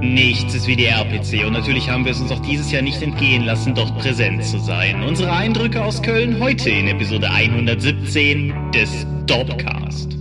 Nichts 0.00 0.54
ist 0.54 0.66
wie 0.66 0.76
die 0.76 0.86
RPC 0.86 1.46
und 1.46 1.54
natürlich 1.54 1.88
haben 1.88 2.04
wir 2.04 2.12
es 2.12 2.20
uns 2.20 2.30
auch 2.30 2.40
dieses 2.40 2.70
Jahr 2.70 2.82
nicht 2.82 3.00
entgehen 3.00 3.44
lassen, 3.44 3.74
dort 3.74 3.96
präsent 3.98 4.44
zu 4.44 4.58
sein. 4.58 5.02
Unsere 5.02 5.32
Eindrücke 5.32 5.82
aus 5.82 6.02
Köln 6.02 6.38
heute 6.38 6.68
in 6.68 6.86
Episode 6.86 7.30
117 7.30 8.52
des 8.72 9.06
Dorpcast. 9.26 10.15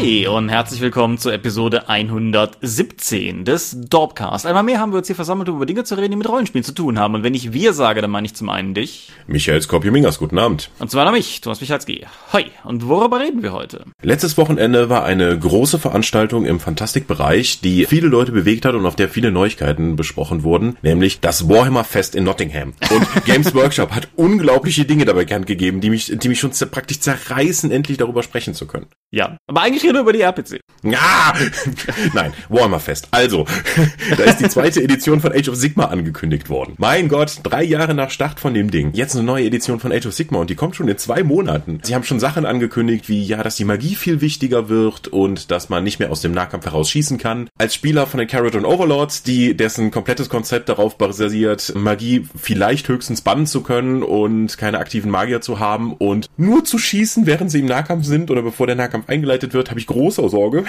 Hi 0.00 0.26
und 0.26 0.48
herzlich 0.48 0.80
willkommen 0.80 1.18
zur 1.18 1.34
Episode 1.34 1.90
117 1.90 3.44
des 3.44 3.76
Dorpcast. 3.78 4.46
Einmal 4.46 4.62
mehr 4.62 4.80
haben 4.80 4.92
wir 4.92 4.96
uns 4.96 5.08
hier 5.08 5.14
versammelt, 5.14 5.50
um 5.50 5.56
über 5.56 5.66
Dinge 5.66 5.84
zu 5.84 5.94
reden, 5.94 6.12
die 6.12 6.16
mit 6.16 6.26
Rollenspielen 6.26 6.64
zu 6.64 6.72
tun 6.72 6.98
haben. 6.98 7.16
Und 7.16 7.22
wenn 7.22 7.34
ich 7.34 7.52
wir 7.52 7.74
sage, 7.74 8.00
dann 8.00 8.10
meine 8.10 8.24
ich 8.24 8.32
zum 8.32 8.48
einen 8.48 8.72
dich. 8.72 9.12
Michael 9.26 9.60
Skopje-Mingers, 9.60 10.18
guten 10.18 10.38
Abend. 10.38 10.70
Und 10.78 10.90
zum 10.90 11.00
anderen 11.00 11.18
mich, 11.18 11.42
Thomas 11.42 11.60
Michalski. 11.60 12.06
Hi. 12.32 12.46
Und 12.64 12.88
worüber 12.88 13.20
reden 13.20 13.42
wir 13.42 13.52
heute? 13.52 13.84
Letztes 14.00 14.38
Wochenende 14.38 14.88
war 14.88 15.04
eine 15.04 15.38
große 15.38 15.78
Veranstaltung 15.78 16.46
im 16.46 16.60
Fantastikbereich, 16.60 17.60
die 17.60 17.84
viele 17.84 18.08
Leute 18.08 18.32
bewegt 18.32 18.64
hat 18.64 18.74
und 18.74 18.86
auf 18.86 18.96
der 18.96 19.10
viele 19.10 19.30
Neuigkeiten 19.30 19.96
besprochen 19.96 20.44
wurden, 20.44 20.78
nämlich 20.80 21.20
das 21.20 21.46
Warhammer 21.46 21.84
Fest 21.84 22.14
in 22.14 22.24
Nottingham. 22.24 22.72
Und 22.90 23.06
Games 23.26 23.54
Workshop 23.54 23.90
hat 23.90 24.08
unglaubliche 24.16 24.86
Dinge 24.86 25.04
dabei 25.04 25.26
bekannt 25.26 25.46
gegeben, 25.46 25.82
die 25.82 25.90
mich, 25.90 26.10
die 26.10 26.28
mich 26.30 26.40
schon 26.40 26.52
praktisch 26.70 27.00
zerreißen, 27.00 27.70
endlich 27.70 27.98
darüber 27.98 28.22
sprechen 28.22 28.54
zu 28.54 28.66
können. 28.66 28.86
Ja, 29.12 29.36
aber 29.46 29.60
eigentlich 29.60 29.89
reden 29.90 29.96
wir 29.96 30.00
über 30.02 30.12
die 30.12 30.22
RPC. 30.22 30.60
Ja, 30.82 31.34
nein, 32.14 32.32
Warhammer 32.48 32.80
Fest. 32.80 33.08
Also, 33.10 33.44
da 34.16 34.24
ist 34.24 34.40
die 34.40 34.48
zweite 34.48 34.82
Edition 34.82 35.20
von 35.20 35.32
Age 35.32 35.48
of 35.48 35.56
Sigma 35.56 35.86
angekündigt 35.86 36.48
worden. 36.48 36.74
Mein 36.78 37.08
Gott, 37.08 37.40
drei 37.42 37.62
Jahre 37.62 37.94
nach 37.94 38.10
Start 38.10 38.40
von 38.40 38.54
dem 38.54 38.70
Ding. 38.70 38.92
Jetzt 38.94 39.14
eine 39.14 39.24
neue 39.24 39.44
Edition 39.46 39.78
von 39.78 39.92
Age 39.92 40.06
of 40.06 40.14
Sigma 40.14 40.38
und 40.38 40.48
die 40.48 40.54
kommt 40.54 40.76
schon 40.76 40.88
in 40.88 40.96
zwei 40.96 41.22
Monaten. 41.22 41.80
Sie 41.82 41.94
haben 41.94 42.04
schon 42.04 42.20
Sachen 42.20 42.46
angekündigt, 42.46 43.08
wie 43.08 43.22
ja, 43.22 43.42
dass 43.42 43.56
die 43.56 43.64
Magie 43.64 43.94
viel 43.94 44.20
wichtiger 44.20 44.68
wird 44.68 45.08
und 45.08 45.50
dass 45.50 45.68
man 45.68 45.84
nicht 45.84 45.98
mehr 45.98 46.10
aus 46.10 46.22
dem 46.22 46.32
Nahkampf 46.32 46.64
heraus 46.64 46.88
schießen 46.90 47.18
kann. 47.18 47.48
Als 47.58 47.74
Spieler 47.74 48.06
von 48.06 48.18
den 48.18 48.28
Caradon 48.28 48.64
Overlords, 48.64 49.22
die 49.22 49.54
dessen 49.54 49.90
komplettes 49.90 50.30
Konzept 50.30 50.68
darauf 50.70 50.96
basiert, 50.96 51.74
Magie 51.76 52.26
vielleicht 52.40 52.88
höchstens 52.88 53.20
bannen 53.20 53.46
zu 53.46 53.62
können 53.62 54.02
und 54.02 54.56
keine 54.56 54.78
aktiven 54.78 55.10
Magier 55.10 55.42
zu 55.42 55.58
haben 55.58 55.92
und 55.92 56.30
nur 56.38 56.64
zu 56.64 56.78
schießen, 56.78 57.26
während 57.26 57.50
sie 57.50 57.60
im 57.60 57.66
Nahkampf 57.66 58.06
sind 58.06 58.30
oder 58.30 58.42
bevor 58.42 58.66
der 58.66 58.76
Nahkampf 58.76 59.08
eingeleitet 59.08 59.52
wird, 59.52 59.68
habe 59.68 59.79
ich 59.80 59.86
große 59.86 60.28
Sorge. 60.28 60.64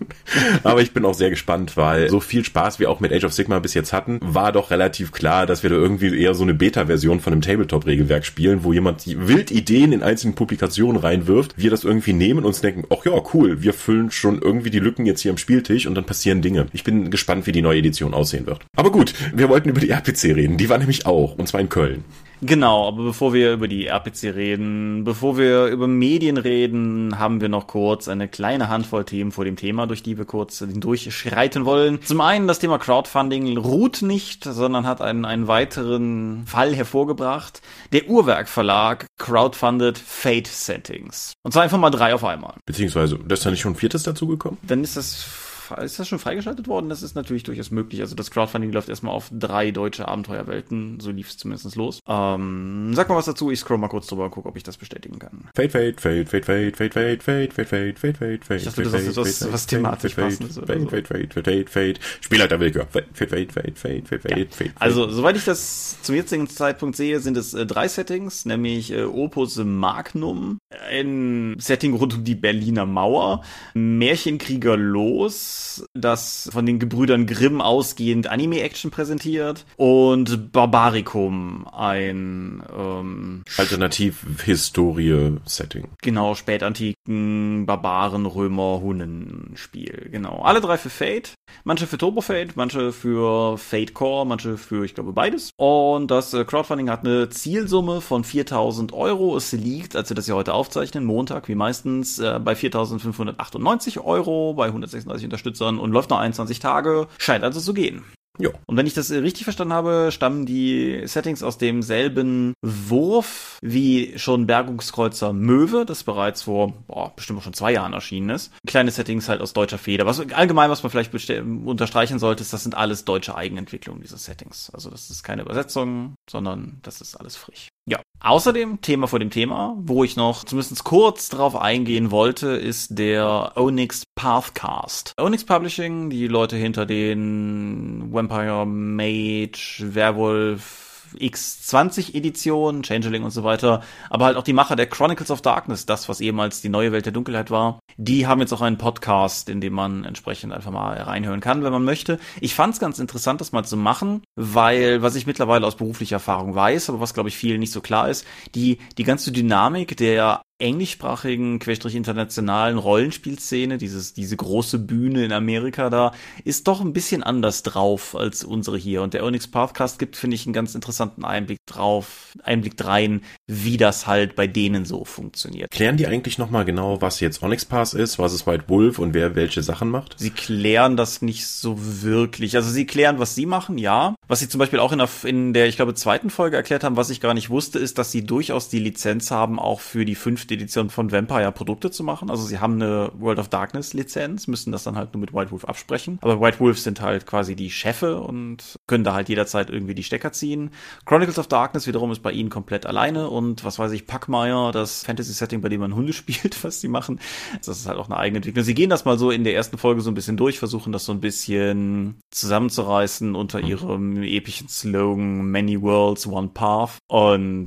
Aber 0.64 0.82
ich 0.82 0.92
bin 0.92 1.04
auch 1.04 1.14
sehr 1.14 1.30
gespannt, 1.30 1.76
weil 1.76 2.10
so 2.10 2.20
viel 2.20 2.44
Spaß 2.44 2.78
wir 2.78 2.90
auch 2.90 3.00
mit 3.00 3.12
Age 3.12 3.24
of 3.24 3.32
Sigma 3.32 3.58
bis 3.58 3.74
jetzt 3.74 3.92
hatten, 3.92 4.18
war 4.22 4.52
doch 4.52 4.70
relativ 4.70 5.12
klar, 5.12 5.46
dass 5.46 5.62
wir 5.62 5.70
da 5.70 5.76
irgendwie 5.76 6.18
eher 6.18 6.34
so 6.34 6.42
eine 6.42 6.54
Beta-Version 6.54 7.20
von 7.20 7.32
einem 7.32 7.42
Tabletop-Regelwerk 7.42 8.24
spielen, 8.24 8.64
wo 8.64 8.72
jemand 8.72 9.06
wild 9.06 9.50
Ideen 9.50 9.92
in 9.92 10.02
einzelnen 10.02 10.34
Publikationen 10.34 11.00
reinwirft, 11.00 11.54
wir 11.56 11.70
das 11.70 11.84
irgendwie 11.84 12.12
nehmen 12.12 12.40
und 12.40 12.46
uns 12.46 12.60
denken, 12.60 12.84
ach 12.90 13.04
ja, 13.04 13.12
cool, 13.34 13.62
wir 13.62 13.72
füllen 13.72 14.10
schon 14.10 14.40
irgendwie 14.40 14.70
die 14.70 14.80
Lücken 14.80 15.06
jetzt 15.06 15.20
hier 15.20 15.30
am 15.30 15.38
Spieltisch 15.38 15.86
und 15.86 15.94
dann 15.94 16.04
passieren 16.04 16.42
Dinge. 16.42 16.66
Ich 16.72 16.84
bin 16.84 17.10
gespannt, 17.10 17.46
wie 17.46 17.52
die 17.52 17.62
neue 17.62 17.78
Edition 17.78 18.14
aussehen 18.14 18.46
wird. 18.46 18.60
Aber 18.76 18.90
gut, 18.90 19.14
wir 19.34 19.48
wollten 19.48 19.68
über 19.68 19.80
die 19.80 19.90
RPC 19.90 20.34
reden. 20.34 20.56
Die 20.56 20.68
war 20.68 20.78
nämlich 20.78 21.06
auch, 21.06 21.36
und 21.36 21.46
zwar 21.46 21.60
in 21.60 21.68
Köln. 21.68 22.04
Genau, 22.42 22.86
aber 22.86 23.04
bevor 23.04 23.32
wir 23.32 23.52
über 23.52 23.66
die 23.66 23.86
RPC 23.86 24.34
reden, 24.34 25.04
bevor 25.04 25.38
wir 25.38 25.66
über 25.66 25.86
Medien 25.86 26.36
reden, 26.36 27.18
haben 27.18 27.40
wir 27.40 27.48
noch 27.48 27.66
kurz 27.66 28.08
eine 28.08 28.28
kleine 28.28 28.68
Handvoll 28.68 29.04
Themen 29.04 29.32
vor 29.32 29.44
dem 29.44 29.56
Thema, 29.56 29.86
durch 29.86 30.02
die 30.02 30.18
wir 30.18 30.26
kurz 30.26 30.62
durchschreiten 30.66 31.64
wollen. 31.64 32.02
Zum 32.02 32.20
einen 32.20 32.46
das 32.46 32.58
Thema 32.58 32.78
Crowdfunding 32.78 33.56
ruht 33.56 34.02
nicht, 34.02 34.44
sondern 34.44 34.86
hat 34.86 35.00
einen, 35.00 35.24
einen 35.24 35.48
weiteren 35.48 36.44
Fall 36.46 36.74
hervorgebracht. 36.74 37.62
Der 37.92 38.08
Uhrwerk 38.08 38.48
Verlag 38.48 39.06
crowdfundet 39.18 39.98
Fate 39.98 40.46
Settings. 40.46 41.32
Und 41.42 41.52
zwar 41.52 41.62
einfach 41.62 41.78
mal 41.78 41.90
drei 41.90 42.14
auf 42.14 42.24
einmal. 42.24 42.54
Beziehungsweise, 42.66 43.18
ist 43.28 43.46
da 43.46 43.50
nicht 43.50 43.60
schon 43.60 43.72
ein 43.72 43.76
viertes 43.76 44.02
dazugekommen? 44.02 44.58
Dann 44.62 44.84
ist 44.84 44.96
das 44.96 45.26
ist 45.70 45.98
das 45.98 46.08
schon 46.08 46.18
freigeschaltet 46.18 46.68
worden? 46.68 46.88
Das 46.88 47.02
ist 47.02 47.14
natürlich 47.14 47.42
durchaus 47.42 47.70
möglich. 47.70 48.00
Also 48.00 48.14
das 48.14 48.30
Crowdfunding 48.30 48.72
läuft 48.72 48.88
erstmal 48.88 49.14
auf 49.14 49.30
drei 49.32 49.70
deutsche 49.70 50.08
Abenteuerwelten. 50.08 51.00
So 51.00 51.10
lief 51.10 51.28
es 51.28 51.36
zumindest 51.36 51.76
los. 51.76 52.00
Ähm, 52.06 52.92
sag 52.94 53.08
mal 53.08 53.16
was 53.16 53.26
dazu. 53.26 53.50
Ich 53.50 53.60
scroll 53.60 53.78
mal 53.78 53.88
kurz 53.88 54.06
drüber 54.06 54.24
und 54.24 54.30
gucke, 54.30 54.48
ob 54.48 54.56
ich 54.56 54.62
das 54.62 54.76
bestätigen 54.76 55.18
kann. 55.18 55.44
Fade, 55.54 55.70
fade, 55.70 55.94
fade, 55.98 56.26
fade, 56.26 56.44
fade, 56.44 56.72
fade, 56.72 56.92
fade, 56.92 57.20
fade, 57.20 57.52
fade, 57.52 57.52
fade, 57.66 57.94
fade, 57.96 58.14
fade, 58.14 58.38
fade, 58.44 58.56
Ich 58.56 58.64
dachte, 58.64 58.82
das 58.82 58.94
ist 58.94 59.16
was, 59.16 59.52
was 59.52 59.66
thematisch 59.66 60.14
passendes 60.14 60.58
oder 60.58 60.66
so. 60.66 60.72
Fade, 60.72 61.04
fade, 61.04 61.28
fade, 61.28 61.42
fade, 61.42 61.66
fade. 61.68 61.94
Spielleiter 62.20 62.60
Willkür. 62.60 62.86
Fade, 62.90 63.06
fade, 63.12 63.30
fade, 63.30 63.52
fade, 63.52 63.72
fade, 63.74 64.20
fade, 64.20 64.46
fade. 64.50 64.72
Also, 64.76 65.08
soweit 65.08 65.36
ich 65.36 65.44
das 65.44 65.96
zum 66.02 66.14
jetzigen 66.14 66.48
Zeitpunkt 66.48 66.96
sehe, 66.96 67.20
sind 67.20 67.36
es 67.36 67.54
äh, 67.54 67.66
drei 67.66 67.88
Settings, 67.88 68.44
nämlich 68.44 68.92
äh, 68.92 69.04
Opus 69.04 69.56
Magnum, 69.56 70.58
ein 70.90 71.56
Setting 71.58 71.94
rund 71.94 72.14
um 72.14 72.24
die 72.24 72.34
Berliner 72.34 72.86
Mauer, 72.86 73.42
Märchenkrieger 73.74 74.76
los, 74.76 75.55
das 75.94 76.48
von 76.52 76.66
den 76.66 76.78
Gebrüdern 76.78 77.26
Grimm 77.26 77.60
ausgehend 77.60 78.28
Anime-Action 78.28 78.90
präsentiert 78.90 79.64
und 79.76 80.52
Barbaricum, 80.52 81.66
ein 81.72 82.62
ähm, 82.76 83.42
Alternativ-Historie-Setting. 83.56 85.88
Genau, 86.02 86.34
spätantiken 86.34 87.66
Barbaren, 87.66 88.26
Römer, 88.26 88.80
Hunnen-Spiel. 88.80 90.08
Genau. 90.10 90.42
Alle 90.42 90.60
drei 90.60 90.78
für 90.78 90.90
Fate. 90.90 91.34
Manche 91.64 91.86
für 91.86 91.98
Turbo 91.98 92.20
Fate, 92.20 92.56
manche 92.56 92.92
für 92.92 93.56
Fate 93.56 93.94
Core, 93.94 94.26
manche 94.26 94.56
für, 94.56 94.84
ich 94.84 94.94
glaube, 94.94 95.12
beides. 95.12 95.50
Und 95.56 96.10
das 96.10 96.34
äh, 96.34 96.44
Crowdfunding 96.44 96.90
hat 96.90 97.04
eine 97.04 97.28
Zielsumme 97.28 98.00
von 98.00 98.24
4000 98.24 98.92
Euro. 98.92 99.36
Es 99.36 99.52
liegt, 99.52 99.96
als 99.96 100.10
wir 100.10 100.14
das 100.14 100.26
hier 100.26 100.34
heute 100.34 100.54
aufzeichnen, 100.54 101.04
Montag 101.04 101.48
wie 101.48 101.54
meistens, 101.54 102.18
äh, 102.18 102.40
bei 102.42 102.54
4598 102.54 104.00
Euro, 104.00 104.54
bei 104.54 104.66
136 104.66 105.24
Unterstützern 105.24 105.45
und 105.78 105.92
läuft 105.92 106.10
noch 106.10 106.18
21 106.18 106.58
Tage. 106.58 107.08
Scheint 107.18 107.44
also 107.44 107.60
zu 107.60 107.74
gehen. 107.74 108.04
Jo. 108.38 108.52
Und 108.66 108.76
wenn 108.76 108.86
ich 108.86 108.94
das 108.94 109.10
richtig 109.10 109.44
verstanden 109.44 109.72
habe, 109.72 110.10
stammen 110.12 110.46
die 110.46 111.02
Settings 111.06 111.42
aus 111.42 111.58
demselben 111.58 112.54
Wurf 112.62 113.58
wie 113.62 114.18
schon 114.18 114.46
Bergungskreuzer 114.46 115.32
Möwe, 115.32 115.84
das 115.86 116.04
bereits 116.04 116.42
vor 116.42 116.72
boah, 116.86 117.14
bestimmt 117.14 117.42
schon 117.42 117.54
zwei 117.54 117.72
Jahren 117.72 117.92
erschienen 117.92 118.30
ist. 118.30 118.52
Kleine 118.66 118.90
Settings 118.90 119.28
halt 119.28 119.40
aus 119.40 119.52
deutscher 119.52 119.78
Feder. 119.78 120.06
Was 120.06 120.20
allgemein, 120.20 120.70
was 120.70 120.82
man 120.82 120.90
vielleicht 120.90 121.14
unterstreichen 121.40 122.18
sollte, 122.18 122.42
ist, 122.42 122.52
das 122.52 122.62
sind 122.62 122.74
alles 122.74 123.04
deutsche 123.04 123.34
Eigenentwicklungen, 123.36 124.02
diese 124.02 124.18
Settings. 124.18 124.70
Also 124.70 124.90
das 124.90 125.10
ist 125.10 125.22
keine 125.22 125.42
Übersetzung, 125.42 126.14
sondern 126.28 126.78
das 126.82 127.00
ist 127.00 127.16
alles 127.16 127.36
frisch. 127.36 127.68
Ja. 127.88 128.00
Außerdem, 128.18 128.80
Thema 128.80 129.06
vor 129.06 129.20
dem 129.20 129.30
Thema, 129.30 129.76
wo 129.78 130.02
ich 130.02 130.16
noch 130.16 130.42
zumindest 130.42 130.82
kurz 130.82 131.28
drauf 131.28 131.54
eingehen 131.54 132.10
wollte, 132.10 132.48
ist 132.48 132.98
der 132.98 133.52
Onyx 133.54 134.02
Pathcast. 134.16 135.12
Onyx 135.18 135.44
Publishing, 135.44 136.10
die 136.10 136.26
Leute 136.26 136.56
hinter 136.56 136.84
den 136.84 138.12
Vampire 138.12 138.66
Mage, 138.66 139.78
Werwolf, 139.94 140.85
X20 141.18 142.14
Edition, 142.14 142.82
Changeling 142.82 143.22
und 143.22 143.30
so 143.30 143.44
weiter, 143.44 143.82
aber 144.10 144.26
halt 144.26 144.36
auch 144.36 144.42
die 144.42 144.52
Macher 144.52 144.76
der 144.76 144.86
Chronicles 144.86 145.30
of 145.30 145.42
Darkness, 145.42 145.86
das, 145.86 146.08
was 146.08 146.20
ehemals 146.20 146.60
die 146.60 146.68
neue 146.68 146.92
Welt 146.92 147.06
der 147.06 147.12
Dunkelheit 147.12 147.50
war, 147.50 147.80
die 147.96 148.26
haben 148.26 148.40
jetzt 148.40 148.52
auch 148.52 148.60
einen 148.60 148.78
Podcast, 148.78 149.48
in 149.48 149.60
dem 149.60 149.72
man 149.72 150.04
entsprechend 150.04 150.52
einfach 150.52 150.70
mal 150.70 150.96
reinhören 150.98 151.40
kann, 151.40 151.64
wenn 151.64 151.72
man 151.72 151.84
möchte. 151.84 152.18
Ich 152.40 152.54
fand 152.54 152.74
es 152.74 152.80
ganz 152.80 152.98
interessant, 152.98 153.40
das 153.40 153.52
mal 153.52 153.64
zu 153.64 153.76
machen, 153.76 154.22
weil, 154.36 155.02
was 155.02 155.14
ich 155.14 155.26
mittlerweile 155.26 155.66
aus 155.66 155.76
beruflicher 155.76 156.16
Erfahrung 156.16 156.54
weiß, 156.54 156.90
aber 156.90 157.00
was, 157.00 157.14
glaube 157.14 157.28
ich, 157.28 157.36
vielen 157.36 157.60
nicht 157.60 157.72
so 157.72 157.80
klar 157.80 158.08
ist, 158.08 158.26
die, 158.54 158.78
die 158.98 159.04
ganze 159.04 159.32
Dynamik 159.32 159.96
der 159.96 160.42
englischsprachigen, 160.58 161.58
querstrich 161.58 161.94
internationalen 161.94 162.78
Rollenspielszene, 162.78 163.76
dieses, 163.76 164.14
diese 164.14 164.36
große 164.36 164.78
Bühne 164.78 165.24
in 165.24 165.32
Amerika 165.32 165.90
da, 165.90 166.12
ist 166.44 166.66
doch 166.66 166.80
ein 166.80 166.94
bisschen 166.94 167.22
anders 167.22 167.62
drauf 167.62 168.16
als 168.16 168.42
unsere 168.42 168.78
hier. 168.78 169.02
Und 169.02 169.12
der 169.12 169.24
Onyx 169.24 169.48
Pathcast 169.48 169.98
gibt, 169.98 170.16
finde 170.16 170.34
ich, 170.34 170.46
einen 170.46 170.54
ganz 170.54 170.74
interessanten 170.74 171.24
Einblick 171.24 171.58
drauf, 171.66 172.32
Einblick 172.42 172.82
rein, 172.82 173.22
wie 173.46 173.76
das 173.76 174.06
halt 174.06 174.34
bei 174.34 174.46
denen 174.46 174.86
so 174.86 175.04
funktioniert. 175.04 175.70
Klären 175.70 175.98
die 175.98 176.06
eigentlich 176.06 176.38
nochmal 176.38 176.64
genau, 176.64 177.02
was 177.02 177.20
jetzt 177.20 177.42
Onyx 177.42 177.66
Path 177.66 177.92
ist, 177.92 178.18
was 178.18 178.32
ist 178.32 178.46
White 178.46 178.64
Wolf 178.68 178.98
und 178.98 179.12
wer 179.12 179.36
welche 179.36 179.62
Sachen 179.62 179.90
macht? 179.90 180.14
Sie 180.18 180.30
klären 180.30 180.96
das 180.96 181.20
nicht 181.20 181.46
so 181.46 181.76
wirklich. 181.78 182.56
Also 182.56 182.70
sie 182.70 182.86
klären, 182.86 183.18
was 183.18 183.34
sie 183.34 183.44
machen, 183.44 183.76
ja. 183.76 184.14
Was 184.26 184.40
sie 184.40 184.48
zum 184.48 184.58
Beispiel 184.58 184.78
auch 184.78 184.92
in 184.92 184.98
der, 184.98 185.08
in 185.24 185.52
der, 185.52 185.66
ich 185.66 185.76
glaube, 185.76 185.92
zweiten 185.94 186.30
Folge 186.30 186.56
erklärt 186.56 186.82
haben, 186.82 186.96
was 186.96 187.10
ich 187.10 187.20
gar 187.20 187.34
nicht 187.34 187.50
wusste, 187.50 187.78
ist, 187.78 187.98
dass 187.98 188.10
sie 188.10 188.24
durchaus 188.24 188.70
die 188.70 188.78
Lizenz 188.78 189.30
haben, 189.30 189.58
auch 189.58 189.80
für 189.80 190.06
die 190.06 190.14
fünfte 190.14 190.45
fünfte 190.46 190.54
Edition 190.54 190.90
von 190.90 191.10
Vampire 191.10 191.50
Produkte 191.52 191.90
zu 191.90 192.04
machen. 192.04 192.30
Also 192.30 192.44
sie 192.44 192.60
haben 192.60 192.74
eine 192.74 193.10
World 193.18 193.38
of 193.38 193.48
Darkness 193.48 193.94
Lizenz, 193.94 194.46
müssen 194.46 194.72
das 194.72 194.84
dann 194.84 194.96
halt 194.96 195.12
nur 195.12 195.20
mit 195.20 195.34
White 195.34 195.50
Wolf 195.50 195.64
absprechen. 195.64 196.18
Aber 196.22 196.40
White 196.40 196.60
Wolf 196.60 196.78
sind 196.78 197.00
halt 197.00 197.26
quasi 197.26 197.56
die 197.56 197.70
Chefe 197.70 198.20
und 198.20 198.76
können 198.86 199.04
da 199.04 199.14
halt 199.14 199.28
jederzeit 199.28 199.70
irgendwie 199.70 199.94
die 199.94 200.02
Stecker 200.02 200.32
ziehen. 200.32 200.70
Chronicles 201.04 201.38
of 201.38 201.48
Darkness 201.48 201.86
wiederum 201.86 202.12
ist 202.12 202.22
bei 202.22 202.32
ihnen 202.32 202.50
komplett 202.50 202.86
alleine 202.86 203.28
und 203.28 203.64
was 203.64 203.78
weiß 203.78 203.92
ich, 203.92 204.06
Packmeier, 204.06 204.72
das 204.72 205.04
Fantasy-Setting, 205.04 205.60
bei 205.60 205.68
dem 205.68 205.80
man 205.80 205.94
Hunde 205.94 206.12
spielt, 206.12 206.62
was 206.64 206.80
sie 206.80 206.88
machen, 206.88 207.20
das 207.64 207.78
ist 207.78 207.86
halt 207.86 207.98
auch 207.98 208.08
eine 208.08 208.16
eigene 208.16 208.38
Entwicklung. 208.38 208.64
Sie 208.64 208.74
gehen 208.74 208.90
das 208.90 209.04
mal 209.04 209.18
so 209.18 209.30
in 209.30 209.44
der 209.44 209.54
ersten 209.54 209.78
Folge 209.78 210.00
so 210.00 210.10
ein 210.10 210.14
bisschen 210.14 210.36
durch, 210.36 210.58
versuchen 210.58 210.92
das 210.92 211.04
so 211.04 211.12
ein 211.12 211.20
bisschen 211.20 212.20
zusammenzureißen 212.30 213.34
unter 213.34 213.60
mhm. 213.60 213.66
ihrem 213.66 214.22
epischen 214.22 214.68
Slogan 214.68 215.50
Many 215.50 215.80
Worlds, 215.80 216.26
One 216.26 216.50
Path 216.54 216.98
und 217.08 217.66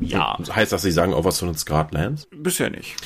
ja. 0.00 0.38
Heißt 0.50 0.72
das, 0.72 0.82
sie 0.82 0.92
sagen 0.92 1.14
auch 1.14 1.24
was 1.24 1.38
von 1.38 1.48
den 1.48 1.56
Scartlands? 1.56 2.26
Bisher 2.30 2.70
nicht. 2.70 2.96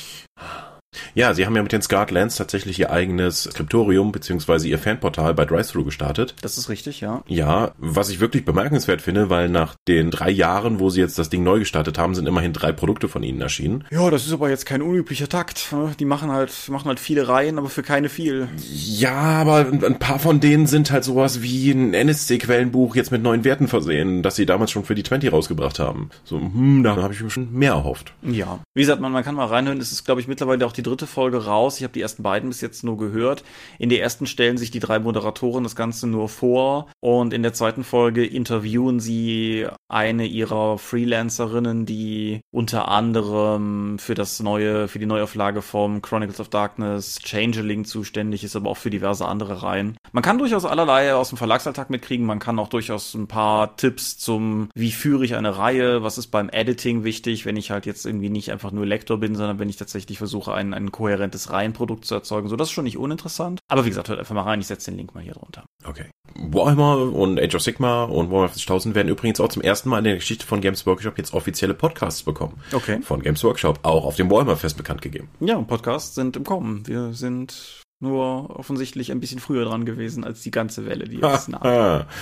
Ja, 1.15 1.33
sie 1.33 1.45
haben 1.45 1.55
ja 1.55 1.63
mit 1.63 1.71
den 1.71 1.81
Scartlands 1.81 2.35
tatsächlich 2.35 2.79
ihr 2.79 2.91
eigenes 2.91 3.43
Skriptorium 3.43 4.11
beziehungsweise 4.11 4.67
ihr 4.67 4.79
Fanportal 4.79 5.33
bei 5.33 5.45
DriveThru 5.45 5.83
gestartet. 5.83 6.35
Das 6.41 6.57
ist 6.57 6.69
richtig, 6.69 7.01
ja. 7.01 7.23
Ja, 7.27 7.71
was 7.77 8.09
ich 8.09 8.19
wirklich 8.19 8.45
bemerkenswert 8.45 9.01
finde, 9.01 9.29
weil 9.29 9.49
nach 9.49 9.75
den 9.87 10.11
drei 10.11 10.29
Jahren, 10.29 10.79
wo 10.79 10.89
sie 10.89 11.01
jetzt 11.01 11.19
das 11.19 11.29
Ding 11.29 11.43
neu 11.43 11.59
gestartet 11.59 11.97
haben, 11.97 12.15
sind 12.15 12.27
immerhin 12.27 12.53
drei 12.53 12.71
Produkte 12.71 13.07
von 13.07 13.23
ihnen 13.23 13.41
erschienen. 13.41 13.85
Ja, 13.91 14.09
das 14.09 14.25
ist 14.25 14.33
aber 14.33 14.49
jetzt 14.49 14.65
kein 14.65 14.81
unüblicher 14.81 15.29
Takt. 15.29 15.71
Ne? 15.71 15.91
Die 15.99 16.05
machen 16.05 16.31
halt, 16.31 16.51
machen 16.69 16.87
halt 16.87 16.99
viele 16.99 17.27
Reihen, 17.27 17.57
aber 17.57 17.69
für 17.69 17.83
keine 17.83 18.09
viel. 18.09 18.47
Ja, 18.71 19.13
aber 19.13 19.67
ein 19.67 19.99
paar 19.99 20.19
von 20.19 20.39
denen 20.39 20.67
sind 20.67 20.91
halt 20.91 21.03
sowas 21.03 21.41
wie 21.41 21.71
ein 21.71 21.93
NSC-Quellenbuch 21.93 22.95
jetzt 22.95 23.11
mit 23.11 23.21
neuen 23.21 23.43
Werten 23.43 23.67
versehen, 23.67 24.23
das 24.23 24.35
sie 24.35 24.45
damals 24.45 24.71
schon 24.71 24.85
für 24.85 24.95
die 24.95 25.03
20 25.03 25.31
rausgebracht 25.31 25.79
haben. 25.79 26.09
So, 26.23 26.39
hm, 26.39 26.83
da 26.83 26.95
habe 26.95 27.13
ich 27.13 27.21
mir 27.21 27.29
schon 27.29 27.53
mehr 27.53 27.73
erhofft. 27.73 28.13
Ja. 28.21 28.59
Wie 28.75 28.81
gesagt, 28.81 29.01
man, 29.01 29.11
man 29.11 29.23
kann 29.23 29.35
mal 29.35 29.45
reinhören. 29.45 29.79
Es 29.79 29.91
ist, 29.91 30.03
glaube 30.03 30.19
ich, 30.19 30.27
mittlerweile 30.27 30.65
auch 30.65 30.71
die 30.71 30.81
dritte 30.81 31.05
Folge 31.05 31.45
raus. 31.45 31.77
Ich 31.77 31.83
habe 31.83 31.93
die 31.93 32.01
ersten 32.01 32.23
beiden 32.23 32.49
bis 32.49 32.61
jetzt 32.61 32.83
nur 32.83 32.97
gehört. 32.97 33.43
In 33.77 33.89
der 33.89 34.01
ersten 34.01 34.25
stellen 34.25 34.57
sich 34.57 34.71
die 34.71 34.79
drei 34.79 34.97
Moderatoren 34.97 35.63
das 35.63 35.75
Ganze 35.75 36.07
nur 36.07 36.27
vor 36.27 36.87
und 36.99 37.33
in 37.33 37.43
der 37.43 37.53
zweiten 37.53 37.83
Folge 37.83 38.25
interviewen 38.25 38.99
sie 38.99 39.67
eine 39.89 40.25
ihrer 40.25 40.79
Freelancerinnen, 40.79 41.85
die 41.85 42.41
unter 42.51 42.87
anderem 42.87 43.99
für 43.99 44.15
das 44.15 44.39
neue, 44.39 44.87
für 44.87 44.97
die 44.97 45.05
Neuauflage 45.05 45.61
vom 45.61 46.01
Chronicles 46.01 46.39
of 46.39 46.49
Darkness 46.49 47.19
Changeling 47.19 47.85
zuständig 47.85 48.43
ist, 48.43 48.55
aber 48.55 48.71
auch 48.71 48.77
für 48.77 48.89
diverse 48.89 49.27
andere 49.27 49.61
Reihen. 49.61 49.97
Man 50.13 50.23
kann 50.23 50.39
durchaus 50.39 50.65
allerlei 50.65 51.13
aus 51.13 51.29
dem 51.29 51.37
Verlagsalltag 51.37 51.91
mitkriegen. 51.91 52.25
Man 52.25 52.39
kann 52.39 52.57
auch 52.57 52.69
durchaus 52.69 53.13
ein 53.13 53.27
paar 53.27 53.77
Tipps 53.77 54.17
zum, 54.17 54.69
wie 54.73 54.91
führe 54.91 55.25
ich 55.25 55.35
eine 55.35 55.59
Reihe, 55.59 56.01
was 56.01 56.17
ist 56.17 56.27
beim 56.27 56.49
Editing 56.49 57.03
wichtig, 57.03 57.45
wenn 57.45 57.55
ich 57.55 57.69
halt 57.69 57.85
jetzt 57.85 58.05
irgendwie 58.07 58.29
nicht 58.29 58.51
einfach 58.51 58.62
nur 58.71 58.85
Lektor 58.85 59.19
bin, 59.19 59.35
sondern 59.35 59.59
wenn 59.59 59.69
ich 59.69 59.77
tatsächlich 59.77 60.17
versuche, 60.17 60.53
einen, 60.53 60.73
einen 60.73 60.91
kohärentes 60.91 61.51
Reihenprodukt 61.51 62.05
zu 62.05 62.15
erzeugen. 62.15 62.47
So, 62.47 62.55
das 62.55 62.69
ist 62.69 62.73
schon 62.73 62.85
nicht 62.85 62.97
uninteressant. 62.97 63.59
Aber 63.67 63.85
wie 63.85 63.89
gesagt, 63.89 64.09
hört 64.09 64.19
einfach 64.19 64.35
mal 64.35 64.43
rein. 64.43 64.59
Ich 64.61 64.67
setze 64.67 64.91
den 64.91 64.97
Link 64.97 65.13
mal 65.13 65.23
hier 65.23 65.33
drunter. 65.33 65.65
Okay. 65.83 66.05
Warhammer 66.35 66.97
und 67.13 67.39
Age 67.39 67.55
of 67.55 67.61
Sigma 67.61 68.03
und 68.03 68.31
Warhammer 68.31 68.51
40.000 68.51 68.95
werden 68.95 69.09
übrigens 69.09 69.39
auch 69.39 69.49
zum 69.49 69.61
ersten 69.61 69.89
Mal 69.89 69.99
in 69.99 70.05
der 70.05 70.15
Geschichte 70.15 70.45
von 70.45 70.61
Games 70.61 70.85
Workshop 70.85 71.17
jetzt 71.17 71.33
offizielle 71.33 71.73
Podcasts 71.73 72.23
bekommen. 72.23 72.61
Okay. 72.71 73.01
Von 73.01 73.21
Games 73.21 73.43
Workshop, 73.43 73.79
auch 73.83 74.05
auf 74.05 74.15
dem 74.15 74.31
Warhammer 74.31 74.57
Fest 74.57 74.77
bekannt 74.77 75.01
gegeben. 75.01 75.29
Ja, 75.39 75.59
Podcasts 75.61 76.15
sind 76.15 76.35
im 76.37 76.43
Kommen. 76.43 76.87
Wir 76.87 77.13
sind 77.13 77.81
nur 77.99 78.57
offensichtlich 78.57 79.11
ein 79.11 79.19
bisschen 79.19 79.39
früher 79.39 79.65
dran 79.65 79.85
gewesen 79.85 80.23
als 80.23 80.41
die 80.41 80.51
ganze 80.51 80.85
Welle, 80.85 81.05
die 81.05 81.17
jetzt 81.21 81.49
naht. 81.49 82.07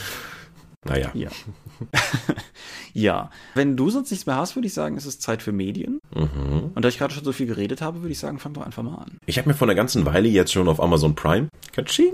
Naja. 0.86 1.12
Ja. 1.14 1.30
ja. 2.94 3.30
Wenn 3.54 3.78
du 3.78 3.90
sonst 3.90 4.12
nichts 4.12 4.26
mehr 4.26 4.36
hast, 4.36 4.56
würde 4.56 4.68
ich 4.68 4.74
sagen, 4.74 4.98
es 4.98 5.06
ist 5.06 5.22
Zeit 5.22 5.44
für 5.44 5.52
Medien. 5.52 6.00
Mhm. 6.16 6.72
Und 6.74 6.82
da 6.84 6.90
ich 6.90 6.98
gerade 6.98 7.14
schon 7.14 7.24
so 7.24 7.32
viel 7.32 7.46
geredet 7.48 7.82
habe, 7.82 8.02
würde 8.02 8.12
ich 8.12 8.20
sagen, 8.20 8.40
fang 8.40 8.54
doch 8.54 8.64
einfach 8.64 8.84
mal 8.84 8.96
an. 8.96 9.18
Ich 9.26 9.38
habe 9.38 9.48
mir 9.48 9.56
vor 9.56 9.68
einer 9.68 9.76
ganzen 9.76 10.06
Weile 10.06 10.28
jetzt 10.28 10.52
schon 10.52 10.68
auf 10.68 10.82
Amazon 10.82 11.16
Prime 11.16 11.50
Katsching 11.72 12.14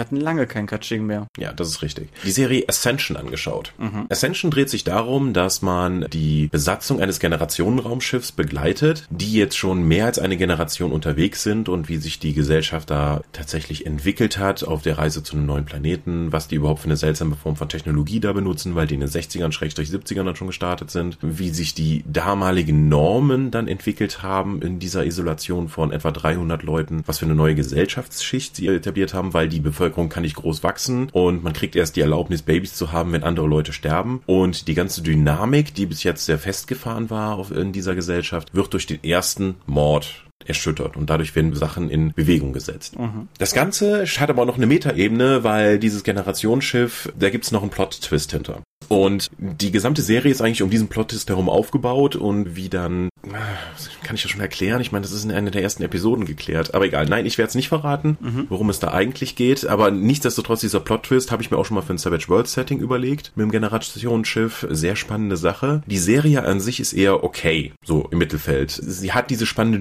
wir 0.00 0.06
hatten 0.06 0.16
lange 0.16 0.46
kein 0.46 0.66
Catching 0.66 1.04
mehr. 1.04 1.26
Ja, 1.36 1.52
das 1.52 1.68
ist 1.68 1.82
richtig. 1.82 2.08
Die 2.24 2.30
Serie 2.30 2.64
Ascension 2.66 3.18
angeschaut. 3.18 3.74
Mhm. 3.76 4.06
Ascension 4.08 4.50
dreht 4.50 4.70
sich 4.70 4.82
darum, 4.82 5.34
dass 5.34 5.60
man 5.60 6.06
die 6.10 6.48
Besatzung 6.48 7.02
eines 7.02 7.20
Generationenraumschiffs 7.20 8.32
begleitet, 8.32 9.06
die 9.10 9.34
jetzt 9.34 9.58
schon 9.58 9.82
mehr 9.82 10.06
als 10.06 10.18
eine 10.18 10.38
Generation 10.38 10.90
unterwegs 10.90 11.42
sind 11.42 11.68
und 11.68 11.90
wie 11.90 11.98
sich 11.98 12.18
die 12.18 12.32
Gesellschaft 12.32 12.88
da 12.88 13.20
tatsächlich 13.32 13.84
entwickelt 13.84 14.38
hat 14.38 14.64
auf 14.64 14.80
der 14.80 14.96
Reise 14.96 15.22
zu 15.22 15.36
einem 15.36 15.44
neuen 15.44 15.66
Planeten, 15.66 16.32
was 16.32 16.48
die 16.48 16.54
überhaupt 16.54 16.80
für 16.80 16.86
eine 16.86 16.96
seltsame 16.96 17.36
Form 17.36 17.56
von 17.56 17.68
Technologie 17.68 18.20
da 18.20 18.32
benutzen, 18.32 18.76
weil 18.76 18.86
die 18.86 18.94
in 18.94 19.00
den 19.00 19.10
60ern, 19.10 19.52
70ern 19.52 20.24
dann 20.24 20.36
schon 20.36 20.46
gestartet 20.46 20.90
sind, 20.90 21.18
wie 21.20 21.50
sich 21.50 21.74
die 21.74 22.04
damaligen 22.10 22.88
Normen 22.88 23.50
dann 23.50 23.68
entwickelt 23.68 24.22
haben 24.22 24.62
in 24.62 24.78
dieser 24.78 25.04
Isolation 25.04 25.68
von 25.68 25.92
etwa 25.92 26.10
300 26.10 26.62
Leuten, 26.62 27.02
was 27.04 27.18
für 27.18 27.26
eine 27.26 27.34
neue 27.34 27.54
Gesellschaftsschicht 27.54 28.56
sie 28.56 28.68
etabliert 28.68 29.12
haben, 29.12 29.34
weil 29.34 29.50
die 29.50 29.60
Bevölkerung 29.60 29.89
Bevölkerung 29.90 30.08
kann 30.08 30.22
nicht 30.22 30.36
groß 30.36 30.62
wachsen 30.62 31.08
und 31.10 31.42
man 31.42 31.52
kriegt 31.52 31.74
erst 31.74 31.96
die 31.96 32.00
Erlaubnis, 32.00 32.42
Babys 32.42 32.74
zu 32.74 32.92
haben, 32.92 33.12
wenn 33.12 33.24
andere 33.24 33.46
Leute 33.46 33.72
sterben. 33.72 34.22
Und 34.26 34.68
die 34.68 34.74
ganze 34.74 35.02
Dynamik, 35.02 35.74
die 35.74 35.86
bis 35.86 36.04
jetzt 36.04 36.24
sehr 36.24 36.38
festgefahren 36.38 37.10
war 37.10 37.50
in 37.50 37.72
dieser 37.72 37.94
Gesellschaft, 37.94 38.54
wird 38.54 38.72
durch 38.72 38.86
den 38.86 39.02
ersten 39.02 39.56
Mord 39.66 40.24
erschüttert 40.46 40.96
und 40.96 41.10
dadurch 41.10 41.34
werden 41.36 41.54
Sachen 41.54 41.90
in 41.90 42.12
Bewegung 42.12 42.52
gesetzt. 42.52 42.98
Mhm. 42.98 43.28
Das 43.38 43.54
Ganze 43.54 44.04
hat 44.06 44.30
aber 44.30 44.44
noch 44.44 44.56
eine 44.56 44.66
Metaebene, 44.66 45.44
weil 45.44 45.78
dieses 45.78 46.04
Generationsschiff, 46.04 47.12
da 47.18 47.30
gibt's 47.30 47.52
noch 47.52 47.62
einen 47.62 47.70
Plot-Twist 47.70 48.32
hinter. 48.32 48.62
Und 48.88 49.30
die 49.38 49.70
gesamte 49.70 50.02
Serie 50.02 50.32
ist 50.32 50.40
eigentlich 50.40 50.62
um 50.62 50.70
diesen 50.70 50.88
Plot-Twist 50.88 51.28
herum 51.28 51.48
aufgebaut 51.48 52.16
und 52.16 52.56
wie 52.56 52.68
dann, 52.68 53.08
kann 54.02 54.16
ich 54.16 54.24
ja 54.24 54.28
schon 54.28 54.40
erklären, 54.40 54.80
ich 54.80 54.90
meine, 54.90 55.02
das 55.02 55.12
ist 55.12 55.22
in 55.22 55.30
einer 55.30 55.52
der 55.52 55.62
ersten 55.62 55.84
Episoden 55.84 56.24
geklärt, 56.24 56.74
aber 56.74 56.86
egal, 56.86 57.06
nein, 57.06 57.24
ich 57.24 57.38
werde 57.38 57.50
es 57.50 57.54
nicht 57.54 57.68
verraten, 57.68 58.18
mhm. 58.20 58.46
worum 58.48 58.68
es 58.68 58.80
da 58.80 58.92
eigentlich 58.92 59.36
geht, 59.36 59.66
aber 59.66 59.92
nichtsdestotrotz 59.92 60.60
dieser 60.60 60.80
Plot-Twist 60.80 61.30
habe 61.30 61.42
ich 61.42 61.52
mir 61.52 61.58
auch 61.58 61.66
schon 61.66 61.76
mal 61.76 61.82
für 61.82 61.92
ein 61.92 61.98
Savage 61.98 62.28
World 62.28 62.48
Setting 62.48 62.80
überlegt, 62.80 63.32
mit 63.36 63.44
dem 63.44 63.52
Generationsschiff, 63.52 64.66
sehr 64.70 64.96
spannende 64.96 65.36
Sache. 65.36 65.82
Die 65.86 65.98
Serie 65.98 66.42
an 66.44 66.58
sich 66.58 66.80
ist 66.80 66.92
eher 66.92 67.22
okay, 67.22 67.72
so 67.84 68.08
im 68.10 68.18
Mittelfeld. 68.18 68.72
Sie 68.72 69.12
hat 69.12 69.30
diese 69.30 69.46
spannende 69.46 69.78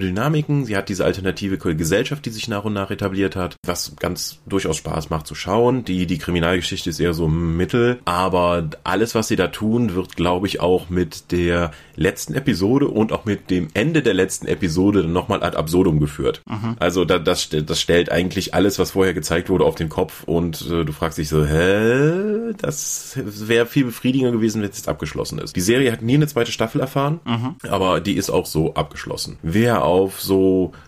Dynamiken, 0.50 0.66
sie 0.66 0.76
hat 0.76 0.90
diese 0.90 1.06
alternative 1.06 1.58
Gesellschaft, 1.58 2.26
die 2.26 2.30
sich 2.32 2.48
nach 2.48 2.66
und 2.66 2.74
nach 2.74 2.92
etabliert 2.92 3.36
hat, 3.36 3.56
was 3.66 3.96
ganz 3.98 4.40
durchaus 4.46 4.78
Spaß 4.78 5.10
macht 5.10 5.28
zu 5.28 5.36
schauen. 5.36 5.86
Die, 5.86 6.06
die 6.06 6.18
Kriminalgeschichte 6.18 6.90
ist 6.90 7.00
eher 7.00 7.14
so 7.14 7.28
Mittel, 7.28 8.00
aber 8.06 8.70
alle 8.84 9.00
alles, 9.00 9.16
was 9.16 9.30
sie 9.30 9.38
da 9.38 9.48
tun, 9.48 9.96
wird, 9.96 10.16
glaube 10.18 10.48
ich, 10.48 10.60
auch 10.60 10.90
mit 10.90 11.32
der 11.32 11.72
letzten 11.96 12.34
Episode 12.34 12.88
und 12.88 13.14
auch 13.14 13.24
mit 13.24 13.50
dem 13.50 13.70
Ende 13.74 14.02
der 14.02 14.14
letzten 14.14 14.48
Episode 14.48 15.06
nochmal 15.06 15.42
ad 15.42 15.56
absurdum 15.56 16.00
geführt. 16.00 16.42
Mhm. 16.50 16.76
Also 16.80 17.06
da, 17.06 17.18
das, 17.18 17.50
das 17.50 17.80
stellt 17.80 18.12
eigentlich 18.12 18.54
alles, 18.54 18.78
was 18.78 18.92
vorher 18.92 19.14
gezeigt 19.14 19.50
wurde, 19.50 19.64
auf 19.64 19.76
den 19.76 19.88
Kopf 19.88 20.24
und 20.26 20.66
äh, 20.70 20.84
du 20.84 20.92
fragst 20.92 21.18
dich 21.18 21.30
so, 21.30 21.46
hä? 21.46 22.54
Das 22.58 23.18
wäre 23.24 23.66
viel 23.66 23.86
befriedigender 23.86 24.32
gewesen, 24.32 24.62
wenn 24.62 24.70
es 24.70 24.78
jetzt 24.78 24.90
abgeschlossen 24.90 25.40
ist. 25.40 25.56
Die 25.56 25.62
Serie 25.62 25.92
hat 25.92 26.02
nie 26.02 26.16
eine 26.16 26.28
zweite 26.28 26.52
Staffel 26.52 26.82
erfahren, 26.82 27.20
mhm. 27.26 27.56
aber 27.70 28.02
die 28.02 28.18
ist 28.18 28.30
auch 28.30 28.46
so 28.46 28.74
abgeschlossen. 28.74 29.38
Wer 29.44 29.84
auf 29.86 30.20
so 30.20 30.39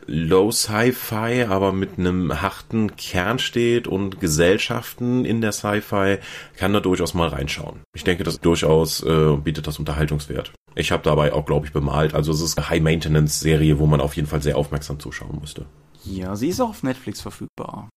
Low 0.07 0.51
Sci-Fi, 0.51 1.45
aber 1.49 1.71
mit 1.71 1.97
einem 1.97 2.41
harten 2.41 2.95
Kern 2.95 3.39
steht 3.39 3.87
und 3.87 4.19
Gesellschaften 4.19 5.25
in 5.25 5.41
der 5.41 5.51
Sci-Fi, 5.51 6.17
kann 6.57 6.73
da 6.73 6.79
durchaus 6.79 7.13
mal 7.13 7.29
reinschauen. 7.29 7.79
Ich 7.95 8.03
denke, 8.03 8.23
das 8.23 8.39
durchaus 8.39 9.03
äh, 9.03 9.37
bietet 9.37 9.67
das 9.67 9.79
Unterhaltungswert. 9.79 10.53
Ich 10.75 10.91
habe 10.91 11.03
dabei 11.03 11.33
auch, 11.33 11.45
glaube 11.45 11.65
ich, 11.65 11.73
bemalt. 11.73 12.13
Also 12.13 12.31
es 12.31 12.41
ist 12.41 12.57
eine 12.57 12.69
High-Maintenance-Serie, 12.69 13.79
wo 13.79 13.87
man 13.87 14.01
auf 14.01 14.15
jeden 14.15 14.27
Fall 14.27 14.41
sehr 14.41 14.57
aufmerksam 14.57 14.99
zuschauen 14.99 15.39
müsste. 15.39 15.65
Ja, 16.03 16.35
sie 16.35 16.49
ist 16.49 16.61
auch 16.61 16.69
auf 16.69 16.83
Netflix 16.83 17.21
verfügbar. 17.21 17.89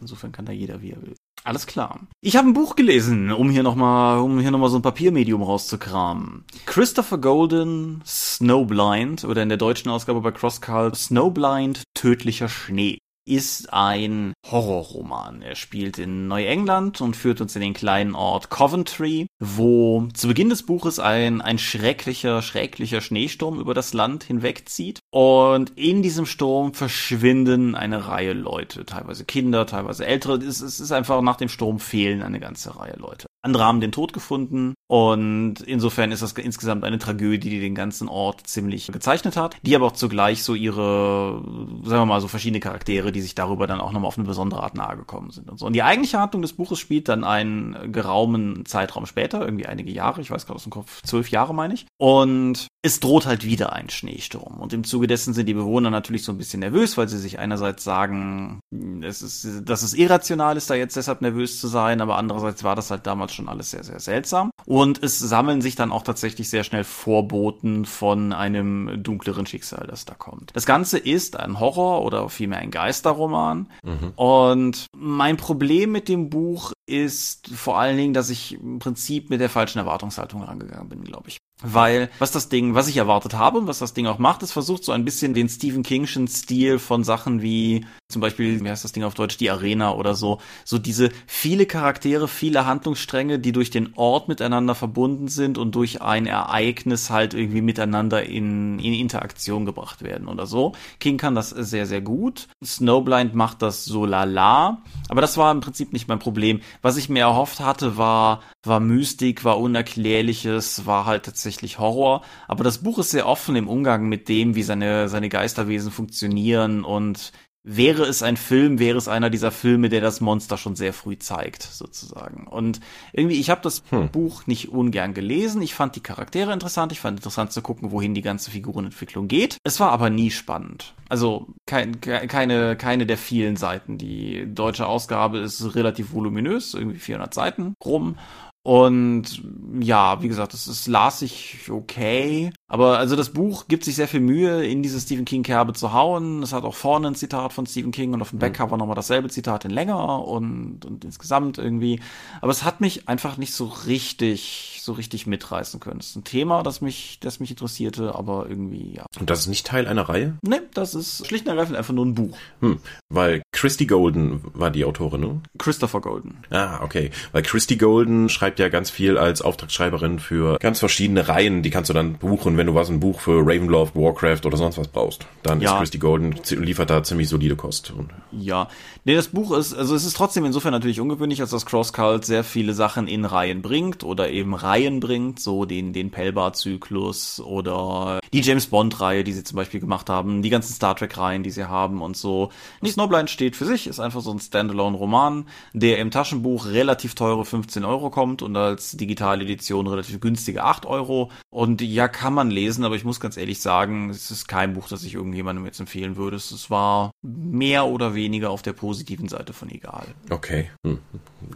Insofern 0.00 0.32
kann 0.32 0.46
da 0.46 0.52
jeder, 0.52 0.82
wie 0.82 0.90
er 0.90 1.02
will. 1.02 1.14
Alles 1.44 1.66
klar. 1.66 2.00
Ich 2.20 2.36
habe 2.36 2.48
ein 2.48 2.54
Buch 2.54 2.76
gelesen, 2.76 3.32
um 3.32 3.50
hier 3.50 3.62
nochmal, 3.62 4.20
um 4.20 4.38
hier 4.38 4.50
nochmal 4.50 4.70
so 4.70 4.76
ein 4.76 4.82
Papiermedium 4.82 5.42
rauszukramen. 5.42 6.44
Christopher 6.66 7.18
Golden, 7.18 8.02
Snowblind, 8.06 9.24
oder 9.24 9.42
in 9.42 9.48
der 9.48 9.58
deutschen 9.58 9.90
Ausgabe 9.90 10.20
bei 10.20 10.30
CrossCult, 10.30 10.96
Snowblind, 10.96 11.82
tödlicher 11.94 12.48
Schnee 12.48 12.98
ist 13.24 13.72
ein 13.72 14.32
Horrorroman. 14.50 15.42
Er 15.42 15.54
spielt 15.54 15.98
in 15.98 16.28
Neuengland 16.28 17.00
und 17.00 17.16
führt 17.16 17.40
uns 17.40 17.54
in 17.54 17.62
den 17.62 17.74
kleinen 17.74 18.14
Ort 18.14 18.50
Coventry, 18.50 19.26
wo 19.38 20.08
zu 20.14 20.28
Beginn 20.28 20.48
des 20.48 20.64
Buches 20.64 20.98
ein, 20.98 21.40
ein 21.40 21.58
schrecklicher, 21.58 22.42
schrecklicher 22.42 23.00
Schneesturm 23.00 23.60
über 23.60 23.74
das 23.74 23.92
Land 23.92 24.24
hinwegzieht. 24.24 25.00
Und 25.10 25.70
in 25.76 26.02
diesem 26.02 26.26
Sturm 26.26 26.74
verschwinden 26.74 27.74
eine 27.74 28.08
Reihe 28.08 28.32
Leute, 28.32 28.84
teilweise 28.84 29.24
Kinder, 29.24 29.66
teilweise 29.66 30.06
Ältere. 30.06 30.36
Es, 30.38 30.60
es 30.60 30.80
ist 30.80 30.92
einfach 30.92 31.20
nach 31.22 31.36
dem 31.36 31.48
Sturm 31.48 31.78
fehlen 31.78 32.22
eine 32.22 32.40
ganze 32.40 32.76
Reihe 32.76 32.96
Leute. 32.96 33.26
Andere 33.42 33.64
haben 33.64 33.80
den 33.80 33.92
Tod 33.92 34.12
gefunden 34.12 34.74
und 34.86 35.60
insofern 35.62 36.12
ist 36.12 36.22
das 36.22 36.32
insgesamt 36.32 36.84
eine 36.84 36.98
Tragödie, 36.98 37.50
die 37.50 37.60
den 37.60 37.74
ganzen 37.74 38.08
Ort 38.08 38.46
ziemlich 38.46 38.86
gezeichnet 38.86 39.36
hat, 39.36 39.56
die 39.62 39.74
aber 39.74 39.86
auch 39.86 39.92
zugleich 39.92 40.44
so 40.44 40.54
ihre, 40.54 41.42
sagen 41.84 42.02
wir 42.02 42.06
mal, 42.06 42.20
so 42.20 42.28
verschiedene 42.28 42.60
Charaktere, 42.60 43.10
die 43.10 43.20
sich 43.20 43.34
darüber 43.34 43.66
dann 43.66 43.80
auch 43.80 43.92
nochmal 43.92 44.08
auf 44.08 44.18
eine 44.18 44.26
besondere 44.26 44.62
Art 44.62 44.76
nahegekommen 44.76 45.30
sind 45.30 45.50
und 45.50 45.58
so. 45.58 45.66
Und 45.66 45.72
die 45.72 45.82
eigentliche 45.82 46.20
Handlung 46.20 46.42
des 46.42 46.52
Buches 46.52 46.78
spielt 46.78 47.08
dann 47.08 47.24
einen 47.24 47.92
geraumen 47.92 48.64
Zeitraum 48.64 49.06
später, 49.06 49.42
irgendwie 49.42 49.66
einige 49.66 49.90
Jahre, 49.90 50.20
ich 50.20 50.30
weiß 50.30 50.46
gerade 50.46 50.56
aus 50.56 50.64
dem 50.64 50.72
Kopf, 50.72 51.02
zwölf 51.02 51.30
Jahre 51.30 51.54
meine 51.54 51.74
ich. 51.74 51.86
Und 51.98 52.68
es 52.82 53.00
droht 53.00 53.26
halt 53.26 53.44
wieder 53.44 53.72
ein 53.72 53.90
Schneesturm. 53.90 54.60
Und 54.60 54.72
im 54.72 54.84
Zuge 54.84 55.06
dessen 55.06 55.34
sind 55.34 55.46
die 55.46 55.54
Bewohner 55.54 55.90
natürlich 55.90 56.24
so 56.24 56.32
ein 56.32 56.38
bisschen 56.38 56.60
nervös, 56.60 56.96
weil 56.98 57.08
sie 57.08 57.18
sich 57.18 57.38
einerseits 57.38 57.82
sagen, 57.82 58.60
es 59.02 59.22
ist, 59.22 59.62
dass 59.68 59.82
es 59.82 59.94
irrational 59.94 60.56
ist, 60.56 60.68
da 60.68 60.74
jetzt 60.74 60.96
deshalb 60.96 61.22
nervös 61.22 61.60
zu 61.60 61.68
sein, 61.68 62.00
aber 62.00 62.16
andererseits 62.16 62.62
war 62.62 62.76
das 62.76 62.90
halt 62.90 63.06
damals 63.06 63.31
schon 63.32 63.48
alles 63.48 63.70
sehr, 63.70 63.84
sehr 63.84 64.00
seltsam. 64.00 64.50
Und 64.66 65.02
es 65.02 65.18
sammeln 65.18 65.60
sich 65.62 65.74
dann 65.74 65.92
auch 65.92 66.02
tatsächlich 66.02 66.48
sehr 66.48 66.64
schnell 66.64 66.84
Vorboten 66.84 67.84
von 67.84 68.32
einem 68.32 69.02
dunkleren 69.02 69.46
Schicksal, 69.46 69.86
das 69.88 70.04
da 70.04 70.14
kommt. 70.14 70.50
Das 70.54 70.66
Ganze 70.66 70.98
ist 70.98 71.36
ein 71.36 71.58
Horror 71.60 72.02
oder 72.02 72.28
vielmehr 72.28 72.58
ein 72.58 72.70
Geisterroman. 72.70 73.68
Mhm. 73.82 74.12
Und 74.16 74.86
mein 74.96 75.36
Problem 75.36 75.92
mit 75.92 76.08
dem 76.08 76.30
Buch 76.30 76.72
ist 76.86 77.48
vor 77.48 77.78
allen 77.78 77.96
Dingen, 77.96 78.14
dass 78.14 78.30
ich 78.30 78.54
im 78.54 78.78
Prinzip 78.78 79.30
mit 79.30 79.40
der 79.40 79.50
falschen 79.50 79.78
Erwartungshaltung 79.78 80.42
rangegangen 80.42 80.88
bin, 80.88 81.04
glaube 81.04 81.28
ich. 81.28 81.38
Weil, 81.62 82.10
was 82.18 82.32
das 82.32 82.48
Ding, 82.48 82.74
was 82.74 82.88
ich 82.88 82.96
erwartet 82.96 83.34
habe 83.34 83.58
und 83.58 83.66
was 83.66 83.78
das 83.78 83.94
Ding 83.94 84.06
auch 84.06 84.18
macht, 84.18 84.42
ist 84.42 84.52
versucht 84.52 84.84
so 84.84 84.92
ein 84.92 85.04
bisschen 85.04 85.34
den 85.34 85.48
Stephen 85.48 85.82
Kingschen 85.82 86.28
Stil 86.28 86.78
von 86.78 87.04
Sachen 87.04 87.42
wie 87.42 87.86
zum 88.12 88.20
Beispiel, 88.20 88.62
wie 88.62 88.68
heißt 88.68 88.84
das 88.84 88.92
Ding 88.92 89.04
auf 89.04 89.14
Deutsch, 89.14 89.38
die 89.38 89.50
Arena 89.50 89.94
oder 89.94 90.14
so, 90.14 90.38
so 90.64 90.78
diese 90.78 91.10
viele 91.26 91.66
Charaktere, 91.66 92.28
viele 92.28 92.66
Handlungsstränge, 92.66 93.38
die 93.38 93.52
durch 93.52 93.70
den 93.70 93.94
Ort 93.94 94.28
miteinander 94.28 94.74
verbunden 94.74 95.28
sind 95.28 95.58
und 95.58 95.74
durch 95.74 96.02
ein 96.02 96.26
Ereignis 96.26 97.10
halt 97.10 97.34
irgendwie 97.34 97.62
miteinander 97.62 98.22
in, 98.24 98.78
in 98.78 98.92
Interaktion 98.92 99.64
gebracht 99.64 100.02
werden 100.02 100.28
oder 100.28 100.46
so. 100.46 100.72
King 101.00 101.16
kann 101.16 101.34
das 101.34 101.50
sehr, 101.50 101.86
sehr 101.86 102.02
gut. 102.02 102.48
Snowblind 102.62 103.34
macht 103.34 103.62
das 103.62 103.84
so 103.84 104.04
lala, 104.04 104.82
aber 105.08 105.20
das 105.22 105.38
war 105.38 105.50
im 105.50 105.60
Prinzip 105.60 105.92
nicht 105.92 106.08
mein 106.08 106.18
Problem. 106.18 106.60
Was 106.82 106.98
ich 106.98 107.08
mir 107.08 107.20
erhofft 107.20 107.60
hatte, 107.60 107.96
war, 107.96 108.42
war 108.64 108.80
Mystik, 108.80 109.44
war 109.44 109.58
Unerklärliches, 109.58 110.86
war 110.86 111.06
halt 111.06 111.24
tatsächlich 111.24 111.78
Horror. 111.78 112.22
Aber 112.48 112.64
das 112.64 112.78
Buch 112.78 112.98
ist 112.98 113.10
sehr 113.10 113.26
offen 113.26 113.56
im 113.56 113.68
Umgang 113.68 114.08
mit 114.08 114.28
dem, 114.28 114.54
wie 114.54 114.62
seine, 114.62 115.08
seine 115.08 115.28
Geisterwesen 115.28 115.90
funktionieren 115.90 116.84
und 116.84 117.32
wäre 117.64 118.04
es 118.04 118.22
ein 118.22 118.36
Film, 118.36 118.78
wäre 118.78 118.98
es 118.98 119.08
einer 119.08 119.30
dieser 119.30 119.52
Filme, 119.52 119.88
der 119.88 120.00
das 120.00 120.20
Monster 120.20 120.56
schon 120.56 120.74
sehr 120.74 120.92
früh 120.92 121.16
zeigt, 121.18 121.62
sozusagen. 121.62 122.46
Und 122.46 122.80
irgendwie, 123.12 123.38
ich 123.38 123.50
habe 123.50 123.60
das 123.62 123.84
hm. 123.90 124.10
Buch 124.10 124.46
nicht 124.46 124.70
ungern 124.70 125.14
gelesen. 125.14 125.62
Ich 125.62 125.74
fand 125.74 125.94
die 125.94 126.02
Charaktere 126.02 126.52
interessant. 126.52 126.92
Ich 126.92 127.00
fand 127.00 127.18
interessant 127.18 127.52
zu 127.52 127.62
gucken, 127.62 127.92
wohin 127.92 128.14
die 128.14 128.22
ganze 128.22 128.50
Figurenentwicklung 128.50 129.28
geht. 129.28 129.58
Es 129.62 129.78
war 129.78 129.92
aber 129.92 130.10
nie 130.10 130.30
spannend. 130.30 130.94
Also 131.08 131.46
kein, 131.66 132.00
keine, 132.00 132.76
keine 132.76 133.06
der 133.06 133.18
vielen 133.18 133.56
Seiten. 133.56 133.96
Die 133.96 134.44
deutsche 134.52 134.86
Ausgabe 134.86 135.38
ist 135.38 135.74
relativ 135.76 136.12
voluminös, 136.12 136.74
irgendwie 136.74 136.98
400 136.98 137.32
Seiten 137.32 137.74
rum. 137.84 138.16
Und 138.64 139.42
ja, 139.80 140.22
wie 140.22 140.28
gesagt, 140.28 140.52
das 140.52 140.68
ist 140.68 140.86
las 140.86 141.20
ich 141.22 141.68
okay. 141.68 142.52
Aber 142.68 142.98
also 142.98 143.16
das 143.16 143.30
Buch 143.30 143.66
gibt 143.66 143.84
sich 143.84 143.96
sehr 143.96 144.06
viel 144.06 144.20
Mühe, 144.20 144.64
in 144.64 144.84
diese 144.84 145.00
Stephen 145.00 145.24
King-Kerbe 145.24 145.72
zu 145.72 145.92
hauen. 145.92 146.44
Es 146.44 146.52
hat 146.52 146.62
auch 146.62 146.74
vorne 146.74 147.08
ein 147.08 147.14
Zitat 147.16 147.52
von 147.52 147.66
Stephen 147.66 147.90
King 147.90 148.14
und 148.14 148.22
auf 148.22 148.30
dem 148.30 148.36
mhm. 148.36 148.40
Backcover 148.40 148.76
nochmal 148.76 148.94
dasselbe 148.94 149.28
Zitat 149.30 149.64
in 149.64 149.72
länger 149.72 150.24
und, 150.26 150.84
und 150.84 151.04
insgesamt 151.04 151.58
irgendwie. 151.58 152.00
Aber 152.40 152.52
es 152.52 152.62
hat 152.62 152.80
mich 152.80 153.08
einfach 153.08 153.36
nicht 153.36 153.52
so 153.52 153.66
richtig, 153.66 154.80
so 154.84 154.92
richtig 154.92 155.26
mitreißen 155.26 155.80
können. 155.80 156.00
Es 156.00 156.10
ist 156.10 156.16
ein 156.16 156.24
Thema, 156.24 156.62
das 156.62 156.80
mich, 156.80 157.18
das 157.20 157.40
mich 157.40 157.50
interessierte, 157.50 158.14
aber 158.14 158.46
irgendwie, 158.48 158.94
ja. 158.96 159.06
Und 159.18 159.30
das 159.30 159.40
ist 159.40 159.48
nicht 159.48 159.66
Teil 159.66 159.86
einer 159.86 160.08
Reihe? 160.08 160.36
Nee, 160.42 160.60
das 160.74 160.94
ist 160.94 161.26
schlicht 161.26 161.46
und 161.46 161.50
ergreifend 161.50 161.76
einfach 161.76 161.94
nur 161.94 162.04
ein 162.04 162.14
Buch. 162.14 162.36
Hm, 162.60 162.78
weil 163.08 163.42
Christy 163.52 163.86
Golden 163.86 164.40
war 164.54 164.70
die 164.70 164.84
Autorin, 164.84 165.20
ne? 165.20 165.40
Christopher 165.58 166.00
Golden. 166.00 166.38
Ah, 166.50 166.80
okay. 166.82 167.10
Weil 167.32 167.42
Christy 167.42 167.76
Golden 167.76 168.28
schreibt 168.28 168.58
ja 168.58 168.68
ganz 168.68 168.90
viel 168.90 169.18
als 169.18 169.42
Auftragsschreiberin 169.42 170.18
für 170.18 170.58
ganz 170.58 170.80
verschiedene 170.80 171.28
Reihen. 171.28 171.62
Die 171.62 171.70
kannst 171.70 171.90
du 171.90 171.94
dann 171.94 172.14
buchen, 172.14 172.56
wenn 172.56 172.66
du 172.66 172.74
was 172.74 172.88
ein 172.88 173.00
Buch 173.00 173.20
für 173.20 173.40
Ravenloft, 173.40 173.94
Warcraft 173.94 174.40
oder 174.44 174.56
sonst 174.56 174.78
was 174.78 174.88
brauchst. 174.88 175.26
Dann 175.42 175.60
ja. 175.60 175.74
ist 175.74 175.78
Christy 175.78 175.98
Golden 175.98 176.34
liefert 176.50 176.90
da 176.90 177.02
ziemlich 177.02 177.28
solide 177.28 177.56
Kost. 177.56 177.92
Ja. 178.32 178.68
Nee, 179.04 179.14
das 179.14 179.28
Buch 179.28 179.56
ist, 179.56 179.74
also 179.74 179.94
es 179.94 180.04
ist 180.04 180.16
trotzdem 180.16 180.44
insofern 180.44 180.72
natürlich 180.72 181.00
ungewöhnlich, 181.00 181.40
als 181.40 181.50
das 181.50 181.66
Cross 181.66 181.92
Cult 181.92 182.24
sehr 182.24 182.44
viele 182.44 182.72
Sachen 182.72 183.06
in 183.06 183.24
Reihen 183.24 183.62
bringt 183.62 184.04
oder 184.04 184.30
eben 184.30 184.54
Reihen 184.54 184.71
bringt, 185.00 185.40
so 185.40 185.64
den, 185.64 185.92
den 185.92 186.10
Pelbar-Zyklus 186.10 187.40
oder 187.40 188.20
die 188.32 188.40
James 188.40 188.66
Bond-Reihe, 188.66 189.24
die 189.24 189.32
sie 189.32 189.44
zum 189.44 189.56
Beispiel 189.56 189.80
gemacht 189.80 190.08
haben, 190.08 190.42
die 190.42 190.50
ganzen 190.50 190.72
Star 190.72 190.96
Trek-Reihen, 190.96 191.42
die 191.42 191.50
sie 191.50 191.68
haben 191.68 192.00
und 192.00 192.16
so. 192.16 192.50
Nicht 192.80 192.94
Snowblind 192.94 193.30
steht 193.30 193.56
für 193.56 193.66
sich, 193.66 193.86
ist 193.86 194.00
einfach 194.00 194.20
so 194.20 194.32
ein 194.32 194.40
Standalone-Roman, 194.40 195.46
der 195.72 195.98
im 195.98 196.10
Taschenbuch 196.10 196.66
relativ 196.66 197.14
teure 197.14 197.44
15 197.44 197.84
Euro 197.84 198.10
kommt 198.10 198.42
und 198.42 198.56
als 198.56 198.92
digitale 198.92 199.44
Edition 199.44 199.86
relativ 199.86 200.20
günstige 200.20 200.64
8 200.64 200.86
Euro. 200.86 201.30
Und 201.50 201.82
ja, 201.82 202.08
kann 202.08 202.34
man 202.34 202.50
lesen, 202.50 202.84
aber 202.84 202.96
ich 202.96 203.04
muss 203.04 203.20
ganz 203.20 203.36
ehrlich 203.36 203.60
sagen, 203.60 204.10
es 204.10 204.30
ist 204.30 204.48
kein 204.48 204.74
Buch, 204.74 204.88
das 204.88 205.04
ich 205.04 205.14
irgendjemandem 205.14 205.66
jetzt 205.66 205.80
empfehlen 205.80 206.16
würde. 206.16 206.36
Es 206.36 206.70
war 206.70 207.12
mehr 207.22 207.86
oder 207.86 208.14
weniger 208.14 208.50
auf 208.50 208.62
der 208.62 208.72
positiven 208.72 209.28
Seite 209.28 209.52
von 209.52 209.70
egal. 209.70 210.06
Okay. 210.30 210.70
Hm. 210.84 210.98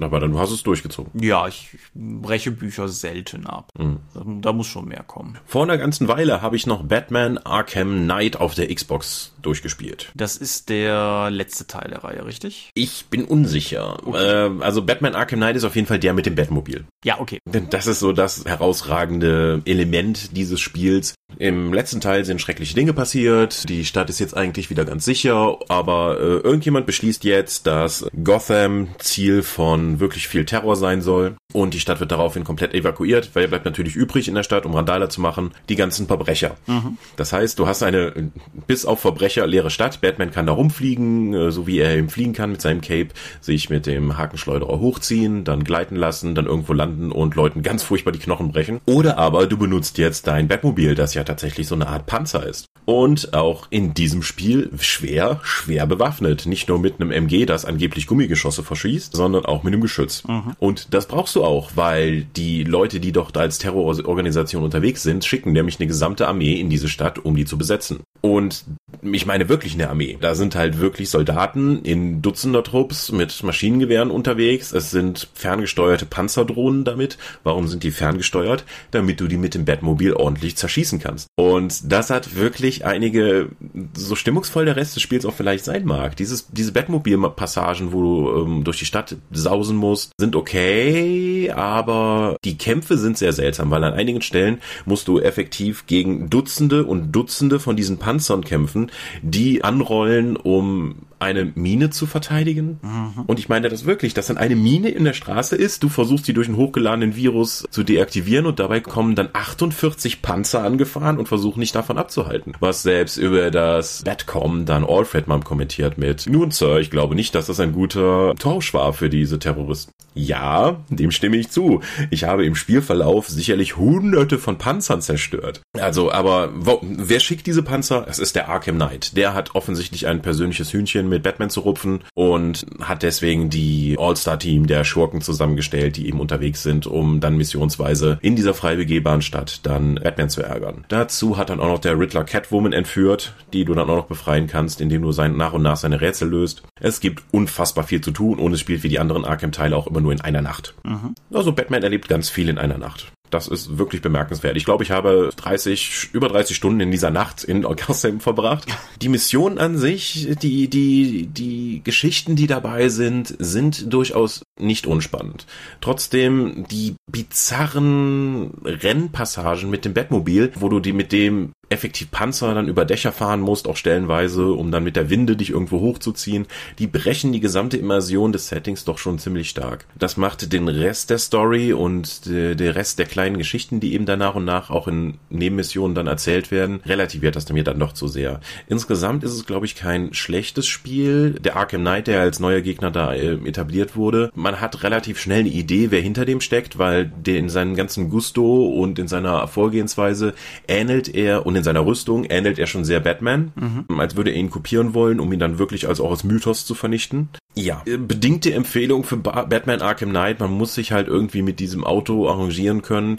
Aber 0.00 0.20
dann 0.20 0.36
hast 0.36 0.50
du 0.50 0.54
es 0.54 0.62
durchgezogen. 0.62 1.12
Ja, 1.22 1.48
ich 1.48 1.78
breche 1.94 2.50
Bücher 2.50 2.88
selten 3.06 3.46
ab. 3.46 3.72
Hm. 3.78 3.98
Da, 4.14 4.22
da 4.24 4.52
muss 4.52 4.66
schon 4.66 4.86
mehr 4.86 5.04
kommen. 5.04 5.38
Vor 5.46 5.62
einer 5.62 5.78
ganzen 5.78 6.08
Weile 6.08 6.42
habe 6.42 6.56
ich 6.56 6.66
noch 6.66 6.82
Batman 6.82 7.38
Arkham 7.38 8.04
Knight 8.04 8.36
auf 8.36 8.54
der 8.54 8.72
Xbox 8.74 9.32
durchgespielt. 9.46 10.10
Das 10.14 10.36
ist 10.36 10.68
der 10.68 11.30
letzte 11.30 11.66
Teil 11.66 11.88
der 11.90 12.04
Reihe, 12.04 12.26
richtig? 12.26 12.70
Ich 12.74 13.06
bin 13.06 13.24
unsicher. 13.24 14.06
Okay. 14.06 14.46
Äh, 14.46 14.62
also 14.62 14.82
Batman 14.82 15.14
Arkham 15.14 15.38
Knight 15.38 15.56
ist 15.56 15.64
auf 15.64 15.76
jeden 15.76 15.86
Fall 15.86 15.98
der 15.98 16.12
mit 16.12 16.26
dem 16.26 16.34
Batmobil. 16.34 16.84
Ja, 17.04 17.20
okay. 17.20 17.38
Denn 17.46 17.70
das 17.70 17.86
ist 17.86 18.00
so 18.00 18.12
das 18.12 18.44
herausragende 18.44 19.62
Element 19.64 20.36
dieses 20.36 20.60
Spiels. 20.60 21.14
Im 21.38 21.72
letzten 21.72 22.00
Teil 22.00 22.24
sind 22.24 22.40
schreckliche 22.40 22.74
Dinge 22.74 22.92
passiert. 22.92 23.68
Die 23.68 23.84
Stadt 23.84 24.08
ist 24.10 24.20
jetzt 24.20 24.36
eigentlich 24.36 24.70
wieder 24.70 24.84
ganz 24.84 25.04
sicher, 25.04 25.58
aber 25.68 26.18
äh, 26.18 26.36
irgendjemand 26.38 26.86
beschließt 26.86 27.24
jetzt, 27.24 27.66
dass 27.66 28.06
Gotham 28.24 28.88
Ziel 28.98 29.42
von 29.42 30.00
wirklich 30.00 30.28
viel 30.28 30.44
Terror 30.44 30.76
sein 30.76 31.02
soll 31.02 31.36
und 31.52 31.74
die 31.74 31.80
Stadt 31.80 32.00
wird 32.00 32.12
daraufhin 32.12 32.44
komplett 32.44 32.74
evakuiert. 32.74 33.30
Wer 33.34 33.48
bleibt 33.48 33.64
natürlich 33.64 33.96
übrig 33.96 34.28
in 34.28 34.34
der 34.34 34.44
Stadt, 34.44 34.66
um 34.66 34.74
Randale 34.74 35.08
zu 35.08 35.20
machen? 35.20 35.52
Die 35.68 35.76
ganzen 35.76 36.06
Verbrecher. 36.06 36.56
Mhm. 36.66 36.98
Das 37.16 37.32
heißt, 37.32 37.58
du 37.58 37.66
hast 37.66 37.82
eine 37.82 38.30
bis 38.66 38.86
auf 38.86 39.00
Verbrecher 39.00 39.35
leere 39.44 39.70
Stadt. 39.70 40.00
Batman 40.00 40.30
kann 40.30 40.46
da 40.46 40.52
rumfliegen, 40.52 41.34
äh, 41.34 41.50
so 41.50 41.66
wie 41.66 41.78
er 41.78 41.96
eben 41.96 42.08
fliegen 42.08 42.32
kann 42.32 42.52
mit 42.52 42.62
seinem 42.62 42.80
Cape, 42.80 43.08
sich 43.40 43.68
mit 43.68 43.86
dem 43.86 44.16
Hakenschleuderer 44.16 44.80
hochziehen, 44.80 45.44
dann 45.44 45.64
gleiten 45.64 45.96
lassen, 45.96 46.34
dann 46.34 46.46
irgendwo 46.46 46.72
landen 46.72 47.12
und 47.12 47.34
Leuten 47.34 47.62
ganz 47.62 47.82
furchtbar 47.82 48.12
die 48.12 48.18
Knochen 48.18 48.52
brechen. 48.52 48.80
Oder 48.86 49.18
aber 49.18 49.46
du 49.46 49.58
benutzt 49.58 49.98
jetzt 49.98 50.26
dein 50.26 50.48
Batmobil, 50.48 50.94
das 50.94 51.14
ja 51.14 51.24
tatsächlich 51.24 51.66
so 51.66 51.74
eine 51.74 51.88
Art 51.88 52.06
Panzer 52.06 52.46
ist. 52.46 52.66
Und 52.86 53.34
auch 53.34 53.66
in 53.70 53.94
diesem 53.94 54.22
Spiel 54.22 54.70
schwer, 54.78 55.40
schwer 55.42 55.86
bewaffnet. 55.86 56.46
Nicht 56.46 56.68
nur 56.68 56.78
mit 56.78 57.00
einem 57.00 57.10
MG, 57.10 57.44
das 57.44 57.64
angeblich 57.64 58.06
Gummigeschosse 58.06 58.62
verschießt, 58.62 59.14
sondern 59.14 59.44
auch 59.44 59.64
mit 59.64 59.74
einem 59.74 59.82
Geschütz. 59.82 60.22
Mhm. 60.24 60.52
Und 60.60 60.94
das 60.94 61.06
brauchst 61.06 61.34
du 61.34 61.42
auch, 61.42 61.72
weil 61.74 62.22
die 62.36 62.62
Leute, 62.62 63.00
die 63.00 63.10
dort 63.10 63.36
als 63.36 63.58
Terrororganisation 63.58 64.62
unterwegs 64.62 65.02
sind, 65.02 65.24
schicken 65.24 65.50
nämlich 65.50 65.80
eine 65.80 65.88
gesamte 65.88 66.28
Armee 66.28 66.60
in 66.60 66.70
diese 66.70 66.88
Stadt, 66.88 67.18
um 67.18 67.34
die 67.34 67.44
zu 67.44 67.58
besetzen. 67.58 68.00
Und 68.20 68.64
ich 69.02 69.25
meine 69.26 69.48
wirklich 69.48 69.74
eine 69.74 69.90
Armee. 69.90 70.16
Da 70.20 70.34
sind 70.34 70.54
halt 70.54 70.80
wirklich 70.80 71.10
Soldaten 71.10 71.82
in 71.82 72.22
Dutzender 72.22 72.62
Trupps 72.62 73.12
mit 73.12 73.42
Maschinengewehren 73.42 74.10
unterwegs. 74.10 74.72
Es 74.72 74.90
sind 74.90 75.28
ferngesteuerte 75.34 76.06
Panzerdrohnen 76.06 76.84
damit. 76.84 77.18
Warum 77.42 77.68
sind 77.68 77.82
die 77.82 77.90
ferngesteuert? 77.90 78.64
Damit 78.90 79.20
du 79.20 79.26
die 79.26 79.36
mit 79.36 79.54
dem 79.54 79.64
Batmobil 79.64 80.12
ordentlich 80.12 80.56
zerschießen 80.56 80.98
kannst. 80.98 81.28
Und 81.36 81.92
das 81.92 82.10
hat 82.10 82.36
wirklich 82.36 82.84
einige, 82.84 83.50
so 83.94 84.14
stimmungsvoll 84.14 84.64
der 84.64 84.76
Rest 84.76 84.96
des 84.96 85.02
Spiels 85.02 85.26
auch 85.26 85.34
vielleicht 85.34 85.64
sein 85.64 85.84
mag. 85.84 86.16
Dieses, 86.16 86.48
diese 86.48 86.72
Batmobil-Passagen, 86.72 87.92
wo 87.92 88.02
du 88.02 88.42
ähm, 88.42 88.64
durch 88.64 88.78
die 88.78 88.86
Stadt 88.86 89.16
sausen 89.30 89.76
musst, 89.76 90.12
sind 90.18 90.36
okay, 90.36 91.50
aber 91.50 92.36
die 92.44 92.56
Kämpfe 92.56 92.96
sind 92.98 93.18
sehr 93.18 93.32
seltsam, 93.32 93.70
weil 93.70 93.84
an 93.84 93.94
einigen 93.94 94.22
Stellen 94.22 94.58
musst 94.84 95.08
du 95.08 95.18
effektiv 95.18 95.86
gegen 95.86 96.30
Dutzende 96.30 96.84
und 96.84 97.12
Dutzende 97.12 97.58
von 97.58 97.76
diesen 97.76 97.98
Panzern 97.98 98.44
kämpfen, 98.44 98.90
die 99.22 99.64
anrollen, 99.64 100.36
um 100.36 101.05
eine 101.18 101.52
Mine 101.54 101.90
zu 101.90 102.06
verteidigen. 102.06 102.78
Mhm. 102.82 103.24
Und 103.26 103.38
ich 103.38 103.48
meine 103.48 103.68
das 103.68 103.84
wirklich, 103.84 104.14
dass 104.14 104.26
dann 104.26 104.38
eine 104.38 104.56
Mine 104.56 104.88
in 104.88 105.04
der 105.04 105.12
Straße 105.12 105.56
ist, 105.56 105.82
du 105.82 105.88
versuchst 105.88 106.28
die 106.28 106.32
durch 106.32 106.48
einen 106.48 106.56
hochgeladenen 106.56 107.16
Virus 107.16 107.64
zu 107.70 107.82
deaktivieren 107.82 108.46
und 108.46 108.58
dabei 108.58 108.80
kommen 108.80 109.14
dann 109.14 109.30
48 109.32 110.22
Panzer 110.22 110.62
angefahren 110.62 111.18
und 111.18 111.28
versuchen 111.28 111.60
nicht 111.60 111.74
davon 111.74 111.98
abzuhalten. 111.98 112.54
Was 112.60 112.82
selbst 112.82 113.16
über 113.16 113.50
das 113.50 114.02
Batcom 114.04 114.66
dann 114.66 114.84
Alfred 114.84 115.26
mal 115.26 115.40
kommentiert 115.40 115.98
mit, 115.98 116.26
nun 116.28 116.50
Sir, 116.50 116.78
ich 116.78 116.90
glaube 116.90 117.14
nicht, 117.14 117.34
dass 117.34 117.46
das 117.46 117.60
ein 117.60 117.72
guter 117.72 118.34
Tausch 118.38 118.72
war 118.74 118.92
für 118.92 119.10
diese 119.10 119.38
Terroristen. 119.38 119.92
Ja, 120.14 120.80
dem 120.88 121.10
stimme 121.10 121.36
ich 121.36 121.50
zu. 121.50 121.82
Ich 122.10 122.24
habe 122.24 122.46
im 122.46 122.54
Spielverlauf 122.54 123.28
sicherlich 123.28 123.76
hunderte 123.76 124.38
von 124.38 124.56
Panzern 124.56 125.02
zerstört. 125.02 125.60
Also, 125.78 126.10
aber 126.10 126.50
wo, 126.54 126.80
wer 126.82 127.20
schickt 127.20 127.46
diese 127.46 127.62
Panzer? 127.62 128.06
Es 128.08 128.18
ist 128.18 128.34
der 128.34 128.48
Arkham 128.48 128.76
Knight. 128.76 129.16
Der 129.16 129.34
hat 129.34 129.54
offensichtlich 129.54 130.06
ein 130.06 130.22
persönliches 130.22 130.72
Hühnchen 130.72 131.05
mit 131.08 131.22
Batman 131.22 131.50
zu 131.50 131.60
rupfen 131.60 132.00
und 132.14 132.66
hat 132.80 133.02
deswegen 133.02 133.50
die 133.50 133.96
All-Star-Team 133.98 134.66
der 134.66 134.84
Schurken 134.84 135.20
zusammengestellt, 135.20 135.96
die 135.96 136.08
eben 136.08 136.20
unterwegs 136.20 136.62
sind, 136.62 136.86
um 136.86 137.20
dann 137.20 137.36
missionsweise 137.36 138.18
in 138.22 138.36
dieser 138.36 138.54
frei 138.54 138.76
begehbaren 138.76 139.22
Stadt 139.22 139.60
dann 139.66 139.96
Batman 139.96 140.30
zu 140.30 140.42
ärgern. 140.42 140.84
Dazu 140.88 141.36
hat 141.36 141.50
dann 141.50 141.60
auch 141.60 141.68
noch 141.68 141.78
der 141.78 141.98
Riddler 141.98 142.24
Catwoman 142.24 142.72
entführt, 142.72 143.34
die 143.52 143.64
du 143.64 143.74
dann 143.74 143.88
auch 143.90 143.96
noch 143.96 144.06
befreien 144.06 144.46
kannst, 144.46 144.80
indem 144.80 145.02
du 145.02 145.12
sein, 145.12 145.36
nach 145.36 145.52
und 145.52 145.62
nach 145.62 145.76
seine 145.76 146.00
Rätsel 146.00 146.28
löst. 146.28 146.62
Es 146.80 147.00
gibt 147.00 147.22
unfassbar 147.32 147.84
viel 147.84 148.00
zu 148.00 148.10
tun 148.10 148.38
und 148.38 148.52
es 148.52 148.60
spielt 148.60 148.82
wie 148.82 148.88
die 148.88 148.98
anderen 148.98 149.24
Arkham-Teile 149.24 149.76
auch 149.76 149.86
immer 149.86 150.00
nur 150.00 150.12
in 150.12 150.20
einer 150.20 150.42
Nacht. 150.42 150.74
Mhm. 150.84 151.14
Also 151.32 151.52
Batman 151.52 151.82
erlebt 151.82 152.08
ganz 152.08 152.28
viel 152.28 152.48
in 152.48 152.58
einer 152.58 152.78
Nacht. 152.78 153.12
Das 153.30 153.48
ist 153.48 153.78
wirklich 153.78 154.02
bemerkenswert. 154.02 154.56
Ich 154.56 154.64
glaube, 154.64 154.84
ich 154.84 154.90
habe 154.90 155.30
30, 155.36 156.10
über 156.12 156.28
30 156.28 156.56
Stunden 156.56 156.80
in 156.80 156.90
dieser 156.90 157.10
Nacht 157.10 157.44
in 157.44 157.62
Gotham 157.62 158.20
verbracht. 158.20 158.66
Die 159.02 159.08
Mission 159.08 159.58
an 159.58 159.78
sich, 159.78 160.28
die, 160.40 160.68
die, 160.68 161.26
die 161.26 161.82
Geschichten, 161.84 162.36
die 162.36 162.46
dabei 162.46 162.88
sind, 162.88 163.34
sind 163.38 163.92
durchaus 163.92 164.42
nicht 164.58 164.86
unspannend. 164.86 165.46
Trotzdem 165.80 166.66
die 166.70 166.94
bizarren 167.10 168.52
Rennpassagen 168.64 169.70
mit 169.70 169.84
dem 169.84 169.94
Batmobil, 169.94 170.52
wo 170.54 170.68
du 170.68 170.80
die 170.80 170.92
mit 170.92 171.12
dem 171.12 171.52
effektiv 171.68 172.10
Panzer 172.10 172.54
dann 172.54 172.68
über 172.68 172.84
Dächer 172.84 173.12
fahren 173.12 173.40
musst, 173.40 173.66
auch 173.66 173.76
stellenweise, 173.76 174.52
um 174.52 174.70
dann 174.70 174.84
mit 174.84 174.96
der 174.96 175.10
Winde 175.10 175.36
dich 175.36 175.50
irgendwo 175.50 175.80
hochzuziehen, 175.80 176.46
die 176.78 176.86
brechen 176.86 177.32
die 177.32 177.40
gesamte 177.40 177.76
Immersion 177.76 178.32
des 178.32 178.48
Settings 178.48 178.84
doch 178.84 178.98
schon 178.98 179.18
ziemlich 179.18 179.50
stark. 179.50 179.86
Das 179.98 180.16
macht 180.16 180.52
den 180.52 180.68
Rest 180.68 181.10
der 181.10 181.18
Story 181.18 181.72
und 181.72 182.26
der 182.26 182.74
Rest 182.74 182.98
der 182.98 183.06
kleinen 183.06 183.38
Geschichten, 183.38 183.80
die 183.80 183.94
eben 183.94 184.06
da 184.06 184.16
nach 184.16 184.34
und 184.34 184.44
nach 184.44 184.70
auch 184.70 184.86
in 184.86 185.14
Nebenmissionen 185.30 185.94
dann 185.94 186.06
erzählt 186.06 186.50
werden, 186.50 186.80
relativiert 186.86 187.34
das 187.34 187.50
mir 187.52 187.64
dann 187.64 187.78
doch 187.78 187.92
zu 187.92 188.08
sehr. 188.08 188.40
Insgesamt 188.68 189.24
ist 189.24 189.32
es, 189.32 189.46
glaube 189.46 189.66
ich, 189.66 189.74
kein 189.74 190.14
schlechtes 190.14 190.66
Spiel. 190.66 191.32
Der 191.40 191.56
Arkham 191.56 191.80
Knight, 191.80 192.06
der 192.06 192.20
als 192.20 192.40
neuer 192.40 192.60
Gegner 192.60 192.90
da 192.90 193.12
äh, 193.12 193.34
etabliert 193.46 193.96
wurde, 193.96 194.30
man 194.34 194.60
hat 194.60 194.82
relativ 194.82 195.18
schnell 195.18 195.40
eine 195.40 195.48
Idee, 195.48 195.90
wer 195.90 196.00
hinter 196.00 196.24
dem 196.24 196.40
steckt, 196.40 196.78
weil 196.78 197.06
der 197.06 197.38
in 197.38 197.48
seinem 197.48 197.74
ganzen 197.74 198.10
Gusto 198.10 198.66
und 198.66 198.98
in 198.98 199.08
seiner 199.08 199.46
Vorgehensweise 199.48 200.34
ähnelt 200.68 201.12
er 201.14 201.46
und 201.46 201.55
in 201.56 201.64
seiner 201.64 201.84
Rüstung 201.84 202.24
ähnelt 202.24 202.58
er 202.58 202.66
schon 202.66 202.84
sehr 202.84 203.00
Batman, 203.00 203.52
mhm. 203.54 204.00
als 204.00 204.16
würde 204.16 204.30
er 204.30 204.36
ihn 204.36 204.50
kopieren 204.50 204.94
wollen, 204.94 205.20
um 205.20 205.32
ihn 205.32 205.38
dann 205.38 205.58
wirklich 205.58 205.88
als 205.88 206.00
auch 206.00 206.10
als 206.10 206.24
Mythos 206.24 206.66
zu 206.66 206.74
vernichten. 206.74 207.28
Ja, 207.58 207.82
äh, 207.86 207.96
bedingte 207.96 208.52
Empfehlung 208.52 209.02
für 209.02 209.16
Batman 209.16 209.80
Arkham 209.80 210.10
Knight. 210.10 210.40
Man 210.40 210.52
muss 210.52 210.74
sich 210.74 210.92
halt 210.92 211.08
irgendwie 211.08 211.40
mit 211.40 211.58
diesem 211.58 211.84
Auto 211.84 212.28
arrangieren 212.28 212.82
können. 212.82 213.18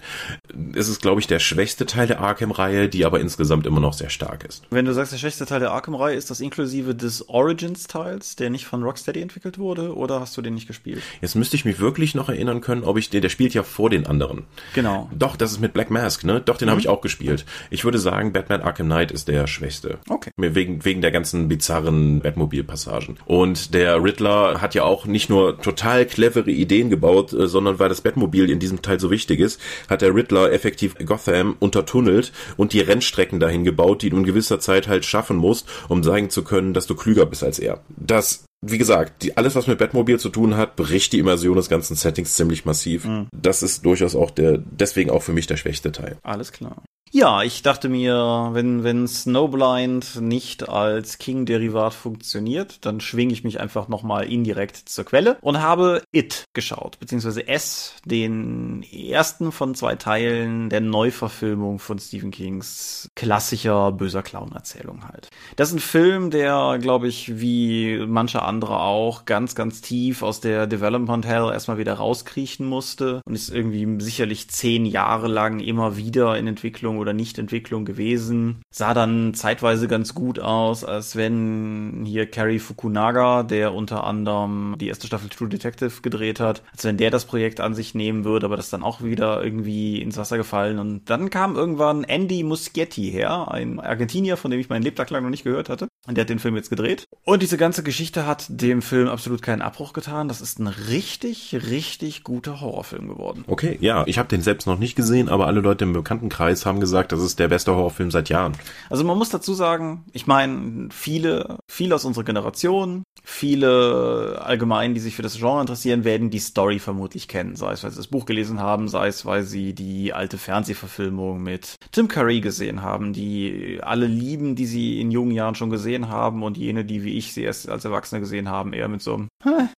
Es 0.75 0.87
ist, 0.89 1.01
glaube 1.01 1.19
ich, 1.19 1.25
der 1.25 1.39
schwächste 1.39 1.87
Teil 1.87 2.05
der 2.05 2.21
Arkham-Reihe, 2.21 2.87
die 2.87 3.03
aber 3.03 3.19
insgesamt 3.19 3.65
immer 3.65 3.79
noch 3.79 3.93
sehr 3.93 4.11
stark 4.11 4.45
ist. 4.45 4.63
Wenn 4.69 4.85
du 4.85 4.93
sagst, 4.93 5.11
der 5.11 5.17
schwächste 5.17 5.47
Teil 5.47 5.59
der 5.59 5.71
Arkham-Reihe, 5.71 6.15
ist 6.15 6.29
das 6.29 6.39
inklusive 6.39 6.93
des 6.93 7.27
Origins-Teils, 7.29 8.35
der 8.35 8.51
nicht 8.51 8.67
von 8.67 8.83
Rocksteady 8.83 9.21
entwickelt 9.21 9.57
wurde, 9.57 9.95
oder 9.95 10.19
hast 10.19 10.37
du 10.37 10.43
den 10.43 10.53
nicht 10.53 10.67
gespielt? 10.67 11.01
Jetzt 11.19 11.35
müsste 11.35 11.55
ich 11.55 11.65
mich 11.65 11.79
wirklich 11.79 12.13
noch 12.13 12.29
erinnern 12.29 12.61
können, 12.61 12.83
ob 12.83 12.97
ich 12.97 13.09
den, 13.09 13.23
der 13.23 13.29
spielt 13.29 13.55
ja 13.55 13.63
vor 13.63 13.89
den 13.89 14.05
anderen. 14.05 14.43
Genau. 14.75 15.09
Doch, 15.17 15.35
das 15.35 15.51
ist 15.51 15.61
mit 15.61 15.73
Black 15.73 15.89
Mask, 15.89 16.23
ne? 16.23 16.41
Doch, 16.41 16.57
den 16.57 16.67
mhm. 16.67 16.71
habe 16.71 16.81
ich 16.81 16.89
auch 16.89 17.01
gespielt. 17.01 17.43
Ich 17.71 17.85
würde 17.85 17.97
sagen, 17.97 18.26
Batman 18.33 18.61
Arkham 18.61 18.87
Knight 18.87 19.11
ist 19.11 19.27
der 19.27 19.47
schwächste. 19.47 19.99
Okay. 20.09 20.31
Wegen, 20.37 20.83
wegen 20.85 21.01
der 21.01 21.11
ganzen 21.11 21.47
bizarren 21.47 22.21
Batmobil-Passagen. 22.21 23.17
Und 23.25 23.73
der 23.73 24.03
Riddler 24.03 24.61
hat 24.61 24.75
ja 24.75 24.83
auch 24.83 25.05
nicht 25.05 25.29
nur 25.29 25.59
total 25.61 26.05
clevere 26.05 26.51
Ideen 26.51 26.89
gebaut, 26.89 27.33
äh, 27.33 27.47
sondern 27.47 27.79
weil 27.79 27.89
das 27.89 28.01
Batmobil 28.01 28.49
in 28.49 28.59
diesem 28.59 28.81
Teil 28.81 28.99
so 28.99 29.11
wichtig 29.11 29.39
ist, 29.39 29.61
hat 29.89 30.01
der 30.01 30.13
Riddler 30.13 30.51
effektiv 30.51 30.95
Gotham 31.05 31.55
untertunnelt 31.59 32.31
und 32.57 32.73
die 32.73 32.81
Rennstrecken 32.81 33.39
dahin 33.39 33.63
gebaut, 33.63 34.01
die 34.01 34.09
du 34.09 34.17
in 34.17 34.23
gewisser 34.23 34.59
Zeit 34.59 34.87
halt 34.87 35.05
schaffen 35.05 35.37
musst, 35.37 35.67
um 35.89 36.03
zeigen 36.03 36.29
zu 36.29 36.43
können, 36.43 36.73
dass 36.73 36.87
du 36.87 36.95
klüger 36.95 37.25
bist 37.25 37.43
als 37.43 37.59
er. 37.59 37.83
Das 37.95 38.45
wie 38.65 38.79
gesagt, 38.79 39.21
die, 39.21 39.37
alles, 39.37 39.55
was 39.55 39.67
mit 39.67 39.77
Batmobil 39.77 40.19
zu 40.19 40.29
tun 40.29 40.57
hat, 40.57 40.75
bricht 40.75 41.13
die 41.13 41.19
Immersion 41.19 41.57
des 41.57 41.69
ganzen 41.69 41.95
Settings 41.95 42.33
ziemlich 42.33 42.65
massiv. 42.65 43.05
Mhm. 43.05 43.27
Das 43.31 43.61
ist 43.61 43.85
durchaus 43.85 44.15
auch 44.15 44.31
der, 44.31 44.57
deswegen 44.57 45.11
auch 45.11 45.21
für 45.21 45.33
mich 45.33 45.45
der 45.45 45.57
schwächste 45.57 45.91
Teil. 45.91 46.17
Alles 46.23 46.51
klar. 46.51 46.81
Ja, 47.11 47.41
ich 47.41 47.61
dachte 47.61 47.87
mir, 47.87 48.49
wenn, 48.51 48.83
wenn 48.83 49.07
Snowblind 49.07 50.19
nicht 50.21 50.67
als 50.67 51.17
King-Derivat 51.17 51.93
funktioniert, 51.93 52.85
dann 52.85 52.99
schwinge 52.99 53.31
ich 53.31 53.45
mich 53.45 53.59
einfach 53.61 53.87
nochmal 53.87 54.25
indirekt 54.31 54.89
zur 54.89 55.05
Quelle 55.05 55.37
und 55.41 55.61
habe 55.61 56.03
It 56.11 56.43
geschaut, 56.53 56.99
beziehungsweise 56.99 57.47
S, 57.47 57.95
den 58.03 58.83
ersten 58.83 59.51
von 59.51 59.73
zwei 59.73 59.95
Teilen 59.95 60.69
der 60.69 60.81
Neuverfilmung 60.81 61.79
von 61.79 61.97
Stephen 61.97 62.31
Kings 62.31 63.09
klassischer 63.15 63.91
böser 63.93 64.21
Clown-Erzählung 64.21 65.07
halt. 65.07 65.29
Das 65.55 65.69
ist 65.69 65.75
ein 65.75 65.79
Film, 65.79 66.29
der, 66.29 66.77
glaube 66.81 67.07
ich, 67.07 67.39
wie 67.39 68.03
manche 68.05 68.41
andere 68.41 68.81
auch, 68.81 69.25
ganz, 69.25 69.55
ganz 69.55 69.81
tief 69.81 70.23
aus 70.23 70.41
der 70.41 70.67
Development 70.67 71.25
Hell 71.25 71.51
erstmal 71.51 71.77
wieder 71.77 71.93
rauskriechen 71.93 72.65
musste 72.65 73.21
und 73.25 73.33
ist 73.33 73.49
irgendwie 73.49 74.03
sicherlich 74.03 74.49
zehn 74.49 74.85
Jahre 74.85 75.27
lang 75.27 75.59
immer 75.59 75.95
wieder 75.95 76.37
in 76.37 76.47
Entwicklung 76.47 76.96
oder 76.97 77.13
Nichtentwicklung 77.13 77.85
gewesen. 77.85 78.61
Sah 78.69 78.93
dann 78.93 79.33
zeitweise 79.33 79.87
ganz 79.87 80.13
gut 80.13 80.39
aus, 80.39 80.83
als 80.83 81.15
wenn 81.15 82.03
hier 82.05 82.25
Cary 82.25 82.59
Fukunaga, 82.59 83.43
der 83.43 83.73
unter 83.73 84.03
anderem 84.03 84.75
die 84.79 84.87
erste 84.87 85.07
Staffel 85.07 85.29
True 85.29 85.49
Detective 85.49 86.01
gedreht 86.01 86.39
hat, 86.39 86.63
als 86.71 86.83
wenn 86.83 86.97
der 86.97 87.11
das 87.11 87.25
Projekt 87.25 87.59
an 87.59 87.73
sich 87.73 87.95
nehmen 87.95 88.23
würde, 88.23 88.45
aber 88.45 88.57
das 88.57 88.69
dann 88.69 88.83
auch 88.83 89.01
wieder 89.01 89.43
irgendwie 89.43 90.01
ins 90.01 90.17
Wasser 90.17 90.37
gefallen. 90.37 90.79
Und 90.79 91.09
dann 91.09 91.29
kam 91.29 91.55
irgendwann 91.55 92.03
Andy 92.03 92.43
Muschietti 92.43 93.11
her, 93.11 93.51
ein 93.51 93.79
Argentinier, 93.79 94.37
von 94.37 94.51
dem 94.51 94.59
ich 94.59 94.69
meinen 94.69 94.83
Lebtag 94.83 95.09
lang 95.09 95.23
noch 95.23 95.29
nicht 95.29 95.43
gehört 95.43 95.69
hatte. 95.69 95.87
Und 96.07 96.15
der 96.15 96.23
hat 96.23 96.29
den 96.29 96.39
Film 96.39 96.55
jetzt 96.55 96.69
gedreht. 96.69 97.05
Und 97.25 97.41
diese 97.41 97.57
ganze 97.57 97.83
Geschichte 97.83 98.25
hat 98.25 98.45
dem 98.49 98.81
Film 98.81 99.09
absolut 99.09 99.41
keinen 99.41 99.61
Abbruch 99.61 99.91
getan. 99.93 100.29
Das 100.29 100.39
ist 100.39 100.59
ein 100.59 100.67
richtig, 100.67 101.53
richtig 101.69 102.23
guter 102.23 102.61
Horrorfilm 102.61 103.09
geworden. 103.09 103.43
Okay, 103.47 103.77
ja, 103.81 104.03
ich 104.07 104.17
habe 104.17 104.29
den 104.29 104.41
selbst 104.41 104.67
noch 104.67 104.79
nicht 104.79 104.95
gesehen, 104.95 105.27
aber 105.27 105.47
alle 105.47 105.59
Leute 105.59 105.83
im 105.83 105.93
Bekanntenkreis 105.93 106.65
haben 106.65 106.79
gesagt, 106.79 106.86
gesagt, 106.87 107.11
das 107.11 107.21
ist 107.21 107.39
der 107.39 107.49
beste 107.49 107.75
Horrorfilm 107.75 108.11
seit 108.11 108.29
Jahren. 108.29 108.53
Also 108.89 109.03
man 109.03 109.17
muss 109.17 109.29
dazu 109.29 109.53
sagen, 109.53 110.05
ich 110.13 110.25
meine, 110.25 110.89
viele, 110.91 111.57
viele 111.69 111.95
aus 111.95 112.05
unserer 112.05 112.23
Generation, 112.23 113.03
viele 113.23 114.41
allgemein, 114.43 114.93
die 114.93 115.01
sich 115.01 115.15
für 115.15 115.21
das 115.21 115.37
Genre 115.37 115.59
interessieren, 115.59 116.05
werden 116.05 116.29
die 116.29 116.39
Story 116.39 116.79
vermutlich 116.79 117.27
kennen. 117.27 117.55
Sei 117.55 117.73
es, 117.73 117.83
weil 117.83 117.91
sie 117.91 117.97
das 117.97 118.07
Buch 118.07 118.25
gelesen 118.25 118.59
haben, 118.59 118.87
sei 118.87 119.07
es, 119.07 119.25
weil 119.25 119.43
sie 119.43 119.73
die 119.73 120.13
alte 120.13 120.37
Fernsehverfilmung 120.37 121.43
mit 121.43 121.75
Tim 121.91 122.07
Curry 122.07 122.39
gesehen 122.39 122.81
haben, 122.81 123.11
die 123.11 123.79
alle 123.81 124.07
lieben, 124.07 124.55
die 124.55 124.65
sie 124.65 125.01
in 125.01 125.11
jungen 125.11 125.31
Jahren 125.31 125.55
schon 125.55 125.69
gesehen 125.69 126.07
haben 126.07 126.41
und 126.41 126.57
jene, 126.57 126.85
die 126.85 127.03
wie 127.03 127.17
ich 127.17 127.33
sie 127.33 127.43
erst 127.43 127.69
als 127.69 127.83
Erwachsene 127.83 128.21
gesehen 128.21 128.49
haben, 128.49 128.71
eher 128.73 128.87
mit 128.87 129.01
so 129.01 129.15
einem 129.15 129.27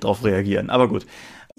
drauf 0.00 0.24
reagieren. 0.24 0.70
Aber 0.70 0.88
gut. 0.88 1.06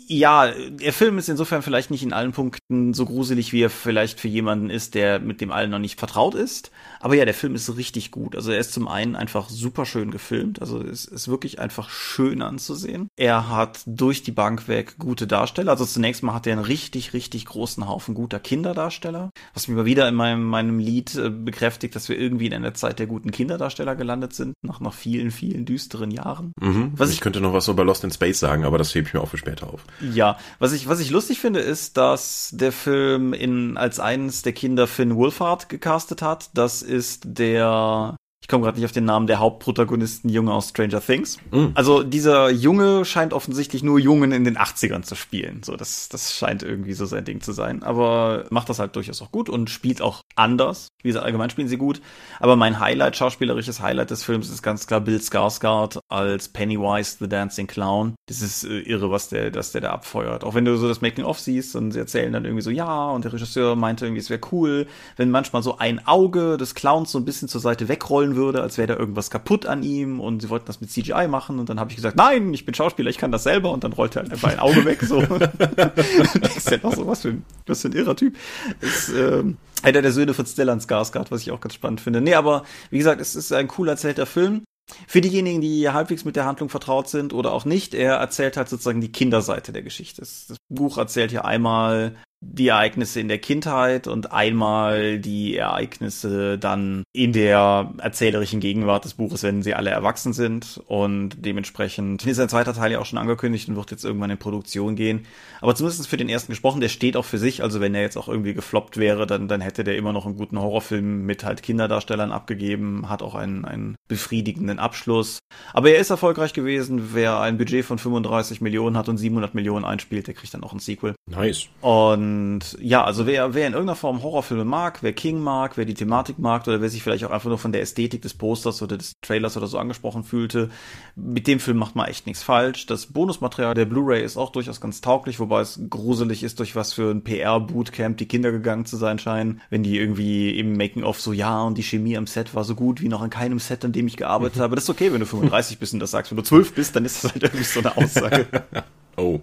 Ja, 0.05 0.51
der 0.51 0.93
Film 0.93 1.17
ist 1.17 1.27
insofern 1.27 1.63
vielleicht 1.63 1.89
nicht 1.89 2.03
in 2.03 2.13
allen 2.13 2.31
Punkten 2.31 2.93
so 2.93 3.05
gruselig, 3.05 3.51
wie 3.51 3.61
er 3.61 3.71
vielleicht 3.71 4.19
für 4.19 4.27
jemanden 4.27 4.69
ist, 4.69 4.93
der 4.93 5.19
mit 5.19 5.41
dem 5.41 5.51
allen 5.51 5.71
noch 5.71 5.79
nicht 5.79 5.97
vertraut 5.97 6.35
ist. 6.35 6.71
Aber 6.99 7.15
ja, 7.15 7.25
der 7.25 7.33
Film 7.33 7.55
ist 7.55 7.75
richtig 7.75 8.11
gut. 8.11 8.35
Also 8.35 8.51
er 8.51 8.59
ist 8.59 8.73
zum 8.73 8.87
einen 8.87 9.15
einfach 9.15 9.49
super 9.49 9.85
schön 9.85 10.11
gefilmt. 10.11 10.61
Also 10.61 10.81
es 10.81 11.05
ist 11.05 11.27
wirklich 11.27 11.59
einfach 11.59 11.89
schön 11.89 12.43
anzusehen. 12.43 13.09
Er 13.17 13.49
hat 13.49 13.81
durch 13.87 14.21
die 14.21 14.31
Bank 14.31 14.67
weg 14.67 14.97
gute 14.99 15.25
Darsteller. 15.25 15.71
Also 15.71 15.85
zunächst 15.85 16.21
mal 16.21 16.33
hat 16.33 16.45
er 16.45 16.53
einen 16.53 16.65
richtig, 16.65 17.13
richtig 17.13 17.45
großen 17.45 17.87
Haufen 17.87 18.13
guter 18.13 18.39
Kinderdarsteller. 18.39 19.31
Was 19.55 19.67
mich 19.67 19.75
mal 19.75 19.85
wieder 19.85 20.07
in 20.07 20.15
meinem, 20.15 20.43
meinem 20.43 20.77
Lied 20.77 21.15
äh, 21.15 21.29
bekräftigt, 21.29 21.95
dass 21.95 22.07
wir 22.07 22.19
irgendwie 22.19 22.45
in 22.45 22.53
einer 22.53 22.75
Zeit 22.75 22.99
der 22.99 23.07
guten 23.07 23.31
Kinderdarsteller 23.31 23.95
gelandet 23.95 24.33
sind. 24.33 24.53
Nach 24.61 24.79
noch 24.79 24.93
vielen, 24.93 25.31
vielen 25.31 25.65
düsteren 25.65 26.11
Jahren. 26.11 26.53
Mhm. 26.61 26.93
Was 26.95 27.09
ich, 27.09 27.15
ich 27.15 27.21
könnte 27.21 27.41
noch 27.41 27.53
was 27.53 27.67
über 27.67 27.83
Lost 27.83 28.03
in 28.03 28.11
Space 28.11 28.39
sagen, 28.39 28.63
aber 28.63 28.77
das 28.77 28.93
hebe 28.93 29.07
ich 29.07 29.13
mir 29.13 29.21
auch 29.21 29.29
für 29.29 29.37
später 29.37 29.67
auf. 29.73 29.86
Ja, 29.99 30.37
was 30.59 30.73
ich, 30.73 30.87
was 30.87 30.99
ich 30.99 31.09
lustig 31.09 31.39
finde, 31.39 31.59
ist, 31.59 31.97
dass 31.97 32.49
der 32.53 32.71
Film 32.71 33.33
in, 33.33 33.77
als 33.77 33.99
eines 33.99 34.41
der 34.41 34.53
Kinder 34.53 34.87
Finn 34.87 35.15
Wolfhard 35.15 35.69
gecastet 35.69 36.21
hat. 36.21 36.49
Das 36.53 36.81
ist 36.81 37.23
der 37.25 38.15
ich 38.47 38.49
komme 38.49 38.63
gerade 38.63 38.77
nicht 38.77 38.85
auf 38.85 38.93
den 38.93 39.03
Namen 39.03 39.27
der 39.27 39.39
Hauptprotagonisten 39.39 40.29
Junge 40.29 40.53
aus 40.53 40.69
Stranger 40.69 41.01
Things. 41.01 41.37
Mm. 41.51 41.65
Also 41.73 42.01
dieser 42.01 42.49
Junge 42.49 43.03
scheint 43.03 43.33
offensichtlich 43.33 43.83
nur 43.83 43.99
Jungen 43.99 44.31
in 44.31 44.45
den 44.45 44.57
80ern 44.57 45.01
zu 45.01 45.15
spielen. 45.15 45.63
So, 45.65 45.75
das, 45.75 46.07
das 46.07 46.33
scheint 46.33 46.63
irgendwie 46.63 46.93
so 46.93 47.05
sein 47.05 47.25
Ding 47.25 47.41
zu 47.41 47.51
sein. 47.51 47.83
Aber 47.83 48.45
macht 48.49 48.69
das 48.69 48.79
halt 48.79 48.95
durchaus 48.95 49.21
auch 49.21 49.33
gut 49.33 49.49
und 49.49 49.69
spielt 49.69 50.01
auch 50.01 50.21
anders. 50.37 50.87
Wie 51.03 51.09
gesagt, 51.09 51.25
allgemein 51.25 51.49
spielen 51.49 51.67
sie 51.67 51.75
gut. 51.75 51.99
Aber 52.39 52.55
mein 52.55 52.79
Highlight, 52.79 53.17
schauspielerisches 53.17 53.81
Highlight 53.81 54.11
des 54.11 54.23
Films 54.23 54.49
ist 54.49 54.63
ganz 54.63 54.87
klar 54.87 55.01
Bill 55.01 55.17
Skarsgård 55.17 55.99
als 56.07 56.47
Pennywise 56.47 57.17
the 57.19 57.27
Dancing 57.27 57.67
Clown. 57.67 58.15
Das 58.27 58.41
ist 58.41 58.63
äh, 58.63 58.79
irre, 58.79 59.11
was 59.11 59.27
der, 59.27 59.51
dass 59.51 59.73
der 59.73 59.81
da 59.81 59.91
abfeuert. 59.91 60.45
Auch 60.45 60.55
wenn 60.55 60.63
du 60.63 60.77
so 60.77 60.87
das 60.87 61.01
Making-of 61.01 61.37
siehst 61.37 61.75
und 61.75 61.91
sie 61.91 61.99
erzählen 61.99 62.31
dann 62.31 62.45
irgendwie 62.45 62.63
so, 62.63 62.69
ja, 62.69 63.09
und 63.09 63.25
der 63.25 63.33
Regisseur 63.33 63.75
meinte 63.75 64.05
irgendwie, 64.05 64.21
es 64.21 64.29
wäre 64.29 64.39
cool, 64.53 64.87
wenn 65.17 65.31
manchmal 65.31 65.63
so 65.63 65.79
ein 65.79 66.07
Auge 66.07 66.55
des 66.55 66.75
Clowns 66.75 67.11
so 67.11 67.17
ein 67.17 67.25
bisschen 67.25 67.49
zur 67.49 67.59
Seite 67.59 67.89
wegrollen 67.89 68.36
würde, 68.37 68.61
als 68.61 68.77
wäre 68.77 68.87
da 68.87 68.95
irgendwas 68.95 69.29
kaputt 69.29 69.65
an 69.65 69.83
ihm 69.83 70.21
und 70.21 70.41
sie 70.41 70.49
wollten 70.49 70.65
das 70.67 70.79
mit 70.79 70.89
CGI 70.89 71.27
machen 71.27 71.59
und 71.59 71.67
dann 71.67 71.79
habe 71.79 71.89
ich 71.89 71.97
gesagt, 71.97 72.15
nein, 72.15 72.53
ich 72.53 72.65
bin 72.65 72.73
Schauspieler, 72.73 73.09
ich 73.09 73.17
kann 73.17 73.33
das 73.33 73.43
selber 73.43 73.71
und 73.71 73.83
dann 73.83 73.91
rollt 73.91 74.15
er 74.15 74.21
halt 74.21 74.31
einfach 74.31 74.51
ein 74.51 74.59
Auge 74.59 74.85
weg. 74.85 75.01
So. 75.01 75.19
ist 76.55 76.71
ja 76.71 76.77
noch 76.81 76.95
so 76.95 77.05
was 77.05 77.23
für 77.23 77.29
ein, 77.29 77.43
was 77.65 77.81
für 77.81 77.89
ein 77.89 77.93
irrer 77.93 78.15
Typ. 78.15 78.37
Ist, 78.79 79.09
ähm, 79.09 79.57
einer 79.83 80.01
der 80.01 80.11
Söhne 80.11 80.33
von 80.33 80.45
Stellan 80.45 80.79
Skarsgård, 80.79 81.31
was 81.31 81.41
ich 81.41 81.51
auch 81.51 81.61
ganz 81.61 81.73
spannend 81.73 82.01
finde. 82.01 82.21
Nee, 82.21 82.35
aber 82.35 82.63
wie 82.89 82.97
gesagt, 82.97 83.19
es 83.21 83.35
ist 83.35 83.51
ein 83.51 83.69
cool 83.77 83.89
erzählter 83.89 84.25
Film. 84.25 84.63
Für 85.05 85.19
diejenigen, 85.19 85.59
die 85.59 85.89
halbwegs 85.89 86.23
mit 86.23 86.37
der 86.37 86.45
Handlung 86.45 86.69
vertraut 86.69 87.09
sind 87.09 87.33
oder 87.33 87.51
auch 87.51 87.65
nicht, 87.65 87.93
er 87.93 88.15
erzählt 88.15 88.55
halt 88.55 88.69
sozusagen 88.69 89.01
die 89.01 89.11
Kinderseite 89.11 89.73
der 89.73 89.83
Geschichte. 89.83 90.21
Das 90.21 90.55
Buch 90.69 90.97
erzählt 90.97 91.33
ja 91.33 91.43
einmal 91.43 92.15
die 92.39 92.67
Ereignisse 92.67 93.19
in 93.19 93.29
der 93.29 93.39
Kindheit 93.39 94.07
und 94.07 94.31
einmal 94.31 95.17
die 95.17 95.57
Ereignisse 95.57 96.59
dann 96.59 97.03
in 97.11 97.33
der 97.33 97.91
erzählerischen 97.97 98.59
Gegenwart 98.59 99.05
des 99.05 99.15
Buches, 99.15 99.41
wenn 99.41 99.63
sie 99.63 99.73
alle 99.73 99.89
erwachsen 99.89 100.33
sind. 100.33 100.79
Und 100.85 101.45
dementsprechend 101.45 102.25
ist 102.27 102.39
ein 102.39 102.49
zweiter 102.49 102.75
Teil 102.75 102.91
ja 102.91 102.99
auch 102.99 103.05
schon 103.05 103.17
angekündigt 103.17 103.69
und 103.69 103.75
wird 103.75 103.89
jetzt 103.89 104.05
irgendwann 104.05 104.29
in 104.29 104.37
Produktion 104.37 104.95
gehen. 104.95 105.25
Aber 105.61 105.73
zumindest 105.73 106.07
für 106.07 106.17
den 106.17 106.29
ersten 106.29 106.51
gesprochen, 106.51 106.79
der 106.79 106.89
steht 106.89 107.17
auch 107.17 107.25
für 107.25 107.39
sich. 107.39 107.63
Also 107.63 107.81
wenn 107.81 107.95
er 107.95 108.01
jetzt 108.01 108.17
auch 108.17 108.27
irgendwie 108.27 108.53
gefloppt 108.53 108.97
wäre, 108.97 109.25
dann, 109.25 109.47
dann 109.47 109.61
hätte 109.61 109.83
der 109.83 109.97
immer 109.97 110.13
noch 110.13 110.27
einen 110.27 110.37
guten 110.37 110.59
Horrorfilm 110.59 111.25
mit 111.25 111.43
halt 111.43 111.63
Kinderdarstellern 111.63 112.31
abgegeben, 112.31 113.09
hat 113.09 113.23
auch 113.23 113.33
einen, 113.33 113.65
einen 113.65 113.95
befriedigenden 114.07 114.77
Abschluss. 114.77 115.39
Aber 115.73 115.89
er 115.89 115.97
ist 115.97 116.11
erfolgreich 116.11 116.53
gewesen. 116.53 117.13
Wer 117.13 117.39
ein 117.39 117.57
Budget 117.57 117.83
von 117.83 117.97
35 117.97 118.61
Millionen 118.61 118.95
hat 118.95 119.09
und 119.09 119.17
700 119.17 119.55
Millionen 119.55 119.85
einspielt, 119.85 120.27
der 120.27 120.35
kriegt 120.35 120.53
dann 120.53 120.63
auch 120.63 120.73
ein 120.73 120.79
Sequel. 120.79 121.15
Nice. 121.29 121.67
Und 121.81 122.26
und 122.27 122.77
ja, 122.81 123.03
also 123.03 123.25
wer, 123.25 123.53
wer 123.53 123.67
in 123.67 123.73
irgendeiner 123.73 123.95
Form 123.95 124.21
Horrorfilme 124.21 124.65
mag, 124.65 125.01
wer 125.01 125.13
King 125.13 125.39
mag, 125.39 125.77
wer 125.77 125.85
die 125.85 125.93
Thematik 125.93 126.39
mag 126.39 126.67
oder 126.67 126.81
wer 126.81 126.89
sich 126.89 127.03
vielleicht 127.03 127.23
auch 127.23 127.31
einfach 127.31 127.49
nur 127.49 127.57
von 127.57 127.71
der 127.71 127.81
Ästhetik 127.81 128.21
des 128.21 128.33
Posters 128.33 128.81
oder 128.81 128.97
des 128.97 129.13
Trailers 129.21 129.55
oder 129.57 129.67
so 129.67 129.77
angesprochen 129.77 130.23
fühlte, 130.23 130.69
mit 131.15 131.47
dem 131.47 131.59
Film 131.59 131.77
macht 131.77 131.95
man 131.95 132.07
echt 132.07 132.25
nichts 132.25 132.43
falsch. 132.43 132.85
Das 132.85 133.07
Bonusmaterial 133.07 133.73
der 133.75 133.85
Blu-ray 133.85 134.23
ist 134.23 134.37
auch 134.37 134.51
durchaus 134.51 134.81
ganz 134.81 135.01
tauglich, 135.01 135.39
wobei 135.39 135.61
es 135.61 135.79
gruselig 135.89 136.43
ist, 136.43 136.59
durch 136.59 136.75
was 136.75 136.93
für 136.93 137.11
ein 137.11 137.23
PR-Bootcamp 137.23 138.17
die 138.17 138.27
Kinder 138.27 138.51
gegangen 138.51 138.85
zu 138.85 138.97
sein 138.97 139.19
scheinen, 139.19 139.61
wenn 139.69 139.83
die 139.83 139.97
irgendwie 139.97 140.57
im 140.57 140.75
Making-of 140.75 141.21
so, 141.21 141.33
ja, 141.33 141.61
und 141.61 141.77
die 141.77 141.83
Chemie 141.83 142.17
am 142.17 142.27
Set 142.27 142.55
war 142.55 142.63
so 142.63 142.75
gut 142.75 143.01
wie 143.01 143.07
noch 143.07 143.21
an 143.21 143.29
keinem 143.29 143.59
Set, 143.59 143.85
an 143.85 143.93
dem 143.93 144.07
ich 144.07 144.17
gearbeitet 144.17 144.59
habe. 144.61 144.75
Das 144.75 144.85
ist 144.85 144.89
okay, 144.89 145.13
wenn 145.13 145.19
du 145.19 145.25
35 145.25 145.79
bist 145.79 145.93
und 145.93 145.99
das 145.99 146.11
sagst. 146.11 146.31
Wenn 146.31 146.37
du 146.37 146.43
12 146.43 146.73
bist, 146.73 146.95
dann 146.95 147.05
ist 147.05 147.23
das 147.23 147.33
halt 147.33 147.43
irgendwie 147.43 147.63
so 147.63 147.79
eine 147.79 147.95
Aussage. 147.95 148.47
oh. 149.17 149.39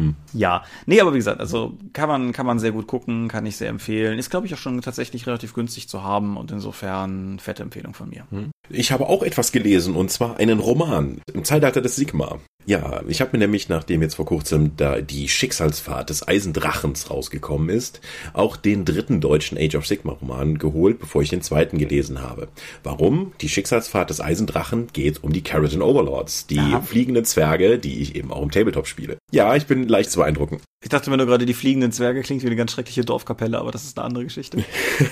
Hm. 0.00 0.16
Ja, 0.32 0.64
nee, 0.86 1.00
aber 1.00 1.12
wie 1.12 1.18
gesagt, 1.18 1.40
also 1.40 1.76
kann 1.92 2.08
man, 2.08 2.32
kann 2.32 2.46
man 2.46 2.58
sehr 2.58 2.72
gut 2.72 2.86
gucken, 2.86 3.28
kann 3.28 3.44
ich 3.46 3.56
sehr 3.56 3.68
empfehlen. 3.68 4.18
Ist, 4.18 4.30
glaube 4.30 4.46
ich, 4.46 4.54
auch 4.54 4.58
schon 4.58 4.80
tatsächlich 4.80 5.26
relativ 5.26 5.54
günstig 5.54 5.88
zu 5.88 6.02
haben 6.02 6.36
und 6.36 6.50
insofern 6.50 7.38
fette 7.38 7.62
Empfehlung 7.62 7.94
von 7.94 8.08
mir. 8.08 8.26
Hm. 8.30 8.50
Ich 8.72 8.92
habe 8.92 9.08
auch 9.08 9.22
etwas 9.24 9.50
gelesen 9.50 9.96
und 9.96 10.10
zwar 10.10 10.38
einen 10.38 10.60
Roman 10.60 11.20
im 11.34 11.44
Zeitalter 11.44 11.80
des 11.80 11.96
Sigma. 11.96 12.38
Ja, 12.66 13.02
ich 13.08 13.20
habe 13.20 13.32
mir 13.32 13.38
nämlich, 13.38 13.68
nachdem 13.68 14.00
jetzt 14.00 14.14
vor 14.14 14.26
kurzem 14.26 14.76
da 14.76 15.00
die 15.00 15.28
Schicksalsfahrt 15.28 16.10
des 16.10 16.28
Eisendrachens 16.28 17.10
rausgekommen 17.10 17.68
ist, 17.68 18.00
auch 18.32 18.56
den 18.56 18.84
dritten 18.84 19.20
deutschen 19.20 19.58
Age 19.58 19.74
of 19.74 19.86
Sigma 19.86 20.12
Roman 20.12 20.58
geholt, 20.58 21.00
bevor 21.00 21.22
ich 21.22 21.30
den 21.30 21.42
zweiten 21.42 21.78
gelesen 21.78 22.22
habe. 22.22 22.48
Warum? 22.84 23.32
Die 23.40 23.48
Schicksalsfahrt 23.48 24.10
des 24.10 24.20
Eisendrachen 24.20 24.88
geht 24.92 25.24
um 25.24 25.32
die 25.32 25.42
Carriton 25.42 25.82
Overlords, 25.82 26.46
die 26.46 26.58
Aha. 26.58 26.80
fliegenden 26.82 27.24
Zwerge, 27.24 27.78
die 27.78 28.00
ich 28.00 28.14
eben 28.14 28.30
auch 28.30 28.42
im 28.42 28.52
Tabletop 28.52 28.86
spiele. 28.86 29.16
Ja, 29.32 29.56
ich 29.56 29.66
bin 29.66 29.88
leicht 29.88 30.12
zu 30.12 30.20
beeindrucken. 30.20 30.60
Ich 30.82 30.90
dachte 30.90 31.10
mir 31.10 31.16
nur 31.16 31.26
gerade, 31.26 31.46
die 31.46 31.54
fliegenden 31.54 31.92
Zwerge 31.92 32.22
klingt 32.22 32.42
wie 32.42 32.46
eine 32.46 32.56
ganz 32.56 32.72
schreckliche 32.72 33.04
Dorfkapelle, 33.04 33.58
aber 33.58 33.72
das 33.72 33.84
ist 33.84 33.98
eine 33.98 34.06
andere 34.06 34.24
Geschichte. 34.24 34.62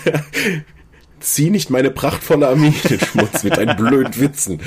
Zieh 1.21 1.51
nicht 1.51 1.71
meine 1.71 1.91
prachtvolle 1.91 2.49
Armee 2.49 2.75
in 2.85 2.89
den 2.89 3.01
Schmutz 3.01 3.45
mit 3.45 3.57
deinen 3.57 3.77
blöden 3.77 4.21
Witzen. 4.21 4.61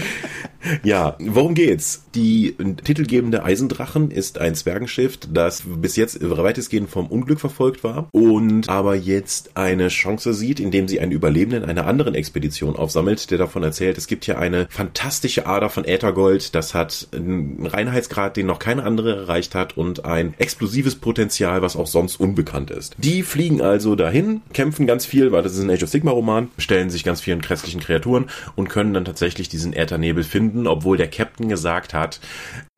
Ja, 0.83 1.15
worum 1.19 1.53
geht's? 1.53 2.03
Die 2.13 2.55
titelgebende 2.83 3.43
Eisendrachen 3.43 4.11
ist 4.11 4.37
ein 4.37 4.53
Zwergenschiff, 4.53 5.17
das 5.31 5.63
bis 5.65 5.95
jetzt 5.95 6.19
weitestgehend 6.21 6.89
vom 6.89 7.07
Unglück 7.07 7.39
verfolgt 7.39 7.83
war 7.83 8.09
und 8.11 8.69
aber 8.69 8.95
jetzt 8.95 9.51
eine 9.55 9.87
Chance 9.87 10.33
sieht, 10.33 10.59
indem 10.59 10.87
sie 10.87 10.99
einen 10.99 11.11
Überlebenden 11.11 11.65
einer 11.65 11.87
anderen 11.87 12.15
Expedition 12.15 12.75
aufsammelt, 12.75 13.31
der 13.31 13.37
davon 13.37 13.63
erzählt, 13.63 13.97
es 13.97 14.07
gibt 14.07 14.25
hier 14.25 14.37
eine 14.37 14.67
fantastische 14.69 15.47
Ader 15.47 15.69
von 15.69 15.85
Äthergold, 15.85 16.53
das 16.53 16.73
hat 16.73 17.07
einen 17.13 17.65
Reinheitsgrad, 17.65 18.37
den 18.37 18.45
noch 18.45 18.59
keine 18.59 18.83
andere 18.83 19.15
erreicht 19.15 19.55
hat 19.55 19.77
und 19.77 20.05
ein 20.05 20.33
explosives 20.37 20.95
Potenzial, 20.95 21.61
was 21.61 21.75
auch 21.75 21.87
sonst 21.87 22.19
unbekannt 22.19 22.71
ist. 22.71 22.95
Die 22.97 23.23
fliegen 23.23 23.61
also 23.61 23.95
dahin, 23.95 24.41
kämpfen 24.53 24.85
ganz 24.85 25.05
viel, 25.05 25.31
weil 25.31 25.43
das 25.43 25.53
ist 25.53 25.63
ein 25.63 25.71
Age 25.71 25.83
of 25.83 25.89
Sigma 25.89 26.11
Roman, 26.11 26.40
stellen 26.58 26.89
sich 26.89 27.04
ganz 27.04 27.21
vielen 27.21 27.41
grässlichen 27.41 27.82
Kreaturen 27.82 28.30
und 28.56 28.69
können 28.69 28.93
dann 28.93 29.06
tatsächlich 29.06 29.49
diesen 29.49 29.73
Äthernebel 29.73 30.23
finden, 30.23 30.67
obwohl 30.67 30.97
der 30.97 31.10
Captain 31.10 31.49
gesagt 31.49 31.93
hat, 31.93 32.19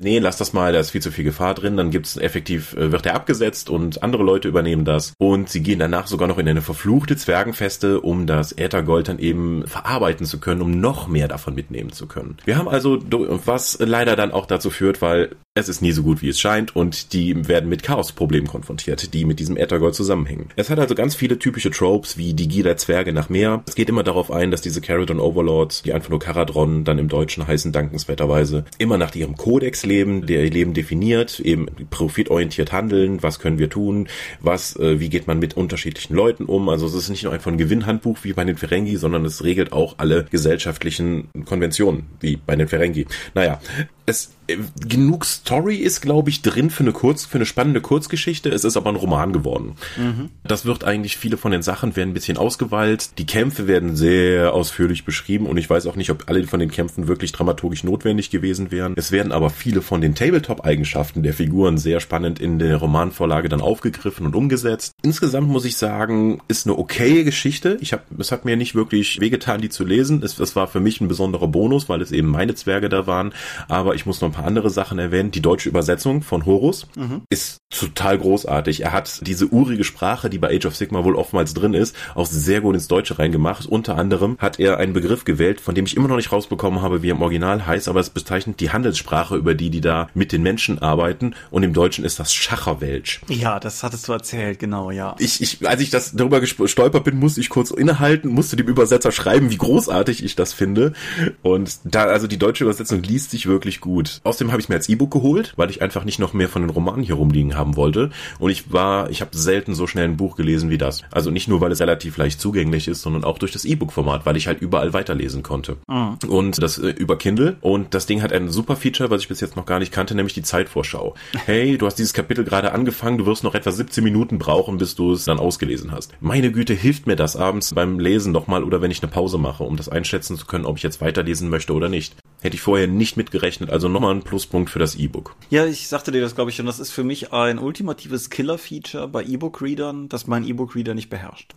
nee, 0.04 0.20
lass 0.20 0.38
das 0.38 0.54
mal, 0.54 0.74
da 0.74 0.80
ist 0.80 0.92
viel 0.92 1.02
zu 1.02 1.12
viel 1.12 1.24
Gefahr 1.24 1.54
drin, 1.54 1.78
dann 1.78 1.92
gibt's 1.92 2.18
effektiv, 2.18 2.74
äh, 2.74 2.92
wird 2.92 3.06
er 3.06 3.16
abgesetzt 3.16 3.70
und 3.70 4.04
andere 4.04 4.24
Leute 4.24 4.48
übernehmen 4.48 4.86
das 4.86 5.13
und 5.18 5.50
sie 5.50 5.62
gehen 5.62 5.80
danach 5.80 6.08
sogar 6.08 6.28
noch 6.28 6.38
in 6.38 6.48
eine 6.48 6.62
verfluchte 6.62 7.16
Zwergenfeste, 7.16 8.02
um 8.02 8.28
das 8.28 8.52
Äthergold 8.52 9.08
dann 9.08 9.20
eben 9.20 9.66
verarbeiten 9.68 10.26
zu 10.26 10.39
können, 10.39 10.62
um 10.62 10.80
noch 10.80 11.08
mehr 11.08 11.28
davon 11.28 11.56
mitnehmen 11.56 11.92
zu 11.92 12.08
können. 12.08 12.38
Wir 12.46 12.58
haben 12.58 12.68
also, 12.68 13.00
was 13.46 13.78
leider 13.80 14.16
dann 14.16 14.32
auch 14.32 14.46
dazu 14.46 14.70
führt, 14.70 15.02
weil 15.02 15.36
es 15.56 15.70
ist 15.70 15.82
nie 15.84 15.92
so 15.92 16.02
gut, 16.02 16.24
wie 16.24 16.30
es 16.30 16.39
scheint 16.39 16.76
und 16.76 17.13
die 17.13 17.48
werden 17.48 17.70
mit 17.70 17.84
Chaosproblemen 17.84 18.48
konfrontiert, 18.48 19.13
die 19.13 19.24
mit 19.24 19.39
diesem 19.39 19.56
Äthergold 19.56 19.94
zusammenhängen. 19.94 20.50
Es 20.56 20.72
hat 20.72 20.80
also 20.80 20.96
ganz 20.96 21.13
viele 21.13 21.38
typische 21.38 21.70
Tropes, 21.70 22.18
wie 22.18 22.34
die 22.34 22.48
Gier 22.48 22.63
der 22.63 22.78
Zwerge 22.78 23.13
nach 23.13 23.30
Meer. 23.30 23.62
Es 23.68 23.76
geht 23.76 23.88
immer 23.88 24.02
darauf 24.02 24.32
ein, 24.32 24.50
dass 24.50 24.62
diese 24.62 24.82
Caradon 24.82 25.20
Overlords, 25.20 25.84
die 25.84 25.94
einfach 25.94 26.10
nur 26.10 26.20
Caradron 26.20 26.86
dann 26.86 26.98
im 26.98 27.08
Deutschen 27.08 27.46
heißen, 27.46 27.72
dankenswerterweise, 27.72 28.66
immer 28.80 28.98
nach 28.98 29.13
ihrem 29.13 29.38
Kodex 29.38 29.86
leben, 29.86 29.92
der 30.25 30.43
ihr 30.43 30.51
Leben 30.51 30.73
definiert, 30.73 31.39
eben 31.39 31.67
profitorientiert 31.89 32.71
handeln, 32.71 33.21
was 33.21 33.39
können 33.39 33.60
wir 33.60 33.69
tun, 33.69 34.08
was, 34.39 34.75
äh, 34.77 34.99
wie 34.99 35.10
geht 35.10 35.27
man 35.27 35.39
mit 35.39 35.56
unterschiedlichen 35.56 36.15
Leuten 36.15 36.45
um. 36.45 36.69
Also 36.69 36.88
es 36.88 36.93
ist 36.93 37.10
nicht 37.10 37.23
nur 37.23 37.34
einfach 37.34 37.51
ein 37.51 37.58
Gewinnhandbuch 37.58 38.19
wie 38.23 38.34
bei 38.34 38.43
den 38.43 38.58
Ferengi, 38.58 38.97
sondern 38.97 39.25
es 39.25 39.43
regelt 39.43 39.71
auch 39.71 39.95
alle 39.97 40.25
gesellschaftlichen 40.29 41.29
Konventionen, 41.45 42.06
wie 42.19 42.38
bei 42.38 42.56
den 42.56 42.67
Ferengi. 42.67 43.06
Naja, 43.36 43.60
es 44.06 44.34
äh, 44.48 44.58
genug 44.88 45.26
Story 45.26 45.78
ist, 45.78 46.02
glaube 46.02 46.30
ich, 46.30 46.42
drin 46.42 46.70
für 46.70 46.84
eine 46.84 46.92
kurz, 46.92 47.26
für 47.26 47.38
eine 47.38 47.46
spannende 47.46 47.80
Kurzgeschichte. 47.80 48.50
Es 48.50 48.66
ist 48.66 48.76
aber 48.76 48.89
ein 48.89 48.98
Roman 48.98 49.32
geworden. 49.32 49.76
Mhm. 49.98 50.30
Das 50.44 50.66
wird 50.66 50.84
eigentlich 50.84 51.18
viele 51.18 51.38
von 51.38 51.52
den 51.52 51.62
Sachen 51.62 51.96
werden 51.96 52.10
ein 52.10 52.13
bisschen 52.13 52.38
ausgeweilt. 52.38 53.18
Die 53.18 53.26
Kämpfe 53.26 53.68
werden 53.68 53.96
sehr 53.96 54.54
ausführlich 54.54 55.06
beschrieben 55.06 55.46
und 55.46 55.58
ich 55.58 55.70
weiß 55.70 55.88
auch 55.88 55.96
nicht, 55.96 56.10
ob 56.10 56.30
alle 56.30 56.44
von 56.46 56.60
den 56.60 56.72
Kämpfen 56.72 57.08
wirklich 57.08 57.32
dramaturgisch 57.32 57.84
notwendig 57.84 58.30
gewesen 58.30 58.72
wären. 58.72 58.94
Es 58.98 59.12
werden 59.12 59.32
aber 59.32 59.50
viele 59.50 59.82
von 59.82 60.02
den 60.02 60.16
Tabletop-Eigenschaften 60.16 61.24
der 61.24 61.34
Figuren 61.34 61.78
sehr 61.78 62.02
spannend 62.02 62.39
in 62.39 62.60
der 62.60 62.78
Romanvorlage 62.78 63.48
dann 63.48 63.62
aufgegriffen 63.62 64.26
und 64.26 64.36
umgesetzt. 64.36 64.92
Insgesamt 65.04 65.48
muss 65.48 65.63
ich 65.63 65.78
sagen, 65.78 66.42
ist 66.50 66.68
eine 66.68 66.78
okaye 66.78 67.24
Geschichte. 67.24 67.78
Ich 67.80 67.94
habe, 67.94 68.04
es 68.20 68.32
hat 68.34 68.44
mir 68.44 68.58
nicht 68.58 68.76
wirklich 68.76 69.22
wehgetan, 69.22 69.62
die 69.62 69.70
zu 69.70 69.86
lesen. 69.86 70.22
Es, 70.22 70.38
es 70.39 70.56
war 70.58 70.68
für 70.68 70.82
mich 70.82 71.00
ein 71.00 71.08
besonderer 71.08 71.48
Bonus, 71.48 71.88
weil 71.88 72.02
es 72.02 72.12
eben 72.12 72.28
meine 72.28 72.56
Zwerge 72.56 72.89
da 72.89 73.08
waren. 73.08 73.34
Aber 73.70 73.92
ich 73.95 74.06
muss 74.06 74.21
noch 74.21 74.29
ein 74.29 74.34
paar 74.34 74.45
andere 74.45 74.69
Sachen 74.69 74.99
erwähnen. 74.99 75.32
Die 75.32 75.41
deutsche 75.41 75.69
Übersetzung 75.69 76.21
von 76.21 76.45
Horus 76.45 76.88
mhm. 76.95 77.21
ist 77.29 77.58
total 77.69 78.17
großartig. 78.17 78.82
Er 78.82 78.91
hat 78.91 79.25
diese 79.25 79.47
urige 79.47 79.84
Sprache, 79.84 80.29
die 80.29 80.38
bei 80.38 80.56
Age 80.56 80.65
of 80.65 80.75
Sigma 80.75 81.03
wohl 81.03 81.15
oftmals 81.15 81.53
drin 81.53 81.73
ist, 81.73 81.95
auch 82.15 82.25
sehr 82.25 82.62
gut 82.62 82.75
ins 82.75 82.88
Deutsche 82.88 83.19
reingemacht. 83.19 83.65
Unter 83.65 83.97
anderem 83.97 84.38
hat 84.39 84.60
er 84.60 84.77
einen 84.77 84.93
Begriff 84.93 85.25
gewählt, 85.25 85.62
von 85.62 85.75
dem 85.75 85.86
ich 85.86 85.97
immer 85.97 86.08
noch 86.08 86.15
nicht 86.15 86.32
rausbekommen 86.32 86.82
habe, 86.82 87.01
wie 87.01 87.10
er 87.10 87.15
im 87.15 87.21
Original 87.21 87.65
heißt, 87.65 87.88
aber 87.88 87.99
es 87.99 88.10
bezeichnet 88.10 88.60
die 88.60 88.71
Handelssprache, 88.71 89.36
über 89.36 89.56
die 89.56 89.69
die 89.69 89.82
da 89.82 90.10
mit 90.13 90.32
den 90.32 90.43
Menschen 90.43 90.79
arbeiten. 90.79 91.36
Und 91.51 91.63
im 91.63 91.73
Deutschen 91.73 92.06
ist 92.06 92.19
das 92.19 92.34
Schacherwelsch. 92.34 93.21
Ja, 93.27 93.60
das 93.60 93.84
hattest 93.84 94.08
du 94.08 94.13
erzählt, 94.13 94.60
genau, 94.60 94.91
ja. 94.91 95.15
Ich, 95.19 95.41
ich, 95.41 95.67
als 95.67 95.82
ich 95.82 95.89
das 95.89 96.13
darüber 96.13 96.39
gestolpert 96.41 97.03
bin, 97.03 97.19
musste 97.19 97.41
ich 97.41 97.49
kurz 97.49 97.71
innehalten, 97.71 98.29
musste 98.29 98.56
dem 98.56 98.67
Übersetzer 98.67 99.12
schreiben, 99.12 99.49
wie 99.49 99.58
großartig 99.58 100.23
ich 100.23 100.36
das 100.36 100.53
finde. 100.53 100.93
Und 101.41 101.79
da, 101.84 102.06
also 102.06 102.27
die 102.27 102.38
deutsche 102.38 102.63
Übersetzung 102.63 103.01
liest 103.03 103.32
sich 103.32 103.47
wirklich 103.47 103.82
gut. 103.84 104.22
Außerdem 104.24 104.52
habe 104.52 104.62
ich 104.62 104.69
mir 104.69 104.76
als 104.76 104.89
E-Book 104.89 105.12
geholt, 105.12 105.54
weil 105.58 105.69
ich 105.69 105.82
einfach 105.82 106.06
nicht 106.06 106.17
noch 106.17 106.34
mehr 106.34 106.50
von 106.50 106.63
den 106.63 106.72
Romanen 106.72 107.04
hier 107.04 107.15
rumliegen 107.15 107.56
haben 107.56 107.76
wollte. 107.76 108.10
Und 108.39 108.50
ich 108.50 108.72
war, 108.72 109.10
ich 109.12 109.22
habe 109.22 109.38
selten 109.38 109.76
so 109.76 109.88
schnell 109.88 110.06
ein 110.06 110.17
Buch 110.17 110.36
gelesen 110.38 110.69
wie 110.69 110.78
das. 110.78 111.04
Also 111.12 111.30
nicht 111.30 111.50
nur, 111.50 111.62
weil 111.62 111.72
es 111.72 111.82
relativ 111.82 112.17
leicht 112.17 112.39
zugänglich 112.39 112.88
ist, 112.88 113.02
sondern 113.02 113.26
auch 113.26 113.38
durch 113.38 113.52
das 113.52 113.65
E-Book-Format, 113.65 114.26
weil 114.26 114.38
ich 114.38 114.48
halt 114.48 114.62
überall 114.62 114.93
weiterlesen 114.93 115.43
konnte. 115.43 115.78
Mhm. 115.88 116.17
Und 116.30 116.63
das 116.63 116.78
äh, 116.78 116.89
über 116.89 117.17
Kindle. 117.17 117.58
Und 117.60 117.93
das 117.93 118.06
Ding 118.06 118.22
hat 118.22 118.32
ein 118.32 118.50
super 118.50 118.78
Feature, 118.78 119.10
was 119.10 119.22
ich 119.22 119.28
bis 119.28 119.41
jetzt 119.41 119.58
noch 119.58 119.65
gar 119.65 119.80
nicht 119.80 119.91
kannte, 119.91 120.15
nämlich 120.15 120.34
die 120.34 120.43
Zeitvorschau. 120.43 121.13
Hey, 121.46 121.78
du 121.78 121.86
hast 121.86 121.96
dieses 121.96 122.13
Kapitel 122.13 122.46
gerade 122.46 122.72
angefangen, 122.72 123.17
du 123.17 123.26
wirst 123.26 123.43
noch 123.43 123.54
etwa 123.54 123.69
17 123.69 124.02
Minuten 124.02 124.39
brauchen, 124.39 124.78
bis 124.78 124.96
du 124.96 125.12
es 125.12 125.26
dann 125.26 125.39
ausgelesen 125.39 125.91
hast. 125.91 126.13
Meine 126.22 126.54
Güte, 126.54 126.74
hilft 126.74 127.06
mir 127.06 127.17
das 127.17 127.36
abends 127.36 127.74
beim 127.74 128.00
Lesen 128.00 128.32
nochmal 128.32 128.63
oder 128.63 128.82
wenn 128.82 128.91
ich 128.91 129.04
eine 129.04 129.12
Pause 129.12 129.38
mache, 129.38 129.65
um 129.65 129.76
das 129.76 129.89
einschätzen 129.89 130.38
zu 130.38 130.46
können, 130.46 130.65
ob 130.65 130.78
ich 130.78 130.84
jetzt 130.84 131.02
weiterlesen 131.02 131.50
möchte 131.50 131.74
oder 131.74 131.89
nicht. 131.89 132.15
Hätte 132.43 132.58
ich 132.58 132.62
vorher 132.62 132.88
nicht 132.88 133.15
mitgerechnet, 133.15 133.69
also 133.69 133.88
nochmal 133.88 134.13
ein 134.13 134.21
Pluspunkt 134.21 134.69
für 134.69 134.77
das 134.77 134.95
E-Book. 134.95 135.34
Ja, 135.49 135.65
ich 135.65 135.88
sagte 135.88 136.12
dir 136.12 136.19
das, 136.19 136.36
glaube 136.36 136.49
ich, 136.49 136.58
schon. 136.58 136.65
Das 136.65 136.77
ist 136.77 136.91
für 136.91 137.06
mich 137.06 137.32
ein 137.32 137.58
ultimatives 137.58 138.29
Killer-Feature 138.29 139.08
bei 139.08 139.23
E-Book-Readern, 139.23 140.10
das 140.10 140.27
mein 140.27 140.45
E-Book-Reader 140.45 140.93
nicht 140.93 141.10
beherrscht. 141.10 141.56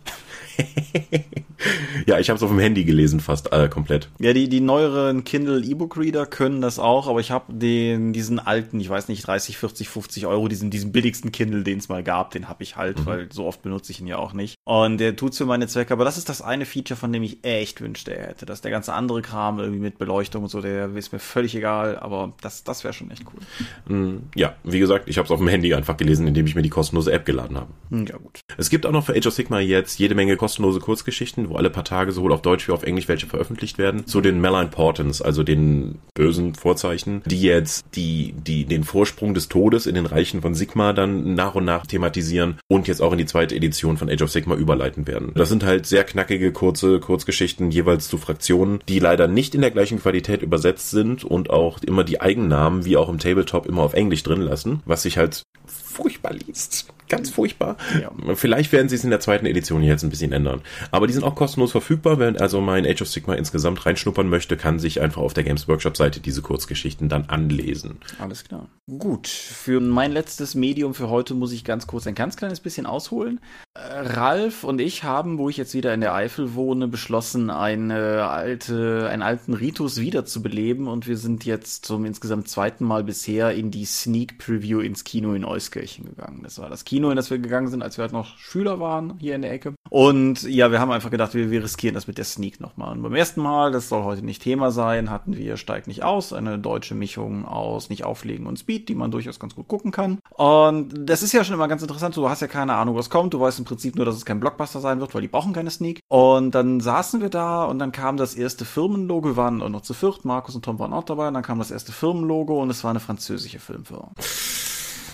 ja, 2.05 2.19
ich 2.19 2.29
habe 2.29 2.37
es 2.37 2.43
auf 2.43 2.49
dem 2.49 2.59
Handy 2.59 2.85
gelesen, 2.85 3.19
fast 3.19 3.51
äh, 3.51 3.67
komplett. 3.67 4.07
Ja, 4.19 4.31
die, 4.31 4.47
die 4.47 4.61
neueren 4.61 5.25
Kindle 5.25 5.61
E-Book-Reader 5.61 6.25
können 6.25 6.61
das 6.61 6.79
auch, 6.79 7.07
aber 7.07 7.19
ich 7.19 7.31
habe 7.31 7.51
den 7.51 8.13
diesen 8.13 8.39
alten, 8.39 8.79
ich 8.79 8.89
weiß 8.89 9.09
nicht, 9.09 9.27
30, 9.27 9.57
40, 9.57 9.89
50 9.89 10.25
Euro, 10.25 10.47
diesen, 10.47 10.69
diesen 10.69 10.93
billigsten 10.93 11.33
Kindle, 11.33 11.63
den 11.63 11.79
es 11.79 11.89
mal 11.89 12.01
gab, 12.01 12.31
den 12.31 12.47
habe 12.47 12.63
ich 12.63 12.77
halt, 12.77 12.99
mhm. 12.99 13.05
weil 13.05 13.29
so 13.33 13.45
oft 13.45 13.61
benutze 13.61 13.91
ich 13.91 13.99
ihn 13.99 14.07
ja 14.07 14.19
auch 14.19 14.31
nicht. 14.31 14.55
Und 14.63 14.99
der 14.99 15.17
tut's 15.17 15.37
für 15.37 15.45
meine 15.45 15.67
Zwecke, 15.67 15.93
aber 15.93 16.05
das 16.05 16.17
ist 16.17 16.29
das 16.29 16.41
eine 16.41 16.65
Feature, 16.65 16.97
von 16.97 17.11
dem 17.11 17.23
ich 17.23 17.43
echt 17.43 17.81
wünschte, 17.81 18.15
er 18.15 18.27
hätte. 18.27 18.45
Dass 18.45 18.61
der 18.61 18.71
ganze 18.71 18.93
andere 18.93 19.21
Kram 19.21 19.59
irgendwie 19.59 19.81
mit 19.81 19.97
Beleuchtung 19.97 20.43
und 20.43 20.49
so, 20.49 20.61
der 20.61 20.76
ist 20.85 21.13
mir 21.13 21.19
völlig 21.19 21.55
egal, 21.55 21.97
aber 21.97 22.33
das, 22.41 22.63
das 22.63 22.83
wäre 22.83 22.93
schon 22.93 23.11
echt 23.11 23.23
cool. 23.25 23.95
Mm, 23.95 24.17
ja, 24.35 24.55
wie 24.63 24.79
gesagt, 24.79 25.07
ich 25.07 25.17
habe 25.17 25.25
es 25.25 25.31
auf 25.31 25.39
dem 25.39 25.47
Handy 25.47 25.73
einfach 25.73 25.97
gelesen, 25.97 26.27
indem 26.27 26.45
ich 26.45 26.55
mir 26.55 26.61
die 26.61 26.69
kostenlose 26.69 27.11
App 27.11 27.25
geladen 27.25 27.57
habe. 27.57 27.71
Hm, 27.89 28.05
ja, 28.05 28.17
gut. 28.17 28.39
Es 28.57 28.69
gibt 28.69 28.85
auch 28.85 28.91
noch 28.91 29.05
für 29.05 29.15
Age 29.15 29.27
of 29.27 29.33
Sigma 29.33 29.59
jetzt 29.59 29.99
jede 29.99 30.15
Menge 30.15 30.37
kostenlose 30.37 30.79
Kurzgeschichten, 30.79 31.49
wo 31.49 31.55
alle 31.55 31.69
paar 31.69 31.83
Tage 31.83 32.11
sowohl 32.11 32.33
auf 32.33 32.41
Deutsch 32.41 32.67
wie 32.67 32.71
auf 32.71 32.83
Englisch 32.83 33.07
welche 33.07 33.27
veröffentlicht 33.27 33.77
werden, 33.77 34.05
zu 34.05 34.21
den 34.21 34.39
Malign 34.39 34.69
Portents, 34.69 35.21
also 35.21 35.43
den 35.43 35.99
bösen 36.13 36.55
Vorzeichen, 36.55 37.21
die 37.25 37.41
jetzt 37.41 37.85
die, 37.95 38.33
die, 38.37 38.65
den 38.65 38.83
Vorsprung 38.83 39.33
des 39.33 39.49
Todes 39.49 39.85
in 39.85 39.95
den 39.95 40.05
Reichen 40.05 40.41
von 40.41 40.53
Sigma 40.53 40.93
dann 40.93 41.35
nach 41.35 41.55
und 41.55 41.65
nach 41.65 41.85
thematisieren 41.85 42.59
und 42.67 42.87
jetzt 42.87 43.01
auch 43.01 43.11
in 43.11 43.17
die 43.17 43.25
zweite 43.25 43.55
Edition 43.55 43.97
von 43.97 44.09
Age 44.09 44.21
of 44.21 44.31
Sigma 44.31 44.55
überleiten 44.55 45.07
werden. 45.07 45.31
Das 45.35 45.49
sind 45.49 45.63
halt 45.63 45.85
sehr 45.85 46.03
knackige, 46.03 46.51
kurze 46.51 46.99
Kurzgeschichten 46.99 47.71
jeweils 47.71 48.07
zu 48.07 48.17
Fraktionen, 48.17 48.79
die 48.87 48.99
leider 48.99 49.27
nicht 49.27 49.55
in 49.55 49.61
der 49.61 49.71
gleichen 49.71 49.99
Qualität 49.99 50.41
übersetzt 50.41 50.66
sind 50.75 51.23
und 51.23 51.49
auch 51.49 51.79
immer 51.83 52.03
die 52.03 52.21
Eigennamen, 52.21 52.85
wie 52.85 52.97
auch 52.97 53.09
im 53.09 53.19
Tabletop, 53.19 53.65
immer 53.65 53.81
auf 53.83 53.93
Englisch 53.93 54.23
drin 54.23 54.41
lassen, 54.41 54.81
was 54.85 55.03
sich 55.03 55.17
halt 55.17 55.43
furchtbar 55.65 56.33
liest. 56.33 56.87
Ganz 57.09 57.29
furchtbar. 57.29 57.77
Ja. 58.01 58.35
Vielleicht 58.35 58.71
werden 58.71 58.89
sie 58.89 58.95
es 58.95 59.03
in 59.03 59.09
der 59.09 59.19
zweiten 59.19 59.45
Edition 59.45 59.81
jetzt 59.83 60.03
ein 60.03 60.09
bisschen 60.09 60.31
ändern. 60.31 60.61
Aber 60.91 61.07
die 61.07 61.13
sind 61.13 61.23
auch 61.23 61.35
kostenlos 61.35 61.71
verfügbar. 61.71 62.19
Wenn 62.19 62.37
also 62.37 62.61
mein 62.61 62.85
Age 62.85 63.01
of 63.01 63.07
Sigma 63.07 63.33
insgesamt 63.35 63.85
reinschnuppern 63.85 64.29
möchte, 64.29 64.57
kann 64.57 64.79
sich 64.79 65.01
einfach 65.01 65.21
auf 65.21 65.33
der 65.33 65.43
Games 65.43 65.67
Workshop 65.67 65.97
Seite 65.97 66.19
diese 66.19 66.41
Kurzgeschichten 66.41 67.09
dann 67.09 67.25
anlesen. 67.25 67.99
Alles 68.19 68.43
klar. 68.43 68.67
Gut. 68.87 69.27
Für 69.27 69.79
mein 69.79 70.11
letztes 70.11 70.55
Medium 70.55 70.93
für 70.93 71.09
heute 71.09 71.33
muss 71.33 71.51
ich 71.51 71.63
ganz 71.63 71.87
kurz 71.87 72.07
ein 72.07 72.15
ganz 72.15 72.37
kleines 72.37 72.59
bisschen 72.59 72.85
ausholen. 72.85 73.39
Äh, 73.73 73.79
Ralf 73.79 74.63
und 74.63 74.79
ich 74.81 75.03
haben, 75.03 75.37
wo 75.37 75.49
ich 75.49 75.57
jetzt 75.57 75.73
wieder 75.73 75.93
in 75.93 76.01
der 76.01 76.13
Eifel 76.13 76.55
wohne, 76.55 76.87
beschlossen, 76.87 77.49
eine 77.49 78.27
alte, 78.29 79.07
einen 79.09 79.21
alten 79.21 79.53
Ritus 79.53 79.99
wiederzubeleben 79.99 80.87
und 80.87 81.07
wir 81.07 81.17
sind 81.17 81.45
jetzt 81.45 81.85
zum 81.85 82.05
insgesamt 82.05 82.47
zweiten 82.47 82.85
Mal 82.85 83.03
bisher 83.03 83.53
in 83.53 83.71
die 83.71 83.85
Sneak 83.85 84.37
Preview 84.39 84.79
ins 84.79 85.03
Kino 85.03 85.33
in 85.33 85.45
Euskirchen 85.45 86.05
gegangen. 86.05 86.41
Das 86.43 86.57
war 86.57 86.69
das 86.69 86.85
Kino 86.85 86.96
Kino, 86.97 87.11
in 87.11 87.15
das 87.15 87.29
wir 87.29 87.37
gegangen 87.37 87.67
sind, 87.67 87.83
als 87.83 87.99
wir 87.99 88.01
halt 88.01 88.11
noch 88.11 88.39
Schüler 88.39 88.79
waren, 88.79 89.13
hier 89.19 89.35
in 89.35 89.43
der 89.43 89.51
Ecke. 89.51 89.75
Und 89.91 90.41
ja, 90.41 90.71
wir 90.71 90.79
haben 90.79 90.89
einfach 90.89 91.11
gedacht, 91.11 91.35
wir, 91.35 91.51
wir 91.51 91.63
riskieren 91.63 91.93
das 91.93 92.07
mit 92.07 92.17
der 92.17 92.25
Sneak 92.25 92.59
nochmal. 92.59 92.91
Und 92.93 93.03
beim 93.03 93.13
ersten 93.13 93.39
Mal, 93.39 93.71
das 93.71 93.87
soll 93.87 94.03
heute 94.03 94.25
nicht 94.25 94.41
Thema 94.41 94.71
sein, 94.71 95.11
hatten 95.11 95.37
wir 95.37 95.57
Steig 95.57 95.85
nicht 95.85 96.03
aus, 96.03 96.33
eine 96.33 96.57
deutsche 96.57 96.95
Mischung 96.95 97.45
aus 97.45 97.91
Nicht 97.91 98.03
auflegen 98.03 98.47
und 98.47 98.57
Speed, 98.57 98.89
die 98.89 98.95
man 98.95 99.11
durchaus 99.11 99.39
ganz 99.39 99.53
gut 99.53 99.67
gucken 99.67 99.91
kann. 99.91 100.17
Und 100.31 100.91
das 101.07 101.21
ist 101.21 101.33
ja 101.33 101.43
schon 101.43 101.53
immer 101.53 101.67
ganz 101.67 101.83
interessant, 101.83 102.17
du 102.17 102.27
hast 102.27 102.41
ja 102.41 102.47
keine 102.47 102.73
Ahnung, 102.73 102.95
was 102.95 103.11
kommt, 103.11 103.35
du 103.35 103.39
weißt 103.39 103.59
im 103.59 103.65
Prinzip 103.65 103.95
nur, 103.95 104.05
dass 104.05 104.15
es 104.15 104.25
kein 104.25 104.39
Blockbuster 104.39 104.79
sein 104.79 104.99
wird, 104.99 105.13
weil 105.13 105.21
die 105.21 105.27
brauchen 105.27 105.53
keine 105.53 105.69
Sneak. 105.69 105.99
Und 106.07 106.55
dann 106.55 106.79
saßen 106.79 107.21
wir 107.21 107.29
da 107.29 107.65
und 107.65 107.77
dann 107.77 107.91
kam 107.91 108.17
das 108.17 108.33
erste 108.33 108.65
Firmenlogo, 108.65 109.29
wir 109.29 109.37
waren 109.37 109.57
noch 109.57 109.81
zu 109.81 109.93
viert, 109.93 110.25
Markus 110.25 110.55
und 110.55 110.65
Tom 110.65 110.79
waren 110.79 110.93
auch 110.93 111.03
dabei, 111.03 111.27
und 111.27 111.35
dann 111.35 111.43
kam 111.43 111.59
das 111.59 111.69
erste 111.69 111.91
Firmenlogo 111.91 112.59
und 112.59 112.71
es 112.71 112.83
war 112.83 112.89
eine 112.89 112.99
französische 112.99 113.59
Filmfirma. 113.59 114.13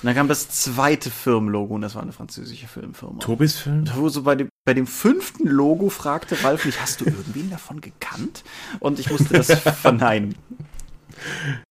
Und 0.03 0.07
dann 0.07 0.15
kam 0.15 0.27
das 0.27 0.49
zweite 0.49 1.09
Firmenlogo 1.09 1.75
und 1.75 1.81
das 1.81 1.95
war 1.95 2.01
eine 2.01 2.11
französische 2.11 2.67
Filmfirma. 2.67 3.19
Tobis 3.19 3.57
Film? 3.57 3.85
Wo 3.95 4.09
so 4.09 4.23
bei 4.23 4.35
dem, 4.35 4.49
bei 4.65 4.73
dem 4.73 4.85
fünften 4.85 5.47
Logo 5.47 5.87
fragte 5.89 6.43
Ralf 6.43 6.65
mich, 6.65 6.81
hast 6.81 6.99
du 6.99 7.05
irgendwen 7.05 7.49
davon 7.49 7.79
gekannt? 7.79 8.43
Und 8.81 8.99
ich 8.99 9.09
musste 9.09 9.35
das 9.35 9.57
verneinen. 9.79 10.35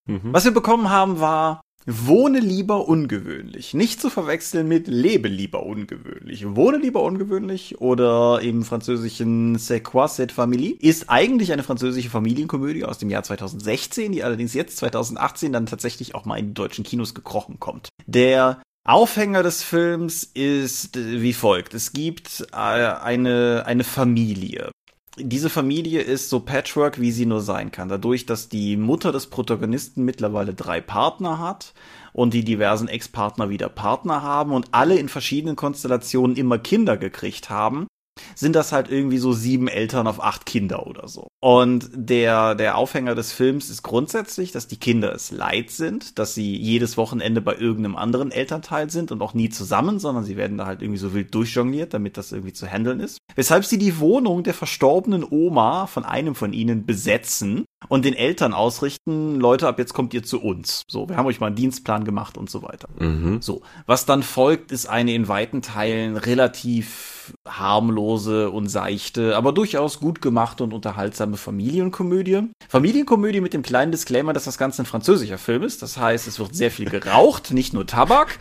Mhm. 0.06 0.32
Was 0.32 0.46
wir 0.46 0.52
bekommen 0.52 0.88
haben, 0.88 1.20
war 1.20 1.60
Wohne 1.86 2.38
lieber 2.38 2.86
ungewöhnlich. 2.88 3.74
Nicht 3.74 4.00
zu 4.00 4.08
verwechseln 4.08 4.68
mit 4.68 4.86
lebe 4.86 5.28
lieber 5.28 5.64
ungewöhnlich. 5.64 6.46
Wohne 6.54 6.78
lieber 6.78 7.02
ungewöhnlich 7.02 7.80
oder 7.80 8.40
im 8.40 8.62
französischen 8.62 9.56
C'est 9.58 9.80
quoi 9.80 10.06
cette 10.06 10.32
famille 10.32 10.76
ist 10.78 11.10
eigentlich 11.10 11.52
eine 11.52 11.64
französische 11.64 12.10
Familienkomödie 12.10 12.84
aus 12.84 12.98
dem 12.98 13.10
Jahr 13.10 13.24
2016, 13.24 14.12
die 14.12 14.22
allerdings 14.22 14.54
jetzt 14.54 14.76
2018 14.76 15.52
dann 15.52 15.66
tatsächlich 15.66 16.14
auch 16.14 16.24
mal 16.24 16.38
in 16.38 16.48
die 16.48 16.54
deutschen 16.54 16.84
Kinos 16.84 17.14
gekrochen 17.14 17.58
kommt. 17.58 17.88
Der 18.06 18.62
Aufhänger 18.84 19.42
des 19.42 19.62
Films 19.62 20.24
ist 20.24 20.96
wie 20.96 21.32
folgt. 21.32 21.74
Es 21.74 21.92
gibt 21.92 22.46
äh, 22.52 22.56
eine, 22.56 23.64
eine 23.66 23.84
Familie 23.84 24.70
diese 25.16 25.50
Familie 25.50 26.00
ist 26.00 26.30
so 26.30 26.40
Patchwork, 26.40 27.00
wie 27.00 27.12
sie 27.12 27.26
nur 27.26 27.42
sein 27.42 27.70
kann. 27.70 27.88
Dadurch, 27.88 28.24
dass 28.24 28.48
die 28.48 28.76
Mutter 28.76 29.12
des 29.12 29.26
Protagonisten 29.26 30.04
mittlerweile 30.04 30.54
drei 30.54 30.80
Partner 30.80 31.38
hat 31.38 31.74
und 32.12 32.32
die 32.32 32.44
diversen 32.44 32.88
Ex-Partner 32.88 33.50
wieder 33.50 33.68
Partner 33.68 34.22
haben 34.22 34.52
und 34.52 34.68
alle 34.72 34.96
in 34.96 35.08
verschiedenen 35.08 35.56
Konstellationen 35.56 36.36
immer 36.36 36.58
Kinder 36.58 36.96
gekriegt 36.96 37.50
haben, 37.50 37.86
sind 38.34 38.56
das 38.56 38.72
halt 38.72 38.90
irgendwie 38.90 39.18
so 39.18 39.32
sieben 39.32 39.68
Eltern 39.68 40.06
auf 40.06 40.22
acht 40.22 40.46
Kinder 40.46 40.86
oder 40.86 41.08
so. 41.08 41.28
Und 41.40 41.90
der, 41.94 42.54
der 42.54 42.76
Aufhänger 42.76 43.14
des 43.14 43.32
Films 43.32 43.70
ist 43.70 43.82
grundsätzlich, 43.82 44.52
dass 44.52 44.68
die 44.68 44.76
Kinder 44.76 45.12
es 45.14 45.30
leid 45.30 45.70
sind, 45.70 46.18
dass 46.18 46.34
sie 46.34 46.56
jedes 46.56 46.96
Wochenende 46.96 47.40
bei 47.40 47.56
irgendeinem 47.56 47.96
anderen 47.96 48.30
Elternteil 48.30 48.90
sind 48.90 49.10
und 49.12 49.22
auch 49.22 49.34
nie 49.34 49.48
zusammen, 49.48 49.98
sondern 49.98 50.24
sie 50.24 50.36
werden 50.36 50.58
da 50.58 50.66
halt 50.66 50.82
irgendwie 50.82 51.00
so 51.00 51.14
wild 51.14 51.34
durchjongliert, 51.34 51.94
damit 51.94 52.16
das 52.16 52.32
irgendwie 52.32 52.52
zu 52.52 52.66
handeln 52.66 53.00
ist. 53.00 53.18
Weshalb 53.34 53.64
sie 53.64 53.78
die 53.78 53.98
Wohnung 53.98 54.42
der 54.42 54.54
verstorbenen 54.54 55.24
Oma 55.28 55.86
von 55.86 56.04
einem 56.04 56.34
von 56.34 56.52
ihnen 56.52 56.86
besetzen 56.86 57.64
und 57.88 58.04
den 58.04 58.14
Eltern 58.14 58.52
ausrichten, 58.52 59.40
Leute, 59.40 59.68
ab 59.68 59.78
jetzt 59.78 59.94
kommt 59.94 60.14
ihr 60.14 60.22
zu 60.22 60.40
uns. 60.40 60.82
So, 60.88 61.08
wir 61.08 61.16
haben 61.16 61.26
euch 61.26 61.40
mal 61.40 61.48
einen 61.48 61.56
Dienstplan 61.56 62.04
gemacht 62.04 62.36
und 62.36 62.50
so 62.50 62.62
weiter. 62.62 62.88
Mhm. 62.98 63.42
So, 63.42 63.62
was 63.86 64.06
dann 64.06 64.22
folgt, 64.22 64.72
ist 64.72 64.86
eine 64.86 65.14
in 65.14 65.28
weiten 65.28 65.62
Teilen 65.62 66.16
relativ 66.16 67.22
harmlose 67.46 68.50
und 68.50 68.68
seichte, 68.68 69.36
aber 69.36 69.52
durchaus 69.52 70.00
gut 70.00 70.20
gemachte 70.20 70.64
und 70.64 70.72
unterhaltsame 70.72 71.36
Familienkomödie. 71.36 72.48
Familienkomödie 72.68 73.40
mit 73.40 73.52
dem 73.52 73.62
kleinen 73.62 73.92
Disclaimer, 73.92 74.32
dass 74.32 74.44
das 74.44 74.58
Ganze 74.58 74.82
ein 74.82 74.86
französischer 74.86 75.38
Film 75.38 75.62
ist. 75.62 75.82
Das 75.82 75.96
heißt, 75.96 76.26
es 76.26 76.38
wird 76.38 76.54
sehr 76.54 76.70
viel 76.70 76.88
geraucht, 76.90 77.50
nicht 77.52 77.74
nur 77.74 77.86
Tabak. 77.86 78.38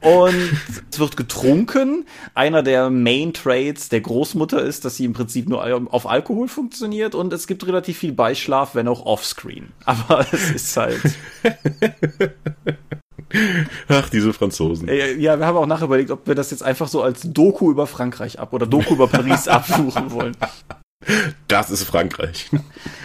Und 0.00 0.52
es 0.90 0.98
wird 0.98 1.16
getrunken. 1.16 2.06
Einer 2.34 2.62
der 2.62 2.90
Main 2.90 3.32
Traits 3.32 3.88
der 3.88 4.00
Großmutter 4.00 4.62
ist, 4.62 4.84
dass 4.84 4.96
sie 4.96 5.04
im 5.04 5.12
Prinzip 5.12 5.48
nur 5.48 5.62
auf 5.92 6.08
Alkohol 6.08 6.48
funktioniert. 6.48 7.14
Und 7.14 7.32
es 7.32 7.46
gibt 7.46 7.66
relativ 7.66 7.98
viel 7.98 8.12
Beischlaf, 8.12 8.74
wenn 8.74 8.81
auch 8.88 9.06
offscreen. 9.06 9.72
Aber 9.84 10.26
es 10.32 10.50
ist 10.50 10.76
halt. 10.76 11.00
Ach, 13.88 14.08
diese 14.10 14.32
Franzosen. 14.32 14.88
Ja, 14.88 15.38
wir 15.38 15.46
haben 15.46 15.56
auch 15.56 15.66
nachher 15.66 15.86
überlegt, 15.86 16.10
ob 16.10 16.26
wir 16.26 16.34
das 16.34 16.50
jetzt 16.50 16.62
einfach 16.62 16.88
so 16.88 17.02
als 17.02 17.22
Doku 17.22 17.70
über 17.70 17.86
Frankreich 17.86 18.38
ab 18.38 18.52
oder 18.52 18.66
Doku 18.66 18.94
über 18.94 19.08
Paris 19.08 19.48
absuchen 19.48 20.10
wollen. 20.10 20.36
Das 21.48 21.70
ist 21.70 21.84
Frankreich. 21.84 22.50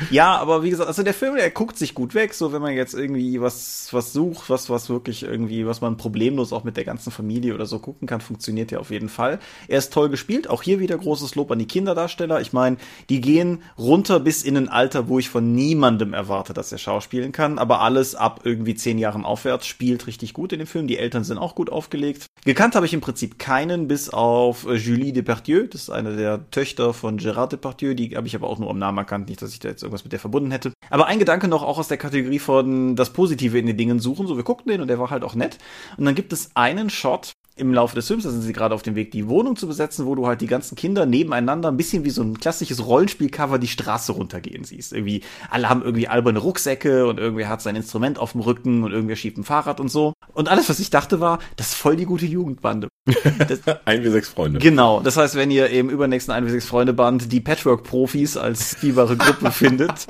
Ja, 0.10 0.38
aber 0.38 0.64
wie 0.64 0.70
gesagt, 0.70 0.88
also 0.88 1.04
der 1.04 1.14
Film, 1.14 1.36
der 1.36 1.50
guckt 1.52 1.78
sich 1.78 1.94
gut 1.94 2.14
weg, 2.14 2.34
so 2.34 2.54
wenn 2.54 2.62
man 2.62 2.74
jetzt 2.74 2.94
irgendwie 2.94 3.42
was, 3.42 3.90
was 3.92 4.14
sucht, 4.14 4.50
was, 4.50 4.70
was 4.70 4.90
wirklich 4.90 5.24
irgendwie, 5.24 5.66
was 5.66 5.82
man 5.82 5.98
problemlos 5.98 6.54
auch 6.54 6.64
mit 6.64 6.78
der 6.78 6.86
ganzen 6.86 7.12
Familie 7.12 7.54
oder 7.54 7.66
so 7.66 7.80
gucken 7.80 8.08
kann, 8.08 8.22
funktioniert 8.22 8.72
ja 8.72 8.80
auf 8.80 8.92
jeden 8.92 9.10
Fall. 9.10 9.40
Er 9.68 9.80
ist 9.80 9.92
toll 9.92 10.10
gespielt, 10.10 10.50
auch 10.50 10.64
hier 10.64 10.80
wieder 10.80 10.98
großes 10.98 11.36
Lob 11.36 11.52
an 11.52 11.60
die 11.60 11.68
Kinderdarsteller. 11.68 12.40
Ich 12.40 12.54
meine, 12.54 12.78
die 13.10 13.20
gehen 13.20 13.64
runter 13.78 14.20
bis 14.20 14.44
in 14.44 14.56
ein 14.56 14.70
Alter, 14.70 15.08
wo 15.08 15.20
ich 15.20 15.30
von 15.30 15.54
niemandem 15.54 16.14
erwarte, 16.14 16.54
dass 16.54 16.72
er 16.72 16.78
schauspielen 16.78 17.32
kann, 17.32 17.60
aber 17.60 17.82
alles 17.82 18.16
ab 18.16 18.42
irgendwie 18.44 18.76
zehn 18.76 18.98
Jahren 18.98 19.26
aufwärts 19.26 19.68
spielt 19.68 20.08
richtig 20.08 20.34
gut 20.34 20.54
in 20.54 20.60
dem 20.60 20.68
Film. 20.68 20.88
Die 20.88 20.98
Eltern 20.98 21.24
sind 21.24 21.38
auch 21.38 21.56
gut 21.56 21.70
aufgelegt. 21.70 22.28
Gekannt 22.46 22.76
habe 22.76 22.86
ich 22.86 22.94
im 22.94 23.02
Prinzip 23.02 23.40
keinen, 23.40 23.88
bis 23.88 24.10
auf 24.10 24.66
Julie 24.72 25.12
Depardieu, 25.12 25.68
das 25.68 25.84
ist 25.84 25.90
eine 25.90 26.16
der 26.16 26.50
Töchter 26.52 26.94
von 26.94 27.20
Gérard 27.20 27.50
Depardieu 27.50 27.87
Mathieu, 27.88 27.94
die 27.94 28.16
habe 28.16 28.28
ich 28.28 28.36
aber 28.36 28.50
auch 28.50 28.60
nur 28.60 28.70
am 28.70 28.80
Namen 28.80 28.98
erkannt, 28.98 29.30
nicht, 29.30 29.42
dass 29.42 29.52
ich 29.52 29.60
da 29.60 29.70
jetzt 29.70 29.84
irgendwas 29.84 30.04
mit 30.04 30.12
der 30.12 30.20
verbunden 30.20 30.52
hätte. 30.52 30.74
Aber 30.90 31.08
ein 31.08 31.20
Gedanke 31.20 31.48
noch 31.48 31.64
auch 31.64 31.78
aus 31.78 31.88
der 31.88 31.98
Kategorie 31.98 32.40
von 32.40 32.96
das 32.96 33.14
Positive 33.14 33.58
in 33.58 33.66
den 33.66 33.78
Dingen 33.78 34.00
suchen. 34.00 34.28
So, 34.28 34.38
wir 34.38 34.44
guckten 34.44 34.72
den 34.72 34.82
und 34.82 34.88
der 34.88 35.00
war 35.00 35.10
halt 35.10 35.24
auch 35.24 35.36
nett. 35.36 35.58
Und 35.98 36.06
dann 36.06 36.16
gibt 36.16 36.34
es 36.34 36.52
einen 36.56 36.90
Shot, 36.90 37.32
im 37.58 37.74
Laufe 37.74 37.96
des 37.96 38.08
Films, 38.08 38.24
da 38.24 38.30
sind 38.30 38.42
sie 38.42 38.54
gerade 38.54 38.74
auf 38.76 38.84
dem 38.84 38.96
Weg, 38.96 39.12
die 39.12 39.28
Wohnung 39.28 39.56
zu 39.56 39.68
besetzen, 39.68 40.06
wo 40.06 40.16
du 40.16 40.28
halt 40.28 40.42
die 40.42 40.48
ganzen 40.48 40.76
Kinder 40.76 41.06
nebeneinander 41.06 41.70
ein 41.70 41.78
bisschen 41.78 42.04
wie 42.04 42.10
so 42.10 42.22
ein 42.22 42.40
klassisches 42.40 42.86
Rollenspielcover 42.86 43.60
die 43.60 43.68
Straße 43.68 44.12
runtergehen 44.12 44.64
siehst. 44.64 44.94
Irgendwie, 44.94 45.22
alle 45.50 45.70
haben 45.70 45.82
irgendwie 45.82 46.08
alberne 46.08 46.40
Rucksäcke 46.40 47.08
und 47.08 47.20
irgendwer 47.20 47.50
hat 47.50 47.62
sein 47.62 47.76
Instrument 47.76 48.20
auf 48.20 48.34
dem 48.34 48.42
Rücken 48.42 48.84
und 48.84 48.92
irgendwer 48.92 49.16
schiebt 49.16 49.38
ein 49.38 49.44
Fahrrad 49.44 49.80
und 49.80 49.90
so. 49.90 50.14
Und 50.34 50.50
alles, 50.50 50.70
was 50.70 50.80
ich 50.80 50.90
dachte, 50.90 51.20
war, 51.20 51.40
das 51.56 51.70
ist 51.70 51.76
voll 51.76 51.96
die 51.96 52.06
gute 52.06 52.26
Jugendbande. 52.26 52.88
ein 53.86 54.04
wie 54.04 54.10
sechs 54.10 54.30
Freunde. 54.30 54.60
Genau. 54.60 55.02
Das 55.02 55.18
heißt, 55.18 55.36
wenn 55.36 55.52
ihr 55.52 55.70
im 55.70 55.90
übernächsten 55.90 56.34
ein 56.34 56.46
wie 56.46 56.52
sechs 56.52 56.66
Freunde 56.68 56.94
Band 56.94 57.32
die 57.32 57.42
Patchwork-Profis 57.42 58.38
als 58.38 58.72
spielbare 58.72 59.18
Gruppe 59.18 59.52
findet, 59.58 60.08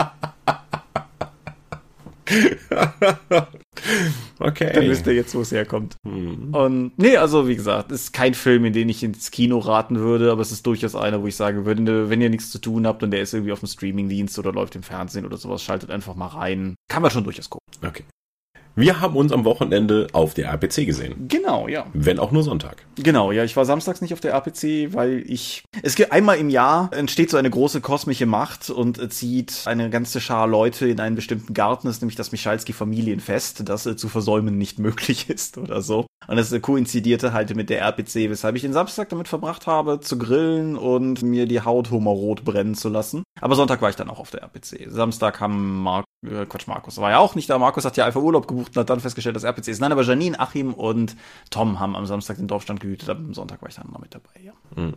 okay. 4.39 4.71
Dann 4.73 4.87
wisst 4.89 5.07
ihr 5.07 5.13
jetzt, 5.13 5.35
wo 5.35 5.41
es 5.41 5.51
herkommt. 5.51 5.95
Mhm. 6.03 6.53
Und 6.53 6.97
nee, 6.97 7.17
also 7.17 7.47
wie 7.47 7.55
gesagt, 7.55 7.91
ist 7.91 8.13
kein 8.13 8.33
Film, 8.33 8.65
in 8.65 8.73
den 8.73 8.89
ich 8.89 9.03
ins 9.03 9.31
Kino 9.31 9.59
raten 9.59 9.99
würde, 9.99 10.31
aber 10.31 10.41
es 10.41 10.51
ist 10.51 10.65
durchaus 10.65 10.95
einer, 10.95 11.21
wo 11.21 11.27
ich 11.27 11.35
sagen 11.35 11.65
würde, 11.65 12.09
wenn 12.09 12.21
ihr 12.21 12.29
nichts 12.29 12.49
zu 12.51 12.59
tun 12.59 12.87
habt 12.87 13.03
und 13.03 13.11
der 13.11 13.21
ist 13.21 13.33
irgendwie 13.33 13.51
auf 13.51 13.59
dem 13.59 13.67
Streamingdienst 13.67 14.37
oder 14.39 14.51
läuft 14.51 14.75
im 14.75 14.83
Fernsehen 14.83 15.25
oder 15.25 15.37
sowas, 15.37 15.63
schaltet 15.63 15.91
einfach 15.91 16.15
mal 16.15 16.27
rein. 16.27 16.75
Kann 16.89 17.01
man 17.01 17.11
schon 17.11 17.23
durchaus 17.23 17.49
gucken. 17.49 17.65
Okay. 17.85 18.03
Wir 18.77 19.01
haben 19.01 19.15
uns 19.15 19.31
am 19.31 19.43
Wochenende 19.43 20.05
auf 20.13 20.35
der 20.35 20.49
RPC 20.49 20.85
gesehen. 20.85 21.27
Genau, 21.27 21.67
ja. 21.67 21.87
Wenn 21.93 22.19
auch 22.19 22.31
nur 22.31 22.43
Sonntag. 22.43 22.85
Genau, 22.95 23.31
ja, 23.31 23.43
ich 23.43 23.57
war 23.57 23.65
samstags 23.65 24.01
nicht 24.01 24.13
auf 24.13 24.19
der 24.19 24.33
RPC, 24.33 24.93
weil 24.93 25.23
ich. 25.25 25.63
Es 25.81 25.95
gibt 25.95 26.11
einmal 26.11 26.37
im 26.37 26.51
Jahr 26.51 26.91
entsteht 26.93 27.31
so 27.31 27.37
eine 27.37 27.49
große 27.49 27.81
kosmische 27.81 28.27
Macht 28.27 28.69
und 28.69 29.11
zieht 29.11 29.63
eine 29.65 29.89
ganze 29.89 30.21
Schar 30.21 30.45
Leute 30.45 30.87
in 30.87 30.99
einen 30.99 31.15
bestimmten 31.15 31.55
Garten, 31.55 31.87
das 31.87 31.95
ist 31.95 32.01
nämlich 32.03 32.17
das 32.17 32.31
Michalski 32.31 32.71
Familienfest, 32.71 33.67
das 33.67 33.87
äh, 33.87 33.95
zu 33.95 34.09
versäumen 34.09 34.59
nicht 34.59 34.77
möglich 34.79 35.27
ist 35.27 35.57
oder 35.57 35.81
so. 35.81 36.05
Und 36.27 36.35
das 36.35 36.53
koinzidierte 36.61 37.33
halt 37.33 37.55
mit 37.55 37.71
der 37.71 37.81
RPC, 37.81 38.29
weshalb 38.29 38.55
ich 38.57 38.61
den 38.61 38.73
Samstag 38.73 39.09
damit 39.09 39.27
verbracht 39.27 39.65
habe, 39.65 40.01
zu 40.01 40.19
grillen 40.19 40.75
und 40.75 41.23
mir 41.23 41.47
die 41.47 41.61
Haut 41.61 41.89
hummerrot 41.89 42.43
brennen 42.43 42.75
zu 42.75 42.89
lassen. 42.89 43.23
Aber 43.39 43.55
Sonntag 43.55 43.81
war 43.81 43.89
ich 43.89 43.95
dann 43.95 44.09
auch 44.09 44.19
auf 44.19 44.29
der 44.29 44.41
RPC. 44.41 44.87
Samstag 44.91 45.39
haben 45.39 45.81
Mark, 45.81 46.05
äh, 46.25 46.45
Quatsch, 46.45 46.67
Markus 46.67 46.97
war 46.97 47.11
ja 47.11 47.19
auch 47.19 47.33
nicht 47.33 47.49
da. 47.49 47.57
Markus 47.57 47.85
hat 47.85 47.97
ja 47.97 48.05
einfach 48.05 48.21
Urlaub 48.21 48.47
gebucht 48.47 48.66
und 48.69 48.77
hat 48.77 48.89
dann 48.89 48.99
festgestellt, 48.99 49.36
dass 49.36 49.43
RPC 49.43 49.67
ist. 49.69 49.80
Nein, 49.80 49.91
aber 49.91 50.03
Janine, 50.03 50.39
Achim 50.39 50.73
und 50.73 51.15
Tom 51.49 51.80
haben 51.80 51.95
am 51.95 52.06
Samstag 52.06 52.38
den 52.38 52.47
Dorfstand 52.47 52.80
gehütet. 52.80 53.10
Am 53.10 53.34
Sonntag 53.34 53.62
war 53.62 53.69
ich 53.69 53.75
dann 53.75 53.89
noch 53.91 53.99
mit 53.99 54.13
dabei, 54.13 54.41
ja. 54.43 54.53
Hm. 54.75 54.93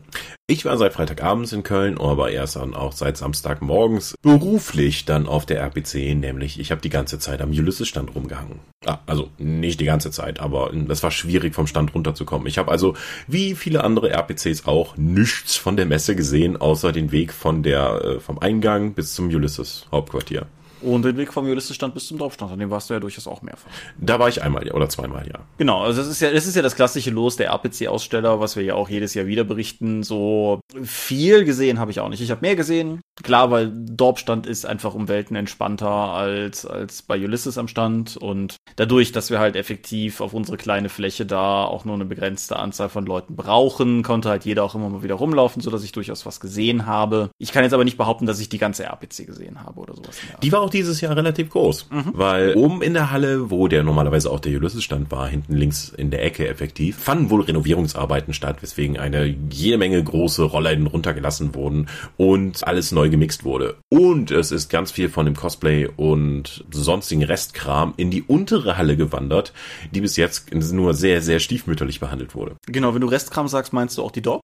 Ich 0.46 0.64
war 0.64 0.76
seit 0.76 0.92
Freitagabends 0.92 1.52
in 1.52 1.62
Köln, 1.62 1.98
aber 1.98 2.30
erst 2.30 2.56
dann 2.56 2.74
auch 2.74 2.92
seit 2.92 3.16
Samstagmorgens 3.16 4.16
beruflich 4.22 5.04
dann 5.04 5.26
auf 5.26 5.46
der 5.46 5.60
RPC, 5.60 6.14
nämlich 6.16 6.58
ich 6.58 6.70
habe 6.70 6.80
die 6.80 6.90
ganze 6.90 7.18
Zeit 7.18 7.40
am 7.40 7.50
Ulysses-Stand 7.50 8.14
rumgehangen. 8.14 8.60
Ah, 8.84 8.98
also 9.06 9.28
nicht 9.38 9.80
die 9.80 9.84
ganze 9.84 10.10
Zeit, 10.10 10.40
aber 10.40 10.72
es 10.88 11.02
war 11.02 11.10
schwierig 11.10 11.54
vom 11.54 11.66
Stand 11.66 11.94
runterzukommen. 11.94 12.46
Ich 12.46 12.58
habe 12.58 12.70
also, 12.70 12.94
wie 13.26 13.54
viele 13.54 13.84
andere 13.84 14.10
RPCs 14.10 14.66
auch, 14.66 14.96
nichts 14.96 15.56
von 15.56 15.76
der 15.76 15.86
Messe 15.86 16.16
gesehen, 16.16 16.56
außer 16.56 16.92
den 16.92 17.12
Weg 17.12 17.32
von 17.32 17.62
der, 17.62 18.04
äh, 18.04 18.20
vom 18.20 18.38
Eingang 18.38 18.94
bis 18.94 19.14
zum 19.14 19.28
Ulysses 19.28 19.86
Hauptquartier. 19.92 20.46
Und 20.82 21.04
den 21.04 21.16
Weg 21.16 21.32
vom 21.32 21.46
Ulysses-Stand 21.46 21.94
bis 21.94 22.06
zum 22.06 22.18
Dorfstand, 22.18 22.52
an 22.52 22.58
dem 22.58 22.70
warst 22.70 22.90
du 22.90 22.94
ja 22.94 23.00
durchaus 23.00 23.26
auch 23.26 23.42
mehrfach. 23.42 23.70
Da 23.98 24.18
war 24.18 24.28
ich 24.28 24.42
einmal, 24.42 24.66
ja, 24.66 24.74
oder 24.74 24.88
zweimal, 24.88 25.26
ja. 25.26 25.40
Genau, 25.58 25.82
also 25.82 26.00
das 26.00 26.10
ist 26.10 26.20
ja, 26.20 26.32
das 26.32 26.46
ist 26.46 26.56
ja 26.56 26.62
das 26.62 26.76
klassische 26.76 27.10
Los 27.10 27.36
der 27.36 27.50
RPC-Aussteller, 27.50 28.40
was 28.40 28.56
wir 28.56 28.62
ja 28.62 28.74
auch 28.74 28.88
jedes 28.88 29.14
Jahr 29.14 29.26
wieder 29.26 29.44
berichten. 29.44 30.02
So 30.02 30.60
viel 30.82 31.44
gesehen 31.44 31.78
habe 31.78 31.90
ich 31.90 32.00
auch 32.00 32.08
nicht. 32.08 32.20
Ich 32.20 32.30
habe 32.30 32.40
mehr 32.40 32.56
gesehen, 32.56 33.00
klar, 33.22 33.50
weil 33.50 33.70
Dorfstand 33.72 34.46
ist 34.46 34.66
einfach 34.66 34.94
um 34.94 35.08
Welten 35.08 35.36
entspannter 35.36 35.90
als, 35.90 36.66
als 36.66 37.02
bei 37.02 37.18
Ulysses 37.18 37.58
am 37.58 37.68
Stand. 37.68 38.16
Und 38.16 38.56
dadurch, 38.76 39.12
dass 39.12 39.30
wir 39.30 39.38
halt 39.38 39.56
effektiv 39.56 40.20
auf 40.20 40.32
unsere 40.32 40.56
kleine 40.56 40.88
Fläche 40.88 41.26
da 41.26 41.64
auch 41.64 41.84
nur 41.84 41.94
eine 41.94 42.04
begrenzte 42.04 42.56
Anzahl 42.56 42.88
von 42.88 43.06
Leuten 43.06 43.36
brauchen, 43.36 44.02
konnte 44.02 44.30
halt 44.30 44.44
jeder 44.44 44.64
auch 44.64 44.74
immer 44.74 44.88
mal 44.88 45.02
wieder 45.02 45.16
rumlaufen, 45.16 45.62
sodass 45.62 45.84
ich 45.84 45.92
durchaus 45.92 46.24
was 46.26 46.40
gesehen 46.40 46.86
habe. 46.86 47.30
Ich 47.38 47.52
kann 47.52 47.64
jetzt 47.64 47.74
aber 47.74 47.84
nicht 47.84 47.98
behaupten, 47.98 48.26
dass 48.26 48.40
ich 48.40 48.48
die 48.48 48.58
ganze 48.58 48.84
RPC 48.84 49.26
gesehen 49.26 49.62
habe 49.62 49.80
oder 49.80 49.94
sowas. 49.94 50.16
Die 50.42 50.52
war 50.52 50.60
auch 50.60 50.69
dieses 50.70 51.00
Jahr 51.00 51.16
relativ 51.16 51.50
groß, 51.50 51.88
mhm. 51.90 52.12
weil 52.12 52.54
oben 52.54 52.82
in 52.82 52.94
der 52.94 53.10
Halle, 53.10 53.50
wo 53.50 53.68
der 53.68 53.82
normalerweise 53.82 54.30
auch 54.30 54.40
der 54.40 54.56
Ulysses-Stand 54.56 55.10
war, 55.10 55.28
hinten 55.28 55.54
links 55.54 55.88
in 55.88 56.10
der 56.10 56.24
Ecke 56.24 56.48
effektiv, 56.48 56.96
fanden 56.96 57.30
wohl 57.30 57.42
Renovierungsarbeiten 57.42 58.34
statt, 58.34 58.62
weswegen 58.62 58.98
eine 58.98 59.26
jede 59.50 59.78
Menge 59.78 60.02
große 60.02 60.42
Rollen 60.42 60.86
runtergelassen 60.86 61.54
wurden 61.54 61.88
und 62.16 62.66
alles 62.66 62.92
neu 62.92 63.10
gemixt 63.10 63.44
wurde. 63.44 63.76
Und 63.88 64.30
es 64.30 64.52
ist 64.52 64.68
ganz 64.68 64.90
viel 64.90 65.08
von 65.08 65.26
dem 65.26 65.36
Cosplay 65.36 65.88
und 65.96 66.64
sonstigen 66.70 67.22
Restkram 67.22 67.94
in 67.96 68.10
die 68.10 68.22
untere 68.22 68.76
Halle 68.76 68.96
gewandert, 68.96 69.52
die 69.92 70.00
bis 70.00 70.16
jetzt 70.16 70.52
nur 70.54 70.94
sehr, 70.94 71.22
sehr 71.22 71.40
stiefmütterlich 71.40 72.00
behandelt 72.00 72.34
wurde. 72.34 72.56
Genau, 72.66 72.94
wenn 72.94 73.00
du 73.00 73.08
Restkram 73.08 73.48
sagst, 73.48 73.72
meinst 73.72 73.98
du 73.98 74.02
auch 74.02 74.10
die 74.10 74.22
Dorp? 74.22 74.40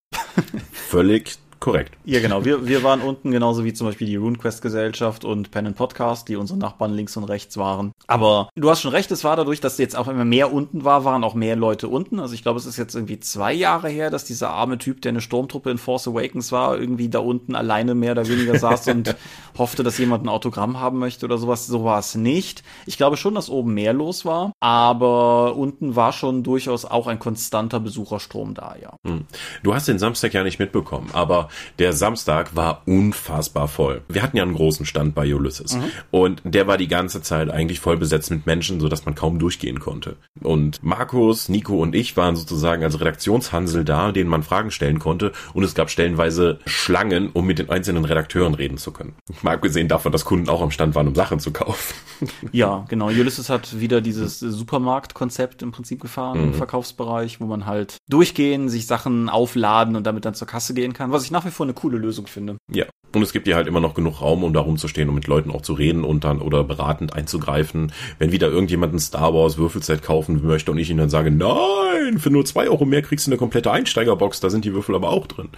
Völlig 0.72 1.38
Korrekt. 1.60 1.96
Ja, 2.04 2.20
genau. 2.20 2.44
Wir, 2.44 2.66
wir 2.66 2.82
waren 2.82 3.00
unten 3.00 3.30
genauso 3.30 3.64
wie 3.64 3.72
zum 3.72 3.86
Beispiel 3.86 4.06
die 4.06 4.16
RuneQuest 4.16 4.62
Gesellschaft 4.62 5.24
und 5.24 5.50
Pen 5.50 5.72
Podcast, 5.74 6.28
die 6.28 6.36
unsere 6.36 6.58
Nachbarn 6.58 6.92
links 6.92 7.16
und 7.16 7.24
rechts 7.24 7.56
waren. 7.56 7.92
Aber 8.06 8.50
du 8.54 8.70
hast 8.70 8.82
schon 8.82 8.90
recht, 8.90 9.10
es 9.10 9.24
war 9.24 9.36
dadurch, 9.36 9.60
dass 9.60 9.78
jetzt 9.78 9.96
auch 9.96 10.06
immer 10.06 10.24
mehr 10.24 10.52
unten 10.52 10.84
war, 10.84 11.04
waren 11.04 11.24
auch 11.24 11.34
mehr 11.34 11.56
Leute 11.56 11.88
unten. 11.88 12.20
Also 12.20 12.34
ich 12.34 12.42
glaube, 12.42 12.58
es 12.58 12.66
ist 12.66 12.76
jetzt 12.76 12.94
irgendwie 12.94 13.18
zwei 13.20 13.52
Jahre 13.52 13.88
her, 13.88 14.10
dass 14.10 14.24
dieser 14.24 14.50
arme 14.50 14.78
Typ, 14.78 15.00
der 15.02 15.10
eine 15.10 15.20
Sturmtruppe 15.20 15.70
in 15.70 15.78
Force 15.78 16.06
Awakens 16.06 16.52
war, 16.52 16.78
irgendwie 16.78 17.08
da 17.08 17.20
unten 17.20 17.54
alleine 17.54 17.94
mehr 17.94 18.12
oder 18.12 18.28
weniger 18.28 18.58
saß 18.58 18.88
und 18.88 19.16
hoffte, 19.56 19.82
dass 19.82 19.98
jemand 19.98 20.24
ein 20.24 20.28
Autogramm 20.28 20.78
haben 20.78 20.98
möchte 20.98 21.24
oder 21.26 21.38
sowas. 21.38 21.66
So 21.66 21.84
war 21.84 21.98
es 21.98 22.14
nicht. 22.14 22.62
Ich 22.84 22.96
glaube 22.96 23.16
schon, 23.16 23.34
dass 23.34 23.48
oben 23.48 23.74
mehr 23.74 23.92
los 23.92 24.24
war, 24.24 24.52
aber 24.60 25.56
unten 25.56 25.96
war 25.96 26.12
schon 26.12 26.42
durchaus 26.42 26.84
auch 26.84 27.06
ein 27.06 27.18
konstanter 27.18 27.80
Besucherstrom 27.80 28.54
da, 28.54 28.76
ja. 28.80 28.94
Hm. 29.06 29.24
Du 29.62 29.74
hast 29.74 29.88
den 29.88 29.98
Samstag 29.98 30.34
ja 30.34 30.44
nicht 30.44 30.58
mitbekommen, 30.58 31.10
aber 31.12 31.45
der 31.78 31.92
Samstag 31.92 32.56
war 32.56 32.82
unfassbar 32.86 33.68
voll. 33.68 34.02
Wir 34.08 34.22
hatten 34.22 34.36
ja 34.36 34.42
einen 34.42 34.54
großen 34.54 34.86
Stand 34.86 35.14
bei 35.14 35.34
Ulysses 35.34 35.76
mhm. 35.76 35.84
und 36.10 36.42
der 36.44 36.66
war 36.66 36.76
die 36.76 36.88
ganze 36.88 37.22
Zeit 37.22 37.50
eigentlich 37.50 37.80
voll 37.80 37.96
besetzt 37.96 38.30
mit 38.30 38.46
Menschen, 38.46 38.80
so 38.80 38.88
dass 38.88 39.04
man 39.04 39.14
kaum 39.14 39.38
durchgehen 39.38 39.80
konnte. 39.80 40.16
Und 40.42 40.82
Markus, 40.82 41.48
Nico 41.48 41.80
und 41.80 41.94
ich 41.94 42.16
waren 42.16 42.36
sozusagen 42.36 42.82
als 42.84 43.00
Redaktionshansel 43.00 43.84
da, 43.84 44.12
denen 44.12 44.30
man 44.30 44.42
Fragen 44.42 44.70
stellen 44.70 44.98
konnte 44.98 45.32
und 45.54 45.64
es 45.64 45.74
gab 45.74 45.90
stellenweise 45.90 46.58
Schlangen, 46.66 47.30
um 47.32 47.46
mit 47.46 47.58
den 47.58 47.70
einzelnen 47.70 48.04
Redakteuren 48.04 48.54
reden 48.54 48.78
zu 48.78 48.92
können. 48.92 49.14
Mal 49.42 49.54
abgesehen 49.54 49.88
davon, 49.88 50.12
dass 50.12 50.24
Kunden 50.24 50.48
auch 50.48 50.62
am 50.62 50.70
Stand 50.70 50.94
waren, 50.94 51.08
um 51.08 51.14
Sachen 51.14 51.40
zu 51.40 51.52
kaufen. 51.52 51.94
Ja, 52.52 52.86
genau. 52.88 53.08
Ulysses 53.08 53.50
hat 53.50 53.78
wieder 53.78 54.00
dieses 54.00 54.38
Supermarktkonzept 54.40 55.62
im 55.62 55.72
Prinzip 55.72 56.00
gefahren 56.00 56.38
mhm. 56.38 56.44
im 56.44 56.54
Verkaufsbereich, 56.54 57.40
wo 57.40 57.46
man 57.46 57.66
halt 57.66 57.98
durchgehen, 58.08 58.68
sich 58.68 58.86
Sachen 58.86 59.28
aufladen 59.28 59.96
und 59.96 60.06
damit 60.06 60.24
dann 60.24 60.34
zur 60.34 60.46
Kasse 60.46 60.72
gehen 60.72 60.92
kann, 60.92 61.12
was 61.12 61.24
ich 61.24 61.30
nach 61.36 61.44
wie 61.44 61.50
vor 61.50 61.66
eine 61.66 61.74
coole 61.74 61.98
Lösung 61.98 62.26
finde. 62.26 62.56
Ja. 62.72 62.86
Und 63.14 63.22
es 63.22 63.32
gibt 63.32 63.46
ja 63.46 63.56
halt 63.56 63.66
immer 63.66 63.80
noch 63.80 63.94
genug 63.94 64.20
Raum, 64.20 64.42
um 64.42 64.52
da 64.52 64.60
rumzustehen 64.60 65.08
und 65.08 65.14
mit 65.14 65.26
Leuten 65.26 65.50
auch 65.50 65.62
zu 65.62 65.74
reden 65.74 66.02
und 66.02 66.24
dann 66.24 66.40
oder 66.40 66.64
beratend 66.64 67.14
einzugreifen. 67.14 67.92
Wenn 68.18 68.32
wieder 68.32 68.48
irgendjemand 68.48 68.94
ein 68.94 68.98
Star 68.98 69.32
Wars 69.34 69.58
Würfelset 69.58 70.02
kaufen 70.02 70.46
möchte 70.46 70.70
und 70.70 70.78
ich 70.78 70.90
ihnen 70.90 70.98
dann 70.98 71.10
sage, 71.10 71.30
nein, 71.30 72.18
für 72.18 72.30
nur 72.30 72.44
zwei 72.44 72.68
Euro 72.68 72.84
mehr 72.84 73.02
kriegst 73.02 73.26
du 73.26 73.30
eine 73.30 73.38
komplette 73.38 73.70
Einsteigerbox, 73.70 74.40
da 74.40 74.50
sind 74.50 74.64
die 74.64 74.72
Würfel 74.72 74.94
aber 74.94 75.10
auch 75.10 75.26
drin. 75.26 75.48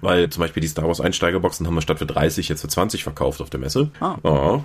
Weil 0.00 0.28
zum 0.30 0.42
Beispiel 0.42 0.60
die 0.60 0.68
Star 0.68 0.86
Wars 0.86 1.00
Einsteigerboxen 1.00 1.66
haben 1.66 1.74
wir 1.74 1.82
statt 1.82 1.98
für 1.98 2.06
30 2.06 2.48
jetzt 2.48 2.60
für 2.60 2.68
20 2.68 3.02
verkauft 3.02 3.40
auf 3.40 3.50
der 3.50 3.60
Messe. 3.60 3.90
Ah. 4.00 4.16
Ja, 4.22 4.64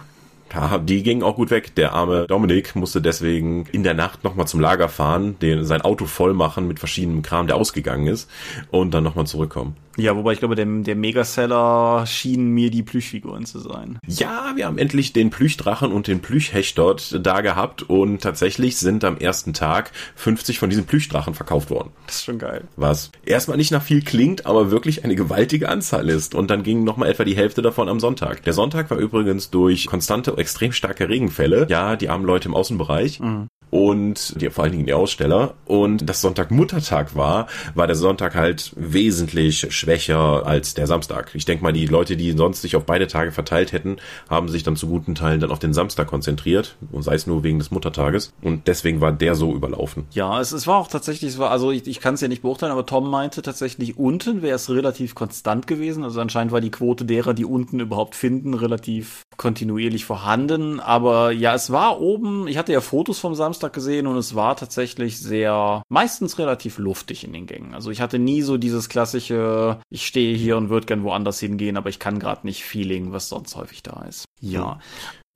ja, 0.54 0.78
die 0.78 1.04
ging 1.04 1.24
auch 1.24 1.36
gut 1.36 1.52
weg. 1.52 1.76
Der 1.76 1.94
arme 1.94 2.28
Dominik 2.28 2.76
musste 2.76 3.02
deswegen 3.02 3.66
in 3.72 3.84
der 3.84 3.94
Nacht 3.94 4.24
nochmal 4.24 4.48
zum 4.48 4.60
Lager 4.60 4.90
fahren, 4.90 5.38
den, 5.40 5.66
sein 5.66 5.82
Auto 5.82 6.06
voll 6.06 6.34
machen 6.34 6.68
mit 6.68 6.80
verschiedenem 6.80 7.22
Kram, 7.22 7.48
der 7.48 7.58
ausgegangen 7.58 8.08
ist, 8.08 8.30
und 8.72 8.94
dann 8.94 9.04
nochmal 9.04 9.28
zurückkommen. 9.28 9.76
Ja, 9.98 10.16
wobei 10.16 10.34
ich 10.34 10.40
glaube, 10.40 10.56
der, 10.56 10.66
der 10.66 10.96
Megaseller 10.96 12.06
schienen 12.06 12.52
mir 12.52 12.70
die 12.70 12.84
Plüschfiguren 12.84 13.46
zu 13.46 13.60
sein. 13.60 14.00
Ja, 14.08 14.54
wir 14.56 14.68
haben 14.68 14.78
endlich 14.78 15.12
den 15.12 15.32
Plüschdrachen 15.32 15.92
und 15.92 16.08
den 16.08 16.22
Plüschhecht 16.22 16.78
dort 16.78 17.20
da 17.26 17.42
gehabt 17.42 17.82
und 17.84 18.22
tatsächlich 18.22 18.78
sind 18.78 19.04
am 19.04 19.18
ersten 19.18 19.54
Tag 19.54 19.92
50 20.16 20.60
von 20.60 20.70
diesen 20.70 20.86
Plüschdrachen 20.86 21.34
verkauft 21.34 21.72
worden. 21.72 21.90
Das 22.06 22.18
ist 22.18 22.26
schon 22.26 22.38
geil. 22.38 22.64
Was 22.76 23.12
erstmal 23.26 23.58
nicht 23.58 23.72
nach 23.72 23.82
viel 23.82 24.04
klingt, 24.04 24.46
aber 24.46 24.70
wirklich 24.70 25.04
eine 25.04 25.16
gewaltige 25.16 25.68
Anzahl 25.68 26.10
ist. 26.10 26.36
Und 26.36 26.52
dann 26.52 26.62
ging 26.62 26.84
nochmal 26.84 27.10
etwa 27.10 27.24
die 27.24 27.36
Hälfte 27.36 27.64
davon 27.64 27.90
am 27.90 28.00
Sonntag. 28.00 28.44
Der 28.44 28.54
Sonntag 28.54 28.92
war 28.92 28.98
übrigens 28.98 29.50
durch 29.50 29.88
konstante 29.88 30.38
extrem 30.38 30.72
starke 30.72 31.10
Regenfälle. 31.10 31.66
Ja, 31.70 31.96
die 31.96 32.10
armen 32.10 32.26
Leute 32.26 32.50
im 32.50 32.56
Außenbereich. 32.56 33.20
Mhm 33.20 33.48
und 33.70 34.40
die, 34.42 34.50
vor 34.50 34.64
allen 34.64 34.74
Dingen 34.74 34.86
die 34.86 34.94
Aussteller. 34.94 35.56
Und 35.66 36.10
das 36.10 36.22
Sonntagmuttertag 36.22 37.16
war, 37.16 37.48
war 37.76 37.88
der 37.88 37.96
Sonntag 37.96 38.36
halt 38.36 38.72
wesentlich 38.76 39.68
schwächer 39.74 40.46
als 40.46 40.74
der 40.74 40.88
Samstag. 40.88 41.32
Ich 41.34 41.46
denke 41.46 41.64
mal, 41.64 41.74
die 41.74 41.86
Leute, 41.86 42.18
die 42.18 42.32
sonst 42.32 42.62
sich 42.62 42.76
auf 42.76 42.86
beide 42.86 43.08
Tage 43.08 43.32
verteilt 43.32 43.72
hätten, 43.72 43.98
haben 44.30 44.50
sich 44.50 44.64
dann 44.64 44.76
zu 44.76 44.88
guten 44.88 45.16
Teilen 45.16 45.40
dann 45.40 45.52
auf 45.52 45.60
den 45.60 45.74
Samstag 45.74 46.08
konzentriert, 46.08 46.76
und 46.92 47.04
sei 47.04 47.16
es 47.16 47.28
nur 47.28 47.44
wegen 47.44 47.60
des 47.60 47.72
Muttertages. 47.72 48.34
Und 48.42 48.68
deswegen 48.68 49.02
war 49.02 49.12
der 49.12 49.36
so 49.36 49.54
überlaufen. 49.54 50.06
Ja, 50.12 50.40
es, 50.40 50.52
es 50.52 50.68
war 50.68 50.78
auch 50.78 50.88
tatsächlich, 50.88 51.32
es 51.32 51.38
war, 51.38 51.52
also 51.52 51.72
ich, 51.72 51.88
ich 51.88 52.00
kann 52.00 52.14
es 52.14 52.22
ja 52.22 52.28
nicht 52.28 52.42
beurteilen, 52.42 52.72
aber 52.72 52.86
Tom 52.86 53.10
meinte 53.10 53.42
tatsächlich, 53.42 53.98
unten 53.98 54.42
wäre 54.42 54.56
es 54.56 54.70
relativ 54.70 55.16
konstant 55.16 55.68
gewesen. 55.68 56.04
Also 56.04 56.22
anscheinend 56.22 56.52
war 56.52 56.62
die 56.62 56.72
Quote 56.72 57.06
derer, 57.06 57.34
die 57.34 57.46
unten 57.46 57.80
überhaupt 57.80 58.16
finden, 58.16 58.54
relativ 58.54 59.24
kontinuierlich 59.36 60.06
vorhanden. 60.06 60.80
Aber 60.80 61.32
ja, 61.32 61.54
es 61.54 61.72
war 61.72 62.00
oben, 62.00 62.48
ich 62.48 62.58
hatte 62.58 62.74
ja 62.74 62.82
Fotos 62.82 63.20
vom 63.20 63.36
Samstag 63.36 63.57
Samstag 63.58 63.74
gesehen 63.74 64.06
und 64.06 64.18
es 64.18 64.36
war 64.36 64.56
tatsächlich 64.56 65.20
sehr, 65.20 65.82
meistens 65.90 66.38
relativ 66.38 66.78
luftig 66.78 67.24
in 67.24 67.34
den 67.34 67.48
Gängen. 67.48 67.74
Also 67.74 67.90
ich 67.90 68.02
hatte 68.02 68.20
nie 68.20 68.44
so 68.44 68.58
dieses 68.58 68.88
klassische, 68.88 69.80
ich 69.90 70.06
stehe 70.06 70.38
hier 70.38 70.58
und 70.58 70.70
würde 70.70 70.86
gern 70.86 71.04
woanders 71.04 71.40
hingehen, 71.40 71.76
aber 71.76 71.90
ich 71.90 71.98
kann 71.98 72.20
gerade 72.20 72.46
nicht 72.46 72.64
Feeling, 72.64 73.14
was 73.14 73.30
sonst 73.30 73.56
häufig 73.56 73.82
da 73.82 74.06
ist. 74.08 74.26
Ja. 74.42 74.80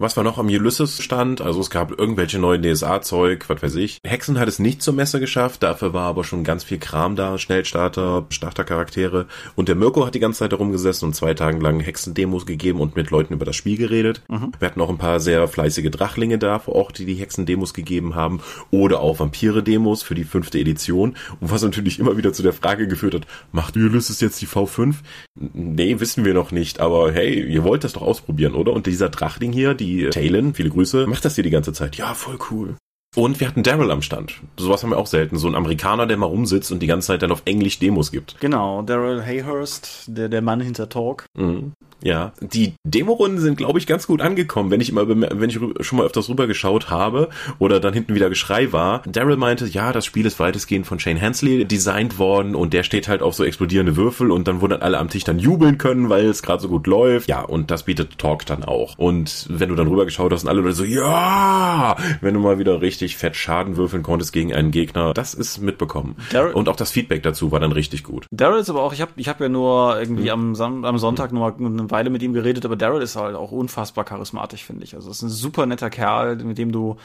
Was 0.02 0.18
war 0.18 0.24
noch 0.24 0.40
am 0.40 0.48
Ulysses-Stand? 0.48 1.42
Also 1.42 1.60
es 1.60 1.70
gab 1.70 1.92
irgendwelche 1.92 2.40
neuen 2.40 2.64
DSA-Zeug, 2.64 3.48
was 3.50 3.62
weiß 3.62 3.76
ich. 3.76 4.00
Hexen 4.04 4.40
hat 4.40 4.48
es 4.48 4.58
nicht 4.58 4.82
zur 4.82 4.96
Messe 4.96 5.20
geschafft, 5.20 5.62
dafür 5.62 5.94
war 5.94 6.08
aber 6.08 6.24
schon 6.24 6.44
ganz 6.44 6.64
viel 6.64 6.80
Kram 6.80 7.16
da, 7.16 7.38
Schnellstarter, 7.38 8.26
Startercharaktere. 8.30 9.28
Und 9.56 9.68
der 9.68 9.76
Mirko 9.76 10.04
hat 10.04 10.16
die 10.16 10.20
ganze 10.20 10.40
Zeit 10.40 10.54
darum 10.54 10.72
gesessen 10.72 11.06
und 11.06 11.14
zwei 11.14 11.36
Tage 11.36 11.60
lang 11.60 11.82
Hexendemos 11.82 12.48
gegeben 12.48 12.80
und 12.80 12.96
mit 12.96 13.12
Leuten 13.12 13.36
über 13.36 13.46
das 13.46 13.56
Spiel 13.56 13.78
geredet. 13.78 14.24
Mhm. 14.28 14.54
Wir 14.58 14.70
hatten 14.70 14.82
auch 14.82 14.90
ein 14.90 14.98
paar 14.98 15.20
sehr 15.20 15.48
fleißige 15.48 15.92
Drachlinge 15.92 16.40
da 16.40 16.58
vor 16.58 16.78
Ort, 16.78 16.98
die 16.98 17.06
die 17.06 17.14
Hexendemos 17.14 17.76
gegeben 17.76 18.16
haben. 18.16 18.42
Oder 18.72 19.02
auch 19.02 19.20
Vampire-Demos 19.20 20.02
für 20.02 20.16
die 20.16 20.24
fünfte 20.24 20.58
Edition. 20.58 21.16
Und 21.40 21.52
was 21.52 21.62
natürlich 21.62 22.00
immer 22.00 22.18
wieder 22.18 22.34
zu 22.34 22.42
der 22.42 22.54
Frage 22.54 22.88
geführt 22.88 23.14
hat, 23.14 23.28
macht 23.52 23.76
Ulysses 23.76 24.20
jetzt 24.20 24.42
die 24.42 24.48
V5? 24.48 24.96
Nee, 25.36 26.00
wissen 26.00 26.26
wir 26.26 26.34
noch 26.34 26.52
nicht, 26.52 26.80
aber 26.80 27.12
hey, 27.12 27.40
ihr 27.48 27.64
wollt 27.64 27.84
das 27.84 27.94
doch 27.94 28.02
ausprobieren, 28.02 28.56
oder? 28.56 28.74
Und 28.74 28.88
dieser 28.88 29.10
Drachling 29.10 29.52
hier, 29.52 29.76
die 29.76 29.91
die 29.98 30.54
viele 30.54 30.70
Grüße, 30.70 31.08
macht 31.08 31.26
das 31.26 31.36
hier 31.36 31.44
die 31.44 31.50
ganze 31.50 31.74
Zeit. 31.74 31.96
Ja, 31.96 32.14
voll 32.14 32.38
cool. 32.50 32.76
Und 33.16 33.42
wir 33.42 33.48
hatten 33.48 33.62
Daryl 33.62 33.92
am 33.92 34.02
Stand. 34.02 34.36
Sowas 34.56 34.84
haben 34.84 34.92
wir 34.92 34.98
auch 34.98 35.08
selten. 35.08 35.38
So 35.38 35.50
ein 35.50 35.56
Amerikaner, 35.56 36.08
der 36.08 36.16
mal 36.16 36.28
rumsitzt 36.28 36.72
und 36.72 36.80
die 36.80 36.88
ganze 36.88 37.08
Zeit 37.08 37.22
dann 37.22 37.32
auf 37.32 37.42
Englisch 37.44 37.78
Demos 37.78 38.12
gibt. 38.12 38.40
Genau, 38.40 38.84
Daryl 38.84 39.22
Hayhurst, 39.22 40.06
der, 40.08 40.30
der 40.30 40.42
Mann 40.42 40.62
hinter 40.62 40.88
Talk. 40.88 41.26
Mhm. 41.38 41.74
Ja, 42.04 42.34
die 42.40 42.74
Demo-Runden 42.84 43.40
sind, 43.40 43.58
glaube 43.58 43.80
ich, 43.80 43.88
ganz 43.88 44.08
gut 44.08 44.22
angekommen, 44.22 44.72
wenn 44.72 44.82
ich 44.82 44.90
immer, 44.90 45.08
wenn 45.08 45.50
ich 45.50 45.60
schon 45.82 45.98
mal 45.98 46.06
öfters 46.06 46.30
rübergeschaut 46.30 46.90
habe 46.90 47.30
oder 47.60 47.80
dann 47.80 47.94
hinten 47.94 48.16
wieder 48.16 48.30
Geschrei 48.30 48.72
war. 48.72 49.04
Daryl 49.08 49.38
meinte, 49.38 49.68
ja, 49.68 49.92
das 49.92 50.06
Spiel 50.06 50.26
ist 50.26 50.40
weitestgehend 50.40 50.88
von 50.88 51.00
Shane 51.00 51.18
Hensley 51.18 51.66
designt 51.66 52.18
worden 52.18 52.56
und 52.56 52.74
der 52.74 52.84
steht 52.84 53.08
halt 53.08 53.22
auf 53.22 53.36
so 53.36 53.44
explodierende 53.44 53.96
Würfel 53.96 54.32
und 54.32 54.48
dann 54.48 54.62
wurden 54.62 54.82
alle 54.82 54.98
am 54.98 55.10
Tisch 55.10 55.24
dann 55.24 55.40
jubeln 55.40 55.78
können, 55.78 56.10
weil 56.10 56.26
es 56.26 56.42
gerade 56.42 56.62
so 56.62 56.70
gut 56.70 56.88
läuft. 56.88 57.28
Ja, 57.30 57.42
und 57.42 57.72
das 57.72 57.84
bietet 57.84 58.18
Talk 58.18 58.46
dann 58.46 58.64
auch. 58.64 58.98
Und 58.98 59.48
wenn 59.50 59.70
du 59.70 59.76
dann 59.76 59.88
rübergeschaut 59.88 60.32
hast 60.32 60.44
und 60.44 60.50
alle 60.50 60.62
Leute 60.62 60.76
so, 60.76 60.84
ja, 60.84 61.96
wenn 62.22 62.34
du 62.34 62.40
mal 62.40 62.58
wieder 62.60 62.82
richtig 62.82 63.18
fett 63.18 63.36
Schaden 63.36 63.78
würfeln 63.78 64.04
konntest 64.04 64.34
gegen 64.34 64.54
einen 64.54 64.72
Gegner, 64.72 65.14
das 65.14 65.34
ist 65.34 65.60
mitbekommen. 65.60 66.16
Daryl 66.32 66.54
und 66.54 66.70
auch 66.70 66.76
das 66.76 66.92
Feedback 66.92 67.22
dazu 67.24 67.52
war 67.52 67.60
dann 67.60 67.72
richtig 67.72 68.04
gut. 68.04 68.26
Daryl 68.32 68.60
ist 68.60 68.70
aber 68.70 68.82
auch, 68.82 68.94
ich 68.94 69.02
habe 69.02 69.12
ich 69.18 69.28
hab 69.28 69.40
ja 69.40 69.50
nur 69.50 70.00
irgendwie 70.00 70.32
hm. 70.32 70.56
am, 70.60 70.86
am 70.86 70.98
Sonntag 70.98 71.32
nur 71.32 71.44
eine 71.92 72.00
Weile 72.00 72.10
mit 72.10 72.24
ihm 72.24 72.34
geredet, 72.34 72.66
aber 72.66 72.76
Daryl 72.76 73.02
ist 73.02 73.16
halt 73.16 73.36
auch 73.36 73.52
unfassbar 73.52 74.06
charismatisch, 74.06 74.66
finde 74.66 74.84
ich. 74.84 74.96
Also 74.96 75.12
ist 75.12 75.22
ein 75.22 75.30
super 75.30 75.66
netter 75.66 75.90
Kerl, 75.90 76.38
mit 76.38 76.58
dem 76.58 76.72
du 76.72 76.98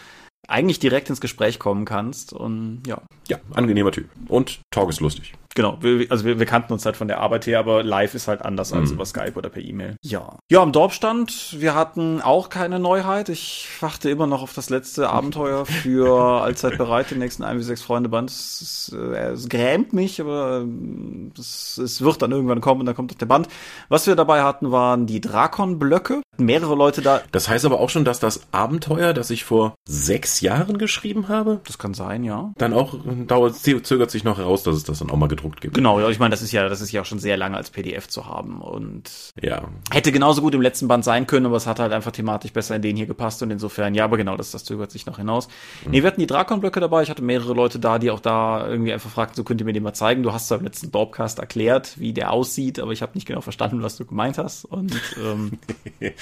eigentlich 0.48 0.78
direkt 0.78 1.10
ins 1.10 1.20
Gespräch 1.20 1.58
kommen 1.58 1.84
kannst 1.84 2.32
und 2.32 2.82
ja. 2.86 3.02
Ja, 3.28 3.38
angenehmer 3.54 3.92
Typ. 3.92 4.08
Und 4.28 4.60
Talk 4.70 4.90
ist 4.90 5.00
lustig. 5.00 5.34
Genau, 5.56 5.78
wir, 5.80 6.06
also 6.10 6.26
wir, 6.26 6.38
wir, 6.38 6.44
kannten 6.44 6.74
uns 6.74 6.84
halt 6.84 6.98
von 6.98 7.08
der 7.08 7.18
Arbeit 7.18 7.46
her, 7.46 7.58
aber 7.58 7.82
live 7.82 8.14
ist 8.14 8.28
halt 8.28 8.42
anders 8.42 8.74
als 8.74 8.90
mhm. 8.90 8.96
über 8.96 9.06
Skype 9.06 9.32
oder 9.36 9.48
per 9.48 9.62
E-Mail. 9.62 9.96
Ja. 10.02 10.38
Ja, 10.50 10.60
am 10.60 10.70
Dorfstand, 10.70 11.56
wir 11.58 11.74
hatten 11.74 12.20
auch 12.20 12.50
keine 12.50 12.78
Neuheit. 12.78 13.30
Ich 13.30 13.66
warte 13.80 14.10
immer 14.10 14.26
noch 14.26 14.42
auf 14.42 14.52
das 14.52 14.68
letzte 14.68 15.08
Abenteuer 15.08 15.64
für 15.64 16.42
allzeit 16.42 16.76
bereit, 16.76 17.10
den 17.10 17.20
nächsten 17.20 17.42
1 17.42 17.58
wie 17.58 17.64
6 17.64 17.80
Freunde 17.80 18.10
Band. 18.10 18.28
Es, 18.28 18.94
äh, 18.94 19.32
es, 19.32 19.48
grämt 19.48 19.94
mich, 19.94 20.20
aber 20.20 20.60
ähm, 20.60 21.32
es, 21.38 21.78
es, 21.78 22.02
wird 22.02 22.20
dann 22.20 22.32
irgendwann 22.32 22.60
kommen 22.60 22.80
und 22.80 22.86
dann 22.86 22.94
kommt 22.94 23.12
auch 23.12 23.18
der 23.18 23.24
Band. 23.24 23.48
Was 23.88 24.06
wir 24.06 24.14
dabei 24.14 24.42
hatten, 24.42 24.72
waren 24.72 25.06
die 25.06 25.22
Drakon-Blöcke. 25.22 26.20
Mehrere 26.36 26.74
Leute 26.74 27.00
da. 27.00 27.22
Das 27.32 27.48
heißt 27.48 27.64
aber 27.64 27.80
auch 27.80 27.88
schon, 27.88 28.04
dass 28.04 28.20
das 28.20 28.42
Abenteuer, 28.52 29.14
das 29.14 29.30
ich 29.30 29.44
vor 29.44 29.74
sechs 29.88 30.35
Jahren 30.40 30.78
geschrieben 30.78 31.28
habe. 31.28 31.60
Das 31.66 31.78
kann 31.78 31.94
sein, 31.94 32.24
ja. 32.24 32.52
Dann 32.58 32.72
auch 32.72 32.94
dauert, 33.26 33.56
zögert 33.56 34.10
sich 34.10 34.24
noch 34.24 34.38
heraus, 34.38 34.62
dass 34.62 34.76
es 34.76 34.84
das 34.84 34.98
dann 34.98 35.10
auch 35.10 35.16
mal 35.16 35.28
gedruckt 35.28 35.60
gibt. 35.60 35.74
Genau, 35.74 36.08
ich 36.08 36.18
meine, 36.18 36.30
das 36.30 36.42
ist 36.42 36.52
ja, 36.52 36.68
das 36.68 36.80
ist 36.80 36.92
ja 36.92 37.02
auch 37.02 37.06
schon 37.06 37.18
sehr 37.18 37.36
lange 37.36 37.56
als 37.56 37.70
PDF 37.70 38.08
zu 38.08 38.26
haben 38.26 38.60
und 38.60 39.32
ja. 39.40 39.68
hätte 39.90 40.12
genauso 40.12 40.42
gut 40.42 40.54
im 40.54 40.62
letzten 40.62 40.88
Band 40.88 41.04
sein 41.04 41.26
können, 41.26 41.46
aber 41.46 41.56
es 41.56 41.66
hat 41.66 41.78
halt 41.78 41.92
einfach 41.92 42.12
thematisch 42.12 42.52
besser 42.52 42.76
in 42.76 42.82
den 42.82 42.96
hier 42.96 43.06
gepasst 43.06 43.42
und 43.42 43.50
insofern, 43.50 43.94
ja, 43.94 44.04
aber 44.04 44.16
genau, 44.16 44.36
das, 44.36 44.50
das 44.50 44.64
zögert 44.64 44.90
sich 44.90 45.06
noch 45.06 45.18
hinaus. 45.18 45.48
Mhm. 45.84 45.90
Nee, 45.90 46.02
wir 46.02 46.08
hatten 46.08 46.20
die 46.20 46.26
Drakon-Blöcke 46.26 46.80
dabei, 46.80 47.02
ich 47.02 47.10
hatte 47.10 47.22
mehrere 47.22 47.54
Leute 47.54 47.78
da, 47.78 47.98
die 47.98 48.10
auch 48.10 48.20
da 48.20 48.66
irgendwie 48.66 48.92
einfach 48.92 49.10
fragten, 49.10 49.36
so 49.36 49.44
könnt 49.44 49.60
ihr 49.60 49.64
mir 49.64 49.72
den 49.72 49.82
mal 49.82 49.94
zeigen. 49.94 50.22
Du 50.22 50.32
hast 50.32 50.48
zwar 50.48 50.58
im 50.58 50.64
letzten 50.64 50.90
Dorpcast 50.90 51.38
erklärt, 51.38 51.98
wie 51.98 52.12
der 52.12 52.32
aussieht, 52.32 52.78
aber 52.78 52.92
ich 52.92 53.02
habe 53.02 53.12
nicht 53.14 53.26
genau 53.26 53.40
verstanden, 53.40 53.82
was 53.82 53.96
du 53.96 54.04
gemeint 54.04 54.38
hast 54.38 54.64
und 54.64 54.92
ähm, 55.18 55.58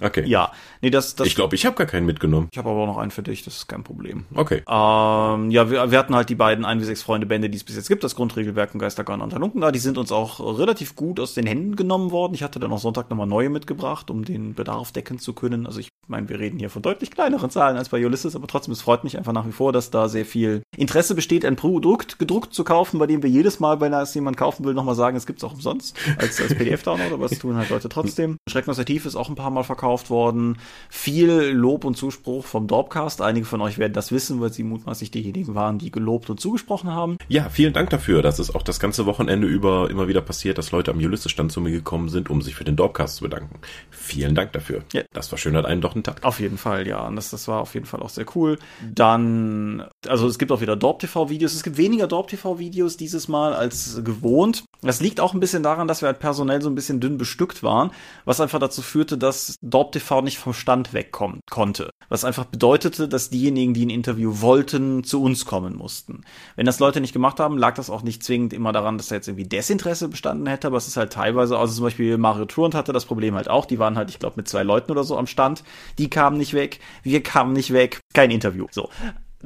Okay. 0.00 0.24
Ja. 0.26 0.52
Nee, 0.80 0.90
das, 0.90 1.14
das 1.14 1.26
ich 1.26 1.34
glaube, 1.34 1.54
ich 1.54 1.66
habe 1.66 1.76
gar 1.76 1.86
keinen 1.86 2.06
mitgenommen. 2.06 2.48
Ich 2.52 2.58
habe 2.58 2.70
aber 2.70 2.80
auch 2.80 2.86
noch 2.86 2.98
einen 2.98 3.10
für 3.10 3.22
dich, 3.22 3.42
das 3.42 3.56
ist 3.56 3.68
kein 3.68 3.84
Problem. 3.84 4.26
Okay. 4.34 4.62
Ähm, 4.68 5.50
ja, 5.50 5.70
wir, 5.70 5.90
wir 5.90 5.98
hatten 5.98 6.14
halt 6.14 6.28
die 6.28 6.34
beiden 6.34 6.64
1 6.64 6.82
wie 6.82 6.86
6 6.86 7.02
Freunde 7.02 7.26
Bände, 7.26 7.50
die 7.50 7.56
es 7.56 7.64
bis 7.64 7.76
jetzt 7.76 7.88
gibt, 7.88 8.04
das 8.04 8.14
Grundregelwerk 8.14 8.74
und 8.74 8.80
Geistergarn 8.80 9.20
und 9.20 9.34
Halunken 9.34 9.60
da. 9.60 9.70
Die 9.70 9.78
sind 9.78 9.98
uns 9.98 10.12
auch 10.12 10.58
relativ 10.58 10.96
gut 10.96 11.20
aus 11.20 11.34
den 11.34 11.46
Händen 11.46 11.76
genommen 11.76 12.10
worden. 12.10 12.34
Ich 12.34 12.42
hatte 12.42 12.58
dann 12.58 12.72
auch 12.72 12.78
Sonntag 12.78 13.10
nochmal 13.10 13.26
neue 13.26 13.50
mitgebracht, 13.50 14.10
um 14.10 14.24
den 14.24 14.54
Bedarf 14.54 14.92
decken 14.92 15.18
zu 15.18 15.32
können. 15.32 15.66
Also 15.66 15.80
ich 15.80 15.88
meine, 16.08 16.28
wir 16.28 16.38
reden 16.38 16.58
hier 16.58 16.70
von 16.70 16.82
deutlich 16.82 17.10
kleineren 17.10 17.50
Zahlen 17.50 17.76
als 17.76 17.88
bei 17.88 18.04
Ulysses, 18.04 18.36
aber 18.36 18.46
trotzdem, 18.46 18.72
es 18.72 18.82
freut 18.82 19.04
mich 19.04 19.16
einfach 19.18 19.32
nach 19.32 19.46
wie 19.46 19.52
vor, 19.52 19.72
dass 19.72 19.90
da 19.90 20.08
sehr 20.08 20.24
viel 20.24 20.62
Interesse 20.76 21.14
besteht, 21.14 21.44
ein 21.44 21.56
Produkt 21.56 22.18
gedruckt 22.18 22.54
zu 22.54 22.64
kaufen, 22.64 22.98
bei 22.98 23.06
dem 23.06 23.22
wir 23.22 23.30
jedes 23.30 23.60
Mal, 23.60 23.80
wenn 23.80 23.92
es 23.92 24.14
jemand 24.14 24.36
kaufen 24.36 24.64
will, 24.64 24.74
nochmal 24.74 24.94
sagen, 24.94 25.16
es 25.16 25.26
gibt 25.26 25.38
es 25.38 25.44
auch 25.44 25.54
umsonst 25.54 25.96
als, 26.18 26.40
als 26.40 26.54
PDF-Download, 26.54 27.14
aber 27.14 27.26
es 27.26 27.38
tun 27.38 27.56
halt 27.56 27.70
Leute 27.70 27.88
trotzdem. 27.88 28.36
Schrecken 28.48 28.70
aus 28.70 28.76
der 28.76 28.84
Tiefe 28.84 29.08
ist 29.08 29.16
auch 29.16 29.28
ein 29.28 29.34
paar 29.34 29.50
Mal 29.50 29.62
verkauft 29.62 30.10
worden. 30.10 30.58
Viel 30.90 31.30
Lob 31.30 31.84
und 31.84 31.96
Zuspruch 31.96 32.44
vom 32.44 32.66
Dorpcast. 32.66 33.22
Einige 33.22 33.46
von 33.46 33.60
euch 33.60 33.78
werden 33.78 33.92
das 33.92 34.12
wissen, 34.12 34.40
weil 34.40 34.52
sie 34.52 34.62
mutmaßlich 34.62 35.10
diejenigen 35.10 35.54
waren, 35.54 35.78
die 35.78 35.90
gelobt 35.90 36.30
und 36.30 36.40
zugesprochen 36.40 36.90
haben. 36.90 37.18
Ja, 37.28 37.48
vielen 37.48 37.72
Dank 37.72 37.90
dafür. 37.90 38.22
Das 38.22 38.38
ist 38.38 38.54
auch 38.54 38.62
das 38.62 38.80
ganze 38.80 39.06
Wochenende 39.06 39.46
über 39.46 39.90
immer 39.90 40.08
wieder 40.08 40.20
passiert, 40.20 40.58
dass 40.58 40.72
Leute 40.72 40.90
am 40.90 40.98
Ulysses-Stand 40.98 41.52
zu 41.52 41.60
mir 41.60 41.70
gekommen 41.70 42.08
sind, 42.08 42.30
um 42.30 42.42
sich 42.42 42.54
für 42.54 42.64
den 42.64 42.76
Dorpcast 42.76 43.16
zu 43.16 43.24
bedanken. 43.24 43.58
Vielen 43.90 44.34
Dank 44.34 44.52
dafür. 44.52 44.82
Ja. 44.92 45.02
Das 45.12 45.28
verschönert 45.28 45.66
einen 45.66 45.80
doch 45.80 45.93
Tag. 46.02 46.24
Auf 46.24 46.40
jeden 46.40 46.58
Fall, 46.58 46.86
ja. 46.86 47.06
Und 47.06 47.16
das, 47.16 47.30
das 47.30 47.48
war 47.48 47.60
auf 47.60 47.74
jeden 47.74 47.86
Fall 47.86 48.02
auch 48.02 48.08
sehr 48.08 48.26
cool. 48.34 48.58
Dann, 48.92 49.86
also 50.06 50.26
es 50.26 50.38
gibt 50.38 50.52
auch 50.52 50.60
wieder 50.60 50.76
Dorp-TV-Videos. 50.76 51.54
Es 51.54 51.62
gibt 51.62 51.76
weniger 51.76 52.06
Dorp-TV-Videos 52.06 52.96
dieses 52.96 53.28
Mal 53.28 53.54
als 53.54 54.00
gewohnt. 54.04 54.64
Das 54.82 55.00
liegt 55.00 55.20
auch 55.20 55.34
ein 55.34 55.40
bisschen 55.40 55.62
daran, 55.62 55.88
dass 55.88 56.02
wir 56.02 56.06
halt 56.06 56.18
personell 56.18 56.60
so 56.60 56.68
ein 56.68 56.74
bisschen 56.74 57.00
dünn 57.00 57.18
bestückt 57.18 57.62
waren, 57.62 57.90
was 58.24 58.40
einfach 58.40 58.58
dazu 58.58 58.82
führte, 58.82 59.16
dass 59.16 59.56
Dorp 59.62 59.92
TV 59.92 60.22
nicht 60.22 60.38
vom 60.38 60.52
Stand 60.52 60.92
wegkommen 60.92 61.40
konnte. 61.50 61.90
Was 62.08 62.24
einfach 62.24 62.44
bedeutete, 62.44 63.08
dass 63.08 63.30
diejenigen, 63.30 63.74
die 63.74 63.86
ein 63.86 63.90
Interview 63.90 64.40
wollten, 64.40 65.04
zu 65.04 65.22
uns 65.22 65.46
kommen 65.46 65.76
mussten. 65.76 66.22
Wenn 66.56 66.66
das 66.66 66.80
Leute 66.80 67.00
nicht 67.00 67.12
gemacht 67.12 67.40
haben, 67.40 67.58
lag 67.58 67.74
das 67.74 67.90
auch 67.90 68.02
nicht 68.02 68.22
zwingend 68.22 68.52
immer 68.52 68.72
daran, 68.72 68.98
dass 68.98 69.08
da 69.08 69.14
jetzt 69.14 69.28
irgendwie 69.28 69.48
Desinteresse 69.48 70.08
bestanden 70.08 70.46
hätte, 70.46 70.66
aber 70.66 70.76
es 70.76 70.86
ist 70.86 70.96
halt 70.96 71.12
teilweise, 71.12 71.58
also 71.58 71.74
zum 71.74 71.84
Beispiel 71.84 72.18
Mario 72.18 72.44
Truant 72.44 72.74
hatte 72.74 72.92
das 72.92 73.04
Problem 73.04 73.34
halt 73.34 73.48
auch, 73.48 73.66
die 73.66 73.78
waren 73.78 73.96
halt, 73.96 74.10
ich 74.10 74.18
glaube, 74.18 74.34
mit 74.36 74.48
zwei 74.48 74.62
Leuten 74.62 74.90
oder 74.90 75.04
so 75.04 75.16
am 75.16 75.26
Stand, 75.26 75.64
die 75.98 76.10
kamen 76.10 76.38
nicht 76.38 76.54
weg, 76.54 76.80
wir 77.02 77.22
kamen 77.22 77.52
nicht 77.52 77.72
weg, 77.72 78.00
kein 78.12 78.30
Interview. 78.30 78.66
So 78.70 78.90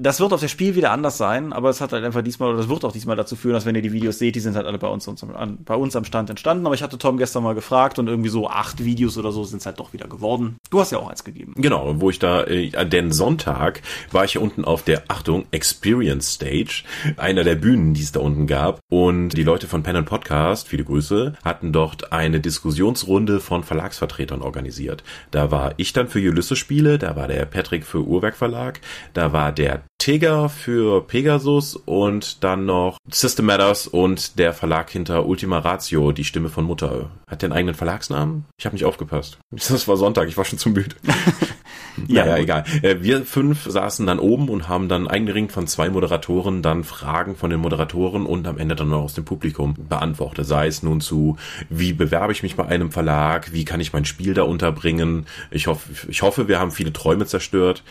das 0.01 0.21
wird 0.21 0.33
auf 0.33 0.41
das 0.41 0.51
Spiel 0.51 0.75
wieder 0.75 0.93
anders 0.93 1.19
sein, 1.19 1.53
aber 1.53 1.71
es 1.71 1.81
hat 1.81 1.93
halt 1.93 2.05
einfach 2.05 2.23
diesmal, 2.23 2.51
oder 2.51 2.59
das 2.59 2.69
wird 2.69 2.85
auch 2.85 2.93
diesmal 2.93 3.17
dazu 3.17 3.37
führen, 3.37 3.55
dass 3.55 3.67
wenn 3.67 3.75
ihr 3.75 3.83
die 3.83 3.93
Videos 3.93 4.19
seht, 4.19 4.35
die 4.37 4.41
sind 4.41 4.57
halt 4.57 4.67
alle 4.67 4.79
bei 4.79 4.89
uns, 4.89 5.09
am, 5.09 5.59
bei 5.65 5.75
uns 5.75 5.97
am 5.97 6.05
Stand 6.05 6.31
entstanden. 6.31 6.67
Aber 6.67 6.75
ich 6.75 6.83
hatte 6.83 6.99
Tom 6.99 7.19
gestern 7.19 7.43
mal 7.43 7.55
gefragt 7.55 7.99
und 7.99 8.09
irgendwie 8.09 8.29
so 8.29 8.49
acht 8.49 8.85
Videos 8.85 9.19
oder 9.19 9.33
so 9.33 9.45
sind 9.45 9.59
es 9.59 9.67
halt 9.67 9.81
doch 9.81 9.93
wieder 9.93 10.07
geworden. 10.07 10.57
Du 10.71 10.81
hast 10.81 10.93
ja 10.93 10.99
auch 10.99 11.09
eins 11.09 11.25
gegeben. 11.25 11.55
Genau, 11.57 12.01
wo 12.01 12.11
ich 12.11 12.19
da, 12.19 12.45
äh, 12.45 12.71
denn 12.89 13.13
Sonntag 13.13 13.83
war 14.13 14.25
ich 14.25 14.33
hier 14.33 14.43
unten 14.43 14.65
auf 14.65 14.83
der, 14.83 15.03
Achtung, 15.09 15.47
Experience 15.51 16.35
Stage, 16.35 16.85
einer 17.17 17.45
der 17.45 17.57
Bühnen, 17.57 17.95
die 17.95 18.03
es 18.03 18.13
da 18.13 18.21
unten 18.21 18.47
gab. 18.47 18.81
Und 18.91 19.31
die 19.31 19.43
Leute 19.43 19.67
von 19.67 19.83
Pen 19.83 19.99
Podcast, 20.05 20.69
viele 20.69 20.85
Grüße, 20.85 21.35
hatten 21.45 21.73
dort 21.73 22.13
eine 22.13 22.41
Diskussionsrunde 22.41 23.41
von 23.41 23.65
Verlagsvertretern 23.65 24.43
organisiert. 24.43 25.03
Da 25.33 25.51
war 25.51 25.75
ich 25.77 25.93
dann 25.93 26.09
für 26.09 26.21
Ulysses 26.21 26.59
Spiele, 26.59 26.99
da 26.99 27.17
war 27.17 27.27
der 27.27 27.45
Patrick 27.47 27.85
für 27.85 28.07
Uhrwerk 28.07 28.37
Verlag, 28.37 28.81
da 29.13 29.33
war 29.33 29.51
der 29.51 29.83
Tega 29.99 30.49
für 30.49 31.07
Pegasus 31.07 31.77
und 31.77 32.45
dann 32.45 32.67
noch 32.67 32.99
System 33.11 33.47
Matters 33.47 33.87
und 33.87 34.39
der 34.39 34.53
Verlag 34.53 34.91
hinter 34.91 35.27
Ultima 35.27 35.59
Ratio, 35.59 36.13
die 36.13 36.25
Stimme 36.25 36.49
von 36.49 36.65
Mutter. 36.65 37.11
Hat 37.27 37.43
der 37.43 37.49
einen 37.49 37.59
eigenen 37.59 37.75
Verlagsnamen? 37.75 38.45
Ich 38.59 38.67
habe 38.67 38.75
nicht 38.75 38.85
aufgepasst. 38.85 39.39
Das 39.51 39.87
war 39.87 39.97
Sonntag, 39.97 40.29
ich 40.29 40.37
war 40.37 40.45
schon 40.45 40.59
zu 40.59 40.71
müde. 40.71 40.97
ja, 42.09 42.25
naja, 42.25 42.39
egal. 42.39 42.65
Äh, 42.83 42.97
wir 43.01 43.25
fünf 43.25 43.65
saßen 43.69 44.07
dann 44.07 44.19
oben 44.19 44.49
und 44.49 44.69
haben 44.69 44.89
dann 44.89 45.09
eingeringt 45.09 45.53
von 45.53 45.67
zwei 45.67 45.89
Moderatoren 45.91 46.63
dann 46.63 46.85
Fragen 46.85 47.37
von 47.37 47.51
den 47.51 47.61
Moderatoren 47.61 48.27
und 48.27 48.47
am 48.47 48.59
Ende 48.59 48.77
dann 48.77 48.91
noch 48.91 49.03
aus 49.03 49.15
dem 49.15 49.25
Publikum 49.25 49.75
beantwortet. 49.89 50.47
Sei 50.47 50.67
es 50.67 50.83
nun 50.83 51.01
zu, 51.01 51.37
wie 51.69 51.93
bewerbe 51.93 52.33
ich 52.33 52.43
mich 52.43 52.57
bei 52.57 52.67
einem 52.67 52.91
Verlag, 52.91 53.53
wie 53.53 53.65
kann 53.65 53.81
ich 53.81 53.93
mein 53.93 54.05
Spiel 54.05 54.35
da 54.35 54.43
unterbringen. 54.43 55.27
Ich 55.51 55.67
hoffe, 55.67 55.91
ich 56.09 56.23
hoffe, 56.23 56.49
wir 56.49 56.59
haben 56.59 56.71
viele 56.71 56.93
Träume 56.93 57.27
zerstört. 57.27 57.85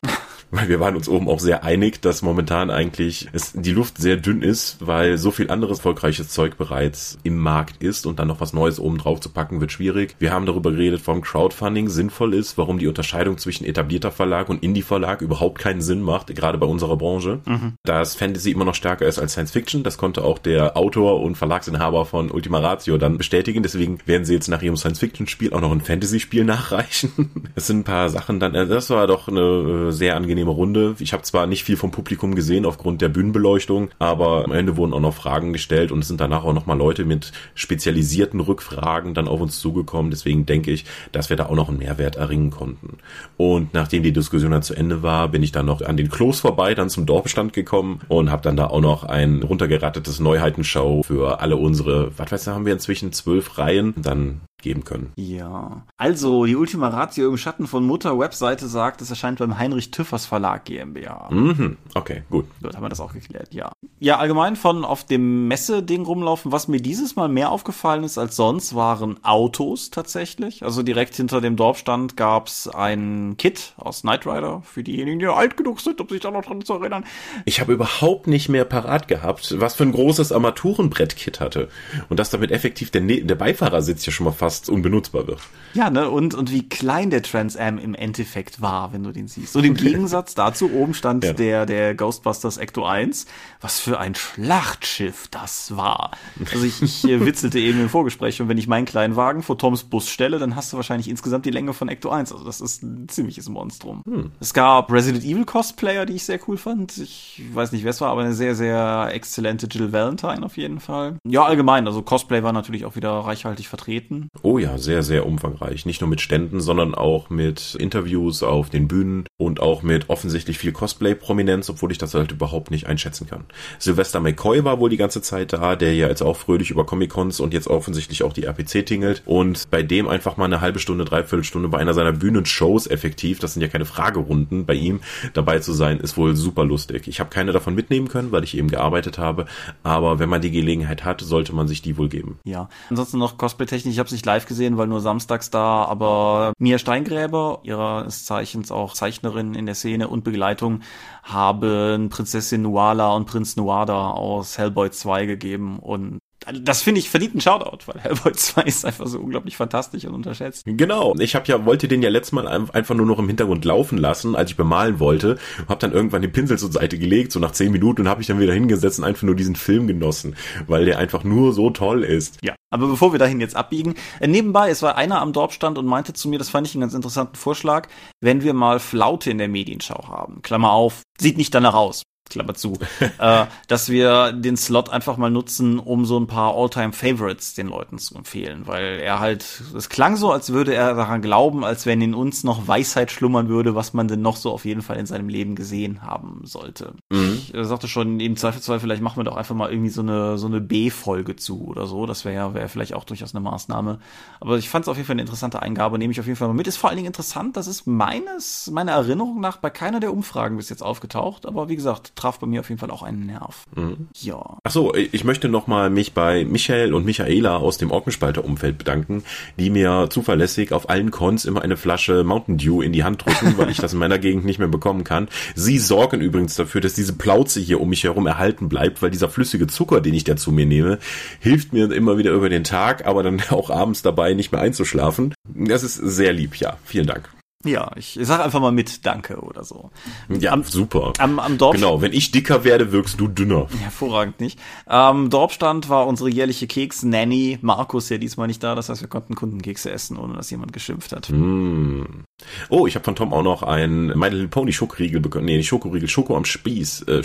Weil 0.51 0.69
wir 0.69 0.79
waren 0.79 0.95
uns 0.95 1.09
oben 1.09 1.27
auch 1.27 1.39
sehr 1.39 1.63
einig, 1.63 2.01
dass 2.01 2.21
momentan 2.21 2.69
eigentlich 2.69 3.27
es, 3.33 3.53
die 3.53 3.71
Luft 3.71 3.97
sehr 3.97 4.17
dünn 4.17 4.41
ist, 4.41 4.77
weil 4.79 5.17
so 5.17 5.31
viel 5.31 5.49
anderes 5.49 5.79
erfolgreiches 5.79 6.29
Zeug 6.29 6.57
bereits 6.57 7.17
im 7.23 7.37
Markt 7.37 7.81
ist 7.83 8.05
und 8.05 8.19
dann 8.19 8.27
noch 8.27 8.41
was 8.41 8.53
Neues 8.53 8.79
oben 8.79 8.97
drauf 8.97 9.19
zu 9.19 9.29
packen 9.29 9.61
wird 9.61 9.71
schwierig. 9.71 10.15
Wir 10.19 10.31
haben 10.31 10.45
darüber 10.45 10.71
geredet, 10.71 11.01
warum 11.05 11.21
Crowdfunding 11.21 11.89
sinnvoll 11.89 12.33
ist, 12.33 12.57
warum 12.57 12.79
die 12.79 12.87
Unterscheidung 12.87 13.37
zwischen 13.37 13.65
etablierter 13.65 14.11
Verlag 14.11 14.49
und 14.49 14.63
Indie-Verlag 14.63 15.21
überhaupt 15.21 15.59
keinen 15.59 15.81
Sinn 15.81 16.01
macht, 16.01 16.33
gerade 16.35 16.57
bei 16.57 16.65
unserer 16.65 16.97
Branche. 16.97 17.39
Mhm. 17.45 17.73
Dass 17.83 18.15
Fantasy 18.15 18.51
immer 18.51 18.65
noch 18.65 18.75
stärker 18.75 19.05
ist 19.05 19.19
als 19.19 19.33
Science 19.33 19.51
Fiction, 19.51 19.83
das 19.83 19.97
konnte 19.97 20.23
auch 20.23 20.39
der 20.39 20.77
Autor 20.77 21.21
und 21.21 21.37
Verlagsinhaber 21.37 22.05
von 22.05 22.31
Ultima 22.31 22.59
Ratio 22.59 22.97
dann 22.97 23.17
bestätigen. 23.17 23.63
Deswegen 23.63 23.99
werden 24.05 24.25
sie 24.25 24.33
jetzt 24.33 24.47
nach 24.47 24.61
ihrem 24.61 24.77
Science 24.77 24.99
Fiction 24.99 25.27
Spiel 25.27 25.53
auch 25.53 25.61
noch 25.61 25.71
ein 25.71 25.81
Fantasy 25.81 26.19
Spiel 26.19 26.43
nachreichen. 26.45 27.31
Es 27.55 27.67
sind 27.67 27.79
ein 27.79 27.83
paar 27.83 28.09
Sachen 28.09 28.39
dann, 28.39 28.53
das 28.53 28.89
war 28.89 29.07
doch 29.07 29.27
eine 29.27 29.87
äh, 29.87 29.91
sehr 29.91 30.15
angenehme 30.15 30.36
Runde. 30.45 30.95
Ich 30.99 31.13
habe 31.13 31.23
zwar 31.23 31.47
nicht 31.47 31.63
viel 31.63 31.77
vom 31.77 31.91
Publikum 31.91 32.35
gesehen 32.35 32.65
aufgrund 32.65 33.01
der 33.01 33.09
Bühnenbeleuchtung, 33.09 33.89
aber 33.99 34.45
am 34.45 34.51
Ende 34.51 34.77
wurden 34.77 34.93
auch 34.93 34.99
noch 34.99 35.13
Fragen 35.13 35.53
gestellt 35.53 35.91
und 35.91 35.99
es 35.99 36.07
sind 36.07 36.21
danach 36.21 36.43
auch 36.43 36.53
noch 36.53 36.65
mal 36.65 36.77
Leute 36.77 37.05
mit 37.05 37.31
spezialisierten 37.55 38.39
Rückfragen 38.39 39.13
dann 39.13 39.27
auf 39.27 39.41
uns 39.41 39.59
zugekommen. 39.59 40.11
Deswegen 40.11 40.45
denke 40.45 40.71
ich, 40.71 40.85
dass 41.11 41.29
wir 41.29 41.37
da 41.37 41.47
auch 41.47 41.55
noch 41.55 41.69
einen 41.69 41.79
Mehrwert 41.79 42.15
erringen 42.15 42.51
konnten. 42.51 42.97
Und 43.37 43.73
nachdem 43.73 44.03
die 44.03 44.13
Diskussion 44.13 44.51
dann 44.51 44.63
zu 44.63 44.75
Ende 44.75 45.03
war, 45.03 45.29
bin 45.29 45.43
ich 45.43 45.51
dann 45.51 45.65
noch 45.65 45.81
an 45.81 45.97
den 45.97 46.09
Klos 46.09 46.39
vorbei, 46.39 46.75
dann 46.75 46.89
zum 46.89 47.05
Dorfstand 47.05 47.53
gekommen 47.53 48.01
und 48.07 48.31
habe 48.31 48.41
dann 48.41 48.57
da 48.57 48.67
auch 48.67 48.81
noch 48.81 49.03
ein 49.03 49.41
runtergerattetes 49.43 50.19
Neuheitenshow 50.19 51.03
für 51.03 51.39
alle 51.39 51.57
unsere, 51.57 52.17
was 52.17 52.31
weiß 52.31 52.47
ich, 52.47 52.53
haben 52.53 52.65
wir 52.65 52.73
inzwischen 52.73 53.11
zwölf 53.13 53.57
Reihen 53.57 53.93
dann 53.97 54.41
geben 54.61 54.83
können. 54.83 55.11
Ja. 55.15 55.83
Also, 55.97 56.45
die 56.45 56.55
Ultima 56.55 56.87
Ratio 56.87 57.29
im 57.29 57.37
Schatten 57.37 57.67
von 57.67 57.85
Mutter 57.85 58.17
Webseite 58.17 58.67
sagt, 58.67 59.01
es 59.01 59.09
erscheint 59.11 59.37
beim 59.37 59.59
Heinrich 59.59 59.91
Tüffers 59.91 60.25
Verlag 60.25 60.65
GmbH. 60.65 61.29
Mhm. 61.31 61.77
Okay, 61.93 62.23
gut. 62.29 62.45
Gut, 62.61 62.75
haben 62.75 62.83
wir 62.83 62.89
das 62.89 62.99
auch 62.99 63.13
geklärt, 63.13 63.53
ja. 63.53 63.71
Ja, 63.99 64.17
allgemein 64.17 64.55
von 64.55 64.83
auf 64.83 65.03
dem 65.03 65.47
Messe-Ding 65.47 66.05
rumlaufen, 66.05 66.51
was 66.51 66.67
mir 66.67 66.81
dieses 66.81 67.15
Mal 67.15 67.29
mehr 67.29 67.51
aufgefallen 67.51 68.03
ist 68.03 68.17
als 68.17 68.35
sonst, 68.35 68.73
waren 68.73 69.23
Autos 69.23 69.91
tatsächlich. 69.91 70.63
Also 70.63 70.81
direkt 70.81 71.15
hinter 71.15 71.39
dem 71.39 71.55
Dorfstand 71.55 72.17
gab's 72.17 72.67
ein 72.67 73.35
Kit 73.37 73.73
aus 73.77 74.01
Knight 74.01 74.25
Rider 74.25 74.63
für 74.63 74.83
diejenigen, 74.83 75.19
die 75.19 75.27
alt 75.27 75.55
genug 75.55 75.81
sind, 75.81 76.01
um 76.01 76.09
sich 76.09 76.21
da 76.21 76.31
noch 76.31 76.45
dran 76.45 76.63
zu 76.63 76.73
erinnern. 76.73 77.05
Ich 77.45 77.59
habe 77.59 77.73
überhaupt 77.73 78.25
nicht 78.25 78.49
mehr 78.49 78.65
parat 78.65 79.07
gehabt, 79.07 79.55
was 79.59 79.75
für 79.75 79.83
ein 79.83 79.91
großes 79.91 80.31
Armaturenbrett-Kit 80.31 81.39
hatte. 81.39 81.69
Und 82.09 82.19
dass 82.19 82.31
damit 82.31 82.51
effektiv 82.51 82.89
der, 82.89 83.01
ne 83.01 83.23
der 83.23 83.35
Beifahrersitz 83.35 84.05
ja 84.05 84.11
schon 84.11 84.25
mal 84.25 84.31
fast 84.31 84.46
fast 84.47 84.69
unbenutzbar 84.69 85.27
wird. 85.27 85.41
Ja, 85.73 85.89
ne, 85.89 86.09
und, 86.09 86.33
und 86.33 86.51
wie 86.51 86.67
klein 86.67 87.09
der 87.09 87.21
Trans 87.21 87.57
Am 87.57 87.77
im 87.77 87.93
Endeffekt 87.93 88.61
war, 88.61 88.93
wenn 88.93 89.03
du 89.03 89.11
den 89.11 89.27
siehst. 89.27 89.57
Und 89.57 89.65
im 89.65 89.73
Gegensatz 89.73 90.35
dazu 90.35 90.71
oben 90.71 90.93
stand 90.93 91.25
ja. 91.25 91.33
der, 91.33 91.65
der 91.65 91.93
Ghostbusters 91.93 92.57
Ecto 92.57 92.85
1. 92.85 93.27
Was 93.59 93.79
für 93.79 93.99
ein 93.99 94.15
Schlachtschiff 94.15 95.27
das 95.27 95.75
war. 95.75 96.11
Also 96.51 96.65
ich, 96.65 96.81
ich 96.81 97.03
äh, 97.03 97.25
witzelte 97.25 97.59
eben 97.59 97.81
im 97.81 97.89
Vorgespräch 97.89 98.41
und 98.41 98.47
wenn 98.47 98.57
ich 98.57 98.67
meinen 98.67 98.85
kleinen 98.85 99.17
Wagen 99.17 99.43
vor 99.43 99.57
Toms 99.57 99.83
Bus 99.83 100.07
stelle, 100.07 100.39
dann 100.39 100.55
hast 100.55 100.71
du 100.71 100.77
wahrscheinlich 100.77 101.09
insgesamt 101.09 101.45
die 101.45 101.51
Länge 101.51 101.73
von 101.73 101.89
Ecto 101.89 102.09
1. 102.09 102.31
Also 102.31 102.45
das 102.45 102.61
ist 102.61 102.83
ein 102.83 103.09
ziemliches 103.09 103.49
Monstrum. 103.49 104.01
Hm. 104.07 104.31
Es 104.39 104.53
gab 104.53 104.91
Resident 104.91 105.25
Evil 105.25 105.45
Cosplayer, 105.45 106.05
die 106.05 106.13
ich 106.13 106.23
sehr 106.23 106.39
cool 106.47 106.57
fand. 106.57 106.97
Ich 106.97 107.41
weiß 107.53 107.73
nicht, 107.73 107.83
wer 107.83 107.91
es 107.91 107.99
war, 107.99 108.11
aber 108.11 108.21
eine 108.21 108.33
sehr, 108.33 108.55
sehr 108.55 109.09
exzellente 109.11 109.67
Jill 109.67 109.91
Valentine 109.91 110.43
auf 110.43 110.55
jeden 110.55 110.79
Fall. 110.79 111.17
Ja, 111.27 111.43
allgemein. 111.43 111.85
Also 111.85 112.01
Cosplay 112.01 112.41
war 112.41 112.53
natürlich 112.53 112.85
auch 112.85 112.95
wieder 112.95 113.11
reichhaltig 113.11 113.67
vertreten. 113.67 114.29
Oh 114.43 114.57
ja, 114.57 114.77
sehr, 114.77 115.03
sehr 115.03 115.25
umfangreich. 115.25 115.85
Nicht 115.85 116.01
nur 116.01 116.09
mit 116.09 116.21
Ständen, 116.21 116.59
sondern 116.59 116.95
auch 116.95 117.29
mit 117.29 117.75
Interviews 117.75 118.43
auf 118.43 118.69
den 118.69 118.87
Bühnen 118.87 119.25
und 119.37 119.59
auch 119.59 119.83
mit 119.83 120.09
offensichtlich 120.09 120.57
viel 120.57 120.71
Cosplay-Prominenz, 120.71 121.69
obwohl 121.69 121.91
ich 121.91 121.97
das 121.97 122.13
halt 122.13 122.31
überhaupt 122.31 122.71
nicht 122.71 122.87
einschätzen 122.87 123.27
kann. 123.27 123.45
Sylvester 123.79 124.19
McCoy 124.19 124.63
war 124.63 124.79
wohl 124.79 124.89
die 124.89 124.97
ganze 124.97 125.21
Zeit 125.21 125.53
da, 125.53 125.75
der 125.75 125.93
ja 125.93 126.07
jetzt 126.07 126.21
auch 126.21 126.37
fröhlich 126.37 126.71
über 126.71 126.85
Comic-Cons 126.85 127.39
und 127.39 127.53
jetzt 127.53 127.67
offensichtlich 127.67 128.23
auch 128.23 128.33
die 128.33 128.43
RPC 128.43 128.85
tingelt 128.85 129.23
und 129.25 129.69
bei 129.69 129.83
dem 129.83 130.07
einfach 130.07 130.37
mal 130.37 130.45
eine 130.45 130.61
halbe 130.61 130.79
Stunde, 130.79 131.05
dreiviertel 131.05 131.43
Stunde 131.43 131.69
bei 131.69 131.77
einer 131.79 131.93
seiner 131.93 132.13
Bühnenshows 132.13 132.87
effektiv, 132.87 133.39
das 133.39 133.53
sind 133.53 133.61
ja 133.61 133.67
keine 133.67 133.85
Fragerunden, 133.85 134.65
bei 134.65 134.73
ihm 134.73 135.01
dabei 135.33 135.59
zu 135.59 135.73
sein, 135.73 135.99
ist 135.99 136.17
wohl 136.17 136.35
super 136.35 136.65
lustig. 136.65 137.07
Ich 137.07 137.19
habe 137.19 137.29
keine 137.29 137.51
davon 137.51 137.75
mitnehmen 137.75 138.07
können, 138.07 138.31
weil 138.31 138.43
ich 138.43 138.57
eben 138.57 138.69
gearbeitet 138.69 139.17
habe, 139.17 139.45
aber 139.83 140.19
wenn 140.19 140.29
man 140.29 140.41
die 140.41 140.51
Gelegenheit 140.51 141.05
hat, 141.05 141.21
sollte 141.21 141.53
man 141.53 141.67
sich 141.67 141.81
die 141.81 141.97
wohl 141.97 142.09
geben. 142.09 142.39
Ja, 142.43 142.69
ansonsten 142.89 143.17
noch 143.17 143.37
Cosplay-technisch, 143.37 143.93
ich 143.93 143.99
habe 143.99 144.07
es 144.07 144.13
nicht 144.13 144.25
live 144.27 144.45
gesehen, 144.45 144.77
weil 144.77 144.85
nur 144.87 145.01
samstags 145.01 145.49
da, 145.49 145.85
aber 145.85 146.53
Mia 146.59 146.77
Steingräber, 146.77 147.61
ihres 147.63 148.25
Zeichens 148.25 148.71
auch 148.71 148.93
Zeichnerin 148.93 149.55
in 149.55 149.65
der 149.65 149.73
Szene 149.75 150.07
und 150.07 150.23
Begleitung, 150.23 150.81
haben 151.23 152.09
Prinzessin 152.09 152.61
Nuala 152.61 153.15
und 153.15 153.25
Prinz 153.25 153.55
Nuada 153.55 154.11
aus 154.11 154.59
Hellboy 154.59 154.91
2 154.91 155.25
gegeben 155.25 155.79
und 155.79 156.19
das 156.53 156.81
finde 156.81 156.99
ich 156.99 157.09
verdient 157.09 157.33
einen 157.33 157.41
Shoutout, 157.41 157.79
weil 157.85 158.01
Hellboy 158.01 158.31
2 158.33 158.61
ist 158.63 158.85
einfach 158.85 159.07
so 159.07 159.19
unglaublich 159.19 159.57
fantastisch 159.57 160.05
und 160.05 160.13
unterschätzt. 160.13 160.63
Genau. 160.65 161.15
Ich 161.19 161.35
habe 161.35 161.45
ja 161.47 161.65
wollte 161.65 161.87
den 161.87 162.01
ja 162.01 162.09
letztes 162.09 162.31
Mal 162.31 162.47
einfach 162.47 162.95
nur 162.95 163.05
noch 163.05 163.19
im 163.19 163.27
Hintergrund 163.27 163.65
laufen 163.65 163.97
lassen, 163.97 164.35
als 164.35 164.51
ich 164.51 164.57
bemalen 164.57 164.99
wollte, 164.99 165.37
habe 165.67 165.79
dann 165.79 165.91
irgendwann 165.91 166.21
den 166.21 166.31
Pinsel 166.31 166.57
zur 166.57 166.71
Seite 166.71 166.97
gelegt, 166.97 167.31
so 167.31 167.39
nach 167.39 167.51
zehn 167.51 167.71
Minuten 167.71 168.01
und 168.01 168.09
habe 168.09 168.21
ich 168.21 168.27
dann 168.27 168.39
wieder 168.39 168.53
hingesetzt 168.53 168.99
und 168.99 169.05
einfach 169.05 169.23
nur 169.23 169.35
diesen 169.35 169.55
Film 169.55 169.87
genossen, 169.87 170.35
weil 170.67 170.85
der 170.85 170.97
einfach 170.97 171.23
nur 171.23 171.53
so 171.53 171.69
toll 171.69 172.03
ist. 172.03 172.37
Ja. 172.43 172.55
Aber 172.69 172.87
bevor 172.87 173.13
wir 173.13 173.19
dahin 173.19 173.39
jetzt 173.39 173.55
abbiegen, 173.55 173.95
äh, 174.19 174.27
nebenbei, 174.27 174.69
es 174.69 174.81
war 174.81 174.97
einer 174.97 175.21
am 175.21 175.31
Dorfstand 175.31 175.77
und 175.77 175.85
meinte 175.85 176.13
zu 176.13 176.27
mir, 176.27 176.37
das 176.37 176.49
fand 176.49 176.67
ich 176.67 176.75
einen 176.75 176.81
ganz 176.81 176.93
interessanten 176.93 177.35
Vorschlag, 177.35 177.87
wenn 178.19 178.43
wir 178.43 178.53
mal 178.53 178.79
Flaute 178.79 179.31
in 179.31 179.37
der 179.37 179.47
Medienschau 179.47 180.07
haben. 180.07 180.41
Klammer 180.41 180.71
auf, 180.71 181.03
sieht 181.19 181.37
nicht 181.37 181.53
danach 181.53 181.75
aus. 181.75 182.03
Klammer 182.29 182.55
zu, 182.55 182.73
äh, 183.19 183.45
dass 183.67 183.89
wir 183.89 184.31
den 184.31 184.57
Slot 184.57 184.89
einfach 184.89 185.17
mal 185.17 185.29
nutzen, 185.29 185.79
um 185.79 186.05
so 186.05 186.19
ein 186.19 186.27
paar 186.27 186.55
All-Time-Favorites 186.55 187.55
den 187.55 187.67
Leuten 187.67 187.97
zu 187.97 188.15
empfehlen, 188.15 188.67
weil 188.67 188.99
er 188.99 189.19
halt, 189.19 189.63
es 189.75 189.89
klang 189.89 190.17
so, 190.17 190.31
als 190.31 190.51
würde 190.51 190.73
er 190.73 190.95
daran 190.95 191.21
glauben, 191.21 191.63
als 191.63 191.85
wenn 191.85 192.01
in 192.01 192.13
uns 192.13 192.43
noch 192.43 192.67
Weisheit 192.67 193.11
schlummern 193.11 193.49
würde, 193.49 193.75
was 193.75 193.93
man 193.93 194.07
denn 194.07 194.21
noch 194.21 194.35
so 194.35 194.51
auf 194.51 194.65
jeden 194.65 194.81
Fall 194.81 194.97
in 194.97 195.05
seinem 195.05 195.29
Leben 195.29 195.55
gesehen 195.55 196.01
haben 196.01 196.41
sollte. 196.43 196.93
Mhm. 197.09 197.33
Ich 197.37 197.53
äh, 197.53 197.63
sagte 197.63 197.87
schon, 197.87 198.19
im 198.19 198.35
Zweifelsfall, 198.35 198.79
vielleicht 198.79 199.01
machen 199.01 199.17
wir 199.17 199.23
doch 199.23 199.37
einfach 199.37 199.55
mal 199.55 199.71
irgendwie 199.71 199.89
so 199.89 200.01
eine, 200.01 200.37
so 200.37 200.47
eine 200.47 200.61
B-Folge 200.61 201.35
zu 201.35 201.65
oder 201.65 201.87
so, 201.87 202.05
das 202.05 202.25
wäre 202.25 202.35
ja 202.35 202.53
wäre 202.53 202.69
vielleicht 202.69 202.93
auch 202.93 203.03
durchaus 203.03 203.33
eine 203.33 203.41
Maßnahme. 203.41 203.99
Aber 204.39 204.57
ich 204.57 204.69
fand 204.69 204.83
es 204.83 204.89
auf 204.89 204.97
jeden 204.97 205.07
Fall 205.07 205.13
eine 205.13 205.21
interessante 205.21 205.61
Eingabe, 205.61 205.97
nehme 205.97 206.11
ich 206.11 206.19
auf 206.19 206.25
jeden 206.25 206.37
Fall 206.37 206.47
mal 206.47 206.53
mit. 206.53 206.67
Ist 206.67 206.77
vor 206.77 206.89
allen 206.89 206.97
Dingen 206.97 207.07
interessant, 207.07 207.57
das 207.57 207.67
ist 207.67 207.87
meines, 207.87 208.69
meiner 208.71 208.93
Erinnerung 208.93 209.39
nach 209.39 209.57
bei 209.57 209.69
keiner 209.69 209.99
der 209.99 210.13
Umfragen 210.13 210.57
bis 210.57 210.69
jetzt 210.69 210.83
aufgetaucht, 210.83 211.45
aber 211.45 211.69
wie 211.69 211.75
gesagt, 211.75 212.15
traf 212.17 212.39
bei 212.39 212.47
mir 212.47 212.59
auf 212.59 212.69
jeden 212.69 212.79
Fall 212.79 212.91
auch 212.91 213.03
einen 213.03 213.25
Nerv. 213.25 213.63
Mhm. 213.75 214.07
Ja. 214.13 214.57
Achso, 214.63 214.93
ich 214.93 215.23
möchte 215.23 215.49
nochmal 215.49 215.89
mich 215.89 216.13
bei 216.13 216.43
Michael 216.45 216.93
und 216.93 217.05
Michaela 217.05 217.57
aus 217.57 217.77
dem 217.77 217.91
Orkenspalter-Umfeld 217.91 218.77
bedanken, 218.77 219.23
die 219.57 219.69
mir 219.69 220.07
zuverlässig 220.09 220.73
auf 220.73 220.89
allen 220.89 221.11
Cons 221.11 221.45
immer 221.45 221.61
eine 221.61 221.77
Flasche 221.77 222.23
Mountain 222.23 222.57
Dew 222.57 222.81
in 222.81 222.91
die 222.91 223.03
Hand 223.03 223.25
drücken, 223.25 223.57
weil 223.57 223.69
ich 223.69 223.77
das 223.77 223.93
in 223.93 223.99
meiner 223.99 224.17
Gegend 224.17 224.45
nicht 224.45 224.59
mehr 224.59 224.67
bekommen 224.67 225.03
kann. 225.03 225.27
Sie 225.55 225.77
sorgen 225.77 226.21
übrigens 226.21 226.55
dafür, 226.55 226.81
dass 226.81 226.93
diese 226.93 227.13
Plauze 227.13 227.59
hier 227.59 227.79
um 227.79 227.89
mich 227.89 228.03
herum 228.03 228.27
erhalten 228.27 228.69
bleibt, 228.69 229.01
weil 229.01 229.11
dieser 229.11 229.29
flüssige 229.29 229.67
Zucker, 229.67 230.01
den 230.01 230.13
ich 230.13 230.23
da 230.23 230.35
zu 230.35 230.51
mir 230.51 230.65
nehme, 230.65 230.99
hilft 231.39 231.73
mir 231.73 231.91
immer 231.91 232.17
wieder 232.17 232.31
über 232.31 232.49
den 232.49 232.63
Tag, 232.63 233.05
aber 233.05 233.23
dann 233.23 233.41
auch 233.49 233.69
abends 233.69 234.01
dabei 234.01 234.33
nicht 234.33 234.51
mehr 234.51 234.61
einzuschlafen. 234.61 235.33
Das 235.53 235.83
ist 235.83 235.95
sehr 235.95 236.33
lieb, 236.33 236.55
ja. 236.55 236.77
Vielen 236.83 237.07
Dank. 237.07 237.36
Ja, 237.67 237.91
ich 237.95 238.17
sag 238.21 238.39
einfach 238.39 238.59
mal 238.61 238.71
mit 238.71 239.05
Danke 239.05 239.37
oder 239.41 239.63
so. 239.63 239.91
Ja, 240.29 240.53
am, 240.53 240.63
super. 240.63 241.13
Am, 241.19 241.39
am 241.39 241.57
Dorf 241.57 241.75
genau, 241.75 242.01
wenn 242.01 242.13
ich 242.13 242.31
dicker 242.31 242.63
werde, 242.63 242.91
wirkst 242.91 243.19
du 243.19 243.27
dünner. 243.27 243.67
Hervorragend 243.79 244.39
nicht. 244.39 244.59
Am 244.85 245.29
Dorfstand 245.29 245.89
war 245.89 246.07
unsere 246.07 246.29
jährliche 246.29 246.67
Keks-Nanny. 246.67 247.59
Markus 247.61 248.09
ja 248.09 248.17
diesmal 248.17 248.47
nicht 248.47 248.63
da, 248.63 248.75
das 248.75 248.89
heißt, 248.89 249.01
wir 249.01 249.09
konnten 249.09 249.35
Kundenkekse 249.35 249.91
essen, 249.91 250.17
ohne 250.17 250.33
dass 250.33 250.49
jemand 250.49 250.73
geschimpft 250.73 251.11
hat. 251.11 251.29
Mm. 251.29 252.23
Oh, 252.69 252.87
ich 252.87 252.95
habe 252.95 253.05
von 253.05 253.15
Tom 253.15 253.33
auch 253.33 253.43
noch 253.43 253.63
ein 253.63 254.07
My 254.17 254.29
Little 254.29 254.47
Pony 254.47 254.71
Schokoriegel 254.71 255.19
bekommen. 255.19 255.45
Nee, 255.45 255.61
Schokoriegel, 255.63 256.07
Schoko 256.07 256.37
am 256.37 256.45
Spieß. 256.45 257.03
Äh, 257.03 257.23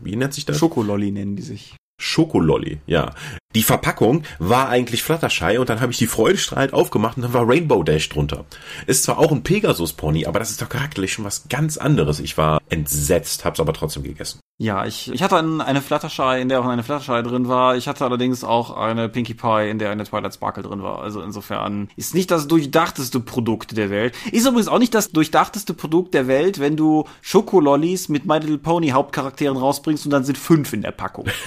wie 0.00 0.16
nennt 0.16 0.34
sich 0.34 0.46
das? 0.46 0.58
Schokololli 0.58 1.10
nennen 1.10 1.36
die 1.36 1.42
sich. 1.42 1.74
Schokololli, 2.00 2.80
ja. 2.86 3.14
Die 3.54 3.64
Verpackung 3.64 4.22
war 4.38 4.68
eigentlich 4.68 5.02
Fluttershy 5.02 5.58
und 5.58 5.68
dann 5.68 5.80
habe 5.80 5.90
ich 5.90 5.98
die 5.98 6.06
freudestrahlend 6.06 6.72
aufgemacht 6.72 7.16
und 7.16 7.24
dann 7.24 7.32
war 7.32 7.48
Rainbow 7.48 7.82
Dash 7.82 8.08
drunter. 8.08 8.44
Ist 8.86 9.02
zwar 9.02 9.18
auch 9.18 9.32
ein 9.32 9.42
Pegasus 9.42 9.92
Pony, 9.92 10.24
aber 10.26 10.38
das 10.38 10.50
ist 10.50 10.62
doch 10.62 10.68
charakterlich 10.68 11.12
schon 11.12 11.24
was 11.24 11.48
ganz 11.48 11.76
anderes. 11.76 12.20
Ich 12.20 12.38
war 12.38 12.60
entsetzt, 12.68 13.44
hab's 13.44 13.58
aber 13.58 13.72
trotzdem 13.72 14.04
gegessen. 14.04 14.38
Ja, 14.62 14.86
ich, 14.86 15.10
ich 15.10 15.22
hatte 15.22 15.36
eine 15.36 15.80
Fluttershy, 15.80 16.40
in 16.40 16.48
der 16.48 16.60
auch 16.60 16.66
eine 16.66 16.84
Fluttershy 16.84 17.24
drin 17.24 17.48
war. 17.48 17.76
Ich 17.76 17.88
hatte 17.88 18.04
allerdings 18.04 18.44
auch 18.44 18.76
eine 18.76 19.08
Pinkie 19.08 19.34
Pie, 19.34 19.68
in 19.68 19.80
der 19.80 19.90
eine 19.90 20.04
Twilight 20.04 20.34
Sparkle 20.34 20.62
drin 20.62 20.82
war. 20.82 21.02
Also 21.02 21.20
insofern 21.20 21.88
ist 21.96 22.14
nicht 22.14 22.30
das 22.30 22.46
durchdachteste 22.46 23.18
Produkt 23.18 23.76
der 23.76 23.90
Welt. 23.90 24.14
Ist 24.30 24.46
übrigens 24.46 24.68
auch 24.68 24.78
nicht 24.78 24.94
das 24.94 25.10
durchdachteste 25.10 25.74
Produkt 25.74 26.14
der 26.14 26.28
Welt, 26.28 26.60
wenn 26.60 26.76
du 26.76 27.04
Schokolollis 27.20 28.08
mit 28.08 28.26
My 28.26 28.38
Little 28.38 28.58
Pony 28.58 28.90
Hauptcharakteren 28.90 29.56
rausbringst 29.56 30.04
und 30.04 30.12
dann 30.12 30.22
sind 30.22 30.38
fünf 30.38 30.72
in 30.72 30.82
der 30.82 30.92
Packung. 30.92 31.26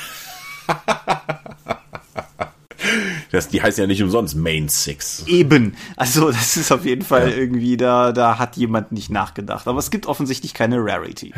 Das, 3.31 3.47
die 3.47 3.63
heißen 3.63 3.81
ja 3.81 3.87
nicht 3.87 4.03
umsonst 4.03 4.35
Main 4.35 4.69
Six. 4.69 5.23
Eben. 5.25 5.75
Also 5.95 6.29
das 6.29 6.55
ist 6.55 6.71
auf 6.71 6.85
jeden 6.85 7.01
Fall 7.01 7.31
ja. 7.31 7.35
irgendwie, 7.35 7.77
da, 7.77 8.11
da 8.11 8.37
hat 8.37 8.57
jemand 8.57 8.91
nicht 8.91 9.09
nachgedacht. 9.09 9.67
Aber 9.67 9.79
es 9.79 9.89
gibt 9.89 10.05
offensichtlich 10.05 10.53
keine 10.53 10.77
Rarity. 10.77 11.33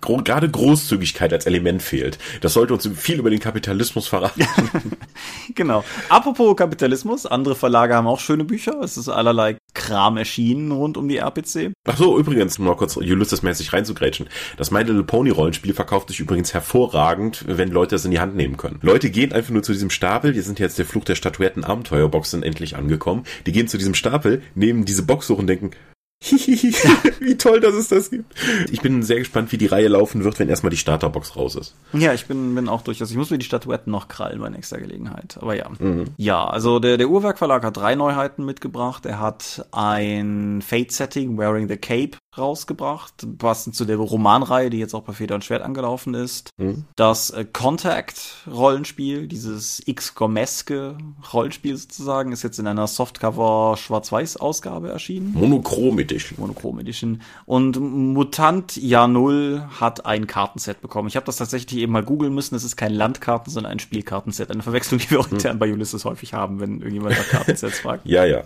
Gro 0.00 0.18
gerade 0.18 0.48
Großzügigkeit 0.48 1.32
als 1.32 1.46
Element 1.46 1.82
fehlt. 1.82 2.18
Das 2.40 2.54
sollte 2.54 2.74
uns 2.74 2.88
viel 2.96 3.18
über 3.18 3.30
den 3.30 3.40
Kapitalismus 3.40 4.06
verraten. 4.06 4.46
genau. 5.54 5.84
Apropos 6.08 6.56
Kapitalismus, 6.56 7.26
andere 7.26 7.54
Verlage 7.54 7.94
haben 7.94 8.06
auch 8.06 8.20
schöne 8.20 8.44
Bücher. 8.44 8.80
Es 8.80 8.96
ist 8.96 9.08
allerlei 9.08 9.56
Kram 9.90 10.16
erschienen 10.16 10.70
rund 10.70 10.96
um 10.96 11.08
die 11.08 11.16
RPC. 11.16 11.72
Ach 11.84 11.96
so, 11.96 12.16
übrigens, 12.16 12.60
um 12.60 12.66
mal 12.66 12.76
kurz 12.76 12.96
Ulysses-mäßig 12.96 13.72
reinzugrätschen. 13.72 14.28
Das 14.56 14.70
My 14.70 14.82
Little 14.82 15.02
Pony 15.02 15.30
Rollenspiel 15.30 15.74
verkauft 15.74 16.08
sich 16.08 16.20
übrigens 16.20 16.54
hervorragend, 16.54 17.44
wenn 17.48 17.70
Leute 17.70 17.96
das 17.96 18.04
in 18.04 18.12
die 18.12 18.20
Hand 18.20 18.36
nehmen 18.36 18.56
können. 18.56 18.78
Leute 18.82 19.10
gehen 19.10 19.32
einfach 19.32 19.50
nur 19.50 19.64
zu 19.64 19.72
diesem 19.72 19.90
Stapel, 19.90 20.32
die 20.32 20.42
sind 20.42 20.60
jetzt 20.60 20.78
der 20.78 20.86
Fluch 20.86 21.04
der 21.04 21.16
Statuetten 21.16 21.64
Abenteuerboxen 21.64 22.44
endlich 22.44 22.76
angekommen. 22.76 23.24
Die 23.46 23.52
gehen 23.52 23.66
zu 23.66 23.78
diesem 23.78 23.94
Stapel, 23.94 24.42
nehmen 24.54 24.84
diese 24.84 25.02
Box 25.02 25.28
hoch 25.28 25.38
und 25.38 25.48
denken, 25.48 25.72
wie 27.20 27.38
toll, 27.38 27.60
dass 27.60 27.74
es 27.74 27.88
das 27.88 28.10
gibt. 28.10 28.34
Ich 28.70 28.82
bin 28.82 29.02
sehr 29.02 29.18
gespannt, 29.18 29.52
wie 29.52 29.58
die 29.58 29.66
Reihe 29.66 29.88
laufen 29.88 30.22
wird, 30.22 30.38
wenn 30.38 30.50
erstmal 30.50 30.70
die 30.70 30.76
Starterbox 30.76 31.34
raus 31.34 31.54
ist. 31.54 31.74
Ja, 31.94 32.12
ich 32.12 32.26
bin, 32.26 32.54
bin 32.54 32.68
auch 32.68 32.82
durchaus. 32.82 33.10
Ich 33.10 33.16
muss 33.16 33.30
mir 33.30 33.38
die 33.38 33.46
Statuetten 33.46 33.90
noch 33.90 34.08
krallen 34.08 34.38
bei 34.38 34.50
nächster 34.50 34.78
Gelegenheit. 34.78 35.38
Aber 35.40 35.56
ja. 35.56 35.70
Mhm. 35.78 36.08
Ja, 36.18 36.46
also 36.46 36.78
der, 36.78 36.98
der 36.98 37.08
Uhrwerk 37.08 37.38
Verlag 37.38 37.64
hat 37.64 37.78
drei 37.78 37.94
Neuheiten 37.94 38.44
mitgebracht. 38.44 39.06
Er 39.06 39.18
hat 39.18 39.66
ein 39.72 40.60
Fate-Setting, 40.60 41.38
Wearing 41.38 41.68
the 41.68 41.78
Cape, 41.78 42.18
rausgebracht, 42.36 43.26
passend 43.38 43.74
zu 43.74 43.84
der 43.84 43.96
Romanreihe, 43.96 44.70
die 44.70 44.78
jetzt 44.78 44.94
auch 44.94 45.02
bei 45.02 45.12
Feder 45.12 45.34
und 45.34 45.44
Schwert 45.44 45.62
angelaufen 45.62 46.14
ist. 46.14 46.50
Mhm. 46.58 46.84
Das 46.96 47.30
äh, 47.30 47.44
Contact-Rollenspiel, 47.44 49.26
dieses 49.26 49.82
X-Gomeske 49.86 50.96
Rollenspiel 51.32 51.76
sozusagen, 51.76 52.32
ist 52.32 52.42
jetzt 52.42 52.58
in 52.58 52.66
einer 52.66 52.86
Softcover 52.86 53.76
Schwarz-Weiß-Ausgabe 53.76 54.90
erschienen. 54.90 55.32
Monochrom 55.32 55.98
Edition. 56.10 56.38
Monochrom 56.40 56.78
Edition. 56.80 57.22
Und 57.46 57.78
Mutant 57.80 58.76
Jahr 58.76 59.08
Null 59.08 59.64
hat 59.80 60.06
ein 60.06 60.26
Kartenset 60.26 60.80
bekommen. 60.80 61.08
Ich 61.08 61.16
habe 61.16 61.26
das 61.26 61.36
tatsächlich 61.36 61.80
eben 61.80 61.92
mal 61.92 62.04
googeln 62.04 62.34
müssen. 62.34 62.54
Es 62.54 62.64
ist 62.64 62.76
kein 62.76 62.92
Landkarten, 62.92 63.52
sondern 63.52 63.72
ein 63.72 63.78
Spielkartenset. 63.78 64.50
Eine 64.50 64.62
Verwechslung, 64.62 65.00
die 65.00 65.10
wir 65.10 65.20
auch 65.20 65.30
intern 65.30 65.56
mhm. 65.56 65.60
bei 65.60 65.72
Ulysses 65.72 66.04
häufig 66.04 66.34
haben, 66.34 66.60
wenn 66.60 66.78
irgendjemand 66.80 67.16
nach 67.16 67.28
Kartensets 67.28 67.80
fragt. 67.80 68.06
Ja, 68.06 68.24
ja. 68.24 68.44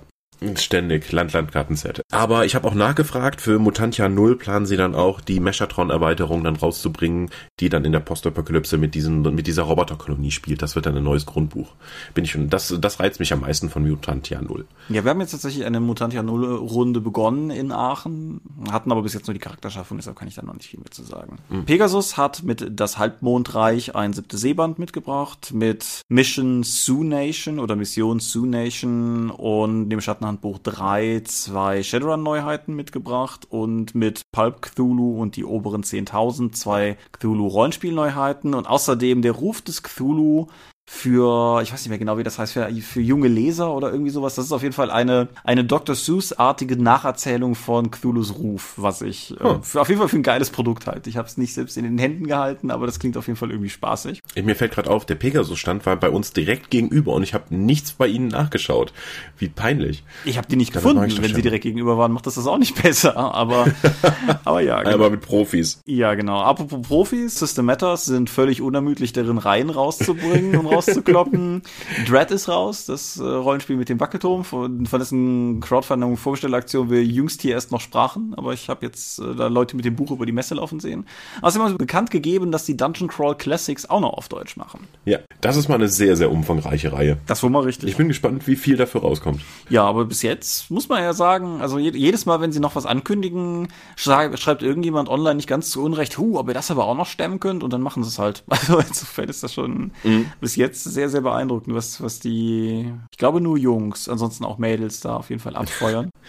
Ständig, 0.57 1.11
Land-Land-Kartenset. 1.13 2.03
Aber 2.11 2.45
ich 2.45 2.55
habe 2.55 2.67
auch 2.69 2.75
nachgefragt, 2.75 3.41
für 3.41 3.59
Mutantia 3.59 4.09
0 4.09 4.37
planen 4.37 4.67
sie 4.67 4.77
dann 4.77 4.95
auch 4.95 5.21
die 5.21 5.41
Megatron-Erweiterung 5.41 6.45
dann 6.45 6.57
rauszubringen, 6.57 7.31
die 7.61 7.69
dann 7.69 7.85
in 7.85 7.93
der 7.93 8.01
Postapokalypse 8.01 8.79
mit 8.79 8.95
mit 8.95 9.47
dieser 9.47 9.63
Roboterkolonie 9.65 10.31
spielt. 10.31 10.63
Das 10.63 10.77
wird 10.77 10.87
dann 10.87 10.97
ein 10.97 11.03
neues 11.03 11.27
Grundbuch. 11.27 11.75
Bin 12.15 12.25
ich 12.25 12.31
schon, 12.31 12.49
das, 12.49 12.75
das 12.79 13.01
reizt 13.01 13.19
mich 13.19 13.33
am 13.33 13.41
meisten 13.41 13.69
von 13.69 13.89
Mutantia 13.89 14.41
0. 14.41 14.67
Ja, 14.89 15.05
wir 15.05 15.11
haben 15.11 15.21
jetzt 15.21 15.33
tatsächlich 15.33 15.65
eine 15.65 15.81
Mutantia 15.81 16.23
0 16.23 16.45
Runde 16.45 17.01
begonnen 17.01 17.51
in 17.51 17.73
Aachen, 17.73 18.41
hatten 18.71 18.93
aber 18.93 19.03
bis 19.03 19.15
jetzt 19.15 19.27
nur 19.27 19.35
die 19.35 19.41
Charakterschaffung, 19.41 19.99
deshalb 19.99 20.17
kann 20.17 20.29
ich 20.29 20.35
da 20.35 20.43
noch 20.43 20.55
nicht 20.55 20.69
viel 20.69 20.81
mehr 20.81 20.91
zu 20.91 21.03
sagen. 21.03 21.39
Mhm. 21.49 21.65
Pegasus 21.65 22.17
hat 22.17 22.43
mit 22.43 22.67
das 22.71 22.99
Halbmondreich 22.99 23.95
ein 23.95 24.13
siebte 24.13 24.39
Seeband 24.39 24.79
mitgebracht, 24.79 25.53
mit 25.53 26.03
Mission 26.09 26.63
Sioux 26.63 27.03
Nation 27.03 27.59
oder 27.59 27.77
Mission 27.77 28.21
Sioux 28.21 28.47
Nation 28.47 29.31
und 29.31 29.91
dem 29.91 30.01
Schattenhand 30.01 30.34
Handbuch 30.35 30.59
3 30.59 31.23
zwei 31.25 31.85
Shadowrun-Neuheiten 31.85 32.75
mitgebracht 32.75 33.47
und 33.49 33.95
mit 33.95 34.23
Pulp 34.33 34.63
Cthulhu 34.63 35.21
und 35.23 35.37
die 35.37 35.45
oberen 35.45 35.85
10.000 35.85 36.53
zwei 36.53 36.99
Cthulhu-Rollenspiel-Neuheiten. 37.13 38.55
Und 38.55 38.67
außerdem 38.67 39.23
der 39.23 39.33
Ruf 39.33 39.63
des 39.63 39.85
Cthulhu 39.85 40.49
für, 40.87 41.63
ich 41.63 41.73
weiß 41.73 41.81
nicht 41.81 41.89
mehr 41.89 41.99
genau, 41.99 42.19
wie 42.19 42.23
das 42.23 42.39
heißt, 42.39 42.53
für, 42.53 42.71
für 42.83 43.01
junge 43.01 43.29
Leser 43.29 43.73
oder 43.73 43.91
irgendwie 43.91 44.11
sowas. 44.11 44.35
Das 44.35 44.45
ist 44.45 44.53
auf 44.53 44.63
jeden 44.63 44.75
Fall 44.75 44.91
eine, 44.91 45.29
eine 45.43 45.65
Dr. 45.65 45.95
Seuss-artige 45.95 46.77
Nacherzählung 46.77 47.55
von 47.55 47.91
Cthulhus 47.91 48.35
Ruf, 48.37 48.75
was 48.77 49.01
ich 49.01 49.35
äh, 49.41 49.45
hm. 49.45 49.63
für, 49.63 49.81
auf 49.81 49.89
jeden 49.89 49.99
Fall 49.99 50.09
für 50.09 50.17
ein 50.17 50.23
geiles 50.23 50.51
Produkt 50.51 50.87
halte. 50.87 51.09
Ich 51.09 51.17
habe 51.17 51.27
es 51.27 51.39
nicht 51.39 51.55
selbst 51.55 51.79
in 51.79 51.85
den 51.85 51.97
Händen 51.97 52.27
gehalten, 52.27 52.71
aber 52.71 52.85
das 52.85 52.99
klingt 52.99 53.17
auf 53.17 53.27
jeden 53.27 53.39
Fall 53.39 53.51
irgendwie 53.51 53.71
spaßig. 53.71 54.23
Mir 54.43 54.57
fällt 54.57 54.73
gerade 54.73 54.91
auf, 54.91 55.07
der 55.07 55.15
Pegasus-Stand 55.15 55.87
war 55.87 55.97
bei 55.97 56.11
uns 56.11 56.35
direkt 56.35 56.71
gegenüber 56.71 57.15
und 57.15 57.23
ich 57.23 57.33
habe 57.33 57.55
nichts 57.55 57.93
bei 57.93 58.07
ihnen 58.07 58.29
nachgeschaut. 58.29 58.93
Wie 59.39 59.49
peinlich. 59.49 60.05
Ich 60.27 60.37
habe 60.37 60.49
die 60.49 60.57
nicht 60.57 60.73
gefunden. 60.73 61.01
Wenn 61.01 61.11
schon. 61.11 61.35
sie 61.35 61.43
direkt 61.43 61.63
gegenüber 61.63 61.97
waren, 61.97 62.13
macht 62.13 62.27
das 62.27 62.35
das 62.35 62.47
auch 62.47 62.59
nicht 62.59 62.81
besser. 62.83 63.17
Aber, 63.17 63.67
aber 64.45 64.61
ja. 64.61 64.83
Genau. 64.83 64.95
Aber 64.95 65.11
mit 65.11 65.23
Profis. 65.23 65.81
Ja, 65.87 66.15
genau. 66.15 66.43
Apropos 66.43 66.83
Profis, 66.83 67.39
System 67.39 67.65
Matters 67.65 68.05
sind 68.05 68.29
völlig 68.29 68.61
unermüdlich 68.61 69.15
darin, 69.15 69.39
Reihen 69.39 69.71
rauszubringen 69.71 70.57
und 70.57 70.67
rauszukloppen. 70.75 71.63
Dread 72.07 72.31
ist 72.31 72.49
raus, 72.49 72.87
das 72.87 73.19
äh, 73.19 73.23
Rollenspiel 73.23 73.77
mit 73.77 73.89
dem 73.89 74.01
Wackelturm, 74.01 74.45
von, 74.45 74.87
von 74.87 74.99
dessen 74.99 75.61
Crowdfunding 75.61 76.17
Vorbestellaktion 76.17 76.91
wir 76.91 77.05
jüngst 77.05 77.43
hier 77.43 77.53
erst 77.53 77.73
noch 77.73 77.81
sprachen, 77.81 78.35
aber 78.37 78.53
ich 78.53 78.69
habe 78.69 78.85
jetzt 78.87 79.19
äh, 79.19 79.35
da 79.35 79.49
Leute 79.49 79.77
mit 79.77 79.85
dem 79.85 79.97
Buch 79.97 80.11
über 80.11 80.27
die 80.27 80.33
Messe 80.33 80.55
laufen 80.55 80.81
sehen. 80.81 81.07
Außerdem 81.43 81.63
haben 81.63 81.73
sie 81.73 81.79
bekannt 81.79 82.11
gegeben, 82.11 82.53
dass 82.53 82.65
die 82.65 82.77
Dungeon 82.77 83.09
Crawl 83.09 83.37
Classics 83.37 83.87
auch 83.87 84.01
noch 84.01 84.15
auf 84.15 84.29
Deutsch 84.29 84.57
machen. 84.57 84.87
Ja, 85.05 85.19
das 85.41 85.57
ist 85.57 85.69
mal 85.69 85.77
eine 85.77 85.89
sehr, 85.89 86.17
sehr 86.17 86.31
umfangreiche 86.31 86.93
Reihe. 86.93 87.19
Das 87.27 87.43
war 87.43 87.51
mal 87.51 87.63
richtig. 87.63 87.91
Ich 87.91 87.97
bin 87.97 88.09
gespannt, 88.09 88.47
wie 88.47 88.57
viel 88.57 88.77
dafür 88.77 89.03
rauskommt. 89.03 89.41
Ja, 89.69 89.85
aber 89.85 90.05
bis 90.05 90.23
jetzt 90.23 90.71
muss 90.71 90.89
man 90.89 91.03
ja 91.03 91.13
sagen, 91.13 91.61
also 91.61 91.79
jedes 91.79 92.27
Mal, 92.27 92.41
wenn 92.41 92.53
sie 92.53 92.61
noch 92.61 92.77
was 92.77 92.87
ankündigen, 92.87 93.69
schreibt 93.97 94.63
irgendjemand 94.63 95.09
online 95.09 95.37
nicht 95.37 95.49
ganz 95.49 95.71
zu 95.71 95.83
Unrecht, 95.83 96.19
hu, 96.19 96.39
ob 96.39 96.49
ihr 96.49 96.55
das 96.55 96.71
aber 96.71 96.87
auch 96.87 96.97
noch 96.97 97.07
stemmen 97.07 97.41
könnt 97.41 97.63
und 97.63 97.73
dann 97.73 97.83
machen 97.83 98.03
sie 98.03 98.09
es 98.09 98.19
halt. 98.19 98.43
Also 98.65 98.79
insofern 98.79 99.29
ist 99.29 99.43
das 99.43 99.53
schon 99.53 99.91
mhm. 100.05 100.27
bis 100.41 100.57
jetzt 100.57 100.64
jetzt 100.65 100.85
sehr, 100.85 101.09
sehr 101.09 101.21
beeindruckend, 101.21 101.75
was, 101.75 102.03
was 102.03 102.21
die, 102.21 102.93
ich 103.11 103.19
glaube 103.19 103.41
nur 103.41 103.57
Jungs, 103.57 104.09
ansonsten 104.09 104.45
auch 104.45 104.59
Mädels 104.59 105.01
da 105.01 105.17
auf 105.17 105.31
jeden 105.31 105.41
Fall 105.41 105.57
abfeuern. 105.57 106.11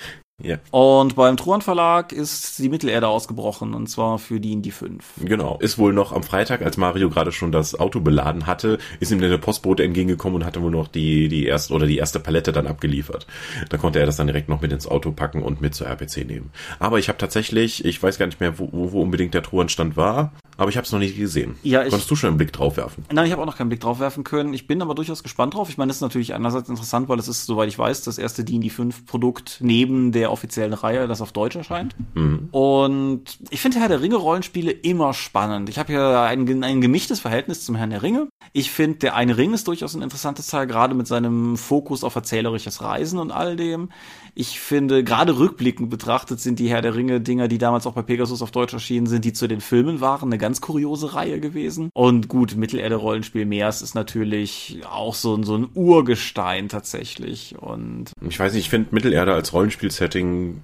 Ja. 0.44 0.58
Und 0.72 1.16
beim 1.16 1.38
Truan 1.38 1.62
Verlag 1.62 2.12
ist 2.12 2.60
die 2.60 2.68
Mittelerde 2.68 3.08
ausgebrochen 3.08 3.74
und 3.74 3.88
zwar 3.88 4.20
für 4.20 4.42
die 4.42 4.52
in 4.52 4.62
die 4.62 4.72
5. 4.72 5.22
Genau. 5.22 5.58
Ist 5.62 5.78
wohl 5.78 5.94
noch 5.94 6.12
am 6.12 6.24
Freitag, 6.24 6.62
als 6.62 6.76
Mario 6.76 7.10
gerade 7.10 7.32
schon 7.32 7.54
das 7.54 7.80
Auto 7.80 8.02
beladen 8.02 8.46
hatte, 8.46 8.78
ist 9.00 9.12
ihm 9.12 9.20
der 9.20 9.38
Postbote 9.38 9.84
entgegengekommen 9.84 10.36
und 10.36 10.46
hatte 10.46 10.62
wohl 10.62 10.72
noch 10.72 10.90
die, 10.90 11.30
die 11.30 11.46
erste 11.46 11.74
oder 11.74 11.88
die 11.88 11.98
erste 11.98 12.20
Palette 12.20 12.52
dann 12.52 12.68
abgeliefert. 12.68 13.28
Da 13.70 13.78
konnte 13.78 14.00
er 14.00 14.06
das 14.06 14.18
dann 14.18 14.28
direkt 14.28 14.50
noch 14.50 14.62
mit 14.62 14.74
ins 14.74 14.88
Auto 14.88 15.14
packen 15.14 15.42
und 15.42 15.62
mit 15.62 15.74
zur 15.74 15.88
RPC 15.88 16.26
nehmen. 16.26 16.52
Aber 16.80 17.00
ich 17.00 17.08
habe 17.08 17.18
tatsächlich, 17.18 17.86
ich 17.86 18.04
weiß 18.04 18.18
gar 18.18 18.26
nicht 18.26 18.42
mehr, 18.42 18.60
wo, 18.60 18.70
wo 18.74 19.02
unbedingt 19.02 19.34
der 19.34 19.44
Truhenstand 19.44 19.96
war, 19.96 20.34
aber 20.58 20.70
ich 20.70 20.78
habe 20.78 20.86
es 20.86 20.92
noch 20.92 21.00
nicht 21.00 21.18
gesehen. 21.18 21.56
Ja, 21.64 21.84
ich, 21.84 21.90
Konntest 21.90 22.10
du 22.10 22.16
schon 22.16 22.30
einen 22.30 22.38
Blick 22.38 22.54
drauf 22.54 22.78
werfen? 22.78 23.06
Nein, 23.12 23.26
ich 23.26 23.32
habe 23.32 23.42
auch 23.42 23.46
noch 23.46 23.58
keinen 23.58 23.70
Blick 23.70 23.82
drauf 23.82 24.00
werfen 24.00 24.24
können. 24.24 24.54
Ich 24.54 24.68
bin 24.68 24.82
aber 24.82 24.96
durchaus 24.96 25.24
gespannt 25.24 25.54
drauf. 25.54 25.70
Ich 25.70 25.78
meine, 25.78 25.90
das 25.90 25.98
ist 25.98 26.02
natürlich 26.02 26.34
einerseits 26.34 26.70
interessant, 26.70 27.10
weil 27.10 27.20
es 27.20 27.28
ist, 27.28 27.46
soweit 27.46 27.68
ich 27.68 27.78
weiß, 27.78 28.04
das 28.04 28.18
erste 28.18 28.44
D&D 28.44 28.70
5 28.70 29.06
Produkt 29.06 29.58
neben 29.62 30.12
der 30.12 30.32
offiziellen 30.32 30.74
Reihe, 30.74 31.08
das 31.08 31.22
auf 31.22 31.32
Deutsch 31.32 31.56
erscheint. 31.56 31.96
Mhm. 32.14 32.50
Und 32.52 33.40
ich 33.50 33.62
finde 33.62 33.80
Herr 33.80 33.90
der 33.90 34.02
Ringe 34.02 34.16
Rollenspiele 34.16 34.72
immer 34.72 35.14
spannend. 35.14 35.70
Ich 35.70 35.78
habe 35.78 35.94
ja 35.94 36.24
ein, 36.24 36.64
ein 36.64 36.82
gemischtes 36.82 37.20
Verhältnis 37.20 37.66
zum 37.66 37.76
Herrn 37.76 37.90
der 37.90 38.04
Ringe. 38.04 38.28
Ich 38.54 38.72
finde, 38.72 39.00
der 39.00 39.16
eine 39.16 39.38
Ring 39.38 39.54
ist 39.54 39.68
durchaus 39.68 39.96
ein 39.96 40.02
interessantes 40.02 40.48
Teil, 40.48 40.68
gerade 40.68 40.96
mit 40.96 41.08
seinem 41.08 41.58
Fokus 41.58 42.04
auf 42.04 42.16
erzählerisches 42.16 42.82
Reisen 42.82 43.20
und 43.20 43.32
all 43.32 43.56
dem. 43.56 43.90
Ich 44.38 44.60
finde, 44.60 45.06
gerade 45.06 45.40
rückblickend 45.40 45.90
betrachtet 45.90 46.42
sind 46.42 46.60
die 46.60 46.70
Herr 46.70 46.82
der 46.82 46.94
Ringe 46.94 47.22
Dinger, 47.22 47.48
die 47.48 47.58
damals 47.58 47.88
auch 47.88 47.94
bei 47.94 48.02
Pegasus 48.02 48.42
auf 48.42 48.52
Deutsch 48.52 48.74
erschienen 48.74 49.08
sind, 49.08 49.24
die 49.24 49.32
zu 49.32 49.48
den 49.48 49.62
Filmen 49.62 50.02
waren, 50.02 50.28
eine 50.28 50.38
ganz 50.38 50.60
kuriose 50.60 51.14
Reihe 51.14 51.40
gewesen. 51.40 51.90
Und 51.94 52.28
gut, 52.28 52.58
Mittelerde 52.58 52.96
Rollenspiel 52.96 53.46
Meers 53.46 53.82
ist 53.82 53.96
natürlich 53.96 54.82
auch 54.92 55.16
so, 55.16 55.42
so 55.44 55.56
ein 55.56 55.70
Urgestein 55.74 56.68
tatsächlich. 56.68 57.56
Und 57.58 58.12
ich 58.28 58.38
weiß 58.38 58.54
nicht, 58.54 58.66
ich 58.66 58.70
finde 58.70 58.94
Mittelerde 58.94 59.34
als 59.34 59.54
Rollenspiel-Setting 59.54 60.62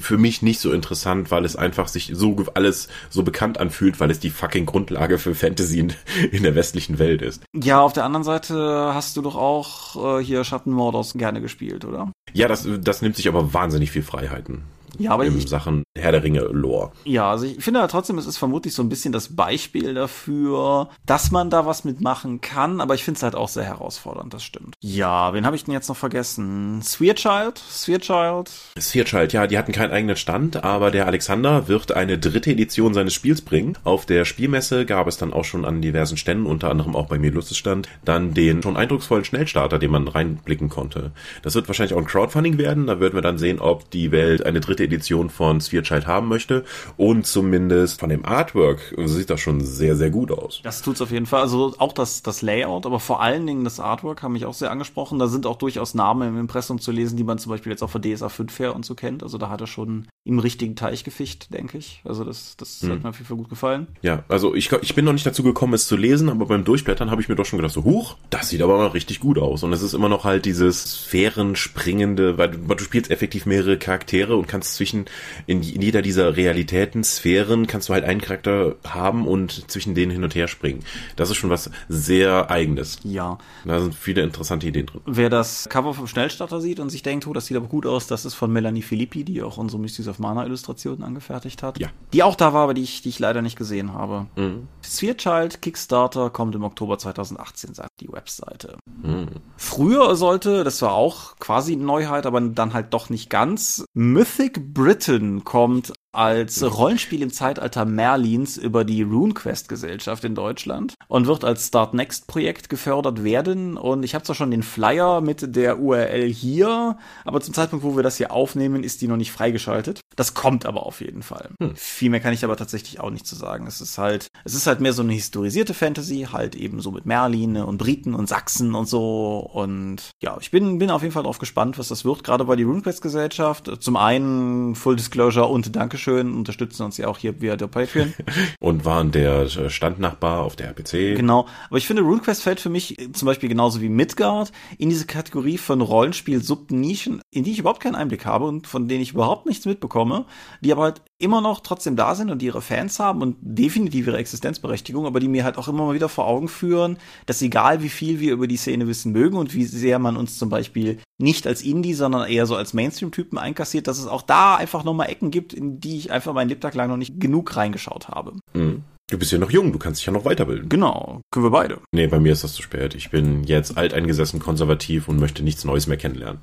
für 0.00 0.16
mich 0.16 0.40
nicht 0.40 0.60
so 0.60 0.72
interessant, 0.72 1.30
weil 1.30 1.44
es 1.44 1.56
einfach 1.56 1.88
sich 1.88 2.12
so 2.14 2.34
alles 2.54 2.88
so 3.10 3.22
bekannt 3.22 3.58
anfühlt, 3.58 4.00
weil 4.00 4.10
es 4.10 4.18
die 4.18 4.30
fucking 4.30 4.64
Grundlage 4.64 5.18
für 5.18 5.34
Fantasy 5.34 5.80
in, 5.80 5.92
in 6.32 6.42
der 6.42 6.54
westlichen 6.54 6.98
Welt 6.98 7.20
ist. 7.20 7.42
Ja, 7.52 7.82
auf 7.82 7.92
der 7.92 8.04
anderen 8.04 8.24
Seite 8.24 8.92
hast 8.94 9.18
du 9.18 9.22
doch 9.22 9.36
auch 9.36 10.18
äh, 10.18 10.24
hier 10.24 10.42
Schatten 10.44 10.72
Mordors 10.72 11.12
gerne 11.12 11.42
gespielt, 11.42 11.84
oder? 11.84 12.10
Ja, 12.32 12.48
das, 12.48 12.66
das 12.80 12.93
nimmt 13.02 13.16
sich 13.16 13.28
aber 13.28 13.54
wahnsinnig 13.54 13.90
viel 13.90 14.02
Freiheiten. 14.02 14.62
Ja, 14.98 15.10
aber 15.10 15.24
in 15.24 15.46
Sachen 15.46 15.84
Herr 15.96 16.12
der 16.12 16.22
Ringe 16.22 16.40
Lore. 16.40 16.92
Ja, 17.04 17.30
also 17.30 17.46
ich 17.46 17.62
finde 17.62 17.80
ja 17.80 17.86
trotzdem, 17.86 18.18
es 18.18 18.26
ist 18.26 18.38
vermutlich 18.38 18.74
so 18.74 18.82
ein 18.82 18.88
bisschen 18.88 19.12
das 19.12 19.36
Beispiel 19.36 19.94
dafür, 19.94 20.88
dass 21.06 21.30
man 21.30 21.50
da 21.50 21.66
was 21.66 21.84
mitmachen 21.84 22.40
kann, 22.40 22.80
aber 22.80 22.94
ich 22.94 23.04
finde 23.04 23.18
es 23.18 23.22
halt 23.22 23.34
auch 23.34 23.48
sehr 23.48 23.64
herausfordernd, 23.64 24.34
das 24.34 24.42
stimmt. 24.42 24.74
Ja, 24.80 25.32
wen 25.32 25.46
habe 25.46 25.56
ich 25.56 25.64
denn 25.64 25.72
jetzt 25.72 25.88
noch 25.88 25.96
vergessen? 25.96 26.82
Spherechild? 26.84 27.62
Spherechild? 27.70 28.50
Spherechild, 28.78 29.32
ja, 29.32 29.46
die 29.46 29.58
hatten 29.58 29.72
keinen 29.72 29.92
eigenen 29.92 30.16
Stand, 30.16 30.64
aber 30.64 30.90
der 30.90 31.06
Alexander 31.06 31.68
wird 31.68 31.92
eine 31.92 32.18
dritte 32.18 32.50
Edition 32.50 32.94
seines 32.94 33.14
Spiels 33.14 33.42
bringen. 33.42 33.76
Auf 33.84 34.06
der 34.06 34.24
Spielmesse 34.24 34.86
gab 34.86 35.06
es 35.06 35.16
dann 35.16 35.32
auch 35.32 35.44
schon 35.44 35.64
an 35.64 35.82
diversen 35.82 36.16
Ständen, 36.16 36.46
unter 36.46 36.70
anderem 36.70 36.96
auch 36.96 37.06
bei 37.06 37.18
mir 37.18 37.30
Lussestand, 37.30 37.88
dann 38.04 38.34
den 38.34 38.62
schon 38.62 38.76
eindrucksvollen 38.76 39.24
Schnellstarter, 39.24 39.78
den 39.78 39.90
man 39.90 40.08
reinblicken 40.08 40.68
konnte. 40.68 41.12
Das 41.42 41.54
wird 41.54 41.68
wahrscheinlich 41.68 41.94
auch 41.94 42.00
ein 42.00 42.06
Crowdfunding 42.06 42.58
werden, 42.58 42.86
da 42.86 43.00
würden 43.00 43.14
wir 43.14 43.22
dann 43.22 43.38
sehen, 43.38 43.60
ob 43.60 43.90
die 43.90 44.12
Welt 44.12 44.44
eine 44.44 44.60
dritte 44.60 44.83
Edition 44.84 45.30
von 45.30 45.60
Sphere 45.60 45.82
Child 45.82 46.06
haben 46.06 46.28
möchte. 46.28 46.64
Und 46.96 47.26
zumindest 47.26 48.00
von 48.00 48.08
dem 48.08 48.24
Artwork 48.24 48.94
sieht 49.04 49.30
das 49.30 49.40
schon 49.40 49.60
sehr, 49.60 49.96
sehr 49.96 50.10
gut 50.10 50.30
aus. 50.30 50.60
Das 50.62 50.82
tut's 50.82 51.00
auf 51.00 51.10
jeden 51.10 51.26
Fall. 51.26 51.42
Also 51.42 51.74
auch 51.78 51.92
das, 51.92 52.22
das 52.22 52.42
Layout, 52.42 52.86
aber 52.86 53.00
vor 53.00 53.20
allen 53.20 53.46
Dingen 53.46 53.64
das 53.64 53.80
Artwork 53.80 54.22
haben 54.22 54.32
mich 54.32 54.46
auch 54.46 54.54
sehr 54.54 54.70
angesprochen. 54.70 55.18
Da 55.18 55.26
sind 55.26 55.46
auch 55.46 55.56
durchaus 55.56 55.94
Namen 55.94 56.28
im 56.28 56.38
Impressum 56.38 56.80
zu 56.80 56.92
lesen, 56.92 57.16
die 57.16 57.24
man 57.24 57.38
zum 57.38 57.50
Beispiel 57.50 57.72
jetzt 57.72 57.82
auch 57.82 57.90
von 57.90 58.02
DSA 58.02 58.28
5 58.28 58.58
her 58.58 58.74
und 58.74 58.84
so 58.84 58.94
kennt. 58.94 59.22
Also 59.22 59.38
da 59.38 59.48
hat 59.48 59.60
er 59.60 59.66
schon 59.66 60.06
im 60.24 60.38
richtigen 60.38 60.74
Teich 60.74 61.04
gefischt, 61.04 61.48
denke 61.50 61.76
ich. 61.76 62.00
Also 62.04 62.24
das, 62.24 62.56
das 62.56 62.80
hm. 62.80 62.90
hat 62.90 63.02
mir 63.02 63.10
auf 63.10 63.16
jeden 63.16 63.26
Fall 63.26 63.36
gut 63.36 63.50
gefallen. 63.50 63.88
Ja, 64.02 64.24
also 64.28 64.54
ich, 64.54 64.72
ich 64.72 64.94
bin 64.94 65.04
noch 65.04 65.12
nicht 65.12 65.26
dazu 65.26 65.42
gekommen, 65.42 65.74
es 65.74 65.86
zu 65.86 65.96
lesen, 65.96 66.30
aber 66.30 66.46
beim 66.46 66.64
Durchblättern 66.64 67.10
habe 67.10 67.20
ich 67.20 67.28
mir 67.28 67.36
doch 67.36 67.44
schon 67.44 67.58
gedacht, 67.58 67.74
so, 67.74 67.84
huch, 67.84 68.16
das 68.30 68.48
sieht 68.48 68.62
aber 68.62 68.78
mal 68.78 68.86
richtig 68.88 69.20
gut 69.20 69.38
aus. 69.38 69.62
Und 69.62 69.72
es 69.72 69.82
ist 69.82 69.92
immer 69.92 70.08
noch 70.08 70.24
halt 70.24 70.46
dieses 70.46 71.04
sphärenspringende, 71.04 72.38
weil 72.38 72.50
du, 72.50 72.68
weil 72.68 72.76
du 72.76 72.84
spielst 72.84 73.10
effektiv 73.10 73.44
mehrere 73.46 73.78
Charaktere 73.78 74.36
und 74.36 74.48
kannst 74.48 74.73
zwischen, 74.74 75.06
in, 75.46 75.62
in 75.62 75.82
jeder 75.82 76.02
dieser 76.02 76.36
Realitäten, 76.36 77.04
Sphären, 77.04 77.66
kannst 77.66 77.88
du 77.88 77.92
halt 77.94 78.04
einen 78.04 78.20
Charakter 78.20 78.76
haben 78.86 79.26
und 79.26 79.70
zwischen 79.70 79.94
denen 79.94 80.12
hin 80.12 80.24
und 80.24 80.34
her 80.34 80.48
springen. 80.48 80.80
Das 81.16 81.30
ist 81.30 81.36
schon 81.36 81.50
was 81.50 81.70
sehr 81.88 82.50
eigenes. 82.50 82.98
Ja. 83.04 83.38
Da 83.64 83.80
sind 83.80 83.94
viele 83.94 84.22
interessante 84.22 84.66
Ideen 84.66 84.86
drin. 84.86 85.00
Wer 85.06 85.30
das 85.30 85.68
Cover 85.68 85.94
vom 85.94 86.06
Schnellstarter 86.06 86.60
sieht 86.60 86.80
und 86.80 86.90
sich 86.90 87.02
denkt, 87.02 87.26
oh, 87.26 87.32
das 87.32 87.46
sieht 87.46 87.56
aber 87.56 87.66
gut 87.66 87.86
aus, 87.86 88.06
das 88.06 88.24
ist 88.24 88.34
von 88.34 88.52
Melanie 88.52 88.82
Filippi, 88.82 89.24
die 89.24 89.42
auch 89.42 89.56
unsere 89.56 89.80
Mystics 89.80 90.08
of 90.08 90.18
Mana 90.18 90.44
Illustrationen 90.44 91.02
angefertigt 91.02 91.62
hat. 91.62 91.78
Ja. 91.78 91.88
Die 92.12 92.22
auch 92.22 92.36
da 92.36 92.52
war, 92.52 92.64
aber 92.64 92.74
die 92.74 92.82
ich, 92.82 93.02
die 93.02 93.08
ich 93.08 93.18
leider 93.18 93.42
nicht 93.42 93.56
gesehen 93.56 93.92
habe. 93.92 94.26
Mhm. 94.36 94.68
Sphere 94.82 95.16
Child 95.16 95.62
Kickstarter 95.62 96.30
kommt 96.30 96.54
im 96.54 96.64
Oktober 96.64 96.98
2018, 96.98 97.74
sagt 97.74 98.00
die 98.00 98.12
Webseite. 98.12 98.76
Mhm. 99.02 99.28
Früher 99.56 100.16
sollte, 100.16 100.64
das 100.64 100.80
war 100.82 100.92
auch 100.92 101.36
quasi 101.38 101.72
eine 101.72 101.84
Neuheit, 101.84 102.26
aber 102.26 102.40
dann 102.40 102.74
halt 102.74 102.92
doch 102.94 103.10
nicht 103.10 103.30
ganz, 103.30 103.84
Mythic 103.94 104.53
Britain 104.60 105.44
kommt 105.44 105.92
als 106.14 106.62
Rollenspiel 106.62 107.22
im 107.22 107.32
Zeitalter 107.32 107.84
Merlins 107.84 108.56
über 108.56 108.84
die 108.84 109.02
RuneQuest 109.02 109.68
Gesellschaft 109.68 110.24
in 110.24 110.34
Deutschland 110.34 110.94
und 111.08 111.26
wird 111.26 111.44
als 111.44 111.66
Start 111.66 111.94
Next 111.94 112.26
Projekt 112.26 112.68
gefördert 112.68 113.24
werden. 113.24 113.76
Und 113.76 114.04
ich 114.04 114.14
habe 114.14 114.24
zwar 114.24 114.36
schon 114.36 114.50
den 114.50 114.62
Flyer 114.62 115.20
mit 115.20 115.56
der 115.56 115.80
URL 115.80 116.28
hier, 116.28 116.96
aber 117.24 117.40
zum 117.40 117.54
Zeitpunkt, 117.54 117.84
wo 117.84 117.96
wir 117.96 118.02
das 118.02 118.16
hier 118.16 118.32
aufnehmen, 118.32 118.84
ist 118.84 119.02
die 119.02 119.08
noch 119.08 119.16
nicht 119.16 119.32
freigeschaltet. 119.32 120.00
Das 120.16 120.34
kommt 120.34 120.66
aber 120.66 120.86
auf 120.86 121.00
jeden 121.00 121.22
Fall. 121.22 121.50
Hm. 121.60 121.74
Viel 121.74 122.10
mehr 122.10 122.20
kann 122.20 122.32
ich 122.32 122.44
aber 122.44 122.56
tatsächlich 122.56 123.00
auch 123.00 123.10
nicht 123.10 123.26
zu 123.26 123.34
sagen. 123.34 123.66
Es 123.66 123.80
ist 123.80 123.98
halt, 123.98 124.28
es 124.44 124.54
ist 124.54 124.66
halt 124.66 124.80
mehr 124.80 124.92
so 124.92 125.02
eine 125.02 125.12
historisierte 125.12 125.74
Fantasy, 125.74 126.28
halt 126.30 126.54
eben 126.54 126.80
so 126.80 126.92
mit 126.92 127.06
Merlin 127.06 127.56
und 127.56 127.78
Briten 127.78 128.14
und 128.14 128.28
Sachsen 128.28 128.74
und 128.74 128.88
so. 128.88 129.38
Und 129.52 130.10
ja, 130.22 130.36
ich 130.40 130.50
bin, 130.50 130.78
bin 130.78 130.90
auf 130.90 131.02
jeden 131.02 131.12
Fall 131.12 131.24
drauf 131.24 131.38
gespannt, 131.38 131.78
was 131.78 131.88
das 131.88 132.04
wird, 132.04 132.22
gerade 132.22 132.44
bei 132.44 132.54
die 132.54 132.62
RuneQuest 132.62 133.02
Gesellschaft. 133.02 133.70
Zum 133.80 133.96
einen 133.96 134.76
Full 134.76 134.96
Disclosure 134.96 135.46
und 135.46 135.74
Dankeschön 135.74 136.03
Dankeschön, 136.04 136.34
unterstützen 136.34 136.82
uns 136.82 136.98
ja 136.98 137.08
auch 137.08 137.18
hier 137.18 137.40
via 137.40 137.56
der 137.56 137.66
Patreon. 137.66 138.12
Und 138.60 138.84
waren 138.84 139.10
der 139.10 139.48
Standnachbar 139.48 140.42
auf 140.42 140.56
der 140.56 140.68
RPC. 140.68 141.16
Genau, 141.16 141.46
aber 141.68 141.78
ich 141.78 141.86
finde, 141.86 142.02
RuneQuest 142.02 142.42
fällt 142.42 142.60
für 142.60 142.68
mich 142.68 142.96
zum 143.12 143.26
Beispiel 143.26 143.48
genauso 143.48 143.80
wie 143.80 143.88
Midgard 143.88 144.52
in 144.76 144.90
diese 144.90 145.06
Kategorie 145.06 145.56
von 145.56 145.80
Rollenspiel-Subnischen, 145.80 147.22
in 147.30 147.44
die 147.44 147.52
ich 147.52 147.58
überhaupt 147.58 147.80
keinen 147.80 147.94
Einblick 147.94 148.26
habe 148.26 148.44
und 148.44 148.66
von 148.66 148.86
denen 148.86 149.02
ich 149.02 149.12
überhaupt 149.12 149.46
nichts 149.46 149.64
mitbekomme, 149.64 150.26
die 150.60 150.72
aber 150.72 150.82
halt 150.82 151.02
immer 151.18 151.40
noch 151.40 151.60
trotzdem 151.60 151.96
da 151.96 152.14
sind 152.14 152.30
und 152.30 152.42
die 152.42 152.46
ihre 152.46 152.60
Fans 152.60 152.98
haben 152.98 153.22
und 153.22 153.36
definitiv 153.40 154.06
ihre 154.06 154.18
Existenzberechtigung, 154.18 155.06
aber 155.06 155.20
die 155.20 155.28
mir 155.28 155.44
halt 155.44 155.56
auch 155.56 155.68
immer 155.68 155.86
mal 155.86 155.94
wieder 155.94 156.10
vor 156.10 156.26
Augen 156.26 156.48
führen, 156.48 156.98
dass 157.24 157.40
egal 157.40 157.82
wie 157.82 157.88
viel 157.88 158.20
wir 158.20 158.32
über 158.32 158.46
die 158.46 158.58
Szene 158.58 158.86
wissen 158.86 159.12
mögen 159.12 159.38
und 159.38 159.54
wie 159.54 159.64
sehr 159.64 159.98
man 159.98 160.16
uns 160.16 160.38
zum 160.38 160.50
Beispiel 160.50 160.98
nicht 161.18 161.46
als 161.46 161.62
Indie, 161.62 161.94
sondern 161.94 162.28
eher 162.28 162.46
so 162.46 162.56
als 162.56 162.74
Mainstream-Typen 162.74 163.38
einkassiert, 163.38 163.86
dass 163.86 163.98
es 163.98 164.06
auch 164.06 164.22
da 164.22 164.56
einfach 164.56 164.84
nochmal 164.84 165.10
Ecken 165.10 165.30
gibt, 165.30 165.52
in 165.52 165.80
die 165.80 165.93
ich 165.98 166.10
einfach 166.10 166.32
meinen 166.32 166.48
Lebtag 166.48 166.74
lang 166.74 166.88
noch 166.88 166.96
nicht 166.96 167.20
genug 167.20 167.56
reingeschaut 167.56 168.08
habe. 168.08 168.34
Mhm. 168.54 168.84
Du 169.10 169.18
bist 169.18 169.32
ja 169.32 169.38
noch 169.38 169.50
jung, 169.50 169.72
du 169.72 169.78
kannst 169.78 170.00
dich 170.00 170.06
ja 170.06 170.12
noch 170.12 170.24
weiterbilden. 170.24 170.70
Genau, 170.70 171.20
können 171.30 171.44
wir 171.44 171.50
beide. 171.50 171.80
Nee, 171.92 172.06
bei 172.06 172.18
mir 172.18 172.32
ist 172.32 172.42
das 172.42 172.54
zu 172.54 172.62
spät. 172.62 172.94
Ich 172.94 173.10
bin 173.10 173.44
jetzt 173.44 173.76
alteingesessen, 173.76 174.40
konservativ 174.40 175.08
und 175.08 175.20
möchte 175.20 175.44
nichts 175.44 175.64
Neues 175.64 175.86
mehr 175.86 175.98
kennenlernen. 175.98 176.40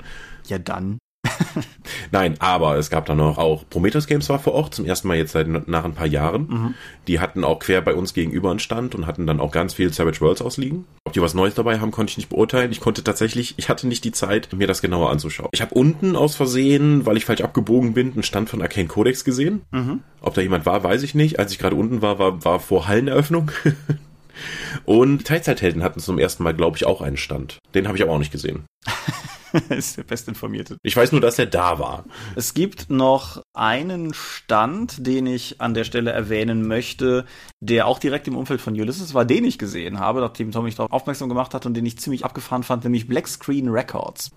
Ja, 0.48 0.60
dann. 0.60 1.00
Nein, 2.12 2.36
aber 2.40 2.78
es 2.78 2.90
gab 2.90 3.06
dann 3.06 3.18
noch 3.18 3.38
auch 3.38 3.64
Prometheus 3.70 4.08
Games 4.08 4.30
war 4.30 4.40
vor 4.40 4.54
Ort, 4.54 4.76
zum 4.76 4.86
ersten 4.86 5.08
Mal 5.08 5.18
jetzt 5.18 5.32
seit 5.32 5.48
nach 5.48 5.86
ein 5.86 5.94
paar 5.94 6.08
Jahren. 6.08 6.48
Mhm. 6.48 6.74
Die 7.08 7.20
hatten 7.20 7.44
auch 7.44 7.60
quer 7.60 7.82
bei 7.82 7.94
uns 7.94 8.14
gegenüber 8.14 8.50
einen 8.50 8.60
Stand 8.60 8.96
und 8.96 9.08
hatten 9.08 9.28
dann 9.28 9.40
auch 9.40 9.52
ganz 9.52 9.74
viel 9.74 9.92
Savage 9.94 10.22
Worlds 10.22 10.42
ausliegen. 10.42 10.86
Ob 11.06 11.14
die 11.14 11.22
was 11.22 11.34
Neues 11.34 11.56
dabei 11.56 11.80
haben, 11.80 11.92
konnte 11.92 12.12
ich 12.12 12.18
nicht 12.18 12.30
beurteilen. 12.30 12.72
Ich 12.72 12.80
konnte 12.80 13.04
tatsächlich, 13.04 13.56
ich 13.58 13.70
hatte 13.70 13.88
nicht 13.88 14.04
die 14.04 14.12
Zeit, 14.12 14.50
mir 14.54 14.68
das 14.68 14.82
genauer 14.82 15.10
anzuschauen. 15.10 15.50
Ich 15.52 15.62
habe 15.62 15.74
unten 15.74 16.16
aus 16.16 16.36
Versehen, 16.36 17.06
weil 17.06 17.18
ich 17.18 17.26
falsch 17.26 17.42
abgebogen 17.42 17.94
bin, 17.94 18.14
einen 18.14 18.24
Stand 18.24 18.50
von 18.50 18.62
Arcane 18.62 18.88
Codex 18.88 19.24
gesehen. 19.24 19.62
Mhm. 19.72 20.02
Ob 20.22 20.34
da 20.34 20.42
jemand 20.42 20.66
war, 20.66 20.84
weiß 20.84 21.04
ich 21.04 21.16
nicht. 21.16 21.40
Als 21.40 21.52
ich 21.52 21.60
gerade 21.60 21.76
unten 21.76 22.02
war, 22.02 22.20
war, 22.20 22.44
war 22.44 22.60
vor 22.60 22.88
Halleneröffnung. 22.88 23.52
Und 24.86 25.26
Teilzeithelden 25.26 25.84
hatten 25.84 26.00
zum 26.00 26.18
ersten 26.18 26.44
Mal, 26.44 26.54
glaube 26.54 26.78
ich, 26.78 26.86
auch 26.86 27.02
einen 27.02 27.18
Stand. 27.18 27.60
Den 27.74 27.88
habe 27.88 27.98
ich 27.98 28.04
aber 28.04 28.14
auch 28.14 28.20
nicht 28.20 28.32
gesehen. 28.32 28.66
ist 29.70 29.98
der 29.98 30.04
bestinformierte. 30.04 30.78
Ich 30.84 30.96
weiß 30.96 31.12
nur, 31.12 31.22
dass 31.22 31.40
er 31.40 31.46
da 31.46 31.80
war. 31.80 32.06
Es 32.36 32.54
gibt 32.54 32.90
noch 32.90 33.44
einen 33.54 34.14
Stand, 34.14 35.06
den 35.06 35.26
ich 35.26 35.62
an 35.62 35.74
der 35.74 35.84
Stelle 35.84 36.12
erwähnen 36.12 36.68
möchte, 36.68 37.26
der 37.60 37.88
auch 37.88 38.00
direkt 38.00 38.28
im 38.28 38.38
Umfeld 38.38 38.62
von 38.62 38.74
Ulysses 38.74 39.14
war, 39.14 39.26
den 39.26 39.46
ich 39.46 39.58
gesehen 39.58 40.00
habe, 40.00 40.22
nachdem 40.22 40.52
Tom 40.52 40.66
mich 40.66 40.76
darauf 40.76 40.92
aufmerksam 40.92 41.30
gemacht 41.30 41.54
hat 41.54 41.66
und 41.66 41.74
den 41.74 41.86
ich 41.86 42.00
ziemlich 42.00 42.26
abgefahren 42.26 42.64
fand, 42.64 42.84
nämlich 42.84 43.08
Black 43.08 43.28
Screen 43.28 43.70
Records. 43.70 44.32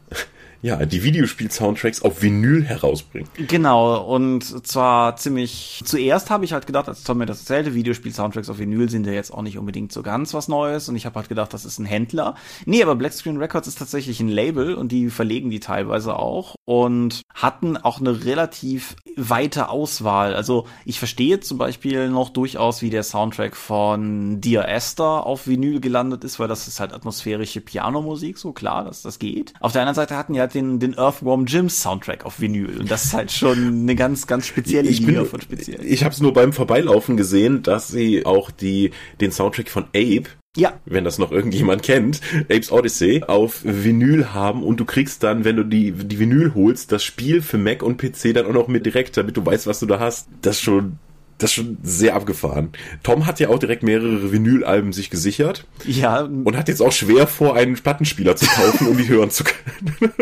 Ja, 0.65 0.87
die 0.87 1.03
Videospiel-Soundtracks 1.03 2.01
auf 2.01 2.23
Vinyl 2.23 2.65
herausbringen. 2.65 3.29
Genau, 3.37 4.03
und 4.03 4.67
zwar 4.67 5.15
ziemlich, 5.17 5.83
zuerst 5.85 6.31
habe 6.31 6.47
ich 6.47 6.55
halt 6.55 6.67
gedacht, 6.67 6.89
als 6.89 7.05
Tom 7.05 7.19
mir 7.19 7.27
das 7.27 7.41
erzählte, 7.41 7.75
Videospiel-Soundtracks 7.75 8.49
auf 8.49 8.59
Vinyl 8.59 8.89
sind 8.89 9.07
ja 9.07 9.13
jetzt 9.13 9.31
auch 9.31 9.43
nicht 9.43 9.59
unbedingt 9.59 9.93
so 9.93 10.03
ganz 10.03 10.33
was 10.33 10.49
Neues 10.49 10.89
und 10.89 10.97
ich 10.97 11.05
habe 11.05 11.17
halt 11.17 11.29
gedacht, 11.29 11.53
das 11.53 11.67
ist 11.67 11.79
ein 11.79 11.85
Händler. 11.85 12.35
Nee, 12.65 12.83
aber 12.83 12.97
Black 12.97 13.13
Screen 13.13 13.37
Records 13.37 13.69
ist 13.69 13.79
tatsächlich 13.79 14.21
ein 14.21 14.29
Label 14.29 14.75
und 14.75 14.91
die 14.91 15.11
verlegen 15.11 15.51
die 15.51 15.61
teilweise 15.61 16.17
auch 16.19 16.55
und 16.65 17.21
hatten 17.35 17.77
auch 17.77 18.01
eine 18.01 18.25
relativ 18.25 18.97
weite 19.17 19.69
Auswahl. 19.69 20.35
Also 20.35 20.67
ich 20.87 20.99
verstehe 20.99 21.41
zum 21.41 21.59
Beispiel 21.59 22.09
noch 22.09 22.31
durchaus, 22.31 22.81
wie 22.81 22.89
der 22.89 23.03
Soundtrack 23.03 23.55
von 23.55 24.41
Dear 24.41 24.67
Esther 24.67 25.27
auf 25.27 25.47
Vinyl 25.47 25.81
gelandet 25.81 26.25
ist, 26.25 26.41
weil 26.41 26.49
das 26.49 26.69
ist 26.69 26.81
halt 26.81 26.95
atmosphärische 26.95 27.61
Pianomusik, 27.61 28.39
so 28.39 28.53
klar, 28.53 28.85
dass 28.85 29.03
das 29.03 29.19
geht. 29.19 29.53
Auf 29.61 29.73
der 29.73 29.83
anderen 29.83 29.97
Seite 29.97 30.17
hatten 30.17 30.39
halt 30.41 30.54
den, 30.55 30.79
den 30.79 30.97
Earthworm 30.97 31.47
Jim 31.47 31.69
Soundtrack 31.69 32.25
auf 32.25 32.41
Vinyl. 32.41 32.81
Und 32.81 32.91
das 32.91 33.07
ist 33.07 33.15
halt 33.15 33.33
schon 33.33 33.83
eine 33.83 33.95
ganz, 33.95 34.27
ganz 34.27 34.47
spezielle 34.47 34.89
ich 34.89 35.01
Liga 35.01 35.25
von 35.25 35.41
speziell. 35.41 35.85
Ich 35.85 36.05
habe 36.05 36.15
es 36.15 36.21
nur 36.21 36.33
beim 36.33 36.53
Vorbeilaufen 36.53 37.17
gesehen, 37.17 37.63
dass 37.63 37.89
sie 37.89 38.25
auch 38.27 38.51
die, 38.51 38.91
den 39.21 39.33
Soundtrack 39.33 39.69
von 39.69 39.85
Abe 39.95 40.29
ja. 40.57 40.75
Wenn 40.85 41.05
das 41.05 41.19
noch 41.19 41.33
irgendjemand 41.33 41.83
kennt, 41.83 42.21
Apes 42.45 42.71
Odyssey 42.71 43.25
auf 43.27 43.63
Vinyl 43.65 44.33
haben 44.35 44.63
und 44.63 44.79
du 44.79 44.85
kriegst 44.85 45.23
dann, 45.25 45.45
wenn 45.45 45.57
du 45.57 45.65
die, 45.65 45.91
die 45.91 46.19
Vinyl 46.19 46.55
holst, 46.55 46.93
das 46.93 47.03
Spiel 47.03 47.43
für 47.43 47.59
Mac 47.59 47.83
und 47.83 47.99
PC 47.99 48.33
dann 48.35 48.47
auch 48.47 48.53
noch 48.53 48.69
mit 48.69 48.87
direkt, 48.87 49.17
damit 49.17 49.37
du 49.37 49.45
weißt, 49.45 49.67
was 49.67 49.81
du 49.81 49.87
da 49.87 49.99
hast. 49.99 50.29
Das 50.43 50.61
schon 50.61 50.99
das 51.39 51.51
ist 51.51 51.55
schon 51.55 51.79
sehr 51.83 52.15
abgefahren. 52.15 52.71
Tom 53.03 53.27
hat 53.27 53.41
ja 53.41 53.49
auch 53.49 53.59
direkt 53.59 53.83
mehrere 53.83 54.31
Vinylalben 54.33 54.93
sich 54.93 55.11
gesichert. 55.11 55.67
Ja. 55.85 56.21
Und 56.23 56.57
hat 56.57 56.69
jetzt 56.69 56.81
auch 56.81 56.93
schwer 56.93 57.27
vor, 57.27 57.57
einen 57.57 57.75
Plattenspieler 57.75 58.37
zu 58.37 58.47
kaufen, 58.47 58.87
um 58.87 58.97
die 58.97 59.09
hören 59.09 59.31
zu 59.31 59.45
können. 59.45 60.13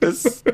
Das. 0.00 0.42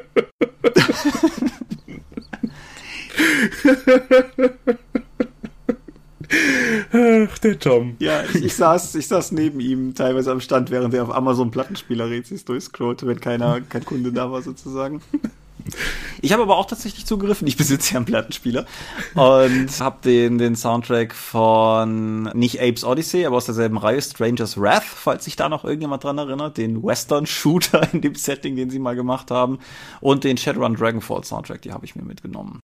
Ach, 6.93 7.39
der 7.39 7.59
Tom. 7.59 7.97
Ja, 7.99 8.23
ich, 8.25 8.45
ich, 8.45 8.55
saß, 8.55 8.95
ich 8.97 9.07
saß 9.07 9.33
neben 9.33 9.61
ihm 9.61 9.95
teilweise 9.95 10.33
am 10.33 10.41
Stand, 10.41 10.71
während 10.71 10.95
er 10.95 11.05
auf 11.05 11.15
Amazon 11.15 11.51
Plattenspieler 11.51 12.09
Rätsels 12.09 12.45
durchscrollte, 12.45 13.07
wenn 13.07 13.21
keiner, 13.21 13.61
kein 13.61 13.85
Kunde 13.85 14.13
da 14.13 14.31
war 14.31 14.43
sozusagen. 14.43 15.01
Ich 16.21 16.33
habe 16.33 16.43
aber 16.43 16.57
auch 16.57 16.67
tatsächlich 16.67 17.07
zugegriffen. 17.07 17.47
Ich 17.47 17.57
besitze 17.57 17.93
ja 17.93 17.97
einen 17.99 18.07
Plattenspieler 18.07 18.67
und 19.15 19.69
habe 19.81 19.99
den, 20.05 20.39
den 20.39 20.57
Soundtrack 20.57 21.15
von 21.15 22.25
nicht 22.35 22.61
Apes 22.61 22.85
Odyssey, 22.85 23.25
aber 23.27 23.37
aus 23.37 23.47
derselben 23.47 23.79
Reihe 23.79 24.01
Strangers 24.01 24.61
Wrath, 24.61 24.85
falls 24.85 25.25
sich 25.25 25.37
da 25.37 25.49
noch 25.49 25.65
irgendjemand 25.65 26.05
dran 26.05 26.19
erinnert, 26.19 26.57
den 26.57 26.83
Western 26.83 27.27
Shooter 27.27 27.93
in 27.93 28.01
dem 28.01 28.15
Setting, 28.15 28.57
den 28.57 28.71
sie 28.71 28.79
mal 28.79 28.97
gemacht 28.97 29.31
haben 29.31 29.59
und 30.01 30.25
den 30.25 30.37
Shadowrun 30.37 30.77
Dragonfall 30.77 31.25
Soundtrack, 31.25 31.63
die 31.63 31.73
habe 31.73 31.85
ich 31.85 31.97
mir 31.97 32.05
mitgenommen. 32.05 32.61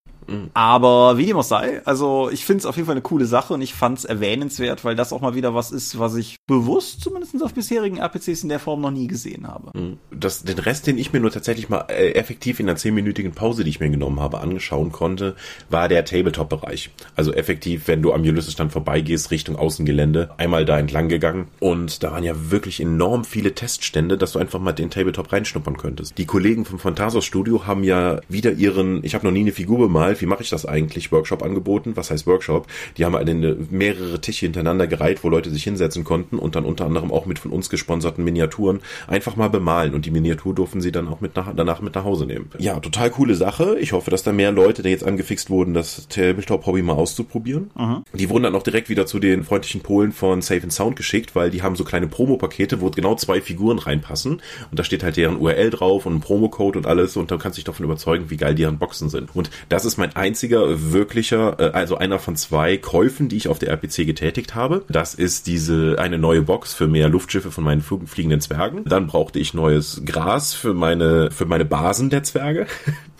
Aber 0.55 1.19
wie 1.19 1.27
dem 1.27 1.37
auch 1.37 1.43
sei, 1.43 1.83
also 1.85 2.31
ich 2.31 2.45
finde 2.45 2.61
es 2.61 2.67
auf 2.67 2.77
jeden 2.77 2.87
Fall 2.87 2.95
eine 2.95 3.03
coole 3.03 3.27
Sache 3.27 3.55
und 3.55 3.63
ich 3.63 3.75
fand 3.75 3.99
es 3.99 4.05
erwähnenswert, 4.05 4.85
weil 4.85 4.95
das 4.95 5.13
auch 5.13 5.21
mal 5.21 5.35
wieder 5.35 5.55
was 5.55 5.73
ist, 5.73 5.99
was 5.99 6.15
ich 6.15 6.37
bewusst 6.47 7.01
zumindest 7.03 7.43
auf 7.43 7.55
bisherigen 7.55 7.99
RPCs 7.99 8.43
in 8.43 8.49
der 8.49 8.61
Form 8.61 8.81
noch 8.81 8.91
nie 8.91 9.07
gesehen 9.07 9.47
habe. 9.47 9.77
Mhm. 9.79 9.99
Das, 10.11 10.43
den 10.43 10.59
Rest, 10.59 10.87
den 10.87 10.99
ich 10.99 11.13
mir 11.13 11.21
nur 11.21 11.31
tatsächlich 11.31 11.69
mal 11.69 11.87
äh, 11.89 12.13
effektiv 12.13 12.61
in 12.61 12.69
einer 12.69 12.77
zehnminütigen 12.77 13.33
Pause, 13.33 13.65
die 13.65 13.71
ich 13.71 13.81
mir 13.81 13.91
genommen 13.91 14.21
habe, 14.21 14.41
angeschauen 14.41 14.93
konnte, 14.93 15.35
war 15.69 15.89
der 15.89 16.05
Tabletop-Bereich. 16.05 16.91
Also 17.17 17.33
effektiv, 17.33 17.89
wenn 17.89 18.03
du 18.03 18.13
am 18.13 18.23
Ulysses-Stand 18.23 18.73
vorbeigehst, 18.73 19.31
Richtung 19.31 19.57
Außengelände, 19.57 20.31
einmal 20.37 20.65
da 20.65 20.79
entlang 20.79 21.09
gegangen 21.09 21.49
und 21.59 22.03
da 22.03 22.13
waren 22.13 22.25
ja 22.25 22.51
wirklich 22.51 22.81
enorm 22.81 23.25
viele 23.25 23.55
Teststände, 23.55 24.17
dass 24.17 24.33
du 24.33 24.39
einfach 24.39 24.61
mal 24.61 24.73
den 24.73 24.91
Tabletop 24.91 25.33
reinschnuppern 25.33 25.77
könntest. 25.77 26.17
Die 26.19 26.27
Kollegen 26.27 26.65
vom 26.65 26.79
Phantasos 26.79 27.25
Studio 27.25 27.67
haben 27.67 27.85
ja 27.85 28.21
wieder 28.29 28.53
ihren, 28.53 29.05
ich 29.05 29.15
habe 29.15 29.27
noch 29.27 29.33
nie 29.33 29.41
eine 29.41 29.53
Figur 29.53 29.79
bemalt, 29.79 30.20
wie 30.21 30.27
mache 30.27 30.43
ich 30.43 30.51
das 30.51 30.67
eigentlich, 30.67 31.13
Workshop 31.13 31.43
angeboten. 31.43 31.93
Was 31.97 32.11
heißt 32.11 32.27
Workshop? 32.27 32.67
Die 32.97 33.05
haben 33.05 33.15
eine, 33.15 33.57
mehrere 33.71 34.21
Tische 34.21 34.47
hintereinander 34.47 34.87
gereiht, 34.87 35.23
wo 35.25 35.29
Leute 35.29 35.51
sich 35.51 35.65
hinsetzen 35.65 36.05
konnten 36.05 36.39
und 36.39 36.55
dann 36.55 36.65
unter 36.65 36.87
anderem 36.87 37.13
auch 37.13 37.27
mit 37.27 37.39
von 37.39 37.51
uns 37.51 37.71
gesponserten 37.71 38.25
Miniaturen 38.25 38.81
einfach 39.07 39.37
mal 39.37 39.49
bemalen 39.49 39.95
und 39.95 40.07
die 40.07 40.11
Miniatur 40.11 40.55
durften 40.55 40.81
sie 40.81 40.93
dann 40.93 41.09
auch 41.09 41.21
mit 41.21 41.37
nach, 41.37 41.53
danach 41.55 41.81
mit 41.81 41.95
nach 41.95 42.05
Hause 42.05 42.27
nehmen. 42.27 42.51
Ja, 42.59 42.79
total 42.81 43.11
coole 43.11 43.35
Sache. 43.35 43.79
Ich 43.79 43.93
hoffe, 43.93 44.11
dass 44.11 44.23
da 44.23 44.33
mehr 44.33 44.53
Leute, 44.53 44.83
die 44.83 44.91
jetzt 44.91 45.05
angefixt 45.05 45.51
wurden, 45.51 45.75
das 45.75 46.09
Tabletop-Hobby 46.09 46.83
mal 46.83 46.95
auszuprobieren. 46.95 47.71
Mhm. 47.77 48.05
Die 48.13 48.29
wurden 48.31 48.45
dann 48.45 48.55
auch 48.55 48.63
direkt 48.63 48.89
wieder 48.89 49.07
zu 49.07 49.19
den 49.19 49.45
freundlichen 49.45 49.81
Polen 49.81 50.13
von 50.13 50.43
Safe 50.43 50.63
and 50.63 50.73
Sound 50.73 50.97
geschickt, 50.97 51.35
weil 51.35 51.51
die 51.51 51.63
haben 51.63 51.77
so 51.77 51.85
kleine 51.85 52.07
Promo-Pakete, 52.07 52.81
wo 52.81 52.91
genau 52.91 53.15
zwei 53.15 53.41
Figuren 53.41 53.79
reinpassen 53.79 54.43
und 54.71 54.79
da 54.79 54.85
steht 54.85 55.03
halt 55.03 55.17
deren 55.17 55.37
URL 55.37 55.71
drauf 55.71 56.07
und 56.07 56.17
ein 56.17 56.21
Promo-Code 56.21 56.79
und 56.79 56.87
alles 56.87 57.17
und 57.17 57.31
dann 57.31 57.39
kannst 57.39 57.57
du 57.57 57.61
dich 57.61 57.65
davon 57.65 57.85
überzeugen, 57.85 58.31
wie 58.31 58.37
geil 58.37 58.55
deren 58.55 58.79
Boxen 58.79 59.09
sind. 59.09 59.35
Und 59.35 59.51
das 59.69 59.85
ist 59.85 59.97
mein 59.97 60.10
einziger 60.15 60.93
wirklicher, 60.93 61.57
äh, 61.59 61.71
also 61.73 61.97
einer 61.97 62.19
von 62.19 62.37
zwei 62.37 62.77
Käufen, 62.77 63.29
die 63.29 63.37
ich 63.37 63.49
auf 63.49 63.59
der 63.59 63.71
RPC 63.71 64.07
getätigt 64.07 64.55
habe. 64.55 64.85
Das 64.89 65.15
ist 65.15 65.47
diese 65.47 65.97
eine 65.99 66.19
neue 66.19 66.43
Box 66.43 66.75
für 66.75 66.87
mehr 66.87 67.09
Luftschiffe 67.09 67.51
von 67.51 67.65
meinen 67.65 67.83
fliegenden 67.83 68.41
Zwergen. 68.41 68.85
Dann 68.85 69.07
brauchte 69.07 69.39
ich 69.39 69.55
neues 69.55 70.03
Gras 70.05 70.55
für 70.55 70.75
meine 70.75 71.31
für 71.31 71.47
meine 71.47 71.65
Basen 71.65 72.11
der 72.11 72.23
Zwerge. 72.23 72.67